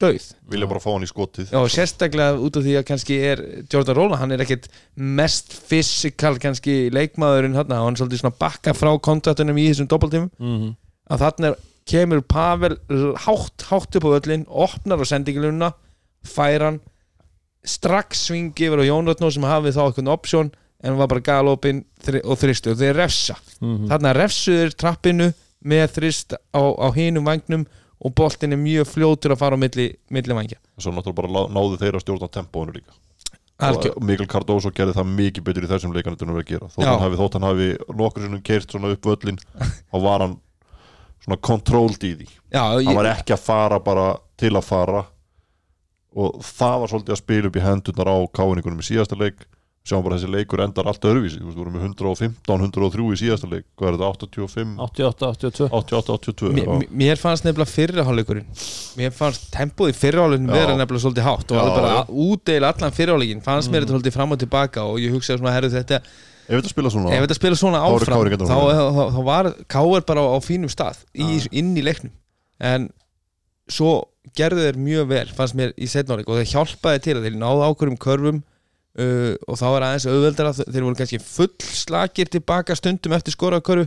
döið 0.00 0.26
vilja 0.50 0.68
bara 0.70 0.82
fá 0.82 0.90
hann 0.92 1.06
í 1.06 1.10
skotið. 1.10 1.52
Já, 1.52 1.60
sérstaklega 1.76 2.38
út 2.40 2.56
af 2.56 2.66
því 2.66 2.76
að 2.80 2.86
kannski 2.88 3.18
er 3.30 3.42
Jordan 3.72 3.98
Roland, 3.98 4.20
hann 4.22 4.34
er 4.34 4.44
ekkit 4.44 4.70
mest 4.96 5.52
fysikal 5.70 6.36
kannski 6.42 6.76
leikmaðurinn 6.94 7.58
hann, 7.58 7.72
hann 7.72 7.94
er 7.94 8.00
svolítið 8.00 8.24
svona 8.24 8.38
bakka 8.40 8.74
frá 8.76 8.92
kontraktunum 8.98 9.60
í 9.60 9.66
þessum 9.70 9.90
doppeltímum, 9.90 10.30
Mm 10.40 10.70
að 11.10 11.24
þarna 11.24 11.52
kemur 11.90 12.22
Pavel 12.22 12.76
hátt, 13.24 13.66
hátt 13.70 13.98
upp 13.98 14.06
á 14.06 14.10
öllin 14.20 14.46
opnar 14.46 15.02
á 15.02 15.06
sendinglununa 15.10 15.72
fær 16.26 16.66
hann 16.68 16.80
strax 17.66 18.26
svingi 18.28 18.68
yfir 18.68 18.84
á 18.84 18.88
Jónatnó 18.88 19.30
sem 19.32 19.44
hafið 19.44 19.76
þá 19.76 19.82
eitthvað 19.86 20.12
option 20.14 20.52
en 20.80 20.96
var 20.96 21.10
bara 21.10 21.24
galopin 21.24 21.82
og 22.22 22.38
þristu 22.40 22.72
og 22.72 22.80
þeir 22.80 22.96
refsa. 22.96 23.36
-hmm. 23.60 23.88
þarna 23.90 24.14
refsuður 24.16 24.76
trappinu 24.76 25.32
með 25.60 25.86
þrist 25.98 26.32
á, 26.32 26.62
á 26.62 26.88
hinum 26.96 27.26
vagnum 27.28 27.66
og 28.00 28.14
boltin 28.16 28.56
er 28.56 28.60
mjög 28.60 28.88
fljótur 28.88 29.34
að 29.34 29.42
fara 29.42 29.58
á 29.58 29.60
milli, 29.60 29.90
milli 30.12 30.36
vangja 30.36 30.58
svo 30.80 30.92
náttúrulega 30.94 31.20
bara 31.20 31.46
náðu 31.52 31.78
þeir 31.80 31.98
að 31.98 32.04
stjórna 32.04 32.28
tempóinu 32.32 32.76
líka. 32.78 32.94
Og 33.60 33.98
Mikael 34.00 34.28
Cardoso 34.30 34.70
gerði 34.72 34.94
það 34.96 35.10
mikið 35.18 35.44
betur 35.44 35.66
í 35.66 35.68
þessum 35.68 35.92
leikanetinu 35.92 36.32
að 36.32 36.46
gera. 36.48 36.68
Þótt 36.72 36.86
hann 36.88 37.02
hafi, 37.02 37.18
þótt 37.20 37.34
hann 37.36 37.44
hafi 37.44 37.66
nokkur 37.98 38.24
sinnum 38.24 38.44
keirt 38.46 38.72
svona 38.72 38.92
upp 38.94 39.08
völlin 39.10 39.40
þá 39.60 39.96
var 40.00 40.24
hann 40.24 40.36
svona 41.20 41.40
controlled 41.44 42.06
í 42.08 42.14
því. 42.22 42.28
Já, 42.54 42.62
hann 42.62 42.86
ég, 42.86 42.96
var 42.96 43.10
ekki 43.10 43.36
að 43.36 43.44
fara 43.44 43.80
bara 43.84 44.06
til 44.40 44.54
að 44.54 44.64
fara. 44.64 45.02
Og 46.16 46.40
það 46.42 46.78
var 46.82 46.92
svolítið 46.94 47.14
að 47.14 47.20
spila 47.20 47.50
upp 47.50 47.58
í 47.60 47.64
hendurnar 47.66 48.10
á 48.10 48.16
káinningunum 48.40 48.80
í 48.80 48.88
síðasta 48.88 49.20
leik 49.20 49.44
sjáum 49.86 50.02
bara 50.04 50.18
þessi 50.18 50.28
leikur 50.30 50.60
endar 50.62 50.88
allt 50.90 51.04
öðruvísi. 51.08 51.38
Þú 51.40 51.46
veist, 51.48 51.56
við 51.56 51.62
vorum 51.62 51.76
með 51.76 51.84
115, 51.88 52.34
103 52.46 53.06
í 53.14 53.18
síðasta 53.20 53.48
leik. 53.50 53.64
Hvað 53.80 53.88
er 53.88 53.96
þetta, 53.96 54.10
85, 54.26 54.74
88, 54.86 55.30
82 55.30 55.68
88, 55.80 56.16
82 56.20 56.52
mér, 56.58 56.88
mér 57.02 57.20
fannst 57.20 57.46
nefnilega 57.46 57.72
fyrriháleikurinn 57.72 58.50
mér 59.00 59.14
fannst 59.16 59.48
tempóð 59.54 59.92
í 59.92 59.96
fyrriháleikurinn 59.96 60.50
Já. 60.52 60.56
vera 60.58 60.76
nefnilega 60.76 61.04
svolítið 61.06 61.26
hátt 61.26 61.54
og 61.54 61.62
alveg 61.62 61.78
bara 61.80 62.02
útdeila 62.26 62.72
allan 62.74 62.94
fyrriháleikin 62.96 63.42
fannst 63.46 63.72
mér 63.72 63.86
þetta 63.86 63.96
svolítið 63.96 64.16
fram 64.18 64.36
og 64.36 64.42
tilbaka 64.42 64.84
og 64.84 65.00
ég 65.00 65.16
hugsaði 65.16 65.40
svona, 65.40 65.54
herru 65.56 65.72
þetta 65.72 66.00
ef 66.02 66.60
þetta 66.60 66.72
spila 66.74 66.92
svona 66.92 67.16
ef 67.16 67.24
þetta 67.24 67.38
spila 67.40 67.58
svona 67.58 67.82
áfram 67.86 68.20
KR 68.20 68.30
ekki 68.30 68.40
þá, 68.44 68.54
þá, 68.54 68.84
þá, 68.98 69.02
þá 69.16 69.20
var 69.30 69.50
Káir 69.70 70.06
bara 70.12 70.24
á, 70.26 70.26
á 70.34 70.38
fínum 70.44 70.72
stað 70.72 71.02
í, 71.14 71.40
inn 71.56 71.72
í 71.78 71.84
leiknum. 71.86 72.12
En 72.60 72.90
svo 73.70 73.96
gerðu 74.36 74.66
þeir 74.66 74.80
mjög 74.82 75.10
vel 75.10 75.26
fannst 75.34 75.56
mér 75.58 75.74
í 75.80 75.88
setnáleik 75.90 76.28
og 76.28 76.40
þeir 76.40 76.50
hjálpaði 76.52 77.04
til 77.06 77.16
að 77.16 77.28
þeir 77.28 77.38
náðu 77.40 77.66
ákvörðum 77.70 78.00
körfum 78.02 78.42
uh, 78.98 79.34
og 79.46 79.58
þá 79.60 79.66
er 79.76 79.86
aðeins 79.88 80.06
auðveldara 80.10 80.54
þeir 80.60 80.86
voru 80.86 80.98
kannski 80.98 81.20
full 81.22 81.52
slakir 81.60 82.30
tilbaka 82.32 82.74
stundum 82.78 83.12
eftir 83.16 83.36
skorakörfu 83.36 83.86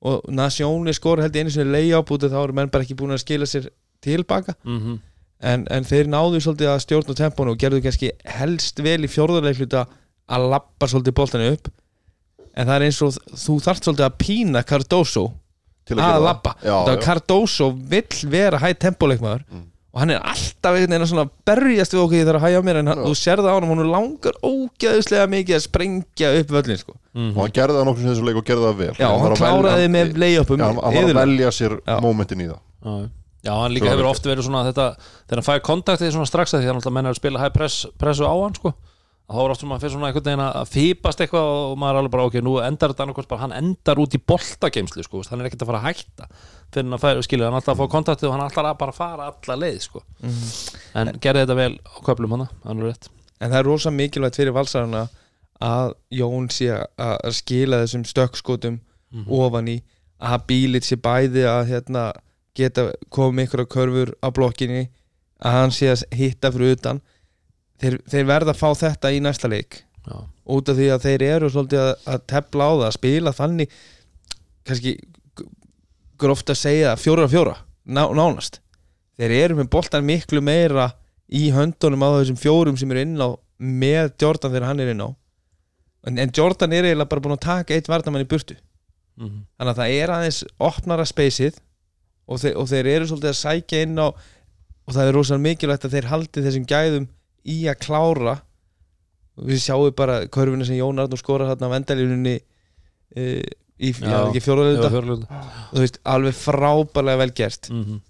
og 0.00 0.24
Nasjóni 0.32 0.94
skora 0.96 1.26
held 1.26 1.36
ég 1.36 1.44
einu 1.44 1.52
sinni 1.52 1.74
leiðjáp 1.74 2.10
út 2.14 2.24
af 2.24 2.32
þá 2.32 2.40
eru 2.40 2.56
menn 2.56 2.70
bara 2.72 2.86
ekki 2.86 2.96
búin 2.96 3.12
að 3.12 3.20
skila 3.24 3.46
sér 3.46 3.70
tilbaka 4.00 4.56
mm 4.64 4.98
en, 5.40 5.62
en 5.72 5.86
þeir 5.88 6.08
náðu 6.12 6.40
svolítið 6.44 6.68
að 6.68 6.82
stjórna 6.84 7.14
tempónu 7.16 7.54
og 7.54 7.60
gerðu 7.62 7.78
kannski 7.80 8.10
helst 8.28 8.80
vel 8.84 8.98
í 9.06 9.08
fjórðarleikluta 9.08 9.86
að 10.28 10.48
lappa 10.52 10.88
svolítið 10.90 11.14
boltanu 11.16 11.46
upp 11.54 11.70
en 12.52 12.66
það 12.68 12.74
er 12.74 12.84
eins 12.84 12.98
og 13.06 13.14
þú 13.40 13.56
þarft 13.64 13.86
svolítið 13.88 14.04
að 14.04 14.18
pína 14.20 14.62
Cardoso 14.68 15.22
til 15.88 15.96
að 15.96 16.04
það. 16.04 16.24
lappa. 16.26 16.52
Cardoso 17.00 17.70
vill 17.72 18.20
vera 18.30 18.60
hægt 18.60 18.82
tempoleikmaður 18.84 19.46
Mm. 19.48 19.64
Og 19.92 20.00
hann 20.00 20.10
er 20.14 20.20
alltaf 20.22 20.70
einhvern 20.76 20.92
veginn 20.92 21.02
að 21.02 21.10
svona 21.10 21.24
berjast 21.50 21.94
við 21.96 22.00
okkur 22.04 22.20
þegar 22.20 22.36
að 22.38 22.44
hæja 22.46 22.60
mér 22.62 22.76
en 22.80 22.90
hann, 22.92 23.00
þú 23.08 23.14
sérði 23.18 23.50
á 23.50 23.54
hann 23.56 23.66
hún 23.70 23.80
langar 23.90 24.36
ógeðslega 24.46 25.26
mikið 25.32 25.56
að 25.58 25.64
sprengja 25.66 26.28
upp 26.40 26.52
völlin 26.54 26.78
sko. 26.78 26.94
Mhm. 27.14 27.32
og 27.34 27.40
hann 27.42 27.54
gerði 27.58 27.78
það 27.80 27.88
nokkur 27.88 28.02
sem 28.04 28.10
þessu 28.12 28.26
leik 28.28 28.36
og 28.38 28.44
gerði 28.46 28.66
það 28.68 28.76
vel 28.82 28.92
já, 28.94 29.08
var 29.08 29.18
hann 29.18 29.32
að 29.32 29.40
velja- 29.40 29.50
kláraði 29.50 29.82
hann- 29.82 29.96
með 29.96 30.12
layupum 30.22 30.60
hann 30.60 30.76
var 30.76 30.92
að 30.94 31.14
velja 31.20 31.50
sér 31.58 31.72
Já. 31.86 31.96
momentin 32.00 32.40
í 32.40 32.46
það 32.52 32.60
Já, 32.80 33.08
já, 33.42 33.52
hann 33.60 33.72
líka 33.74 33.84
Svo 33.86 33.90
hefur 33.90 34.04
alveg. 34.04 34.10
oft 34.14 34.24
verið 34.30 34.44
svona 34.46 34.62
þetta, 34.70 34.86
þegar 35.26 35.40
hann 35.42 35.48
fær 35.50 35.60
kontaktið 35.66 36.12
svona 36.14 36.28
strax 36.30 36.54
að 36.54 36.60
því 36.60 36.64
að 36.64 36.70
hann 36.70 36.80
alltaf 36.80 36.92
menn 36.92 37.06
er 37.06 37.10
að 37.10 37.20
spila 37.20 37.38
high 37.42 37.52
press, 37.52 37.86
pressu 37.98 38.24
á 38.30 38.34
hann 38.38 38.54
sko 38.54 38.74
þá 39.30 39.40
er 39.44 39.52
oft 39.54 39.62
sem 39.62 39.72
að 39.74 39.84
fyrir 39.84 39.94
svona 39.94 40.08
einhvern 40.10 40.26
veginn 40.26 40.42
að 40.44 40.70
fýpast 40.72 41.20
eitthvað 41.22 41.50
og 41.50 41.76
maður 41.78 41.94
er 41.94 42.00
alveg 42.00 42.14
bara 42.14 42.26
ok, 42.26 42.36
nú 42.42 42.56
endar 42.64 42.92
þetta 42.92 43.04
annarkvæmst 43.06 43.30
bara, 43.30 43.42
hann 43.44 43.54
endar 43.54 44.00
út 44.02 44.16
í 44.16 44.20
boltageimslu 44.32 45.04
sko, 45.06 45.22
hann 45.30 45.44
er 45.44 45.50
ekkert 45.50 45.62
að 45.64 45.70
fara 45.70 45.80
að 45.80 45.86
hætta 45.90 46.26
fyrir 46.70 46.86
hann 46.86 46.96
að 46.96 47.04
færa, 47.04 47.22
skilja, 47.26 47.46
hann 47.46 47.54
er 47.54 47.60
alltaf 47.60 47.76
að 47.76 47.80
fá 47.84 47.94
kontaktið 47.94 48.28
og 48.28 48.34
hann 48.34 48.42
er 48.42 48.50
alltaf 48.50 48.68
að 48.70 48.80
bara 48.82 48.96
fara 48.96 49.28
alla 49.30 49.56
leið 49.58 49.80
sko. 49.86 50.02
En 50.98 51.12
gerði 51.22 51.44
þetta 51.44 51.58
vel 51.58 51.72
á 51.78 51.96
köflum 52.06 52.34
hann 52.36 52.46
en 53.40 53.50
það 53.50 53.58
er 53.60 53.66
rosa 53.70 53.90
mikilvægt 53.94 54.40
fyrir 54.40 54.54
valsarana 54.56 55.06
að 55.60 55.94
Jón 56.16 56.48
sé 56.52 56.70
að 56.72 57.34
skila 57.36 57.82
þessum 57.84 58.04
stökkskotum 58.08 58.80
ofan 59.28 59.68
í 59.68 59.78
að 60.20 60.44
bílit 60.50 60.84
sé 60.84 60.96
bæði 61.00 61.46
að 61.48 61.62
hérna, 61.70 62.12
geta 62.54 62.90
komið 63.08 63.46
ykkur 63.48 63.64
á 63.64 63.72
körfur 63.72 64.12
á 64.20 64.28
blokkinni 64.34 64.88
að 65.40 65.56
hann 65.56 65.72
sé 65.72 65.88
að 65.92 66.04
hitta 66.16 66.50
fyrir 66.52 66.76
utan 66.76 67.00
þeir, 67.80 67.96
þeir 68.10 68.28
verða 68.28 68.54
að 68.54 68.60
fá 68.60 68.68
þetta 68.82 69.12
í 69.12 69.20
næsta 69.24 69.50
leik. 69.50 69.82
Já, 70.06 70.16
út 70.56 70.70
af 70.72 70.78
því 70.78 70.88
að 70.94 71.06
þeir 71.06 71.24
eru 71.26 71.50
svolítið 71.52 71.82
að, 71.82 71.92
að 72.14 72.22
tepla 72.32 72.68
á 72.68 72.72
það, 72.72 72.86
að 72.86 72.96
spila 72.96 73.34
þannig 73.36 73.74
kannski 74.68 74.94
gróft 76.20 76.52
að 76.52 76.60
segja 76.60 76.96
fjóra 77.00 77.28
fjóra 77.30 77.56
ná, 77.84 78.02
nánast. 78.16 78.60
Þeir 79.20 79.36
eru 79.36 79.60
með 79.60 79.70
boltan 79.72 80.06
miklu 80.08 80.40
meira 80.44 80.90
í 81.30 81.50
höndunum 81.54 82.04
á 82.04 82.08
þessum 82.18 82.40
fjórum 82.40 82.78
sem 82.80 82.90
eru 82.92 83.04
inn 83.04 83.20
á 83.20 83.28
með 83.60 84.14
Jordan 84.20 84.54
þegar 84.54 84.68
hann 84.70 84.82
er 84.82 84.92
inn 84.94 85.04
á. 85.04 85.08
En, 86.08 86.16
en 86.16 86.32
Jordan 86.32 86.72
er 86.72 86.88
eiginlega 86.88 87.10
bara 87.10 87.24
búin 87.24 87.36
að 87.36 87.44
taka 87.44 87.76
eitt 87.76 87.88
vardamann 87.90 88.24
í 88.24 88.28
burtu. 88.28 88.56
Mm 89.20 89.44
þannig 89.60 89.72
að 89.74 89.80
það 89.80 89.94
er 90.00 90.10
aðeins 90.14 90.38
opnara 90.56 91.04
speysið 91.04 91.58
og, 92.24 92.44
og 92.56 92.68
þeir 92.70 92.86
eru 92.94 93.08
svolítið 93.10 93.32
að 93.32 93.40
sækja 93.40 93.82
inn 93.84 93.98
á 94.00 94.08
og 94.08 94.94
það 94.96 95.06
er 95.06 95.16
rosalega 95.18 95.44
mikilvægt 95.44 95.84
að 95.84 95.96
þeir 95.96 96.08
haldi 96.08 96.44
þessum 96.46 96.64
gæðum 96.70 97.08
í 97.48 97.64
að 97.70 97.80
klára 97.86 98.36
við 99.40 99.62
sjáum 99.64 99.94
bara 99.96 100.24
körfuna 100.32 100.66
sem 100.68 100.78
Jón 100.78 101.00
Arnur 101.00 101.20
skora 101.20 101.48
þarna 101.50 101.70
á 101.70 101.74
vendalínunni 101.74 102.36
e, 103.16 103.26
í 103.80 103.92
fjóraðuða 103.96 104.90
fjórlega 104.92 105.42
þú 105.70 105.84
veist, 105.84 106.00
alveg 106.04 106.36
frábærlega 106.36 107.22
vel 107.22 107.32
gert. 107.32 107.70
Mm 107.70 107.84
-hmm. 107.84 108.00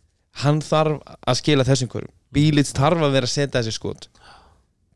hann 0.43 0.61
þarf 0.61 1.01
að 1.27 1.39
skila 1.43 1.65
þessum 1.65 1.93
körfum. 1.93 2.15
Bílits 2.33 2.73
þarf 2.73 3.03
að 3.03 3.13
vera 3.13 3.27
að 3.27 3.37
setja 3.37 3.61
þessi 3.61 3.73
skot. 3.73 4.09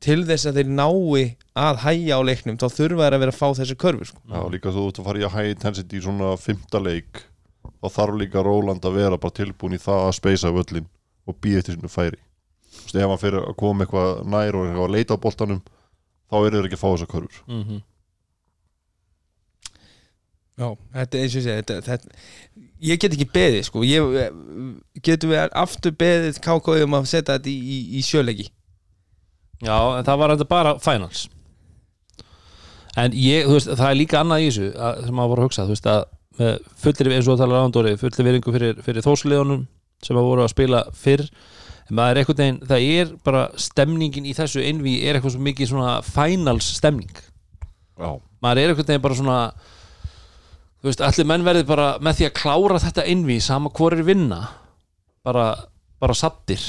Til 0.01 0.25
þess 0.27 0.47
að 0.47 0.57
þeir 0.59 0.69
nái 0.69 1.37
að 1.55 1.77
hæja 1.87 2.19
á 2.19 2.21
leiknum 2.23 2.59
þá 2.59 2.69
þurfa 2.69 3.05
þeir 3.05 3.15
að 3.15 3.23
vera 3.23 3.33
að 3.33 3.39
fá 3.39 3.49
þessi 3.55 3.77
körfur 3.77 4.07
sko. 4.07 4.21
Já, 4.29 4.41
líka 4.51 4.75
þú 4.75 4.89
ert 4.89 4.99
að 4.99 5.05
fara 5.05 5.19
í 5.19 5.25
að 5.25 5.35
high 5.37 5.51
intensity 5.51 5.97
í 5.97 6.03
svona 6.03 6.37
fymta 6.37 6.79
leik 6.79 7.23
þá 7.81 7.89
þarf 7.89 8.19
líka 8.19 8.43
Róland 8.43 8.85
að 8.85 8.97
vera 8.99 9.19
bara 9.19 9.33
tilbúin 9.33 9.79
í 9.79 9.81
það 9.81 10.09
að 10.09 10.17
speysa 10.19 10.51
völlin 10.51 10.89
og 11.25 11.37
býða 11.41 11.59
eftir 11.59 11.79
sinu 11.79 11.89
færi 11.89 12.21
veist, 12.87 13.01
ef 13.01 13.11
hann 13.11 13.23
fyrir 13.23 13.41
að 13.43 13.57
koma 13.61 13.87
eitthvað 13.87 14.13
nær 14.35 14.59
og 14.59 14.69
eitthvað 14.69 14.87
að 14.87 14.95
leita 14.95 15.19
á 15.19 15.25
boltanum 15.25 15.65
þá 16.31 16.39
eru 16.41 16.55
þeir 16.57 16.71
ekki 16.71 16.79
að 16.79 16.85
fá 16.85 16.89
þessa 16.93 17.11
körfur 17.15 17.43
Mm 17.49 17.83
Já, 20.55 20.69
þetta 20.95 21.19
er 21.19 21.25
eins 21.25 21.33
og 21.35 21.41
ég 21.41 21.45
segi 21.45 21.55
þetta, 21.59 21.77
þetta, 21.83 22.27
ég 22.87 22.99
get 23.03 23.15
ekki 23.17 23.25
beðið 23.35 23.65
sko. 23.67 23.81
Ég, 23.83 24.19
getum 25.03 25.33
við 25.33 25.41
aftur 25.51 25.95
beðið 25.99 26.37
KK 26.45 26.77
um 26.85 26.95
að 26.95 27.09
setja 27.11 27.35
þetta 27.35 27.51
í, 27.51 27.55
í, 27.59 27.79
í 27.99 28.03
sjöleiki? 28.07 28.47
Já, 29.65 29.75
en 29.75 30.07
það 30.07 30.21
var 30.21 30.35
þetta 30.35 30.47
bara 30.53 30.77
finals. 30.85 31.25
En 32.95 33.17
ég, 33.19 33.49
þú 33.49 33.57
veist, 33.57 33.73
það 33.73 33.89
er 33.89 33.99
líka 33.99 34.21
annað 34.21 34.45
í 34.45 34.47
þessu 34.53 34.69
að, 34.79 35.01
sem 35.09 35.19
maður 35.19 35.33
voru 35.33 35.43
að 35.43 35.49
hugsa, 35.49 35.67
þú 35.67 35.75
veist 35.75 35.91
að 35.91 36.05
með 36.39 36.55
fullir, 36.83 37.13
eins 37.15 37.27
og 37.29 37.35
það 37.35 37.43
talar 37.45 37.67
ándóri, 37.67 37.97
fullir 37.99 38.29
viringu 38.29 38.55
fyrir, 38.55 38.79
fyrir 38.83 39.07
þósliðunum 39.07 39.67
sem 40.05 40.19
að 40.19 40.27
voru 40.29 40.45
að 40.45 40.53
spila 40.55 40.81
fyrr 40.99 41.27
maður 41.91 42.11
er 42.11 42.23
einhvern 42.23 42.41
veginn, 42.41 42.61
það 42.71 42.89
er 42.95 43.15
bara 43.27 43.45
stemningin 43.61 44.29
í 44.29 44.35
þessu 44.37 44.65
einví 44.65 44.97
er 45.05 45.19
eitthvað 45.19 45.37
svo 45.37 45.45
mikið 45.45 45.73
svona 45.75 45.95
finals 46.07 46.71
stemning. 46.79 47.13
Já, 48.01 48.11
maður 48.45 48.63
er 48.63 48.73
einhvern 48.73 48.89
veginn 48.89 49.05
bara 49.05 49.19
svona 49.19 49.39
þú 50.85 50.91
veist, 50.91 51.05
allir 51.05 51.29
menn 51.29 51.45
verði 51.47 51.69
bara 51.69 51.93
með 52.05 52.19
því 52.19 52.27
að 52.29 52.35
klára 52.41 52.81
þetta 52.83 53.07
einví 53.09 53.39
sama 53.41 53.73
hvor 53.73 53.97
er 53.97 54.05
vinna 54.05 54.41
bara, 55.25 55.47
bara 56.03 56.17
sattir 56.17 56.61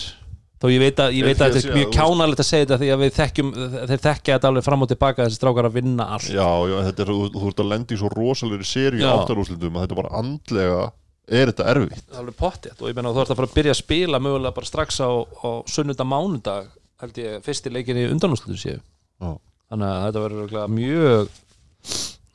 þó 0.61 0.69
ég 0.71 0.79
veit 0.79 1.01
að, 1.03 1.15
ég 1.17 1.27
veit 1.27 1.41
að 1.43 1.57
þetta 1.57 1.71
er 1.71 1.79
mjög 1.79 1.89
kjánalegt 1.97 2.41
að 2.41 2.47
segja 2.47 2.65
þetta 2.65 2.77
því 2.81 2.91
að 2.93 3.01
við 3.01 3.15
þekkjum, 3.17 3.49
þeir 3.73 4.03
þekkja 4.05 4.37
þetta 4.37 4.51
alveg 4.51 4.65
fram 4.65 4.85
og 4.85 4.91
tilbaka 4.91 5.25
þessi 5.25 5.39
strákar 5.39 5.67
að 5.67 5.75
vinna 5.81 6.07
allt. 6.15 6.29
Já, 6.31 6.47
já 6.71 6.77
þetta 6.87 7.03
er, 7.03 7.11
þú, 7.11 7.25
þú 7.33 7.49
ert 7.51 7.63
að 7.65 7.71
lendi 7.73 7.97
í 7.97 7.99
svo 7.99 8.11
rosalegri 8.13 9.01
Já. 9.01 9.09
áttarúslitum 9.11 9.75
að 9.75 9.85
þetta 9.85 9.99
bara 9.99 10.13
andlega 10.21 10.79
er 11.27 11.49
þetta 11.51 11.67
erfitt 11.73 12.17
alveg 12.19 12.35
pottið 12.37 12.81
og 12.83 12.89
ég 12.91 12.97
meina 12.99 13.13
þú 13.15 13.21
ert 13.23 13.31
að 13.33 13.39
fara 13.39 13.49
að 13.49 13.55
byrja 13.57 13.73
að 13.75 13.79
spila 13.81 14.19
mögulega 14.21 14.55
bara 14.59 14.69
strax 14.69 14.99
á, 15.01 15.09
á 15.09 15.49
sunnudag 15.71 16.05
mánudag 16.09 16.67
held 17.01 17.17
ég 17.21 17.41
fyrsti 17.45 17.71
leikin 17.73 17.97
í 17.97 18.05
undanúslutu 18.11 18.57
séu 18.61 18.77
Já. 18.77 19.31
þannig 19.71 19.89
að 19.89 20.05
þetta 20.05 20.23
verður 20.25 20.75
mjög 20.75 21.33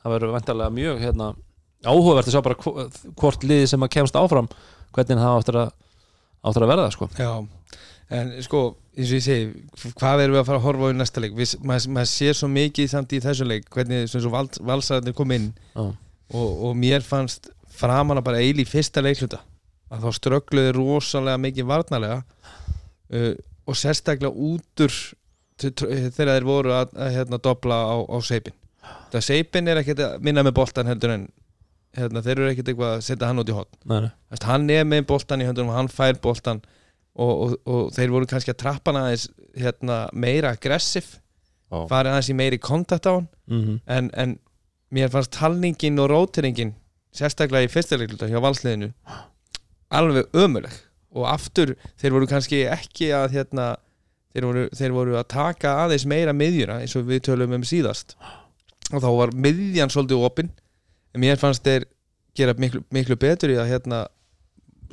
það 0.01 0.11
verður 0.15 0.33
vantarlega 0.35 0.75
mjög 0.75 0.99
hérna, 1.05 1.29
áhugavert 1.85 2.27
að 2.27 2.35
sjá 2.35 2.43
bara 2.45 2.59
hvo- 2.61 2.85
hvort 3.21 3.43
liði 3.47 3.67
sem 3.71 3.85
að 3.85 3.93
kemst 3.95 4.17
áfram 4.19 4.49
hvernig 4.95 5.21
það 5.23 5.39
áttur 5.39 5.57
að, 5.61 5.71
áttur 6.43 6.65
að 6.65 6.71
verða 6.73 6.91
sko. 6.91 7.07
Já, 7.15 7.31
en 8.11 8.31
sko 8.43 8.61
eins 8.97 9.07
og 9.07 9.15
ég 9.15 9.23
segi, 9.23 9.45
hvað 9.95 10.23
erum 10.25 10.35
við 10.35 10.41
að 10.41 10.47
fara 10.49 10.59
að 10.59 10.65
horfa 10.65 10.89
á 10.89 10.91
í 10.91 10.97
næsta 10.99 11.21
leik 11.23 11.35
við, 11.37 11.53
maður, 11.63 11.85
maður 11.95 12.09
sér 12.11 12.35
svo 12.35 12.49
mikið 12.51 12.89
samt 12.91 13.13
í 13.15 13.21
þessu 13.23 13.47
leik, 13.47 13.69
hvernig 13.71 14.09
svona 14.11 14.25
svo 14.25 14.33
vals, 14.33 14.59
valsararnir 14.67 15.15
kom 15.15 15.31
inn 15.37 15.45
Já. 15.77 15.85
og, 15.85 16.49
og 16.67 16.75
mér 16.81 17.05
fannst 17.07 17.47
framan 17.75 18.21
að 18.21 18.27
bara 18.29 18.43
eil 18.43 18.59
í 18.61 18.67
fyrsta 18.67 19.03
leikluta 19.03 19.41
að 19.91 20.05
þá 20.05 20.17
ströggluði 20.17 20.75
rosalega 20.77 21.41
mikið 21.41 21.67
varnarlega 21.69 22.21
uh, 22.21 23.33
og 23.67 23.77
sérstaklega 23.77 24.31
útur 24.31 24.93
þegar 25.61 26.33
þeir 26.33 26.47
voru 26.47 26.73
að, 26.73 26.95
að 26.97 27.15
hérna, 27.19 27.37
dobla 27.37 27.77
á, 27.85 27.95
á 28.01 28.17
seipin. 28.25 28.55
Það 29.13 29.25
seipin 29.27 29.69
er 29.69 29.81
ekkert 29.81 30.01
að 30.01 30.23
minna 30.25 30.43
með 30.47 30.55
boltan 30.57 30.89
heldur 30.89 31.13
en 31.13 31.25
hérna, 31.97 32.23
þeir 32.25 32.37
eru 32.37 32.49
ekkert 32.49 32.71
eitthvað 32.71 32.93
að 32.95 33.03
setja 33.05 33.29
hann 33.29 33.41
út 33.43 33.51
í 33.51 33.55
hot 33.55 33.75
Nei, 33.83 33.97
nei. 34.07 34.11
Þess, 34.31 34.45
hann 34.49 34.69
er 34.73 34.87
með 34.87 35.03
boltan 35.11 35.43
í 35.43 35.47
höndunum 35.49 35.75
hann 35.75 35.91
fær 35.91 36.17
boltan 36.23 36.63
og, 37.13 37.31
og, 37.31 37.55
og 37.67 37.91
þeir 37.93 38.13
voru 38.15 38.29
kannski 38.31 38.53
að 38.55 38.61
trappa 38.63 38.93
hann 38.93 39.01
aðeins 39.03 39.27
hérna, 39.59 39.97
meira 40.13 40.55
aggressiv 40.55 41.17
farið 41.91 42.15
aðeins 42.15 42.31
í 42.31 42.37
meiri 42.39 42.59
kontakt 42.59 43.07
á 43.07 43.13
hann. 43.13 43.27
Mm 43.51 43.77
en, 43.85 44.09
en 44.17 44.39
mér 44.91 45.11
fannst 45.11 45.31
talningin 45.37 45.99
og 46.03 46.09
rótiringin 46.11 46.73
sérstaklega 47.15 47.67
í 47.67 47.71
fyrsta 47.71 47.97
leikluta 47.99 48.29
hjá 48.31 48.39
valsliðinu 48.43 48.91
alveg 49.91 50.29
ömuleg 50.37 50.75
og 51.11 51.25
aftur 51.27 51.73
þeir 51.99 52.13
voru 52.15 52.27
kannski 52.31 52.61
ekki 52.71 53.09
að 53.15 53.33
hérna, 53.35 53.65
þeir, 54.31 54.45
voru, 54.47 54.67
þeir 54.79 54.93
voru 54.95 55.17
að 55.19 55.27
taka 55.33 55.73
aðeins 55.83 56.05
meira 56.07 56.31
miðjuna 56.35 56.79
eins 56.81 56.95
og 56.95 57.09
við 57.09 57.25
tölum 57.27 57.57
um 57.57 57.65
síðast. 57.67 58.15
Og 58.93 59.01
þá 59.03 59.09
var 59.17 59.33
miðjan 59.35 59.91
svolítið 59.91 60.23
opinn. 60.23 60.51
En 61.11 61.19
mér 61.23 61.39
fannst 61.39 61.65
þeir 61.67 61.83
gera 62.35 62.55
miklu, 62.55 62.79
miklu 62.95 63.17
betur 63.19 63.51
í 63.51 63.59
að 63.59 63.73
hérna 63.73 64.05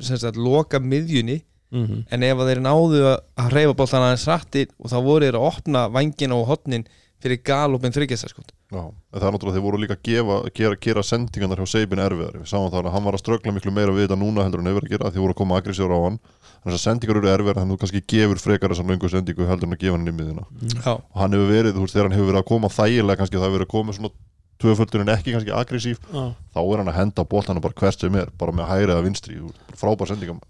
sagt 0.03 0.35
loka 0.35 0.79
miðjunni 0.79 1.41
-hmm. 1.71 2.03
en 2.11 2.23
ef 2.23 2.37
þeir 2.37 2.61
náðu 2.63 3.01
að- 3.15 3.49
hreyfa 3.51 3.73
boltan 3.73 4.03
aðeins 4.03 4.27
rættir 4.27 4.67
og 4.79 4.91
þá 4.91 4.97
voru 5.03 5.25
þeir 5.25 5.35
að 5.39 5.47
opna 5.47 5.87
vangina 5.87 6.35
og 6.35 6.47
hotnin 6.47 6.85
fyrir 7.23 7.41
galopin 7.45 7.93
þryggjastaskot 7.95 8.51
Já, 8.69 8.81
en 8.85 9.19
það 9.19 9.25
er 9.27 9.33
náttúrulega 9.35 9.57
þeir 9.57 9.65
voru 9.65 9.79
líka 9.81 9.95
að 9.97 10.03
gefa, 10.07 10.35
gera, 10.59 10.77
gera 10.85 11.03
sendingarnar 11.03 11.61
hjá 11.61 11.71
Seibin 11.73 12.01
erfiðar 12.03 12.37
við 12.37 12.49
sáum 12.51 12.69
það 12.69 12.85
að 12.85 12.93
hann 12.95 13.07
var 13.07 13.17
að 13.17 13.23
ströggla 13.23 13.53
miklu 13.55 13.73
meira 13.73 13.95
við 13.95 14.05
þetta 14.05 14.19
núna 14.21 14.45
heldur 14.45 14.61
en 14.63 14.69
hefur 14.69 14.85
að 14.85 14.93
gera 14.93 15.11
því 15.11 15.23
voru 15.23 15.33
að 15.35 15.39
koma 15.41 15.57
aggressíður 15.59 15.95
á 15.97 15.99
hann. 16.05 16.19
Þannig 16.59 16.77
að 16.77 16.83
sendingar 16.83 17.19
eru 17.19 17.31
erfiðar 17.33 17.59
þannig 17.59 17.73
að 17.73 17.79
þú 17.79 17.81
kannski 17.83 18.01
gefur 18.13 18.41
frekar 18.43 18.73
þessar 18.75 18.89
löngu 18.91 19.09
sendingu 19.09 19.49
heldur 19.49 19.69
en 19.69 19.75
að 19.75 19.83
gefa 19.83 19.97
hann 19.97 20.11
í 20.11 20.15
miðina 20.19 20.45
Já, 20.75 20.91
og 20.99 21.17
hann 21.23 21.35
hefur 21.37 21.49
verið, 21.49 21.75
þú 21.75 21.85
veist, 21.85 21.95
þegar 21.95 22.09
hann 22.09 22.17
hefur 22.19 22.29
verið 22.29 22.41
að 22.43 22.49
koma 22.51 22.71
þægilega 22.75 23.21
kannski 23.23 23.39
það 23.39 23.47
hefur 23.47 23.57
verið 23.57 23.69
að 23.69 23.73
koma 23.73 23.95
svona 23.97 24.11
tvöföldur 24.59 25.05
en 25.05 25.13
ekki 25.15 25.33
kannski 25.37 25.55
aggressív 25.55 26.01
þá 26.11 26.59
er 26.59 26.81
hann 26.81 26.91
að 26.91 26.97
henda 26.99 27.23
boltana 27.31 27.63
bara 27.63 27.79
hvert 27.79 28.03
sem 28.03 28.17
er 28.19 28.31
bara 28.37 28.51
með 28.59 28.67
hæri 28.73 28.91
eða 28.91 29.05
vinstri, 29.05 29.39
frábær 29.79 30.11
sendingam 30.11 30.41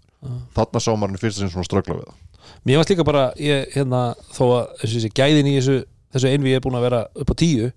þarna 0.56 0.82
sá 0.82 0.90
maður 0.92 1.12
hann 1.12 1.18
í 1.18 1.22
fyrsta 1.22 1.44
sinn 1.44 1.52
svona 1.52 1.68
ströggla 1.68 1.96
við 2.00 2.08
það. 2.08 2.18
Mér 2.66 2.80
varst 2.80 2.92
líka 2.92 3.06
bara, 3.06 3.22
ég, 3.40 3.70
hérna, 3.76 4.00
þó 4.34 4.42
að 4.58 4.72
þessi 4.82 5.10
gæðin 5.16 5.48
í 5.48 5.54
þessu, 5.56 5.76
þessu 6.14 6.32
einví 6.32 6.54
er 6.56 6.60
búin 6.64 6.78
að 6.78 6.86
vera 6.88 7.00
upp 7.14 7.30
á 7.32 7.36
tíu 7.40 7.70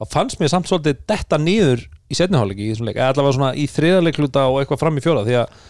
þá 0.00 0.06
fannst 0.14 0.40
mér 0.40 0.52
samt 0.52 0.68
svolítið 0.70 1.02
detta 1.10 1.38
niður 1.40 1.82
í 2.10 2.16
eða 2.16 3.10
allavega 3.12 3.36
svona 3.36 3.50
í 3.54 3.66
þriðarleikluta 3.70 4.46
og 4.50 4.62
eitthvað 4.62 4.80
fram 4.82 4.96
í 4.98 5.04
fjóra 5.04 5.26
því 5.26 5.36
að 5.42 5.60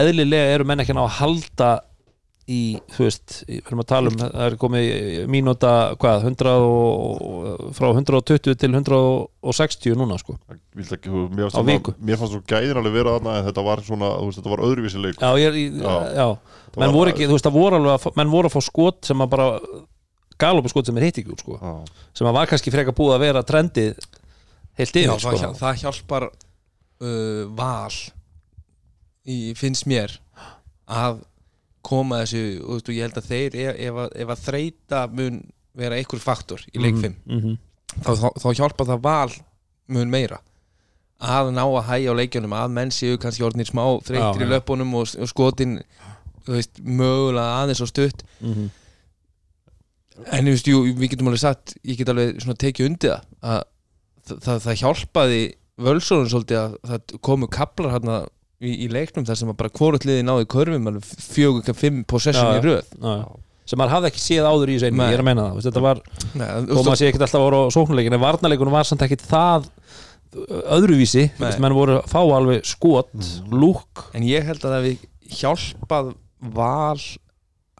eðlilega 0.00 0.54
eru 0.56 0.66
menn 0.68 0.82
ekki 0.84 0.94
ná 0.96 1.04
að 1.06 1.16
halda 1.20 1.70
í, 2.50 2.80
þú 2.96 3.04
veist, 3.06 3.34
við 3.46 3.60
erum 3.62 3.82
að 3.84 3.88
tala 3.92 4.10
um 4.10 4.16
það 4.18 4.32
er 4.42 4.54
komið 4.58 4.86
mínúta, 5.30 5.72
hvað 6.02 6.24
100 6.26 6.54
og, 6.66 7.20
frá 7.76 7.86
120 7.92 8.56
til 8.58 8.70
160 8.74 9.94
núna 10.00 10.16
sko. 10.18 10.34
Ekki, 10.50 11.06
þú- 11.06 11.28
mér, 11.30 11.52
þarna- 11.54 11.94
mér 12.08 12.18
fannst 12.18 12.34
svo 12.34 12.40
gæðin 12.50 12.80
alveg 12.80 12.96
vera 12.96 13.14
þarna 13.18 13.36
en 13.38 13.46
þetta 13.50 13.64
var 13.68 13.84
svona, 13.86 14.10
þú 14.18 14.26
veist, 14.30 14.40
þetta 14.40 14.50
var 14.54 14.64
öðruvísi 14.66 15.02
leik 15.04 15.20
Já, 15.22 15.30
ég, 15.38 15.60
já, 15.78 15.94
Já. 16.16 16.26
menn 16.76 16.92
voru 16.96 17.12
ekki, 17.14 17.28
þú 17.30 17.36
veist, 17.38 17.46
það 17.46 17.58
voru 17.60 17.76
alveg 17.80 17.94
að 18.10 18.16
menn 18.16 18.30
voru 18.34 18.50
að 18.50 18.56
fá 18.56 18.62
skot 18.66 19.04
sem 19.06 19.18
að 19.22 19.30
bara 19.30 19.48
galopi 20.40 20.72
skot 20.72 20.86
sem 20.90 20.96
er 21.00 21.06
hitt 21.08 21.18
ekki 21.22 21.32
út, 21.34 21.42
sko 21.44 21.58
Já. 21.60 21.72
sem 22.16 22.26
að 22.30 22.36
var 22.38 22.50
kannski 22.50 22.72
frekar 22.74 22.96
búið 22.96 23.14
að 23.16 23.24
vera 23.26 23.42
trendið 23.46 23.98
heilt 24.80 24.96
yfir, 24.96 25.10
það, 25.10 25.20
sko 25.20 25.36
hjá- 25.40 25.58
það 25.60 25.80
hjálpar 25.84 26.26
uh, 26.30 27.44
val 27.58 27.96
í, 29.28 29.38
finnst 29.58 29.86
mér 29.90 30.14
að 30.90 31.20
koma 31.86 32.22
þessu 32.24 32.42
og 32.66 32.82
þú 32.84 32.94
ég 32.96 33.06
held 33.08 33.18
að 33.20 33.28
þeir 33.30 33.56
ef, 33.64 33.80
ef, 33.88 33.98
að, 34.04 34.14
ef 34.24 34.32
að 34.34 34.44
þreita 34.48 35.02
mun 35.16 35.40
vera 35.80 35.96
einhver 36.00 36.20
faktor 36.20 36.62
í 36.74 36.80
leik 36.82 36.98
5 37.00 37.14
mm 37.24 37.40
-hmm. 37.40 37.58
þá, 38.04 38.10
þá, 38.20 38.28
þá 38.42 38.48
hjálpa 38.58 38.84
það 38.90 39.00
val 39.06 39.32
mun 39.90 40.10
meira 40.12 40.40
að 41.20 41.50
ná 41.54 41.62
að 41.64 41.86
hæja 41.88 42.12
á 42.12 42.18
leikjunum 42.20 42.52
að 42.56 42.70
menn 42.76 42.90
séu 42.94 43.18
kannski 43.20 43.44
orðnir 43.44 43.68
smá 43.68 43.84
þreytir 44.04 44.40
Já, 44.40 44.44
í 44.44 44.48
já. 44.48 44.52
löpunum 44.54 44.94
og, 44.94 45.08
og 45.20 45.28
skotin 45.28 45.78
þú 46.46 46.52
veist, 46.56 46.80
mögulega 46.80 47.56
aðeins 47.62 47.80
og 47.84 47.88
stutt 47.92 48.22
Mhm. 48.40 48.70
En 50.26 50.48
þú 50.48 50.54
veist, 50.54 50.70
jú, 50.70 50.82
við 50.98 51.14
getum 51.14 51.30
alveg 51.30 51.42
sagt 51.42 51.74
ég 51.84 52.00
get 52.00 52.12
alveg 52.12 52.40
svona 52.42 52.60
tekið 52.60 52.90
undir 52.90 53.14
það 53.14 53.54
að 53.54 53.62
það, 54.26 54.42
það, 54.46 54.62
það 54.66 54.80
hjálpaði 54.82 55.42
völsónum 55.80 56.30
svolítið 56.30 56.60
að 56.60 56.74
það 56.90 57.14
komu 57.28 57.48
kaplar 57.52 57.94
hérna 57.94 58.16
í, 58.60 58.72
í 58.84 58.88
leiknum 58.92 59.26
þar 59.28 59.40
sem 59.40 59.52
að 59.52 59.60
bara 59.62 59.72
hvort 59.80 60.08
liði 60.08 60.26
náði 60.26 60.48
körfum 60.52 60.90
alveg 60.90 61.14
fjögur, 61.30 61.78
fimm 61.78 62.02
possession 62.08 62.50
Já, 62.50 62.58
í 62.60 62.66
röð. 62.66 62.90
Já, 63.00 63.14
sem 63.70 63.80
maður 63.80 63.94
hafði 63.96 64.10
ekki 64.10 64.22
séð 64.24 64.48
áður 64.50 64.72
í 64.72 64.76
þessu 64.76 64.90
einu, 64.90 65.06
ég 65.06 65.16
er 65.16 65.22
að 65.22 65.28
meina 65.30 65.46
það, 65.46 65.64
þetta 65.68 65.84
var 65.86 66.02
og 66.02 66.80
maður 66.80 67.00
sé 67.00 67.08
ekkert 67.08 67.26
alltaf 67.26 67.38
að 67.40 67.46
voru 67.46 67.60
á 67.62 67.74
sóknuleikin 67.76 68.16
en 68.16 68.24
varnarleikunum 68.24 68.74
var 68.74 68.88
samt 68.88 69.04
ekkert 69.06 69.24
það 69.30 69.68
öðruvísi, 70.30 71.26
Nei. 71.32 71.40
veist, 71.42 71.60
menn 71.62 71.74
voru 71.74 71.98
að 71.98 72.10
fá 72.10 72.20
alveg 72.22 72.66
skot, 72.68 73.10
lúk. 73.50 74.04
En 74.14 74.26
ég 74.26 74.46
held 74.46 74.62
að 74.62 74.74
það 74.76 74.86
við 74.86 75.06
hjálpað 75.40 76.12
val 76.54 77.00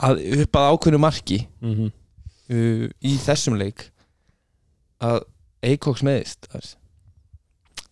að 0.00 0.22
upp 0.40 0.58
að 0.58 0.70
ákveðnu 0.74 1.00
marki. 1.02 1.40
Mm 1.62 1.74
-hmm. 1.74 1.92
Uh, 2.50 2.84
í 2.90 3.14
þessum 3.22 3.58
leik 3.60 3.88
að 5.00 5.22
Eikoks 5.64 6.04
meðist 6.04 6.48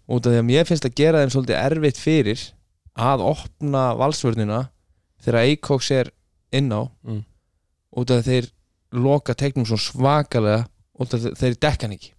út 0.08 0.24
af 0.24 0.32
því 0.32 0.38
að 0.40 0.46
mér 0.48 0.68
finnst 0.68 0.86
að 0.88 0.96
gera 0.96 1.22
þeim 1.22 1.32
svolítið 1.34 1.58
erfitt 1.60 2.00
fyrir 2.00 2.44
að 2.98 3.24
opna 3.28 3.82
valsvörnina 3.98 4.62
þegar 5.24 5.44
Eikoks 5.44 5.90
er 5.94 6.12
inn 6.54 6.72
á. 6.72 6.88
Mm. 7.04 7.24
út 7.98 8.10
af 8.12 8.20
því 8.20 8.20
að 8.20 8.28
þeir 8.28 8.48
loka 9.04 9.34
tegnum 9.36 9.66
svo 9.68 9.78
svakalega 9.80 10.64
út 10.98 11.14
af 11.14 11.20
því 11.20 11.32
að 11.32 11.40
þeir 11.42 11.58
dekka 11.64 11.86
hann 11.86 11.96
ekki. 11.96 12.10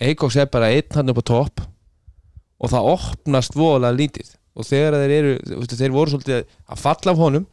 Eikoks 0.00 0.36
er 0.40 0.50
bara 0.50 0.70
einn 0.72 0.96
hann 0.96 1.12
upp 1.12 1.20
á 1.20 1.30
topp 1.30 1.62
og 2.60 2.72
það 2.72 2.90
opnast 2.94 3.56
voðalega 3.56 3.98
lítið. 3.98 4.30
Og 4.58 4.66
þegar 4.66 4.98
þeir 5.00 5.14
eru 5.16 5.66
þeir 5.70 5.94
voru 5.94 6.14
svolítið 6.14 6.40
að 6.42 6.82
falla 6.82 7.14
af 7.14 7.20
honum 7.20 7.46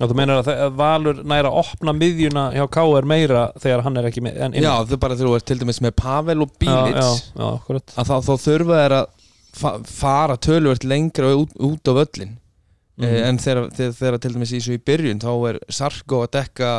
og 0.00 0.10
þú 0.10 0.16
meinar 0.16 0.40
að 0.40 0.76
Valur 0.78 1.18
næra 1.28 1.50
að 1.50 1.58
opna 1.60 1.92
miðjuna 1.96 2.44
hjá 2.54 2.64
K.R. 2.72 3.08
meira 3.08 3.42
þegar 3.60 3.84
hann 3.86 3.98
er 4.00 4.08
ekki 4.08 4.22
með 4.24 4.56
já 4.56 4.70
þau 4.88 4.96
bara 5.02 5.18
er 5.18 5.44
til 5.46 5.58
dæmis 5.60 5.82
með 5.84 5.96
Pavel 6.00 6.44
og 6.44 6.54
Bílits. 6.62 7.26
já, 7.36 7.42
já, 7.42 7.50
já, 7.68 7.82
að 8.00 8.08
þá, 8.08 8.14
þá 8.28 8.32
þurfa 8.46 8.78
þeir 8.80 8.96
að 8.98 9.10
fa 9.52 9.72
fara 9.84 10.38
tölvört 10.40 10.86
lengra 10.88 11.34
út, 11.36 11.52
út 11.60 11.90
á 11.90 11.92
völlin 12.00 12.36
eh, 13.02 13.18
en 13.28 13.40
þegar, 13.42 13.68
þegar, 13.76 13.96
þegar 13.98 14.22
til 14.24 14.34
dæmis 14.36 14.54
í 14.56 14.62
í 14.62 14.78
byrjun 14.80 15.20
þá 15.22 15.32
er 15.50 15.58
Sarko 15.68 16.22
að 16.24 16.32
dekka 16.38 16.70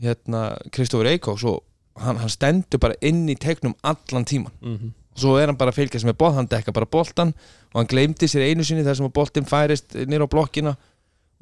hérna 0.00 0.44
Kristófur 0.72 1.10
Eikóks 1.10 1.44
og 1.44 1.60
hann, 2.00 2.22
hann 2.22 2.32
stendur 2.32 2.80
bara 2.80 2.96
inn 3.04 3.26
í 3.28 3.36
tegnum 3.36 3.76
allan 3.84 4.24
tíman 4.24 4.54
mm 4.62 4.76
-hmm. 4.78 4.94
svo 5.20 5.36
er 5.36 5.52
hann 5.52 5.60
bara 5.60 5.76
fylgjast 5.76 6.08
með 6.08 6.16
boll, 6.22 6.32
hann 6.34 6.48
dekka 6.48 6.72
bara 6.72 6.88
boltan 6.88 7.34
og 7.74 7.82
hann 7.82 7.90
gleymdi 7.90 8.26
sér 8.26 8.48
einu 8.48 8.64
sinni 8.64 8.86
þar 8.86 8.96
sem 8.96 9.06
að 9.06 9.18
boltin 9.20 9.44
færist 9.44 9.94
nýr 9.94 10.24
á 10.24 10.28
blokkina 10.32 10.76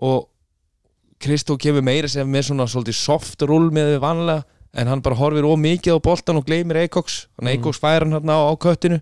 og 0.03 0.27
Kristó 1.19 1.57
kemur 1.59 1.83
meira 1.83 2.09
sem 2.09 2.29
með 2.31 2.49
svona 2.51 2.67
svolítið 2.71 2.95
soft 2.99 3.43
rull 3.49 3.71
með 3.75 3.95
við 3.97 4.01
vanlega 4.05 4.45
en 4.79 4.87
hann 4.93 5.01
bara 5.03 5.17
horfir 5.19 5.47
ómikið 5.49 5.97
á 5.99 6.05
boltan 6.05 6.39
og 6.39 6.47
gleymir 6.47 6.77
Eikoks 6.85 7.27
þannig 7.39 7.49
að 7.49 7.55
Mhm. 7.55 7.59
Eikoks 7.59 7.81
fær 7.83 8.05
hann 8.05 8.13
hérna 8.15 8.37
á, 8.39 8.41
á 8.47 8.55
köttinu. 8.57 9.01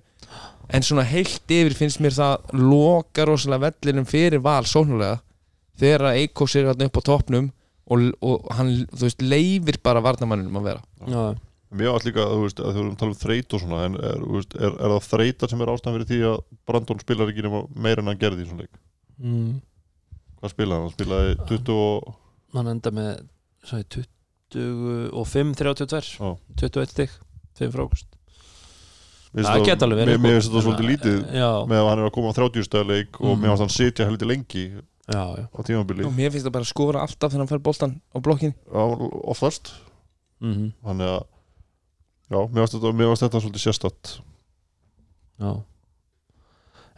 En 0.70 0.82
svona 0.82 1.04
heilt 1.04 1.46
yfir 1.48 1.74
finnst 1.74 2.00
mér 2.00 2.14
það 2.16 2.54
loka 2.56 3.26
rosalega 3.26 3.70
vellinum 3.70 4.06
fyrir 4.06 4.40
val 4.42 4.64
sónulega 4.64 5.20
þegar 5.78 6.00
að 6.10 6.16
Eikoks 6.22 6.56
er 6.56 6.64
hérna 6.70 6.88
upp 6.88 6.96
á 6.98 7.02
toppnum 7.06 7.50
og, 7.90 8.06
og 8.22 8.48
hann, 8.56 8.86
þú 8.90 9.04
veist, 9.06 9.20
leifir 9.22 9.76
bara 9.82 10.00
varnamanninum 10.02 10.56
að 10.58 10.64
vera. 10.72 10.82
Já, 11.06 11.36
Mér 11.76 11.90
var 11.92 12.04
líka, 12.06 12.22
þú 12.30 12.42
veist, 12.46 12.60
að 12.62 12.72
þú 12.72 12.78
erum 12.80 12.90
að 12.94 12.98
tala 13.00 13.10
um 13.10 13.20
þreyt 13.20 13.54
og 13.54 13.60
svona 13.60 13.78
en 13.84 13.94
er, 13.98 14.18
þú 14.22 14.34
veist, 14.38 14.52
er, 14.54 14.74
er 14.86 14.92
það 14.94 15.06
þreyta 15.10 15.48
sem 15.50 15.60
er 15.64 15.70
ástæðan 15.72 15.96
fyrir 15.96 16.06
því 16.10 16.18
að 16.30 16.36
Brandon 16.70 17.00
spilar 17.02 17.32
ekki 17.32 17.50
meira 17.74 18.00
en 18.04 18.06
hann 18.06 18.20
gerði 18.20 18.44
í 18.44 18.46
svona 18.48 18.62
leik? 18.62 18.76
Mm. 19.18 19.56
Hvað 20.41 20.53
spilaði 20.53 20.76
hann? 20.76 20.87
Hann 20.87 20.97
spilaði 20.97 21.37
20 21.49 21.76
og 21.76 22.14
hann 22.57 22.68
enda 22.74 22.91
með 22.95 23.11
sagði, 23.66 24.05
25, 24.57 25.55
32 25.59 26.12
Já. 26.20 26.37
21 26.62 26.93
stig, 26.93 27.11
5 27.59 27.72
frákust 27.74 28.12
Það 29.37 29.64
geti 29.66 29.84
alveg 29.84 29.99
verið, 30.01 30.16
Mér 30.16 30.16
sko. 30.16 30.28
finnst 30.32 30.49
þetta 30.49 30.62
svolítið 30.64 30.87
lítið 30.89 31.16
já, 31.37 31.49
með 31.68 31.80
að 31.82 31.89
hann 31.91 31.99
er 32.01 32.07
að 32.09 32.12
koma 32.14 32.30
á 32.32 32.37
30 32.39 32.62
stæðleik 32.64 33.18
og 33.20 33.26
Mhm. 33.34 33.41
mér 33.43 33.51
finnst 33.51 33.64
hann 33.66 33.74
sitja 33.74 34.07
heldur 34.09 34.28
lengi 34.30 34.62
já, 34.72 35.24
já. 35.37 35.45
á 35.53 35.61
tímabili. 35.66 36.05
Og 36.07 36.12
mér 36.16 36.30
finnst 36.32 36.47
það 36.47 36.53
bara 36.57 36.64
að 36.64 36.72
skora 36.72 37.01
alltaf 37.05 37.32
þegar 37.32 37.43
hann 37.45 37.51
fær 37.53 37.62
boltan 37.66 38.01
á 38.14 38.18
blokkin 38.22 38.55
Já, 38.72 38.82
oftast. 39.28 39.74
Mm 40.41 40.72
Þannig 40.84 41.09
að 41.16 41.24
Já, 42.30 42.39
mér 42.49 42.61
finnst 42.64 42.74
þetta, 42.74 42.93
mér 42.97 43.07
finnst 43.12 43.22
þetta 43.26 43.41
svolítið 43.45 43.64
sérstætt 43.66 44.20
Já. 45.41 45.62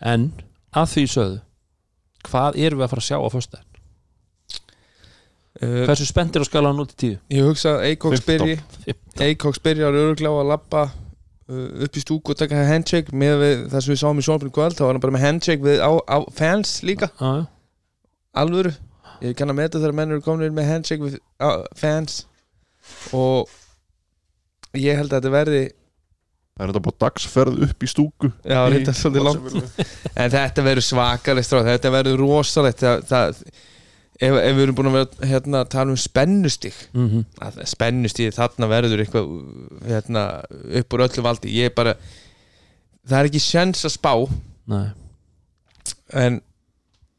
En 0.01 0.33
að 0.73 0.87
því 0.95 1.05
sögðu 1.11 1.41
Hvað 2.29 2.59
erum 2.65 2.81
við 2.81 2.87
að 2.87 2.93
fara 2.95 3.03
að 3.05 3.09
sjá 3.09 3.17
á 3.19 3.29
föstudaginn? 3.33 3.75
uh, 5.63 5.85
Hversu 5.89 6.07
spenntir 6.09 6.45
á 6.45 6.47
skala 6.49 6.73
0 6.77 6.89
til 6.93 6.99
10? 7.05 7.19
Ég 7.39 7.47
hugsa 7.49 7.77
að 7.77 7.85
Eikoks 7.91 8.23
15. 8.25 8.33
byrji. 8.33 8.97
Eikoks 9.29 9.63
byrjar 9.65 9.97
öruglega 9.99 10.35
á 10.35 10.41
að 10.43 10.51
lappa 10.53 10.83
uh, 10.89 11.69
upp 11.87 11.97
í 11.99 12.03
stúku 12.05 12.35
og 12.35 12.41
taka 12.41 12.65
handshake 12.69 13.15
með 13.17 13.39
við 13.43 13.63
það 13.73 13.87
sem 13.87 13.95
við 13.95 14.03
sáum 14.03 14.21
í 14.23 14.27
sjónfinn 14.27 14.55
kvöld. 14.55 14.77
Þá 14.79 14.85
var 14.87 14.95
hann 14.97 15.05
bara 15.07 15.17
með 15.17 15.27
handshake 15.27 15.65
við 15.67 15.81
á, 15.83 15.91
á 16.05 16.19
fans 16.37 16.77
líka. 16.87 17.11
Já, 17.19 17.31
já. 17.41 17.47
Alvöru. 18.39 18.75
Ég 19.25 19.35
kann 19.35 19.51
að 19.51 19.57
meta 19.59 19.81
þegar 19.81 19.97
menn 19.99 20.13
eru 20.15 20.23
komin 20.23 20.55
með 20.55 20.69
handshake 20.71 21.03
við 21.09 21.17
á, 21.43 21.67
fans. 21.75 22.21
Og 23.17 23.51
ég 24.79 24.95
held 25.01 25.11
að 25.11 25.19
þetta 25.19 25.33
verði 25.35 25.63
Það 26.59 26.65
er 26.65 26.71
þetta 26.73 26.81
bara 26.83 26.99
dagsferð 27.05 27.59
upp 27.69 27.85
í 27.87 27.89
stúku. 27.89 28.29
Já, 28.43 28.59
þetta 28.67 28.91
er 28.91 28.97
svolítið 28.99 29.27
langt. 29.29 29.83
En 30.19 30.31
þetta 30.33 30.63
verður 30.67 30.85
svakalegt 30.89 31.47
stráð, 31.47 31.69
þetta 31.69 31.93
verður 31.95 32.23
rosalegt. 32.25 32.81
Það, 32.83 33.05
það, 33.07 33.43
ef, 34.19 34.39
ef 34.41 34.57
við 34.57 34.63
erum 34.65 34.79
búin 34.81 34.89
að 34.91 34.97
vera 34.97 35.29
hérna, 35.31 35.61
tala 35.71 35.95
um 35.95 36.01
spennustig 36.03 36.81
mm 36.91 37.05
-hmm. 37.13 37.29
að 37.47 37.61
spennustíð 37.71 38.33
þarna 38.35 38.71
verður 38.73 39.05
eitthvað 39.05 39.29
hérna, 39.87 40.25
upp 40.81 40.97
úr 40.97 41.05
öllu 41.07 41.25
valdi. 41.29 41.53
Ég 41.61 41.71
er 41.71 41.77
bara 41.77 41.95
það 43.07 43.21
er 43.21 43.31
ekki 43.31 43.43
sjens 43.45 43.85
að 43.87 43.95
spá. 43.95 44.13
Nei. 44.67 44.89
En 46.11 46.41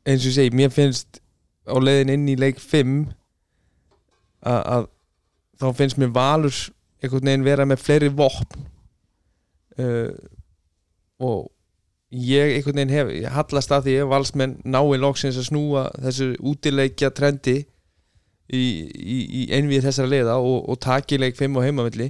eins 0.03 0.25
og 0.25 0.31
ég 0.33 0.35
segi, 0.35 0.55
mér 0.55 0.73
finnst 0.75 1.21
á 1.63 1.79
leiðin 1.79 2.11
inn 2.17 2.27
í 2.27 2.35
leik 2.35 2.59
5 2.59 3.07
að, 4.43 4.61
að 4.65 4.89
þá 5.63 5.67
finnst 5.79 6.01
mér 6.01 6.11
Valur 6.11 6.59
einhvern 6.99 7.31
veginn 7.31 7.47
vera 7.47 7.67
með 7.69 7.83
fleiri 7.85 8.11
vopn 8.11 8.67
uh, 9.79 10.11
og 11.19 11.49
ég 12.09 12.55
einhvern 12.55 12.79
veginn 12.79 12.93
hef 12.93 13.11
ég 13.13 13.33
hallast 13.33 13.73
að 13.73 13.89
því 13.89 13.97
að 14.01 14.13
valsmenn 14.13 14.55
nái 14.65 14.97
loksins 14.97 15.37
að 15.37 15.49
snúa 15.51 15.83
þessu 16.01 16.31
útileikja 16.41 17.11
trendi 17.13 17.59
í, 18.49 18.63
í, 18.89 19.17
í 19.29 19.43
einvið 19.53 19.85
þessara 19.85 20.09
leiða 20.09 20.39
og, 20.41 20.63
og 20.71 20.79
taki 20.81 21.19
leik 21.21 21.37
5 21.37 21.59
og 21.59 21.67
heimavölli 21.67 22.09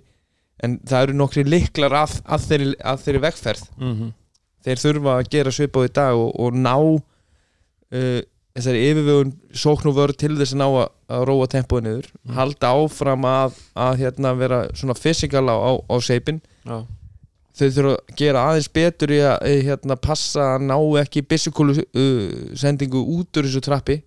en 0.63 0.79
það 0.87 1.05
eru 1.05 1.17
nokkri 1.19 1.43
liklar 1.47 1.95
að, 2.05 2.17
að, 2.27 2.45
þeirri, 2.47 2.73
að 2.79 3.03
þeirri 3.05 3.21
vegferð. 3.23 3.63
Mm 3.77 3.93
-hmm. 3.93 4.11
þeir 4.67 4.81
þurfa 4.83 5.15
að 5.15 5.31
gera 5.35 5.55
svipað 5.55 5.87
í 5.87 5.93
dag 5.99 6.19
og, 6.19 6.29
og 6.35 6.59
ná 6.59 6.75
uh, 6.79 8.21
þessari 8.55 8.85
yfirvögun 8.89 9.33
sókn 9.55 9.91
og 9.91 9.97
vörð 9.99 10.19
til 10.19 10.35
þess 10.39 10.55
að 10.55 10.61
ná 10.63 10.67
að, 10.67 10.87
að 11.15 11.25
róa 11.29 11.47
tempóið 11.51 11.85
niður. 11.85 12.07
Mm. 12.23 12.33
halda 12.39 12.71
áfram 12.75 13.27
að, 13.27 13.59
að 13.75 13.99
hérna, 14.03 14.33
vera 14.35 14.61
svona 14.75 14.95
fysikal 14.99 15.45
á, 15.47 15.55
á, 15.55 15.71
á 15.79 15.95
seipin 16.03 16.41
Já 16.63 16.83
þau 17.59 17.69
þurfa 17.75 17.95
að 17.95 18.13
gera 18.21 18.43
aðeins 18.49 18.69
betur 18.75 19.13
í 19.13 19.19
að 19.25 19.47
hérna, 19.67 19.97
passa 19.99 20.45
að 20.55 20.65
ná 20.69 20.77
ekki 21.01 21.25
byssukúlu 21.27 21.75
uh, 21.79 22.23
sendingu 22.59 23.01
út 23.17 23.39
úr 23.39 23.49
þessu 23.49 23.63
trappi. 23.65 23.99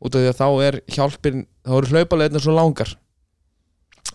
Út 0.00 0.16
af 0.16 0.22
því 0.24 0.30
að 0.30 0.38
þá 0.40 0.48
er 0.66 0.80
hjálpin 0.88 1.46
þá 1.66 1.74
eru 1.78 1.90
hlaupalegna 1.94 2.42
svo 2.42 2.56
langar. 2.56 2.94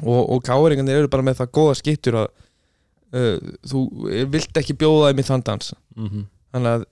Og, 0.02 0.22
og 0.22 0.44
káringarnir 0.44 1.04
eru 1.04 1.12
bara 1.12 1.24
með 1.24 1.42
það 1.44 1.52
góða 1.56 1.76
skittur 1.80 2.20
að 2.24 2.30
uh, 3.16 3.52
þú 3.70 3.84
vilt 4.34 4.62
ekki 4.62 4.78
bjóða 4.80 5.12
þeim 5.12 5.22
í 5.22 5.28
þann 5.30 5.46
dans. 5.52 5.76
Mm 5.96 6.08
-hmm. 6.10 6.26
þannig 6.56 6.74
að 6.76 6.88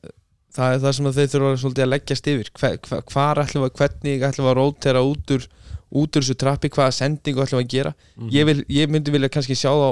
það 0.54 0.76
er 0.76 0.82
það 0.84 0.96
sem 0.98 1.10
að 1.10 1.18
þeir 1.18 1.30
þurfa 1.34 1.70
að 1.74 1.90
leggjast 1.90 2.30
yfir 2.30 2.50
hver, 2.60 2.80
hver, 2.88 3.04
hvar 3.10 3.42
ætlum 3.42 3.66
við, 3.66 3.76
hvernig 3.80 4.26
ætlum 4.28 4.46
við 4.46 4.52
að 4.52 4.58
rótera 4.60 5.02
út 5.02 5.34
úr, 5.34 5.48
út 5.90 6.18
úr 6.18 6.26
þessu 6.26 6.38
trappi 6.38 6.70
hvaða 6.74 6.96
sendingu 7.00 7.44
ætlum 7.44 7.62
við 7.62 7.66
að 7.66 7.74
gera? 7.74 7.94
Mhm. 8.16 8.30
ég, 8.36 8.46
vil, 8.50 8.66
ég 8.70 8.92
myndi 8.94 9.14
vilja 9.14 9.32
kannski 9.34 9.58
sjá 9.58 9.72
þá 9.72 9.90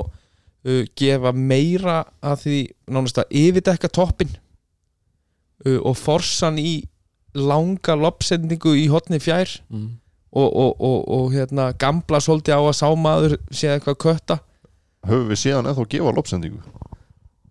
uh, 0.68 0.84
gefa 0.98 1.34
meira 1.36 2.02
að 2.22 2.46
því 2.46 2.60
nánast 2.92 3.22
að 3.22 3.36
yfirdekka 3.42 3.92
toppin 3.94 4.32
uh, 5.66 5.80
og 5.80 5.98
forsan 6.00 6.60
í 6.62 6.82
langa 7.38 7.96
loppsendingu 7.96 8.76
í 8.76 8.88
hotni 8.92 9.22
fjær 9.24 9.50
mm. 9.72 9.90
og, 10.36 10.48
og, 10.50 10.72
og, 10.76 11.00
og 11.08 11.34
hérna, 11.36 11.72
gamla 11.80 12.20
svolítið 12.24 12.60
á 12.60 12.62
að 12.62 12.78
sámaður 12.82 13.38
sé 13.50 13.72
eitthvað 13.72 14.00
kötta 14.04 14.42
höfum 15.08 15.32
við 15.32 15.44
síðan 15.46 15.70
eða 15.70 15.82
þá 15.82 15.96
gefa 15.96 16.16
lopsendingu 16.20 16.64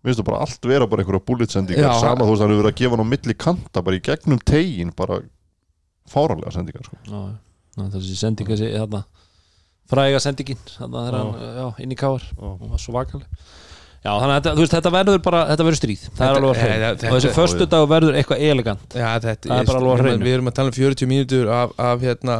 Mér 0.01 0.15
finnst 0.15 0.21
það 0.23 0.29
bara 0.31 0.37
allt 0.41 0.63
vera 0.65 0.85
bara 0.89 1.03
einhverja 1.03 1.25
bulletsendingar 1.27 1.91
Já. 1.91 1.99
sama 2.01 2.25
þú 2.25 2.33
veist 2.33 2.41
hann 2.41 2.51
hefur 2.51 2.63
verið 2.63 2.71
að 2.71 2.79
gefa 2.79 2.95
hann 2.95 3.05
á 3.05 3.11
milli 3.11 3.35
kanta 3.37 3.83
bara 3.85 3.97
í 3.97 4.03
gegnum 4.07 4.39
tegin 4.49 4.93
bara 4.97 5.19
fáranlega 6.09 6.53
sendingar 6.55 6.87
sko. 6.87 6.97
já, 7.05 7.83
þessi 7.93 8.17
sendinga 8.17 8.55
þessi 8.55 8.71
þarna 8.73 8.79
fræga 8.81 8.81
sendingin 8.81 8.81
þarna 8.81 9.20
hann, 11.17 11.33
já, 11.57 11.65
inn 11.83 11.91
í 11.91 11.97
káar 11.99 12.23
hún 12.39 12.69
var 12.71 12.79
svo 12.79 12.93
vakaleg. 12.95 13.27
Já, 14.01 14.09
þannig 14.17 14.47
að 14.49 14.55
veist, 14.57 14.73
þetta 14.73 14.91
verður 14.95 15.19
bara 15.21 15.39
þetta 15.51 15.65
verður 15.67 15.77
stríð, 15.77 16.03
það 16.17 16.23
er 16.25 16.37
alveg 16.39 16.51
að 16.55 16.61
hreina 16.63 16.87
og 16.89 17.11
þessi 17.19 17.31
förstu 17.35 17.65
dag 17.69 17.83
verður 17.91 18.15
eitthvað 18.17 18.39
elegant. 18.49 18.95
Já, 18.97 19.09
þetta, 19.21 19.49
Það 19.51 19.59
er 19.59 19.67
bara 19.69 19.81
alveg 19.81 19.91
erum- 19.93 20.07
hreinu. 20.07 20.25
Við 20.25 20.33
erum 20.37 20.49
að 20.49 20.55
tala 20.57 20.71
um 20.71 20.77
40 20.77 21.09
mínútur 21.11 21.51
af, 21.53 21.75
af 21.77 22.05
hérna, 22.07 22.37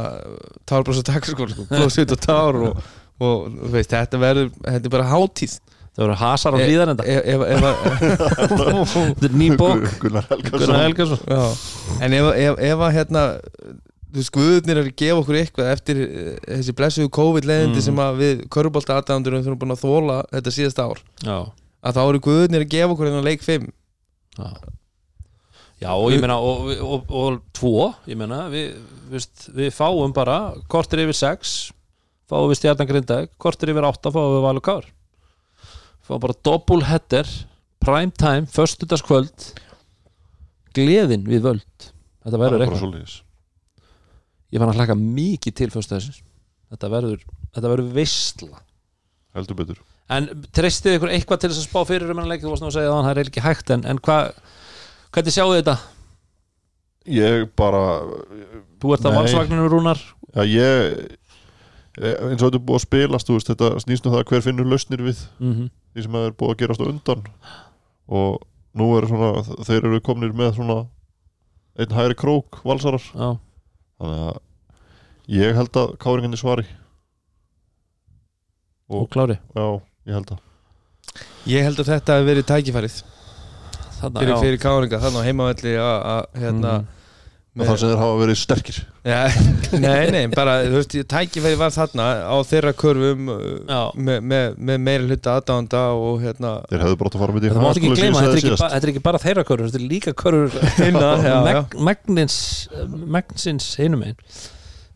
tárbrós 0.66 0.98
og 0.98 1.06
takskóla 1.06 1.54
sko, 1.54 1.66
blóðsveit 1.70 2.16
og 2.16 2.24
tár 2.24 2.58
og, 2.66 2.80
og 3.22 3.44
þú 3.60 3.70
veist, 3.76 3.94
þetta 3.94 4.22
verður, 4.24 4.50
þetta 4.64 4.90
er 4.90 4.94
bara 4.96 5.06
hátíð. 5.12 5.54
Það 5.92 6.02
verður 6.06 6.20
hasar 6.24 6.54
á 6.56 6.58
E- 6.58 6.66
hlýðan 6.66 6.90
enda 6.96 7.04
ef, 7.04 7.22
ef, 7.30 7.42
ef, 7.46 7.62
ef, 7.62 8.22
þetta 8.42 9.26
er 9.28 9.34
ný 9.38 9.48
bók. 9.60 9.86
Gunnar 10.00 10.26
já, 11.28 11.42
En 12.02 12.14
ef, 12.16 12.28
ef, 12.32 12.62
ef 12.72 12.84
að 12.88 12.94
hérna 12.96 13.24
þú 14.12 14.20
veist, 14.20 14.32
guðurnir 14.36 14.78
er 14.82 14.88
að 14.90 14.96
gefa 15.02 15.20
okkur 15.22 15.38
eitthvað 15.40 15.70
eftir 15.72 16.02
eh, 16.04 16.36
þessi 16.58 16.74
blessuðu 16.78 17.12
COVID-leðindi 17.16 17.80
Mm. 17.80 17.86
sem 17.88 18.02
að 18.04 18.20
við 18.22 18.44
körubólta 18.52 18.98
aðdæðandur 19.00 19.38
þurfum 19.40 19.58
búin 19.64 19.74
að 19.76 19.82
þóla 19.86 20.18
þetta 20.32 20.52
síðasta 20.58 20.86
ár 20.90 21.00
já, 21.24 21.36
að 21.82 21.96
þá 21.98 22.02
eru 22.04 22.20
guðurnir 22.28 22.64
að 22.66 22.72
gefa 22.76 22.92
okkur 22.96 23.08
hérna 23.10 23.24
leik 23.26 23.42
5 23.46 23.68
já 24.38 24.52
Já, 25.82 25.90
og 25.98 26.12
ég 26.14 26.20
meina, 26.22 26.36
og, 26.38 26.68
og, 26.78 26.82
og, 26.86 27.08
og 27.10 27.38
tvo, 27.58 27.88
ég 28.06 28.14
meina, 28.14 28.44
við, 28.52 28.76
við, 29.10 29.24
við 29.56 29.72
fáum 29.74 30.12
bara, 30.14 30.36
kortir 30.70 31.00
yfir 31.02 31.16
sex, 31.18 31.72
fáum 32.30 32.46
við 32.52 32.60
stjarnan 32.60 32.86
grindag, 32.86 33.32
kortir 33.42 33.72
yfir 33.72 33.88
átta, 33.88 34.12
fáum 34.14 34.36
við 34.36 34.44
valur 34.44 34.62
kár. 34.62 34.86
Fáum 36.06 36.22
bara 36.22 36.38
double 36.46 36.86
header, 36.86 37.26
prime 37.82 38.14
time, 38.14 38.46
föstudagskvöld, 38.54 39.48
gleðin 40.78 41.26
við 41.26 41.48
völd. 41.48 41.88
Þetta 42.22 42.38
verður 42.44 42.60
er 42.60 42.66
eitthvað. 42.68 43.18
Ég 44.52 44.60
fann 44.60 44.72
að 44.72 44.82
hlaka 44.82 44.98
mikið 44.98 45.56
til 45.60 45.70
föstudagsins. 45.72 46.20
Þetta 46.72 46.90
verður, 46.92 47.24
þetta 47.54 47.72
verður 47.72 47.96
veistla. 47.96 48.60
heldur 49.36 49.56
betur. 49.56 49.80
En 50.12 50.28
treystið 50.52 50.98
ykkur 50.98 51.12
eitthvað 51.14 51.40
til 51.40 51.50
þess 51.52 51.62
að 51.62 51.68
spá 51.70 51.80
fyrir 51.88 52.10
um 52.12 52.18
hennar 52.20 52.34
leik, 52.34 52.42
þú 52.42 52.52
varst 52.52 52.64
nú 52.64 52.68
að 52.68 52.76
segja 52.76 52.92
að 52.92 53.06
það 53.06 53.20
er 53.22 53.30
ekki 53.30 53.44
hægt, 53.44 53.70
en, 53.72 53.84
en 53.88 54.00
hvað, 54.04 54.34
hvernig 55.14 55.36
sjáu 55.36 55.54
þetta? 55.56 55.76
Ég 57.08 57.46
bara 57.58 57.82
Þú 58.82 58.92
ert 58.96 59.06
að 59.08 59.16
valsvagninu 59.16 59.70
rúnar. 59.72 60.00
Já, 60.32 60.42
ég 60.46 61.18
eins 62.00 62.40
og 62.40 62.48
þetta 62.48 62.56
er 62.56 62.64
búið 62.64 62.78
að 62.78 62.84
spilast 62.86 63.30
veist, 63.30 63.50
þetta 63.52 63.68
snýst 63.84 64.06
um 64.08 64.14
það 64.14 64.22
hver 64.30 64.44
finnur 64.46 64.68
lausnir 64.68 65.02
við 65.04 65.18
mm 65.42 65.70
því 65.92 66.04
sem 66.06 66.14
það 66.16 66.22
er 66.24 66.36
búið 66.40 66.52
að 66.54 66.60
gerast 66.62 66.80
á 66.80 66.88
undan. 66.88 67.24
Og 68.08 68.36
nú 68.80 68.86
er 68.96 69.06
svona 69.10 69.42
þeir 69.68 69.88
eru 69.90 69.98
komnir 70.00 70.30
með 70.32 70.54
svona 70.56 70.76
einn 71.76 71.92
hægri 71.92 72.16
krók 72.16 72.62
valsarar. 72.64 73.04
Já, 73.12 73.28
þannig 74.02 74.22
að 74.28 74.38
ég 75.38 75.56
held 75.60 75.78
að 75.82 75.92
káringinni 76.02 76.40
svari. 76.40 76.66
Og 78.92 79.06
klári. 79.12 79.38
Já, 79.56 79.66
ég 80.10 80.16
held 80.18 80.32
að. 80.34 80.40
Ég 81.48 81.64
held 81.66 81.80
að 81.82 81.90
þetta 81.92 82.16
hefur 82.18 82.28
verið 82.28 82.48
tækifærið. 82.50 82.96
Þarna, 84.02 84.18
fyrir, 84.22 84.34
fyrir 84.42 84.60
káringa, 84.62 84.98
þannig 85.02 85.22
á 85.22 85.28
heimavelli 85.28 85.72
að 85.78 85.96
að, 86.12 86.22
hérna 86.42 86.72
Mhm. 86.82 86.86
Og 87.52 87.66
það 87.68 87.76
sem 87.82 87.90
þeir 87.90 87.98
hafa 88.00 88.18
verið 88.22 88.38
sterkir. 88.40 88.76
Ja, 89.04 89.18
Nei, 89.82 90.06
nei, 90.14 90.22
bara, 90.32 90.54
þú 90.64 90.78
veist, 90.78 90.94
tækifæri 91.10 91.58
var 91.60 91.74
þarna 91.74 92.06
á 92.24 92.36
þeirra 92.48 92.70
körfum 92.80 93.28
uh, 93.34 93.90
með, 93.98 94.22
með, 94.30 94.46
með 94.70 94.80
meira 94.86 95.04
hluta 95.10 95.34
aðdánda 95.40 95.82
og 95.98 96.22
hérna 96.24 96.52
þeir 96.70 96.84
hefðu 96.86 96.98
bara 97.02 97.10
átt 97.12 97.18
að 97.18 97.24
fara 97.24 97.36
með 97.36 97.44
því 97.44 97.50
ekki 97.50 97.60
hraðskóla 97.60 97.98
gleyma, 98.00 98.22
þetta 98.22 98.32
er 98.32 98.40
ekki, 98.40 98.54
þetta 98.62 98.80
er 98.86 98.92
ekki 98.94 99.04
bara 99.10 99.22
þeirra 99.26 99.44
körur 99.50 99.68
Þetta 99.68 99.82
er 99.82 99.86
líka 99.92 100.14
já. 101.28 101.36
Meg 101.44 101.76
Magnins 101.90 102.38
Magnsins 103.18 103.68
hinum 103.82 104.06
einn 104.08 104.16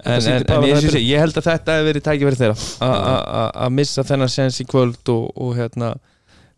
En, 0.06 0.20
en, 0.22 0.44
en 0.52 0.64
ég, 0.68 0.84
ég, 0.86 0.96
ég 1.08 1.18
held 1.18 1.34
að 1.40 1.46
þetta 1.48 1.74
hefur 1.80 1.86
verið 1.88 2.02
tækifæri 2.06 2.36
þeirra 2.38 2.56
a- 2.84 2.88
a- 2.94 3.22
a- 3.40 3.52
að 3.66 3.72
missa 3.74 4.04
þennan 4.06 4.30
sens 4.30 4.60
í 4.62 4.66
kvöld 4.68 5.08
og, 5.10 5.24
og 5.34 5.54
hérna 5.58 5.94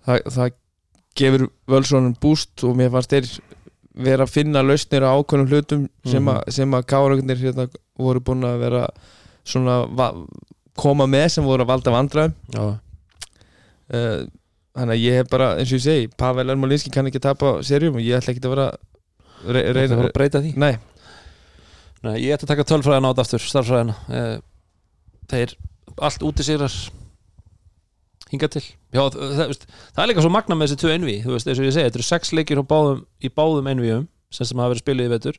það, 0.04 0.26
það 0.34 0.56
gefur 1.18 1.44
völsónum 1.70 2.16
búst 2.20 2.64
og 2.68 2.74
mér 2.78 2.90
fannst 2.92 3.14
þeir 3.14 3.30
vera 3.98 4.24
að 4.26 4.32
finna 4.34 4.62
lausnir 4.62 5.02
á 5.06 5.10
ákveðnum 5.18 5.48
hlutum 5.50 5.86
sem, 6.06 6.22
Mhm. 6.22 6.28
að, 6.34 6.52
sem 6.54 6.70
að 6.78 6.86
káragnir 6.92 7.36
hérna, 7.42 7.68
voru 7.98 8.20
búin 8.20 8.44
að 8.46 8.58
vera 8.62 8.88
svona 9.44 9.78
koma 10.78 11.06
með 11.10 11.30
sem 11.34 11.44
voru 11.44 11.64
að 11.64 11.70
valda 11.72 11.90
vandræðum. 11.94 12.34
Já, 12.54 12.66
uh, 13.94 14.26
þannig 14.78 14.94
að 14.94 15.02
ég 15.02 15.16
hef 15.18 15.28
bara, 15.32 15.48
eins 15.58 15.72
og 15.72 15.78
ég 15.80 15.86
segi 15.86 16.10
Pavel 16.16 16.50
Ermolinski 16.52 16.92
kann 16.94 17.06
ekki 17.10 17.20
tapa 17.20 17.56
serjum 17.66 17.96
og 17.98 18.04
ég 18.04 18.20
ætla 18.20 18.34
ekki 18.34 18.44
að 18.46 18.54
vera 18.54 18.68
re 19.48 19.62
reyna 19.72 19.96
að 20.02 20.12
breyta 20.14 20.42
því? 20.44 20.56
Nei, 20.56 20.76
Nei, 22.04 22.14
ég 22.22 22.36
ætla 22.36 22.46
að 22.46 22.52
taka 22.54 22.64
tölfræðina 22.70 23.10
át 23.10 23.18
aftur 23.24 23.42
Starfræðina. 23.42 23.94
Eh, 24.08 24.38
Þeir, 25.28 25.54
allt 25.98 26.22
úti 26.22 26.44
sigrar 26.46 26.70
Hinga 28.28 28.48
til. 28.52 28.64
Já, 28.92 29.02
það, 29.08 29.30
það, 29.38 29.52
það 29.94 30.02
er 30.02 30.10
líka 30.10 30.24
svo 30.24 30.32
magna 30.34 30.56
með 30.58 30.68
þessi 30.68 30.80
tvö 30.82 30.90
envi 30.98 31.14
Þú 31.24 31.32
veist, 31.32 31.48
eins 31.48 31.60
og 31.62 31.68
ég 31.68 31.76
segi, 31.76 31.86
þetta 31.88 31.98
eru 32.00 32.08
sex 32.08 32.32
leikir 32.36 32.60
báðum, 32.68 33.06
í 33.24 33.30
báðum 33.32 33.70
envium 33.72 34.08
sem 34.28 34.44
sem 34.44 34.60
hafa 34.60 34.74
verið 34.74 34.84
spilið 34.84 35.08
í 35.08 35.12
vetur. 35.14 35.38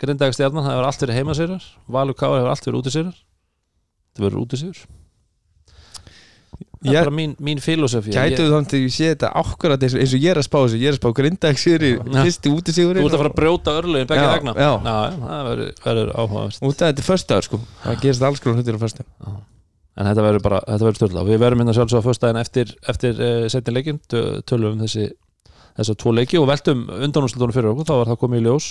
Grindagstjarnan, 0.00 0.64
það 0.64 0.74
hefur 0.76 0.88
allt 0.88 1.04
verið 1.04 1.18
heimasýrar 1.20 1.68
Valur 1.92 2.16
Káar 2.16 2.38
hefur 2.40 2.54
allt 2.54 2.66
verið 2.68 2.80
útisýrar 2.80 3.20
Það 4.16 4.26
verður 4.26 4.44
útisýrar 4.46 4.80
Það 6.80 6.94
er 6.96 7.04
bara 7.04 7.12
mín, 7.12 7.34
mín 7.44 7.60
filosofi 7.60 8.14
gætu 8.14 8.46
þú 8.46 8.54
þannig 8.54 8.74
að 8.78 8.84
ég 8.86 8.94
sé 8.94 9.10
þetta 9.10 9.30
ákvarðat 9.36 9.82
eins 9.84 10.14
og 10.16 10.22
ég 10.24 10.30
er 10.32 10.40
að 10.40 10.46
spá 10.46 10.56
þessu, 10.62 10.78
ég 10.80 10.88
er 10.88 10.96
að 10.96 11.00
spá 11.02 11.10
grindag 11.18 11.60
sigri, 11.60 11.90
Já. 11.98 12.22
fyrsti 12.24 12.52
útisigurinn 12.56 13.04
Þú 13.04 13.10
ert 13.10 13.16
að 13.18 13.20
fara 13.20 13.32
að 13.34 13.36
brjóta 13.36 13.76
örlögin 13.82 14.08
begge 14.08 14.30
vegna. 14.30 14.54
já. 14.56 14.70
það 15.20 15.50
verður, 15.50 16.14
af 16.16 16.32
þetta 16.80 16.88
er 16.88 17.08
föstudagur 17.10 17.48
sko. 17.50 17.60
Það 17.84 18.04
gerist 18.06 18.28
alls 18.30 18.40
En 20.00 20.08
þetta 20.08 20.22
verður 20.24 20.44
bara, 20.46 20.60
þetta 20.64 20.86
verður 20.86 20.98
störla 21.02 21.24
Við 21.28 21.40
verðum 21.42 21.60
hérna 21.64 21.74
sjálfsög 21.76 22.00
á 22.00 22.06
föstudaginn 22.08 22.40
eftir, 22.40 22.70
eftir 22.88 23.18
uh, 23.20 23.48
setni 23.52 23.74
leikin, 23.76 23.98
tö- 24.08 24.40
tölum 24.48 24.78
um 24.78 24.84
þessi 24.86 25.10
þessar 25.76 25.96
tvo 26.00 26.12
leiki 26.16 26.38
og 26.40 26.46
veltum 26.48 26.86
undanúslutunum 26.92 27.52
fyrir 27.54 27.70
okkur, 27.74 27.86
þá 27.88 27.92
var 28.00 28.08
það 28.10 28.18
komið 28.24 28.40
í 28.40 28.44
ljós. 28.48 28.70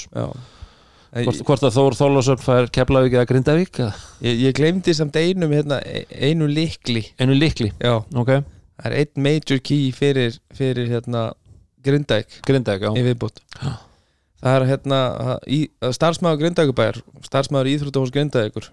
Hvort, 1.10 1.40
hvort 1.48 1.64
að 1.66 1.74
Þór 1.74 1.96
Þórlásson 1.98 2.42
fær 2.44 2.68
Keflavík 2.76 3.16
eða 3.18 3.26
Grindavík 3.32 3.80
ég, 3.82 4.42
ég 4.44 4.54
glemdi 4.58 4.94
samt 4.94 5.16
einum 5.18 5.50
hérna, 5.56 5.80
e- 5.82 6.04
einu 6.30 6.46
likli 6.46 7.02
einu 7.18 7.34
líkli, 7.34 7.72
já, 7.82 7.96
ok, 8.14 8.30
það 8.78 8.86
er 8.92 8.96
einn 9.00 9.24
major 9.26 9.62
key 9.66 9.88
fyrir, 9.98 10.38
fyrir 10.54 10.92
hérna 10.92 11.24
grindag 11.82 12.30
Grindavík, 12.46 12.86
já. 13.58 13.72
það 14.44 14.60
er 14.60 14.68
hérna 14.70 15.00
starfsmæður 15.98 16.44
grindagubæjar 16.44 17.02
starfsmæður 17.26 17.72
íþróttahús 17.74 18.14
grindavíkur. 18.14 18.70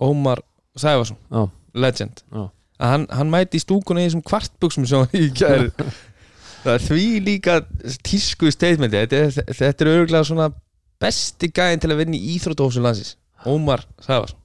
Ómar 0.00 0.44
Sæfarsson 0.78 1.18
Já. 1.30 1.42
legend. 1.74 2.22
Já. 2.30 2.44
að 2.80 2.92
hann, 2.94 3.06
hann 3.12 3.32
mæti 3.32 3.60
í 3.60 3.64
stúkuna 3.64 4.02
í 4.02 4.08
þessum 4.08 4.24
kvartbuxum 4.26 4.86
sem 4.88 5.04
hann 5.04 5.20
í 5.20 5.30
gæri 5.36 5.70
það 6.64 6.74
er 6.74 6.84
því 6.86 7.06
líka 7.26 7.60
tísku 8.06 8.52
statementi 8.52 9.04
þetta, 9.04 9.46
þetta 9.48 9.86
er 9.86 9.92
örgulega 9.94 10.26
svona 10.28 10.50
besti 11.00 11.48
gæðin 11.52 11.82
til 11.82 11.92
að 11.94 12.02
vinna 12.04 12.18
í 12.18 12.36
íþróttahúsum 12.36 12.84
landsins 12.84 13.16
Ómar 13.48 13.86
Sæfarsson 14.04 14.38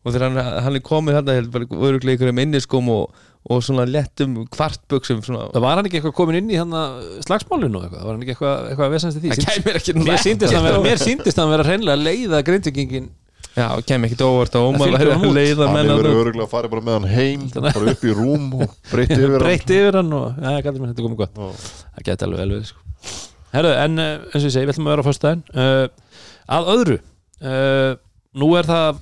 og 0.00 0.14
þegar 0.14 0.30
hann, 0.30 0.54
hann 0.64 0.78
er 0.78 0.84
komið 0.84 1.18
hérna 1.18 1.34
örgulega 1.40 2.14
ykkur 2.16 2.30
um 2.32 2.38
inniskóm 2.40 2.86
og, 2.94 3.18
og 3.50 3.58
svona 3.64 3.84
lettum 3.88 4.38
svona, 4.48 5.48
Það 5.52 5.64
var 5.64 5.76
hann 5.76 5.88
ekki 5.90 5.98
eitthvað 6.00 6.14
komin 6.16 6.38
inn 6.40 6.52
í 6.54 6.56
hann 6.56 6.72
slagsmálinu 7.26 7.82
eitthvað, 7.84 8.06
var 8.06 8.14
hann 8.14 8.24
ekki 8.24 8.34
eitthvað, 8.36 8.70
eitthvað 8.70 8.86
að 8.86 8.94
vesast 8.94 9.18
í 9.18 9.24
því? 9.26 9.34
Það 9.36 10.00
Mér 10.06 11.02
síndist 11.04 11.36
hann 11.42 11.52
vera, 11.52 11.66
hreinlega 11.68 12.00
leiða 12.00 12.40
grindvikingin 12.46 13.10
Já, 13.60 13.66
kem 13.90 14.06
ekki 14.08 14.16
óvart 14.24 14.54
að 14.56 14.66
Ómar 14.70 14.92
væri 14.94 15.12
að 15.14 15.24
leiða 15.36 15.66
hann 15.66 15.74
menn 15.76 15.90
hefur 15.90 15.96
að 15.96 16.02
verið 16.02 16.20
öruglega 16.24 16.46
að 16.46 16.52
fara 16.54 16.70
bara 16.72 16.84
með 16.86 16.96
hann 16.98 17.08
heim 17.12 17.46
bara 17.66 17.94
upp 17.94 18.04
í 18.06 18.14
rúm 18.16 18.46
og 18.56 18.76
breytti 18.90 19.18
yfir 19.18 19.32
hann. 19.36 19.44
Breytti 19.44 19.78
yfir 19.80 19.98
hann 20.00 20.12
og, 20.16 20.26
já, 20.40 20.50
ég 20.56 20.66
gæti 20.68 20.82
mér 20.82 20.92
þetta 20.94 21.06
komið 21.06 21.20
gott. 21.20 21.40
Já. 21.40 21.72
Það 21.98 22.06
geti 22.10 22.26
alveg 22.28 22.42
vel 22.44 22.54
við 22.56 22.68
sko. 22.70 22.84
Herðu, 23.50 23.72
en 23.84 23.98
uh, 23.98 24.10
eins 24.30 24.40
og 24.40 24.46
ég 24.48 24.54
segi, 24.54 24.66
við 24.68 24.74
ætlum 24.76 24.88
að 24.88 24.94
vera 24.94 25.04
á 25.04 25.08
föstudaginn. 25.10 25.44
Uh, 25.54 26.20
Að 26.50 26.68
öðru 26.74 26.96
uh, 27.00 27.92
Nú 28.40 28.48
er 28.58 28.66
það 28.66 29.00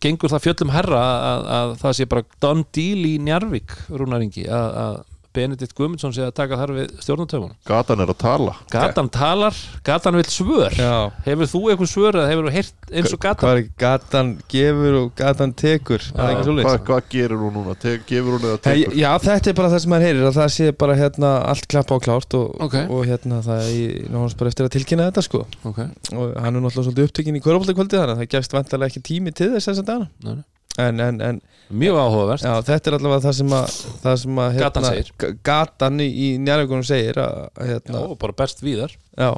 gengur 0.00 0.30
það 0.32 0.42
fjöllum 0.44 0.70
herra 0.74 1.00
að, 1.04 1.46
að 1.58 1.72
það 1.82 1.94
sé 1.98 2.06
bara 2.08 2.24
done 2.44 2.64
deal 2.76 3.06
í 3.08 3.14
Njarvík 3.26 3.72
Rúnaringi 3.90 4.44
að, 4.46 4.76
að 4.84 4.98
Benedikt 5.34 5.74
Guðmundsson 5.74 6.12
sé 6.14 6.22
að 6.26 6.32
taka 6.38 6.56
þar 6.60 6.72
við 6.76 6.92
stjórnatöfunum 7.02 7.54
Gatan 7.66 8.02
er 8.04 8.12
að 8.12 8.18
tala 8.22 8.52
Gatan 8.70 9.08
talar, 9.12 9.56
Gatan 9.86 10.16
vill 10.18 10.28
svör 10.30 10.76
Já, 10.78 11.10
Hefur 11.26 11.50
þú 11.50 11.62
eitthvað 11.72 11.90
svör 11.90 12.18
eða 12.20 12.28
hefur 12.30 12.48
þú 12.48 12.52
heyrt 12.54 12.88
eins 12.94 13.14
og 13.16 13.22
Gatan? 13.24 13.42
hvað 13.48 13.60
er 13.60 13.66
gatan 13.84 14.30
gefur 14.54 14.98
og 15.00 15.10
gatan 15.18 15.54
tekur 15.58 16.06
Það 16.08 16.24
er 16.24 16.34
ekki 16.36 16.46
svo 16.48 16.56
Hvað 16.64 16.78
hvað 16.88 17.10
gerir 17.16 17.42
hún 17.44 17.56
núna? 17.58 17.74
Te 17.84 17.96
gefur 18.06 18.38
hún 18.38 18.46
eða 18.50 18.62
tekur? 18.68 18.94
já, 19.02 19.10
þetta 19.26 19.50
er 19.52 19.58
bara 19.60 19.72
það 19.74 19.82
sem 19.84 19.94
maður 19.94 20.06
heyrir 20.08 20.28
að 20.30 20.38
það 20.38 20.52
sé 20.58 20.70
bara 20.84 20.98
hérna 21.02 21.32
allt 21.50 21.68
klappa 21.74 21.98
og 21.98 22.04
klárt 22.06 22.38
og, 22.38 22.54
Ok. 22.68 22.78
og 22.88 23.04
hérna 23.10 23.42
það 23.44 23.64
er 23.64 23.74
í- 23.74 24.06
náttúrulega 24.06 24.38
bara 24.44 24.54
eftir 24.54 24.68
að 24.68 24.74
tilkynna 24.78 25.08
þetta 25.10 25.26
sko 25.26 25.44
Ok, 25.64 25.78
og 26.14 26.34
hann 26.38 26.54
er 26.54 26.60
náttúrulega 26.64 26.86
svolítið 26.88 27.08
upptökin 27.10 27.38
í 27.38 27.42
kvörubaldakvöldi 27.44 27.98
þannig 27.98 28.14
að 28.14 28.22
það 28.24 28.32
gefst 28.36 28.54
vantarlega 28.56 28.92
ekki 28.94 29.02
tími 29.10 29.34
til 29.34 29.50
þess 29.56 29.68
þess 29.72 29.82
að 29.82 29.88
dana 29.90 30.08
Nei, 30.22 30.34
nei. 30.38 30.44
en, 30.86 31.00
en, 31.00 31.20
en 31.20 31.40
mjög 31.70 31.98
áhugavert. 32.00 32.44
Já, 32.44 32.54
þetta 32.68 32.90
er 32.90 32.96
allavega 32.98 33.24
það 33.24 33.36
sem 33.38 33.52
að, 33.58 33.76
það 34.04 34.16
sem 34.22 34.40
að 34.44 34.48
hérna, 34.56 34.64
Gatan 34.68 34.86
segir. 34.88 35.36
Gatan 35.48 36.00
í, 36.04 36.08
í 36.08 36.28
njárvíkunum 36.44 36.86
segir 36.86 37.20
að 37.22 37.36
að, 37.44 37.60
Já, 37.64 37.68
hérna, 37.72 38.02
og 38.08 38.16
bara 38.22 38.36
berst 38.40 38.64
víðar. 38.64 38.96
Já, 39.18 39.30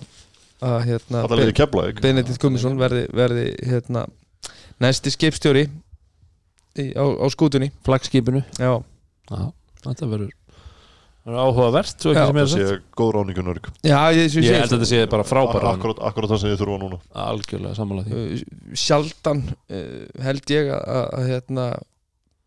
að 0.67 0.79
hérna 0.91 1.25
Alla 1.27 1.41
liði 1.43 1.57
keflaðik 1.59 2.01
Benedikt 2.05 2.41
Gummisson 2.43 2.79
verði, 2.81 3.05
verði 3.17 3.47
hérna, 3.69 4.07
næsti 4.83 5.13
skipstjóri 5.13 5.67
í, 5.67 6.91
á, 6.97 7.05
á 7.05 7.27
skútunni. 7.33 7.71
Flagskipinu. 7.87 8.43
Já, 8.57 8.73
Já, 9.31 9.47
þetta 9.85 10.11
verður 10.11 10.35
áhugavert 11.27 11.99
svo 11.99 12.13
Já, 12.15 12.21
ekki 12.23 12.29
sem 12.31 12.37
ég 12.39 12.45
Það 12.47 12.47
hef 12.47 12.53
sé 12.55 12.67
sagt. 12.71 12.85
góð 12.95 13.09
ráningunörg 13.17 13.65
já 13.83 13.99
ég, 14.15 14.21
ég, 14.31 14.45
Ég 14.47 14.61
held 14.61 14.69
að 14.69 14.75
þetta 14.77 14.89
sé 14.93 15.01
bara 15.11 15.25
frábæra 15.27 15.73
Akkurat, 15.75 15.99
akkurat 16.07 16.31
það 16.31 16.39
sem 16.43 16.53
ég 16.53 16.61
þurfa 16.61 16.77
núna. 16.85 16.99
Algjörlega 17.19 17.75
sammála 17.75 18.05
því. 18.07 18.45
Sjaldan 18.79 19.43
uh, 19.51 20.05
held 20.23 20.53
ég 20.55 20.71
að, 20.71 20.85
að, 20.87 21.09
að 21.19 21.31
hérna 21.33 21.67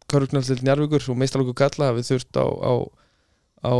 Körgnaldil 0.10 0.62
Njarvíkur 0.66 1.10
og 1.12 1.18
meistalóku 1.20 1.56
kalla 1.58 1.92
hafi 1.92 2.06
þurft 2.08 2.40
á, 2.40 2.46
á, 2.46 2.74
á 3.66 3.74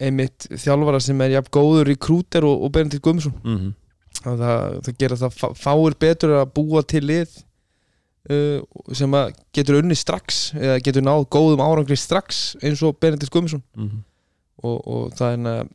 einmitt 0.00 0.48
þjálfara 0.48 1.00
sem 1.04 1.20
er 1.24 1.36
jafn 1.36 1.52
góður 1.54 1.92
í 1.92 1.98
krúter 2.00 2.46
og, 2.48 2.64
og 2.64 2.74
Benedikt 2.76 3.04
Gummisson 3.04 3.36
mm 3.44 3.76
og 4.20 4.36
það, 4.36 4.64
það 4.84 4.96
gera 5.00 5.16
það 5.16 5.36
fá- 5.38 5.54
fáir 5.56 5.94
betur 6.02 6.32
að 6.36 6.50
búa 6.52 6.82
til 6.84 7.00
lið 7.08 7.36
uh, 8.28 8.58
sem 8.92 9.14
getur 9.56 9.78
unni 9.78 9.96
strax 9.96 10.40
eða 10.58 10.80
getur 10.84 11.06
náð 11.06 11.24
góðum 11.32 11.62
árangri 11.64 11.96
strax 11.96 12.40
eins 12.60 12.82
og 12.84 12.98
Benedikt 13.00 13.32
Gummisson 13.32 13.62
-hmm. 13.72 14.02
og, 14.62 14.76
og 14.84 15.14
það 15.16 15.32
er 15.38 15.70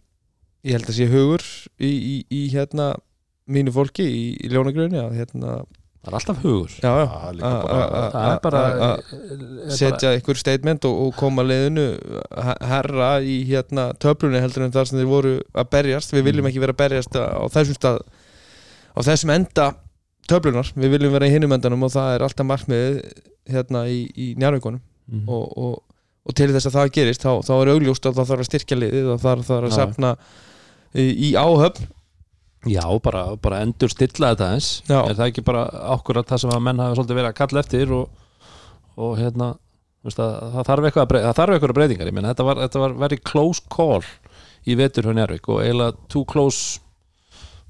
ég 0.65 0.77
held 0.77 0.89
að 0.89 0.97
sé 0.97 1.07
hugur 1.09 1.43
í, 1.79 1.89
í, 1.89 2.15
í 2.29 2.41
hérna 2.53 2.93
mínu 3.45 3.73
fólki 3.73 4.05
í, 4.05 4.23
í 4.41 4.49
ljónagröðinni 4.49 5.01
að 5.01 5.17
hérna 5.19 5.57
Það 6.05 6.11
er 6.11 6.17
alltaf 6.19 6.41
hugur. 6.45 6.73
Já, 6.83 6.89
já, 7.01 7.05
Það 7.09 7.23
er 7.29 7.35
líka 7.35 7.49
að- 7.49 7.63
bara- 7.65 7.85
að- 7.99 8.11
Það 8.15 8.27
er 8.31 8.39
bara, 8.43 8.59
að- 8.65 8.81
að 9.65 9.71
setja 9.79 10.11
einhver 10.13 10.37
statement 10.37 10.85
og, 10.85 10.99
og 11.07 11.15
koma 11.17 11.41
leiðinu 11.43 11.85
herra 12.69 13.07
í 13.25 13.37
hérna 13.49 13.87
töflunni 13.97 14.41
heldur 14.43 14.65
en 14.67 14.71
þar 14.75 14.85
sem 14.91 14.99
þeir 14.99 15.09
voru 15.09 15.33
að 15.55 15.69
berjast. 15.73 16.13
Við 16.13 16.23
viljum 16.29 16.45
Mm. 16.45 16.51
ekki 16.51 16.61
vera 16.61 16.73
að 16.75 16.81
berjast 16.83 17.15
á 17.17 17.45
þessum 17.49 17.79
stað 17.79 17.99
á 18.95 18.99
þessum 19.01 19.33
enda 19.33 19.65
töflunar, 20.29 20.69
við 20.77 20.93
viljum 20.95 21.11
vera 21.17 21.25
í 21.27 21.33
hinum 21.33 21.51
endanum 21.57 21.83
og 21.83 21.91
það 21.91 22.15
er 22.15 22.23
alltaf 22.25 22.45
markmiðið 22.45 23.01
hérna 23.49 23.83
í, 23.89 23.99
í 24.17 24.35
njárvíkonum 24.37 24.79
mm. 25.11 25.25
og, 25.29 25.57
og, 25.57 25.83
og 26.25 26.33
til 26.37 26.47
þess 26.53 26.65
að 26.69 26.77
það 26.79 26.93
gerist 26.95 27.21
þá, 27.25 27.31
þá 27.45 27.53
er 27.61 27.71
augljóst 27.75 28.05
að 28.09 28.15
það 28.21 28.29
þarf 28.31 28.41
að 28.45 28.49
styrkja 28.49 28.77
liðið 28.79 29.09
og 29.13 29.19
það 29.21 29.43
þarf 29.49 29.65
að 29.65 29.69
Já. 29.69 29.75
safna 29.75 30.15
í, 30.95 31.05
í 31.29 31.29
áhöfn 31.37 31.85
Já, 32.65 32.85
bara, 33.03 33.25
bara 33.41 33.61
endur 33.65 33.91
stilla 33.93 34.31
þetta 34.33 34.47
eins 34.55 34.69
Já. 34.87 34.99
Er 35.03 35.17
það 35.17 35.27
ekki 35.29 35.43
bara 35.45 35.65
akkurat 35.95 36.29
það 36.29 36.43
sem 36.43 36.55
að 36.55 36.63
menn 36.65 36.81
hafa 36.81 36.97
svolítið 36.97 37.19
verið 37.19 37.31
að 37.31 37.39
kalla 37.41 37.61
eftir 37.61 37.93
og, 37.93 38.23
og 38.95 39.13
hérna 39.19 39.51
veist, 40.05 40.21
að, 40.21 40.33
það 40.55 40.69
þarf 40.69 40.89
eitthvað 40.89 41.05
að 41.05 41.11
breyta 41.11 41.27
það 41.27 41.39
þarf 41.41 41.57
eitthvað 41.57 41.75
breytingar, 41.79 42.09
ég 42.09 42.17
meina 42.17 42.33
þetta 42.33 42.47
var, 42.49 42.63
þetta 42.65 42.81
var 42.85 42.97
very 43.05 43.21
close 43.31 43.63
call 43.75 44.01
í 44.65 44.77
vetur 44.79 45.07
hjá 45.07 45.13
Njárvík 45.13 45.49
og 45.53 45.61
eiginlega 45.61 46.09
too 46.09 46.25
close 46.25 46.81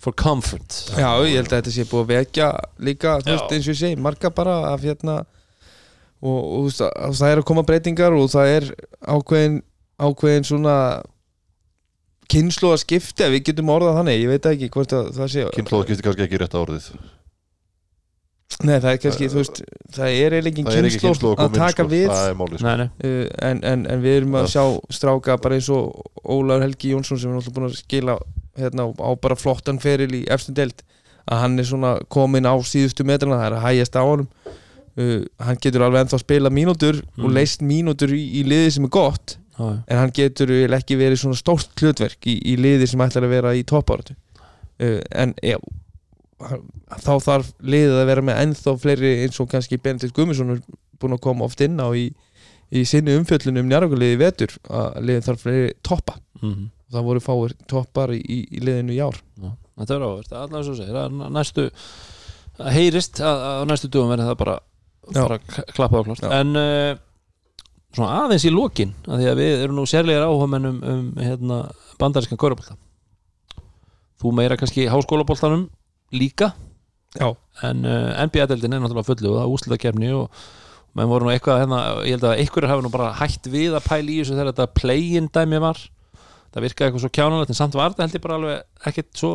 for 0.05 0.15
comfort. 0.15 0.75
Já, 0.95 1.09
ég 1.25 1.39
held 1.39 1.49
að 1.49 1.61
þetta 1.61 1.73
sé 1.73 1.85
búið 1.89 2.03
að 2.03 2.11
vekja 2.13 2.49
líka, 2.87 3.15
þú 3.23 3.31
veist, 3.31 3.53
eins 3.55 3.67
og 3.67 3.73
ég 3.73 3.79
segi, 3.79 4.01
marga 4.05 4.31
bara 4.35 4.57
af 4.69 4.83
hérna 4.85 5.15
og, 6.21 6.39
og 6.39 6.69
að 6.87 7.17
það 7.19 7.31
er 7.31 7.41
að 7.41 7.47
koma 7.49 7.65
breytingar 7.67 8.15
og 8.15 8.29
það 8.31 8.51
er 8.53 8.67
ákveðin 9.01 9.59
ákveðin 9.95 10.47
svona 10.47 10.77
skipta, 12.29 13.29
við 13.33 13.43
getum 13.51 13.69
orðað 13.75 13.99
þannig 14.01 14.21
ég 14.23 14.31
veit 14.33 14.45
ekki 14.51 14.69
hvort 14.73 14.93
að 14.97 15.11
það 15.17 15.29
sé 15.35 15.45
Kynnslóðu 15.55 15.85
skiptir 15.89 16.05
kannski 16.09 16.25
ekki 16.27 16.41
rétt 16.41 16.57
árið 16.61 16.89
Nei, 18.63 18.77
það 18.79 18.91
er 18.93 18.99
kannski, 19.03 19.27
þú 19.33 19.39
veist, 19.41 19.57
það 19.91 20.13
er 20.15 20.33
eiginlega 20.37 20.51
engin 20.53 20.67
Það 20.69 20.77
er 20.79 20.85
ekki 20.87 20.99
kynslu 21.01 21.09
kynnslóð 21.09 21.41
að 21.43 21.55
taka 21.57 21.73
sko. 21.83 21.85
við 21.91 22.05
Það 22.11 22.35
máli 22.39 22.59
sko. 22.59 22.65
Nei, 22.67 22.75
nei, 22.79 22.89
uh, 23.09 23.31
en, 23.49 23.61
en, 23.71 23.81
en 23.91 24.03
við 24.05 24.17
erum 24.21 24.37
að 24.39 24.45
Já. 24.45 24.51
sjá 24.53 24.63
stráka 24.99 25.35
bara 25.43 25.57
eins 25.57 25.69
og 25.75 26.05
Ólaur 26.35 26.61
Helgi 26.63 26.91
Jónsson 26.93 27.19
sem 27.19 27.31
er 27.33 27.35
náttúrulega 27.35 27.57
búin 27.57 27.67
að 27.67 27.79
skila 27.81 28.15
hérna, 28.61 28.85
á 28.95 29.09
bara 29.25 29.35
flottan 29.35 29.81
feril 29.83 30.13
í 30.15 30.21
efstum 30.31 30.55
deild 30.55 30.85
að 31.25 31.41
hann 31.41 31.59
er 31.59 31.67
svona 31.67 31.95
komin 32.13 32.47
á 32.47 32.53
síðustu 32.63 33.03
metrana, 33.09 33.41
það 33.41 33.49
er 33.49 33.57
að 33.57 33.65
hægjast 33.65 33.97
á 33.99 34.03
honum 34.05 34.29
uh, 34.45 35.19
hann 35.49 35.59
getur 35.65 35.83
alveg 35.89 36.05
ennþá 36.05 36.19
að 36.21 36.23
spila 36.23 36.53
mínútur 36.53 37.01
og 37.01 37.25
Mm. 37.27 37.33
leist 37.35 37.65
mínútur 37.65 38.13
í, 38.15 38.21
í 38.39 38.45
liði 38.47 38.71
sem 38.77 38.85
er 38.87 38.93
gott. 38.93 39.35
En 39.59 39.97
hann 40.01 40.13
getur 40.15 40.51
ekki 40.75 40.99
verið 40.99 41.21
svona 41.21 41.39
stórt 41.39 41.73
hlutverk 41.79 42.27
í, 42.27 42.37
í 42.51 42.57
liði 42.59 42.89
sem 42.91 43.03
ætlar 43.05 43.27
að 43.27 43.35
vera 43.37 43.55
í 43.55 43.63
toppáratu 43.67 44.15
uh, 44.15 45.01
en 45.15 45.35
já, 45.43 45.57
þá 46.99 47.13
þarf 47.23 47.51
liðið 47.63 47.99
að 48.01 48.09
vera 48.11 48.25
með 48.29 48.41
ennþá 48.43 48.77
fleiri 48.83 49.15
eins 49.23 49.39
og 49.39 49.49
kannski 49.51 49.79
Benedikt 49.81 50.15
Guðmundsson 50.17 50.57
er 50.57 50.63
búin 50.99 51.15
að 51.15 51.23
koma 51.23 51.47
oft 51.47 51.63
inn 51.63 51.79
á 51.79 51.87
í, 51.95 52.09
í 52.75 52.85
sinni 52.87 53.15
umfjöllunum 53.15 53.65
um 53.65 53.71
njárvíkuliði 53.71 54.19
vetur 54.19 54.55
að 54.67 55.03
liðið 55.07 55.27
þarf 55.29 55.45
fleiri 55.45 55.75
toppa. 55.85 56.17
Mm 56.43 56.71
það 56.95 57.07
voru 57.09 57.23
fáir 57.23 57.55
toppar 57.69 58.13
í, 58.15 58.21
í, 58.21 58.61
liðinu 58.63 58.95
í 58.95 59.01
ár. 59.03 59.17
Já, 59.41 59.49
þetta 59.81 59.95
er 59.95 60.05
áhverst, 60.07 60.35
allavega 60.35 60.67
svo 60.67 60.77
segir 60.77 60.99
er 61.01 61.17
næstu, 61.35 61.65
það 62.59 62.77
heyrist 62.77 63.21
að 63.23 63.43
að 63.49 63.65
næstu 63.71 63.91
dögum 63.91 64.13
verði 64.13 64.29
það 64.29 64.39
bara, 64.43 64.55
bara 65.15 65.39
klappa 65.47 66.01
á 66.01 66.05
klart 66.07 66.27
en 66.29 66.59
uh, 66.59 66.91
svona 67.95 68.25
aðeins 68.25 68.45
í 68.47 68.53
lokin 68.53 68.93
að 69.07 69.21
því 69.21 69.29
að 69.31 69.39
við 69.41 69.63
erum 69.63 69.79
nú 69.79 69.85
sérlegar 69.89 70.27
áhugamenn 70.27 70.69
um, 70.69 70.81
um 70.91 71.07
hérna, 71.21 71.61
bandarískan 72.01 72.39
körubólta 72.41 72.77
þú 74.21 74.33
meira 74.35 74.57
kannski 74.59 74.87
háskólaboltanum 74.91 75.67
líka 76.15 76.53
Já. 77.15 77.31
en 77.63 77.87
uh, 77.87 78.11
NBA-deldin 78.27 78.75
er 78.75 78.83
náttúrulega 78.83 79.07
fullu 79.07 79.31
og 79.31 79.39
það 79.39 79.43
er 79.45 79.55
úslita 79.55 79.81
kefni 79.81 80.13
og 80.15 80.45
menn 80.95 81.11
voru 81.11 81.27
nú 81.27 81.33
eitthvað 81.33 81.61
hérna, 81.63 81.81
ég 82.07 82.15
held 82.15 82.27
að 82.29 82.41
einhverjur 82.43 82.71
hafi 82.71 82.85
nú 82.85 82.91
bara 82.93 83.11
hætt 83.19 83.49
við 83.51 83.75
að 83.75 83.87
pæla 83.89 84.11
í 84.11 84.19
þessu 84.21 84.35
þegar 84.35 84.51
þetta 84.51 84.79
play-in 84.79 85.31
dæmi 85.35 85.59
var 85.63 85.81
það 86.55 86.65
virkaði 86.67 86.87
eitthvað 86.87 87.03
svo 87.03 87.13
kjánulegt 87.17 87.51
en 87.51 87.59
samt 87.59 87.75
var 87.75 87.91
þetta 87.91 88.07
held 88.07 88.17
ég 88.17 88.23
bara 88.23 88.39
alveg 88.39 88.89
ekkert 88.91 89.11
svo 89.19 89.31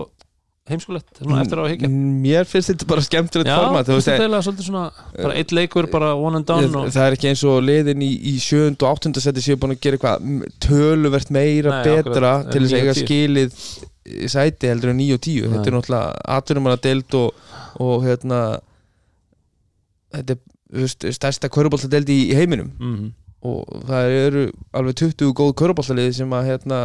heimskulegt 0.70 1.20
svona 1.20 1.42
eftir 1.42 1.60
á 1.60 1.62
að 1.64 1.70
higgja 1.74 1.90
mér 1.90 2.48
finnst 2.48 2.72
þetta 2.72 2.88
bara 2.90 3.04
skemmtilegt 3.06 3.50
format 3.50 3.90
er 3.90 4.66
svona 4.66 4.84
bara 5.16 5.36
eitt 5.40 5.54
leikur, 5.56 5.88
bara 5.92 6.12
one 6.16 6.40
and 6.40 6.48
done 6.48 6.70
og, 6.70 6.88
það 6.94 7.06
er 7.06 7.16
ekki 7.18 7.30
eins 7.32 7.44
og 7.50 7.60
liðin 7.66 8.04
í, 8.06 8.10
í 8.32 8.34
sjöund 8.42 8.80
og 8.80 8.94
áttunda 8.94 9.22
seti 9.22 9.44
séu 9.44 9.60
búin 9.60 9.76
að 9.76 9.82
gera 9.84 9.98
eitthvað 9.98 10.48
töluvert 10.62 11.32
meira 11.34 11.76
Nei, 11.76 11.82
betra 11.88 12.34
akkurat, 12.40 12.50
til 12.54 12.64
þess 12.64 12.76
að 12.76 12.82
eiga 12.84 12.96
skilið 12.98 13.62
sæti 14.32 14.70
heldur 14.70 14.94
en 14.94 15.00
9 15.02 15.16
og 15.16 15.24
10 15.26 15.46
þetta 15.46 15.62
er 15.62 15.70
Nei. 15.70 15.78
náttúrulega 15.78 16.36
atvinnum 16.38 16.70
að 16.70 16.82
deild 16.88 17.18
og, 17.20 17.48
og 17.84 18.06
hérna 18.06 18.42
þetta 20.14 20.36
er 20.36 21.16
stærsta 21.16 21.50
körubóltadeild 21.50 22.10
í, 22.12 22.20
í 22.30 22.36
heiminum. 22.38 22.70
Mm 22.78 23.10
og 23.46 23.82
það 23.88 24.14
eru 24.18 24.44
alveg 24.76 24.98
20 25.00 25.34
góð 25.36 25.52
körubóltaliði 25.60 26.16
sem 26.20 26.32
að 26.36 26.48
hérna, 26.50 26.80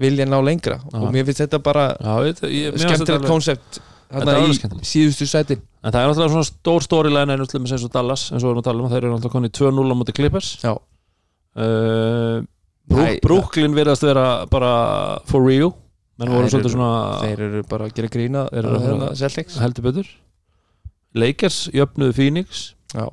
vilja 0.00 0.26
ná 0.28 0.38
lengra. 0.40 0.78
Já. 0.80 0.98
og 1.00 1.10
mér 1.12 1.26
finnst 1.28 1.42
þetta 1.44 1.60
bara 1.64 1.90
já, 1.98 2.34
skemmtilegt 2.80 3.28
konsept 3.28 3.80
í 4.10 4.86
síðustu 4.86 5.28
sæti. 5.28 5.58
En 5.84 5.92
það 5.92 6.00
er 6.00 6.08
náttúrulega 6.10 6.32
svona 6.34 6.48
stór 6.48 6.84
storyline 6.84 7.36
eins 7.36 7.84
og 7.84 7.92
Dallas 7.92 8.26
eins 8.32 8.42
og 8.42 8.48
við 8.48 8.54
erum 8.54 8.62
að 8.62 8.68
tala 8.68 8.82
um, 8.82 8.88
þeir 8.90 9.02
eru 9.04 9.12
náttúrulega 9.12 9.36
konni 9.36 9.52
2-0 9.60 9.92
á 9.92 9.96
móti 10.00 10.16
Clippers. 10.16 10.48
Já. 10.64 10.72
uh, 11.60 12.40
Brooklyn 13.22 13.76
virðast 13.76 14.04
vera 14.04 14.26
bara 14.50 14.72
for 15.30 15.46
real. 15.46 15.70
Menn 16.20 16.34
voru 16.34 16.50
svolítið 16.52 16.74
svona 16.74 17.20
þeir 17.22 17.44
eru 17.46 17.62
bara 17.70 17.86
að 17.86 17.94
gera 17.96 18.12
grína 18.12 18.44
hérna, 18.52 19.12
heldur 19.62 19.86
betur. 19.86 20.10
Lakers 21.16 21.62
jöfnuðu 21.74 22.16
Phoenix. 22.18 22.70
Já. 22.92 23.06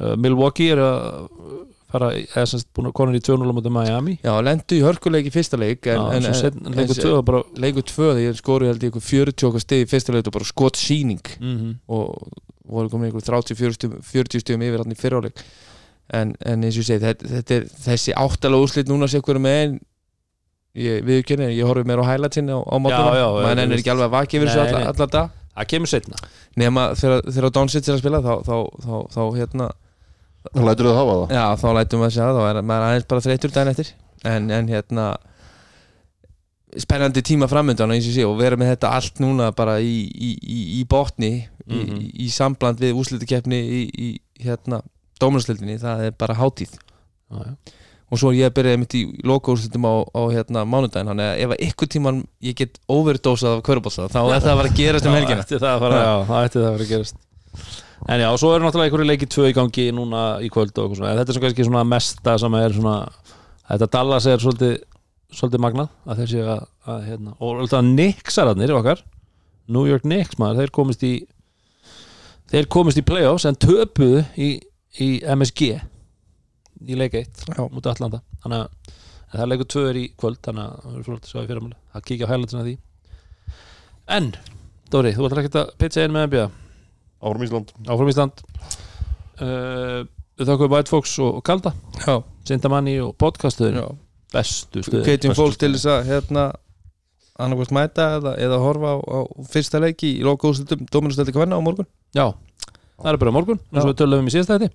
Uh, 0.00 0.14
Milwaukee 0.20 0.74
er 0.74 0.82
að 0.82 1.04
fara, 1.92 2.10
eða 2.18 2.46
semst 2.50 2.68
búin 2.74 2.90
að 2.90 2.96
konin 2.98 3.18
í 3.18 3.22
2-0 3.22 3.46
á 3.46 3.54
móti 3.54 3.72
Miami. 3.72 4.16
Já, 4.24 4.32
lendu 4.42 4.78
í 4.78 4.82
hörkuleik 4.84 5.28
í 5.28 5.32
fyrsta 5.34 5.58
leik 5.60 5.86
en, 5.86 6.00
Já, 6.00 6.16
en, 6.16 6.26
svo 6.26 6.32
en, 6.32 6.40
setn, 6.40 6.74
leikur 6.74 7.00
2 7.02 7.12
og 7.14 7.24
bara 7.28 7.42
leikur 7.62 7.86
tvö 7.86 8.10
þegar 8.10 8.24
ég 8.24 8.40
skoru 8.40 8.68
held 8.70 8.82
ég 8.82 8.92
ykkur 8.92 9.06
40 9.06 9.48
okkar 9.50 9.64
stið 9.64 9.84
í 9.84 9.88
fyrsta 9.92 10.16
leik 10.16 10.28
og 10.30 10.36
bara 10.38 10.48
skot 10.50 10.80
síning 10.80 11.22
mm 11.38 11.72
og 11.86 12.28
voru 12.66 12.90
komin 12.90 13.12
ykkur 13.12 13.22
30-40 13.22 13.76
stum, 13.76 13.92
40 14.02 14.42
stum 14.42 14.62
yfir 14.66 14.82
hann 14.82 14.90
í 14.90 14.98
fyrráleik 14.98 15.38
en, 16.10 16.32
en 16.42 16.64
eins 16.66 16.74
og 16.74 16.82
ég 16.82 16.88
segi 16.88 17.02
þetta, 17.04 17.28
þetta 17.36 17.54
er 17.60 17.68
þessi 17.84 18.14
áttalega 18.18 18.66
úrslit 18.66 18.90
núna 18.90 19.06
sé 19.10 19.20
hverju 19.22 19.42
með 19.44 19.58
en 19.68 19.76
ég 20.82 21.06
viðurkenni, 21.06 21.52
ég 21.54 21.68
horfi 21.68 21.86
meira 21.86 22.02
á 22.02 22.10
highlightsin 22.10 22.50
á, 22.50 22.58
á 22.58 22.76
mótuna, 22.82 23.12
maður 23.38 23.62
ennir 23.62 23.78
ekki 23.78 23.92
alveg 23.94 24.08
að 24.08 24.16
vaki 24.16 24.40
yfir 24.40 24.50
þessu 24.50 24.58
Nei, 24.58 24.66
alla, 24.66 24.82
nei. 24.82 24.90
alla 24.90 25.08
dag 25.14 25.36
það 25.56 25.70
kemur 25.72 25.92
setna 25.94 26.20
þegar, 26.98 27.22
þegar 27.30 27.54
Donsits 27.60 27.88
er 27.88 27.94
að 27.94 28.02
spila 28.02 28.22
þá, 28.26 28.32
þá, 28.50 28.56
þá, 28.82 28.94
þá 29.14 29.22
hérna 29.38 29.70
Það 30.54 30.66
lætur 30.70 30.88
það 30.90 30.98
hafa 31.00 31.14
það? 31.20 31.34
Já, 31.36 31.44
þá 31.62 31.66
lætum 31.78 32.00
við 32.02 32.06
að 32.08 32.14
segja 32.16 32.26
það. 32.28 32.40
Þá 32.40 32.50
er 32.50 32.66
maður 32.70 32.86
aðeins 32.90 33.08
bara 33.12 33.24
þreytur 33.26 33.54
daginn 33.56 33.72
eftir. 33.74 33.90
En, 34.26 34.50
en 34.50 34.68
hérna 34.72 35.06
spennandi 36.76 37.22
tíma 37.24 37.46
framöndan 37.48 37.92
eins 37.94 38.06
og 38.10 38.14
sé 38.16 38.24
og 38.26 38.36
vera 38.40 38.58
með 38.60 38.74
þetta 38.74 38.90
allt 38.98 39.20
núna 39.22 39.50
bara 39.56 39.78
í, 39.80 39.94
í, 40.12 40.30
í, 40.42 40.58
í 40.80 40.84
botni 40.90 41.30
í, 41.32 41.46
Mhm. 41.66 42.02
í, 42.14 42.26
sambland 42.30 42.78
við 42.78 42.98
úslitakeppni 43.00 43.56
í, 43.58 43.80
í 43.90 44.08
hérna 44.44 44.82
dómarslöldinni, 45.20 45.78
það 45.82 46.04
er 46.06 46.12
bara 46.18 46.34
hátíð. 46.38 46.76
Já. 47.32 47.56
og 48.06 48.18
svo 48.20 48.30
ég 48.30 48.46
að 48.46 48.52
byrja 48.54 48.78
mitt 48.78 48.94
í 48.94 49.00
lokaúrslitum 49.26 49.82
á, 49.82 49.94
á 50.14 50.22
hérna 50.30 50.62
mánudaginn, 50.62 51.08
þannig 51.10 51.26
að 51.26 51.40
ef 51.42 51.54
að 51.56 51.62
ykkur 51.66 51.88
tíman 51.90 52.20
ég 52.46 52.54
get 52.60 52.78
overdosað 52.86 53.56
af 53.56 53.62
kvörubálsa 53.66 54.06
þá 54.06 54.20
er 54.30 54.44
það 54.44 54.52
að 54.52 54.60
vera 54.60 54.70
að 54.70 54.76
gerast 54.78 55.06
um 55.10 55.14
helgina. 55.18 55.42
Það 55.42 55.48
ætti 55.48 55.58
það 55.58 55.72
að 55.72 56.44
ætti 56.44 56.60
fara 56.62 56.70
að 56.76 56.92
gerast 56.92 57.16
En 58.06 58.20
já, 58.20 58.28
og 58.28 58.38
svo 58.38 58.52
eru 58.54 58.66
náttúrulega 58.66 58.90
einhverju 58.90 59.08
leikið 59.08 59.30
tvö 59.32 59.48
í 59.50 59.54
gangi 59.56 59.86
núna 59.96 60.24
í 60.44 60.50
kvöld 60.52 60.76
og 60.82 60.98
svona. 60.98 61.14
Þetta 61.16 61.32
er 61.32 61.38
svona 61.38 61.46
kannski 61.46 61.66
svona 61.66 61.86
mesta 61.88 62.36
sem 62.38 62.56
er 62.58 62.76
svona 62.76 62.96
Þetta 63.66 63.88
Dallas 63.90 64.26
er 64.30 64.42
svolítið, 64.42 64.74
svolítið 65.34 65.62
magnað 65.64 65.88
að 66.06 66.20
þeir 66.20 66.30
séu 66.30 66.44
að, 66.52 66.66
að 66.86 67.06
hérna, 67.08 67.32
og 67.42 67.62
alltaf 67.64 67.82
Knicksararnir 67.82 68.74
okkar 68.76 69.02
New 69.74 69.88
York 69.88 70.04
Knicks 70.06 70.38
maður, 70.38 70.60
þeir 70.62 70.72
komist 70.76 71.02
í 71.06 71.14
þeir 72.52 72.68
komist 72.70 73.00
í 73.00 73.04
playoffs 73.06 73.46
en 73.48 73.58
töpuðu 73.58 74.22
í, 74.38 74.52
í 75.02 75.08
MSG 75.34 75.72
í 76.86 76.98
leik 76.98 77.16
1 77.18 77.48
Já. 77.50 77.64
mútið 77.72 77.90
Atlanta. 77.96 78.22
Þannig 78.44 78.62
að 78.62 78.92
það 79.32 79.42
er 79.42 79.50
leikur 79.50 79.70
2 79.74 79.84
er 79.90 79.98
í 79.98 80.04
kvöld 80.20 80.38
þannig 80.46 80.68
að 80.68 80.84
það 80.84 81.00
er 81.00 81.08
flott 81.08 81.26
að 81.26 81.32
sjá 81.32 81.40
í 81.40 81.48
fyrramáli 81.48 81.80
að 81.90 82.06
kíkja 82.06 82.28
á 82.28 82.32
hælandsina 82.32 82.66
því. 82.68 82.76
En, 84.16 84.30
Dóri, 84.92 85.16
þú 85.16 85.26
ætlar 85.26 85.42
ekki 85.42 85.58
að 85.58 85.74
pitcha 85.82 86.06
einn 86.06 86.14
með 86.14 86.28
NBA 86.30 86.46
Áfram 87.22 87.46
Ísland. 87.46 87.72
Áfram 87.88 88.10
Ísland. 88.10 88.42
Uh, 89.36 90.04
við 90.36 90.50
þakkum 90.50 90.72
White 90.72 90.92
Fox 90.92 91.16
og, 91.24 91.40
Kalda. 91.46 91.72
Já, 92.04 92.20
Sindamanni 92.48 92.98
og 93.04 93.14
podcastuður 93.20 93.80
já. 93.80 93.86
Bestu 94.34 94.82
stöður 94.84 95.06
hvetjum 95.06 95.32
bestu 95.32 95.42
fólk 95.42 95.58
til 95.60 95.72
þess 95.76 95.88
að 95.92 96.08
hérna 96.10 96.46
annarkvæmst 97.40 97.74
mæta 97.76 98.08
eða, 98.16 98.32
eða 98.42 98.58
horfa 98.62 98.94
á, 98.96 98.98
á 99.00 99.18
fyrsta 99.52 99.80
leiki 99.80 100.16
í 100.18 100.24
lokaúrslitum 100.26 100.86
dóminusteldi 100.92 101.34
kvenna 101.36 101.60
á 101.60 101.62
morgun. 101.64 101.88
Já, 102.16 102.32
það 102.96 103.10
er 103.12 103.20
bara 103.22 103.34
morgun 103.36 103.60
eins 103.70 103.84
og 103.84 103.92
við 103.92 103.98
tölum 104.00 104.24
um 104.24 104.30
í 104.30 104.34
síðasta 104.34 104.56
þetta 104.56 104.70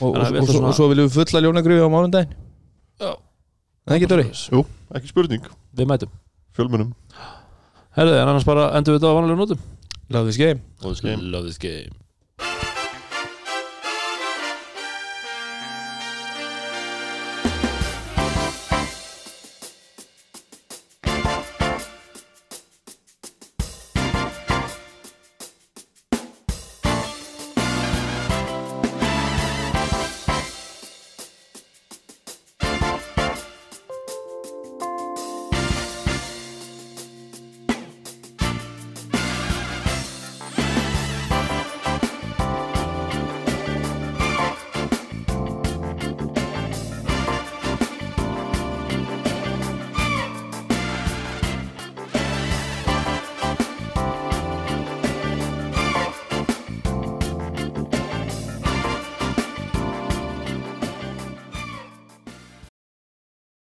og, 0.00 0.16
og, 0.16 0.38
og, 0.40 0.54
og 0.64 0.76
svo 0.76 0.88
viljum 0.90 1.10
við 1.10 1.18
fulla 1.18 1.44
ljónagrifi 1.44 1.84
á 1.84 1.92
mánundaginn 1.92 2.32
Já. 3.00 3.12
Það 3.84 3.92
er 3.92 3.98
ekki 3.98 4.08
Dóri? 4.10 4.26
Jú, 4.52 4.64
ekki 4.96 5.12
spurning. 5.12 5.46
Við 5.76 5.88
mætum. 5.88 6.12
Fjölmunum 6.56 6.90
herðu, 7.96 8.16
en 8.16 8.28
annars 8.28 8.46
bara 8.46 8.70
endur 8.78 8.94
við 8.94 9.00
þetta 9.00 9.12
á 9.12 9.16
vanlega 9.18 9.40
nótum 9.40 9.62
Love 10.10 10.26
this 10.26 10.36
game. 10.36 10.60
Love 10.82 10.92
this 10.92 11.00
game. 11.00 11.20
Love 11.30 11.44
this 11.44 11.58
game. 11.58 11.90